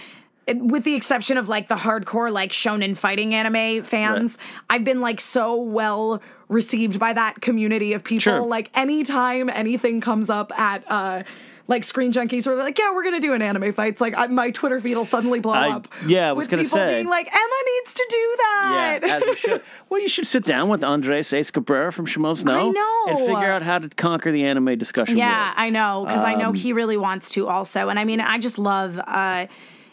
with 0.48 0.84
the 0.84 0.94
exception 0.94 1.38
of 1.38 1.48
like 1.48 1.66
the 1.66 1.74
hardcore 1.74 2.30
like 2.30 2.52
shonen 2.52 2.96
fighting 2.96 3.34
anime 3.34 3.82
fans, 3.82 4.38
I've 4.70 4.84
been 4.84 5.00
like 5.00 5.20
so 5.20 5.56
well 5.60 6.22
received 6.48 6.98
by 6.98 7.12
that 7.12 7.40
community 7.40 7.92
of 7.92 8.04
people. 8.04 8.20
Sure. 8.22 8.40
Like 8.40 8.70
anytime 8.74 9.48
anything 9.50 10.00
comes 10.00 10.30
up 10.30 10.52
at 10.58 10.88
uh 10.90 11.22
like 11.68 11.82
Screen 11.82 12.12
Junkies, 12.12 12.44
they're 12.44 12.54
like, 12.54 12.78
"Yeah, 12.78 12.94
we're 12.94 13.02
gonna 13.02 13.18
do 13.18 13.32
an 13.32 13.42
anime 13.42 13.72
fight." 13.72 13.88
It's 13.88 14.00
like 14.00 14.14
I, 14.16 14.28
my 14.28 14.52
Twitter 14.52 14.78
feed 14.78 14.94
will 14.96 15.04
suddenly 15.04 15.40
blow 15.40 15.54
I- 15.54 15.70
up. 15.70 15.88
yeah, 16.06 16.28
I 16.28 16.32
was 16.32 16.44
with 16.44 16.50
gonna 16.52 16.62
people 16.62 16.78
say. 16.78 16.94
being 16.94 17.08
like, 17.08 17.26
"Emma 17.26 17.54
needs 17.80 17.92
to 17.94 18.06
do 18.08 18.34
that." 18.38 18.98
Yeah, 19.02 19.16
as 19.16 19.22
you 19.24 19.34
should. 19.36 19.62
Well, 19.88 20.00
you 20.00 20.08
should 20.08 20.28
sit 20.28 20.44
down 20.44 20.68
with 20.68 20.84
Andres 20.84 21.32
Ace 21.32 21.50
Cabrera 21.50 21.92
from 21.92 22.06
Schmoes 22.06 22.44
No. 22.44 22.70
know. 22.70 23.04
And 23.08 23.18
figure 23.18 23.50
out 23.50 23.62
how 23.64 23.80
to 23.80 23.88
conquer 23.88 24.30
the 24.30 24.44
anime 24.44 24.78
discussion 24.78 25.16
Yeah, 25.18 25.46
world. 25.46 25.54
I 25.58 25.70
know 25.70 26.04
because 26.06 26.22
I 26.22 26.34
Um, 26.34 26.38
know 26.38 26.52
he 26.52 26.72
really 26.72 26.96
wants 26.96 27.30
to 27.30 27.48
also, 27.48 27.88
and 27.88 27.98
I 27.98 28.04
mean, 28.04 28.20
I 28.20 28.38
just 28.38 28.58
love 28.58 29.00
uh, 29.04 29.46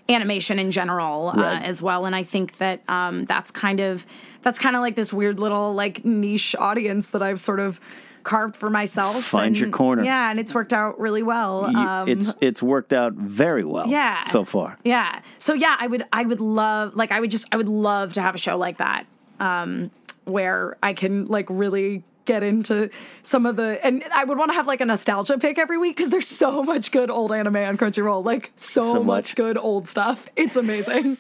animation 0.10 0.60
in 0.60 0.70
general 0.70 1.30
uh, 1.30 1.60
as 1.64 1.82
well, 1.82 2.06
and 2.06 2.16
I 2.16 2.22
think 2.24 2.58
that 2.60 2.82
um, 2.88 3.24
that's 3.24 3.50
kind 3.50 3.80
of 3.80 4.06
that's 4.44 4.60
kind 4.60 4.76
of 4.76 4.82
like 4.82 4.96
this 4.96 5.12
weird 5.12 5.40
little 5.40 5.74
like 5.74 6.06
niche 6.06 6.56
audience 6.60 7.10
that 7.10 7.24
I've 7.24 7.40
sort 7.40 7.60
of 7.60 7.80
carved 8.24 8.56
for 8.56 8.70
myself. 8.70 9.24
Find 9.26 9.48
and- 9.48 9.58
your 9.58 9.70
corner. 9.70 10.04
Yeah, 10.04 10.30
and 10.30 10.40
it's 10.40 10.54
worked 10.54 10.72
out 10.74 11.00
really 11.00 11.24
well. 11.24 11.66
Um, 11.66 12.08
it's 12.08 12.34
it's 12.40 12.64
worked 12.64 12.94
out 12.94 13.14
very 13.14 13.64
well 13.66 13.88
yeah 13.88 14.24
so 14.26 14.44
far. 14.46 14.78
yeah 14.84 15.22
so 15.40 15.54
yeah 15.54 15.76
i 15.80 15.88
would 15.88 16.06
i 16.14 16.24
would 16.24 16.40
love 16.40 16.96
like 16.96 17.12
i 17.12 17.20
would 17.20 17.32
just 17.32 17.48
i 17.52 17.58
would 17.58 17.68
love 17.68 18.14
to 18.14 18.22
have 18.22 18.36
a 18.36 18.38
show 18.38 18.58
like 18.58 18.78
that 18.78 19.06
um 19.40 19.92
where 20.26 20.78
i 20.82 20.94
can 20.94 21.26
like 21.26 21.48
really 21.50 22.04
get 22.26 22.44
into 22.44 22.90
some 23.22 23.46
of 23.46 23.56
the 23.56 23.84
and 23.86 24.04
i 24.14 24.24
would 24.24 24.38
want 24.38 24.50
to 24.50 24.56
have 24.56 24.66
like 24.68 24.82
a 24.82 24.86
nostalgia 24.86 25.38
pick 25.38 25.58
every 25.58 25.78
week 25.78 25.96
because 25.98 26.10
there's 26.10 26.28
so 26.28 26.64
much 26.64 26.92
good 26.92 27.10
old 27.10 27.32
anime 27.32 27.56
on 27.58 27.78
crunchyroll 27.78 28.24
like 28.24 28.52
so, 28.56 28.94
So 28.94 29.04
much. 29.04 29.06
much. 29.32 29.36
good 29.36 29.58
old 29.58 29.88
stuff 29.88 30.28
it's 30.36 30.56
amazing 30.56 31.18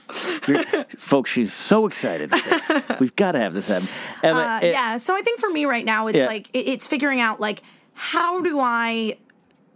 Folks, 0.97 1.30
she's 1.32 1.54
so 1.54 1.86
excited 1.88 2.32
for 2.32 2.49
this. 2.49 2.89
We've 2.99 3.16
got 3.16 3.34
to 3.34 3.39
have 3.39 3.54
this 3.54 3.68
happen. 3.68 3.88
Emma, 4.22 4.39
uh, 4.39 4.60
it- 4.66 4.72
yeah 4.72 4.97
so 4.97 5.16
i 5.16 5.22
think 5.22 5.39
for 5.39 5.49
me 5.49 5.66
right 5.66 5.86
now 5.86 6.08
it's 6.08 6.18
Yeah. 6.18 6.26
like 6.26 6.49
it, 6.54 6.68
it's 6.68 6.88
figuring 6.88 7.20
out 7.22 7.39
like 7.39 7.62
how 7.93 8.41
do 8.41 8.60
i 8.60 9.18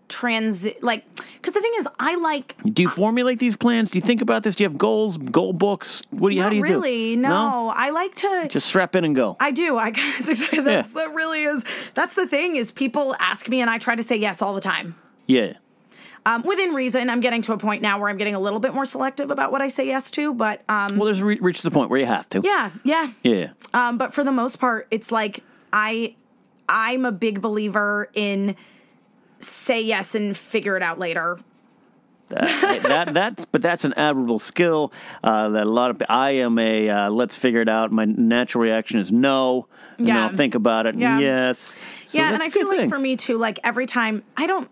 transit 0.08 0.82
like 0.84 1.04
because 1.36 1.54
the 1.54 1.62
thing 1.62 1.72
is 1.78 1.88
i 2.00 2.16
like 2.16 2.56
Do 2.74 2.82
you 2.82 2.90
formulate 2.90 3.40
these 3.40 3.56
plans? 3.58 3.92
Do 3.92 3.98
you 4.00 4.02
think 4.02 4.22
about 4.22 4.44
this? 4.44 4.56
Do 4.56 4.64
you 4.64 4.70
have 4.70 4.78
goals, 4.78 5.18
goal 5.18 5.54
books? 5.54 6.02
What 6.12 6.30
do 6.30 6.36
you? 6.36 6.42
how 6.42 6.50
do 6.50 6.56
you 6.56 6.62
really 6.64 7.16
do? 7.16 7.22
no 7.22 7.74
i 7.76 7.90
like 7.90 8.16
to 8.16 8.48
Just 8.50 8.68
strap 8.68 8.96
in 8.96 9.04
and 9.04 9.16
go. 9.16 9.36
I 9.40 9.52
do. 9.52 9.78
I 9.78 9.92
that's 10.18 10.30
exactly 10.30 10.60
that's 10.62 10.94
that 10.94 11.14
really 11.14 11.44
is 11.44 11.64
that's 11.94 12.14
the 12.14 12.26
thing 12.28 12.56
is 12.56 12.72
people 12.72 13.16
ask 13.20 13.48
me 13.50 13.62
and 13.62 13.70
I 13.70 13.78
try 13.78 13.96
to 13.96 14.04
say 14.04 14.16
yes 14.16 14.42
all 14.42 14.54
the 14.54 14.62
time. 14.62 14.96
yeah. 15.28 15.54
Um, 16.26 16.44
within 16.44 16.74
reason, 16.74 17.10
I'm 17.10 17.22
getting 17.22 17.42
to 17.44 17.54
a 17.54 17.58
point 17.58 17.82
now 17.82 18.02
where 18.02 18.10
I'm 18.10 18.18
getting 18.18 18.36
a 18.36 18.40
little 18.40 18.60
bit 18.60 18.74
more 18.74 18.86
selective 18.86 19.32
about 19.32 19.50
what 19.54 19.62
I 19.62 19.70
say 19.70 19.88
yes 19.88 20.12
to, 20.12 20.34
but 20.34 20.62
um, 20.68 20.98
Well, 20.98 21.06
there's 21.06 21.22
re- 21.24 21.40
reached 21.40 21.64
the 21.64 21.72
point 21.72 21.90
where 21.90 22.02
you 22.02 22.06
have 22.06 22.28
to. 22.30 22.42
yeah, 22.44 22.72
yeah. 22.84 23.12
Yeah. 23.24 23.52
Um, 23.74 23.98
but 23.98 24.14
for 24.14 24.26
the 24.26 24.32
most 24.34 24.58
part, 24.58 24.88
it's 24.92 25.10
like 25.10 25.42
I 25.72 26.16
I'm 26.68 27.06
a 27.06 27.14
big 27.14 27.40
believer 27.42 28.10
in 28.14 28.58
say 29.40 29.82
yes 29.82 30.16
and 30.16 30.36
figure 30.36 30.76
it 30.78 30.84
out 30.84 31.00
later. 31.00 31.40
that, 32.30 32.84
that 32.84 33.14
that's 33.14 33.46
but 33.46 33.62
that's 33.62 33.86
an 33.86 33.94
admirable 33.94 34.40
skill 34.40 34.92
uh, 35.24 35.48
that 35.48 35.64
a 35.66 35.70
lot 35.70 35.92
of 35.92 36.02
I 36.10 36.32
am 36.32 36.60
a 36.60 36.90
uh, 36.90 37.10
let's 37.10 37.38
figure 37.38 37.62
it 37.62 37.70
out. 37.70 37.92
My 37.92 38.04
natural 38.04 38.62
reaction 38.64 39.00
is 39.00 39.14
no, 39.14 39.68
and 39.98 40.08
Yeah. 40.08 40.24
I'll 40.24 40.30
think 40.30 40.54
about 40.54 40.88
it. 40.88 40.96
Yeah. 40.96 41.20
Yes, 41.20 41.74
So 42.08 42.18
yeah, 42.18 42.34
and 42.34 42.44
I 42.44 42.50
feel 42.50 42.66
good 42.70 42.80
like 42.80 42.90
for 42.90 43.00
me 43.00 43.16
too, 43.16 43.38
like 43.38 43.60
every 43.64 43.86
time 43.86 44.24
I 44.36 44.46
don't 44.46 44.70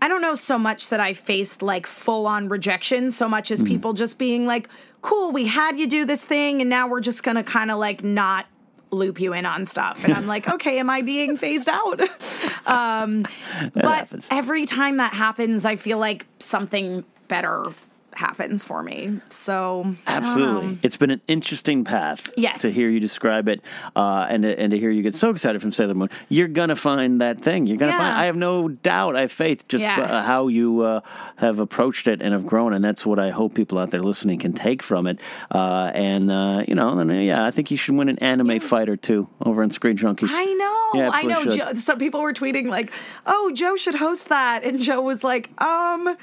I 0.00 0.08
don't 0.08 0.22
know 0.22 0.34
so 0.34 0.58
much 0.58 0.88
that 0.88 1.00
I 1.00 1.12
faced 1.12 1.62
like 1.62 1.86
full 1.86 2.26
on 2.26 2.48
rejection, 2.48 3.10
so 3.10 3.28
much 3.28 3.50
as 3.50 3.60
people 3.62 3.92
just 3.92 4.16
being 4.18 4.46
like, 4.46 4.68
cool, 5.02 5.32
we 5.32 5.46
had 5.46 5.78
you 5.78 5.86
do 5.86 6.06
this 6.06 6.24
thing, 6.24 6.62
and 6.62 6.70
now 6.70 6.88
we're 6.88 7.00
just 7.00 7.22
gonna 7.22 7.44
kind 7.44 7.70
of 7.70 7.78
like 7.78 8.02
not 8.02 8.46
loop 8.94 9.20
you 9.20 9.32
in 9.32 9.46
on 9.46 9.66
stuff. 9.66 10.04
And 10.04 10.12
I'm 10.12 10.26
like, 10.26 10.48
okay, 10.48 10.78
am 10.78 10.90
I 10.90 11.02
being 11.02 11.36
phased 11.36 11.68
out? 11.68 12.00
um, 12.66 13.26
but 13.74 13.84
happens. 13.84 14.26
every 14.30 14.66
time 14.66 14.98
that 14.98 15.12
happens, 15.12 15.64
I 15.64 15.76
feel 15.76 15.98
like 15.98 16.26
something 16.38 17.04
better 17.28 17.74
happens 18.16 18.64
for 18.64 18.82
me. 18.82 19.20
So 19.28 19.94
Absolutely, 20.06 20.78
it's 20.82 20.96
been 20.96 21.10
an 21.10 21.20
interesting 21.28 21.84
path. 21.84 22.30
Yes. 22.36 22.62
to 22.62 22.70
hear 22.70 22.88
you 22.90 23.00
describe 23.00 23.48
it, 23.48 23.60
uh, 23.96 24.26
and 24.28 24.42
to, 24.42 24.58
and 24.58 24.70
to 24.70 24.78
hear 24.78 24.90
you 24.90 25.02
get 25.02 25.14
so 25.14 25.30
excited 25.30 25.60
from 25.60 25.72
Sailor 25.72 25.94
Moon. 25.94 26.08
You're 26.28 26.48
gonna 26.48 26.76
find 26.76 27.20
that 27.20 27.40
thing. 27.40 27.66
You're 27.66 27.76
gonna 27.76 27.92
Yeah. 27.92 27.98
find. 27.98 28.16
I 28.18 28.24
have 28.26 28.36
no 28.36 28.68
doubt. 28.68 29.16
I 29.16 29.22
have 29.22 29.32
faith. 29.32 29.66
Just 29.68 29.82
Yeah. 29.82 30.00
uh, 30.00 30.22
how 30.22 30.48
you 30.48 30.80
uh, 30.82 31.00
have 31.36 31.58
approached 31.58 32.06
it 32.08 32.20
and 32.22 32.32
have 32.32 32.46
grown, 32.46 32.72
and 32.72 32.84
that's 32.84 33.04
what 33.06 33.18
I 33.18 33.30
hope 33.30 33.54
people 33.54 33.78
out 33.78 33.90
there 33.90 34.02
listening 34.02 34.38
can 34.38 34.52
take 34.52 34.82
from 34.82 35.06
it. 35.06 35.20
Uh, 35.50 35.90
and 35.94 36.30
uh, 36.30 36.64
you 36.68 36.74
know, 36.74 36.98
and 36.98 37.10
uh, 37.10 37.14
yeah, 37.14 37.44
I 37.44 37.50
think 37.50 37.70
you 37.70 37.76
should 37.76 37.94
win 37.94 38.08
an 38.08 38.18
anime 38.20 38.60
fight 38.60 38.88
or 38.88 38.96
two 38.96 39.28
over 39.44 39.62
on 39.62 39.70
Screen 39.70 39.96
Junkies. 39.96 40.28
I 40.30 40.44
know. 40.44 41.00
Yeah, 41.00 41.10
I 41.12 41.22
know. 41.24 41.44
Joe, 41.44 41.74
some 41.74 41.98
people 41.98 42.20
were 42.22 42.32
tweeting 42.32 42.66
like, 42.68 42.92
"Oh, 43.26 43.50
Joe 43.54 43.76
should 43.76 43.96
host 43.96 44.28
that," 44.28 44.64
and 44.64 44.78
Joe 44.80 45.00
was 45.00 45.24
like, 45.24 45.50
"Um, 45.60 46.16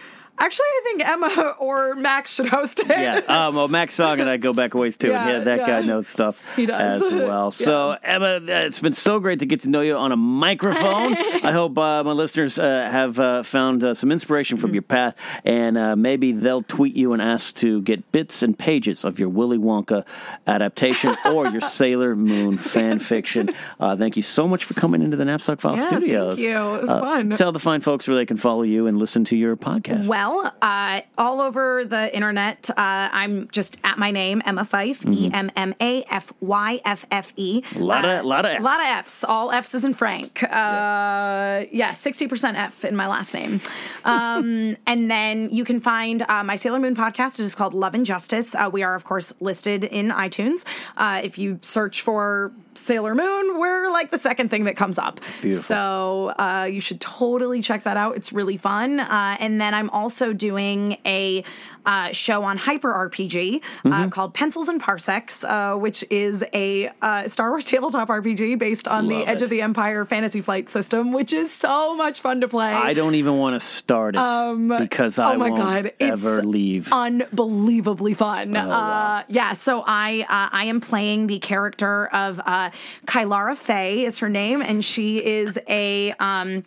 actually, 0.43 0.65
I 0.65 0.81
think 0.83 1.07
Emma 1.07 1.55
or 1.59 1.95
Max 1.95 2.33
should 2.35 2.47
host 2.47 2.79
it." 2.79 2.87
yeah. 2.87 3.17
Um, 3.27 3.55
well, 3.55 3.67
Max 3.67 3.93
Song 3.93 4.19
and 4.19 4.29
I 4.29 4.37
go 4.37 4.53
back 4.53 4.73
a 4.73 4.77
ways 4.77 4.97
too. 4.97 5.09
Yeah, 5.09 5.27
yeah, 5.29 5.39
that 5.39 5.59
yeah. 5.59 5.65
guy 5.67 5.81
knows 5.85 6.07
stuff 6.07 6.41
He 6.55 6.65
does. 6.65 7.01
as 7.01 7.13
well. 7.21 7.51
So, 7.51 7.97
Emma, 8.03 8.35
uh, 8.37 8.41
it's 8.67 8.79
been 8.79 8.93
so 8.93 9.19
great 9.19 9.39
to 9.39 9.45
get 9.45 9.61
to 9.61 9.69
know 9.69 9.81
you 9.81 9.95
on 9.95 10.11
a 10.11 10.17
microphone. 10.17 11.15
I 11.43 11.51
hope 11.51 11.77
uh, 11.77 12.03
my 12.03 12.11
listeners 12.11 12.57
uh, 12.57 12.89
have 12.91 13.19
uh, 13.19 13.43
found 13.43 13.83
uh, 13.83 13.93
some 13.93 14.11
inspiration 14.11 14.57
from 14.57 14.73
your 14.73 14.81
path, 14.83 15.15
and 15.45 15.77
uh, 15.77 15.95
maybe 15.95 16.31
they'll 16.31 16.63
tweet 16.63 16.95
you 16.95 17.13
and 17.13 17.21
ask 17.21 17.55
to 17.57 17.81
get 17.83 18.11
bits 18.11 18.41
and 18.43 18.57
pages 18.57 19.03
of 19.05 19.19
your 19.19 19.29
Willy 19.29 19.57
Wonka 19.57 20.05
adaptation 20.47 21.15
or 21.33 21.47
your 21.47 21.61
Sailor 21.61 22.15
Moon 22.15 22.57
fan 22.57 22.99
fiction. 22.99 23.49
Uh, 23.79 23.95
thank 23.95 24.15
you 24.17 24.23
so 24.23 24.47
much 24.47 24.63
for 24.65 24.73
coming 24.73 25.01
into 25.01 25.17
the 25.17 25.25
Knapsack 25.25 25.59
File 25.61 25.75
Yeah, 25.77 25.89
thank 25.89 26.01
Studios. 26.03 26.39
you. 26.39 26.49
It 26.57 26.81
was 26.81 26.89
Uh, 26.89 26.99
fun. 26.99 27.29
Tell 27.31 27.51
the 27.51 27.59
fine 27.59 27.81
folks 27.81 28.07
where 28.07 28.15
they 28.17 28.25
can 28.25 28.37
follow 28.37 28.63
you 28.63 28.87
and 28.87 28.97
listen 28.97 29.23
to 29.25 29.35
your 29.35 29.55
podcast. 29.55 30.07
Well, 30.07 30.30
uh, 30.39 31.01
all 31.17 31.41
over 31.41 31.85
the 31.85 32.13
internet, 32.15 32.69
uh, 32.71 32.75
I'm 32.77 33.47
just 33.51 33.77
at 33.83 33.97
my 33.99 34.11
name, 34.11 34.41
Emma 34.45 34.63
Fyffe, 34.65 34.99
Mm-hmm. 35.01 35.13
E 35.13 35.31
M 35.33 35.51
M 35.55 35.75
A 35.81 36.03
F 36.09 36.31
Y 36.41 36.81
F 36.85 37.05
F 37.11 37.33
E. 37.35 37.63
A 37.75 37.79
lot 37.79 38.05
of- 38.05 38.25
lot 38.25 38.45
of 38.45 38.59
A 38.59 38.63
lot 38.63 38.79
of 38.79 38.85
F's. 38.85 39.23
All 39.23 39.51
F's 39.51 39.73
is 39.75 39.83
in 39.85 39.93
Frank. 39.93 40.43
Uh, 40.43 41.65
yeah, 41.71 41.91
sixty 41.91 42.27
percent 42.27 42.57
F 42.57 42.83
in 42.85 42.95
my 42.95 43.07
last 43.07 43.33
name. 43.33 43.61
Um, 44.05 44.77
and 44.87 45.09
then 45.11 45.49
you 45.49 45.63
can 45.65 45.79
find 45.79 46.23
uh, 46.27 46.43
my 46.43 46.55
Sailor 46.55 46.79
Moon 46.79 46.95
podcast. 46.95 47.39
It 47.39 47.43
is 47.43 47.55
called 47.55 47.73
Love 47.73 47.93
and 47.93 48.05
Justice. 48.05 48.55
Uh, 48.55 48.69
we 48.71 48.83
are, 48.83 48.95
of 48.95 49.03
course, 49.03 49.33
listed 49.39 49.83
in 49.83 50.09
iTunes. 50.09 50.65
Uh, 50.97 51.21
if 51.23 51.37
you 51.37 51.59
search 51.61 52.01
for 52.01 52.51
Sailor 52.73 53.13
Moon, 53.15 53.59
we're 53.59 53.91
like 53.91 54.11
the 54.11 54.17
second 54.17 54.49
thing 54.49 54.63
that 54.63 54.75
comes 54.75 54.97
up. 54.97 55.19
Beautiful. 55.41 55.63
So 55.63 56.33
uh, 56.39 56.67
you 56.71 56.81
should 56.81 57.01
totally 57.01 57.61
check 57.61 57.83
that 57.83 57.97
out. 57.97 58.15
It's 58.15 58.31
really 58.31 58.57
fun. 58.57 58.99
Uh, 58.99 59.37
and 59.39 59.59
then 59.59 59.73
I'm 59.73 59.89
also 59.89 60.33
doing 60.33 60.97
a 61.05 61.43
uh, 61.85 62.11
show 62.11 62.43
on 62.43 62.57
Hyper 62.57 62.91
RPG 62.91 63.61
uh, 63.85 64.09
called 64.09 64.33
Pencils 64.33 64.67
and 64.67 64.81
Parsecs, 64.81 65.43
uh, 65.43 65.75
which 65.75 66.03
is 66.09 66.43
a 66.53 66.91
uh, 67.01 67.27
Star 67.27 67.51
Wars 67.51 67.65
tabletop 67.71 68.09
RPG 68.09 68.59
based 68.59 68.87
on 68.87 69.07
the 69.07 69.15
Love 69.15 69.29
Edge 69.29 69.41
it. 69.41 69.45
of 69.45 69.49
the 69.49 69.61
Empire 69.61 70.05
Fantasy 70.05 70.41
Flight 70.41 70.69
system, 70.69 71.11
which 71.11 71.33
is 71.33 71.51
so 71.51 71.95
much 71.95 72.21
fun 72.21 72.41
to 72.41 72.47
play. 72.47 72.71
I 72.71 72.93
don't 72.93 73.15
even 73.15 73.37
want 73.37 73.59
to 73.59 73.65
start 73.65 74.15
it 74.15 74.79
because 74.79 75.19
I 75.19 75.33
oh 75.33 75.37
my 75.37 75.49
won't 75.49 75.61
god, 75.61 75.93
it's 75.99 76.25
ever 76.25 76.43
leave. 76.43 76.91
unbelievably 76.91 78.13
fun. 78.13 78.55
Oh, 78.55 78.67
wow. 78.67 79.17
uh, 79.17 79.23
yeah, 79.27 79.53
so 79.53 79.83
I 79.85 80.21
uh, 80.21 80.55
I 80.55 80.65
am 80.65 80.81
playing 80.81 81.27
the 81.27 81.39
character 81.39 82.07
of 82.07 82.39
uh, 82.45 82.71
Kylara 83.05 83.57
Faye 83.57 84.05
is 84.05 84.19
her 84.19 84.29
name, 84.29 84.61
and 84.61 84.83
she 84.83 85.23
is 85.23 85.59
a 85.67 86.11
um, 86.19 86.63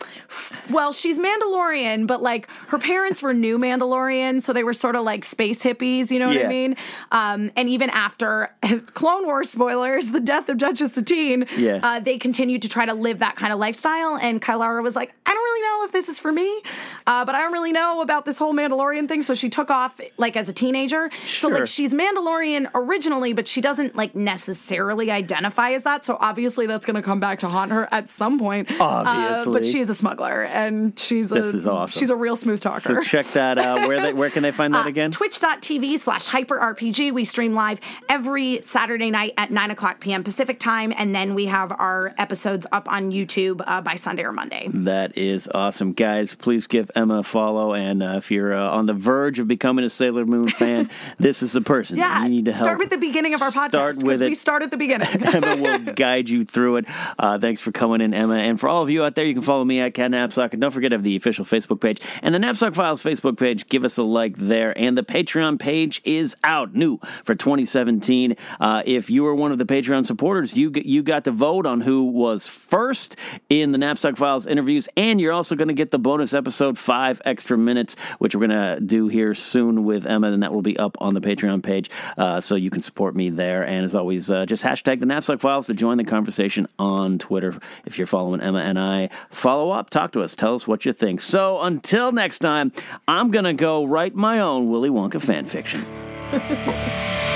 well, 0.71 0.93
she's 0.93 1.19
Mandalorian, 1.19 2.07
but 2.07 2.23
like 2.23 2.49
her 2.69 2.79
parents 2.79 3.23
were 3.23 3.35
new 3.35 3.59
Mandalorian, 3.59 4.43
so 4.43 4.53
they 4.53 4.65
were 4.65 4.75
sort 4.75 4.97
of 4.97 5.04
like 5.05 5.25
space 5.25 5.63
hippies. 5.63 6.11
You 6.11 6.19
know 6.19 6.29
what 6.29 6.37
Yeah. 6.37 6.47
I 6.47 6.49
mean? 6.49 6.77
Um, 7.13 7.51
and 7.57 7.69
even 7.69 7.91
after 7.91 8.51
Clone 8.95 9.27
Wars 9.27 9.51
spoilers, 9.51 10.11
the 10.11 10.21
death 10.21 10.49
of 10.49 10.59
Duchess 10.59 10.95
Satine, 10.95 11.47
Yeah. 11.57 11.81
uh, 11.83 12.01
they 12.01 12.19
continued 12.19 12.63
to 12.63 12.69
try 12.69 12.87
to 12.87 12.95
live 12.95 13.21
that 13.21 13.37
kind 13.37 13.53
of 13.53 13.59
lifestyle. 13.59 14.17
And 14.17 14.41
Kylara 14.43 14.83
was 14.83 14.97
like, 14.97 15.15
I 15.27 15.31
don't 15.33 15.43
really 15.43 15.61
know 15.63 15.85
if 15.87 15.93
this 15.93 16.09
is 16.09 16.19
for 16.19 16.33
me, 16.33 16.63
uh, 17.07 17.25
but 17.25 17.35
I 17.35 17.41
don't 17.41 17.53
really 17.53 17.73
know 17.73 18.01
about 18.01 18.25
this 18.25 18.39
whole 18.39 18.53
Mandalorian 18.55 19.07
thing. 19.09 19.23
So 19.23 19.35
she 19.35 19.49
took 19.49 19.71
off 19.71 20.01
like 20.17 20.37
as 20.37 20.49
a 20.49 20.53
teenager. 20.53 21.11
So 21.37 21.49
like 21.49 21.67
she's 21.67 21.93
Mandalorian 21.95 22.71
originally, 22.75 23.33
but 23.33 23.47
she 23.47 23.61
doesn't 23.61 23.95
like 23.97 24.15
necessarily 24.15 25.11
identify 25.11 25.71
as 25.71 25.83
that. 25.85 26.05
So 26.05 26.17
obviously 26.21 26.67
that's 26.67 26.87
going 26.87 26.97
to 26.97 27.03
come 27.03 27.21
back 27.21 27.41
to 27.41 27.49
haunt 27.49 27.73
her 27.73 27.89
at 27.93 28.09
some 28.11 28.39
point. 28.39 28.71
Uh, 28.71 28.85
Obviously. 29.07 29.53
but 29.53 29.67
she 29.67 29.81
is 29.81 29.91
a 29.91 29.95
smuggler 29.95 30.43
and 30.43 30.99
she's 30.99 31.33
a 31.33 31.37
is 31.37 31.67
awesome. 31.67 31.99
she's 32.01 32.11
a 32.11 32.17
real 32.17 32.37
smooth 32.37 32.61
talker. 32.61 32.81
so 32.81 33.01
check 33.03 33.27
that 33.29 33.59
out. 33.59 33.87
Where 33.89 34.01
they, 34.01 34.13
where 34.13 34.31
can 34.31 34.43
they 34.43 34.53
find 34.53 34.73
that 34.75 34.81
Uh, 34.85 34.89
again? 34.95 35.11
Twitch.tv 35.11 35.99
slash 35.99 36.27
hyper 36.27 36.57
RPG. 36.59 37.13
We 37.13 37.25
stream 37.25 37.53
live 37.55 37.81
every 38.09 38.63
Saturday 38.63 39.11
night 39.11 39.35
at 39.37 39.51
9 39.51 39.71
o'clock 39.73 39.99
p.m. 40.01 40.23
Pacific 40.23 40.61
time. 40.61 40.93
And 40.97 41.13
then 41.15 41.35
we 41.35 41.47
have 41.47 41.73
our 41.73 42.15
episodes 42.17 42.65
up 42.71 42.89
on 42.89 43.11
YouTube 43.11 43.61
uh, 43.67 43.81
by 43.81 43.97
Sunday 43.97 44.23
or 44.23 44.31
Monday. 44.33 44.69
That 44.73 45.19
is 45.19 45.49
awesome, 45.53 45.93
guys. 45.95 46.35
Please 46.37 46.67
give 46.69 46.91
Emma 46.95 47.19
a 47.19 47.23
follow, 47.25 47.75
and 47.75 48.03
uh, 48.03 48.15
if 48.19 48.31
you're 48.31 48.55
uh, 48.55 48.71
on 48.71 48.87
the 48.87 48.93
verge 48.95 49.39
of 49.41 49.49
becoming 49.49 49.85
a 49.85 49.91
Sailor 49.91 50.25
Moon 50.25 50.49
fan, 50.49 50.89
this 51.19 51.43
is 51.43 51.53
the 51.53 51.61
person 51.61 51.97
Yeah. 51.97 52.23
you 52.23 52.29
need 52.29 52.45
to 52.45 52.53
help. 52.53 52.63
Start 52.65 52.79
with 52.79 52.91
the 52.91 52.99
beginning 52.99 53.35
of 53.35 53.43
our 53.43 53.51
podcast. 53.51 53.69
Start 53.71 53.97
with 53.97 54.05
because 54.05 54.21
it. 54.21 54.29
we 54.29 54.35
start 54.37 54.63
at 54.63 54.71
the 54.71 54.77
beginning. 54.77 55.09
Emma 55.35 55.57
will 55.57 55.79
guide 55.95 56.29
you 56.29 56.45
through 56.45 56.77
it. 56.77 56.85
Uh, 57.19 57.39
thanks 57.39 57.61
for 57.61 57.73
coming 57.73 58.01
in, 58.01 58.15
Emma. 58.15 58.37
And 58.37 58.61
for 58.61 58.69
all 58.69 58.83
of 58.83 58.91
you 58.91 59.03
out 59.05 59.15
there, 59.17 59.25
you 59.25 59.35
can 59.35 59.43
follow 59.43 59.65
me 59.65 59.81
at 59.81 59.95
Cat 59.95 60.11
Knapsack. 60.13 60.53
And 60.53 60.61
don't 60.61 60.71
forget 60.71 60.91
to 60.91 60.97
have 60.97 61.03
the 61.03 61.17
official 61.17 61.45
Facebook 61.45 61.81
page 61.81 62.01
and 62.23 62.35
the 62.35 62.39
Knapsack 62.39 62.75
Files 62.75 63.03
Facebook 63.03 63.39
page. 63.39 63.67
Give 63.69 63.85
us 63.85 63.97
a 63.99 64.03
like 64.03 64.37
there. 64.37 64.77
And 64.85 64.99
the 64.99 65.03
Patreon 65.03 65.59
page 65.59 66.03
is 66.05 66.37
out, 66.45 66.74
new 66.74 66.99
for 67.24 67.35
2017. 67.35 68.37
Uh, 68.61 68.82
if 68.85 69.09
you 69.09 69.26
are 69.26 69.35
one 69.35 69.51
of 69.51 69.57
the 69.57 69.64
Patreon 69.64 70.05
supporters, 70.05 70.59
you 70.59 70.70
you 70.74 71.03
got 71.03 71.24
to 71.24 71.30
vote 71.30 71.64
on 71.64 71.80
who 71.80 72.05
was 72.05 72.47
first 72.47 73.16
in 73.49 73.72
the 73.72 73.78
Knapsack 73.78 74.18
Files 74.18 74.47
interviews, 74.47 74.87
and 74.95 75.18
you're 75.18 75.32
also 75.32 75.57
going 75.57 75.68
to 75.68 75.74
get 75.74 75.91
the 75.91 75.99
bonus 75.99 76.35
episode, 76.35 76.78
five 76.78 77.22
extra 77.24 77.57
minutes, 77.57 77.97
which 78.18 78.35
we're 78.35 78.47
going 78.47 78.51
to 78.51 78.78
do 78.78 79.09
here 79.09 79.35
soon 79.35 79.85
with 79.85 80.07
Emma, 80.07 80.30
and 80.30 80.43
that 80.43 80.53
will 80.53 80.61
be 80.61 80.78
up 80.78 80.99
on 81.01 81.14
the 81.14 81.20
Patreon 81.22 81.62
page, 81.62 81.91
uh, 82.18 82.43
so 82.43 82.55
you 82.55 82.68
can 82.70 82.82
support 82.82 83.16
me 83.16 83.30
there. 83.30 83.66
And 83.66 83.87
as 83.87 83.95
always, 83.95 84.28
uh, 84.28 84.45
just 84.45 84.62
hashtag 84.62 85.01
the 85.01 85.07
Knapsack 85.07 85.41
Files 85.41 85.66
to 85.68 85.74
join 85.74 85.97
the 85.97 86.05
conversation 86.05 86.68
on 86.78 87.18
Twitter. 87.18 87.59
If 87.87 87.97
you're 87.97 88.07
following 88.07 88.43
Emma 88.43 88.59
and 88.59 88.78
I, 88.78 89.09
follow 89.30 89.70
up, 89.70 89.89
talk 89.89 90.12
to 90.12 90.22
us, 90.22 90.37
tell 90.37 90.55
us 90.55 90.68
what 90.68 90.85
you 90.85 90.93
think. 90.93 91.22
So 91.22 91.62
until 91.62 92.12
next 92.12 92.41
time, 92.41 92.70
I'm 93.09 93.30
going 93.30 93.47
to 93.47 93.55
go 93.55 93.87
write 93.87 94.14
my 94.14 94.41
own 94.41 94.74
Willy 94.75 94.91
Wonka 94.91 95.22
fan 95.22 95.45
fiction. 95.45 95.87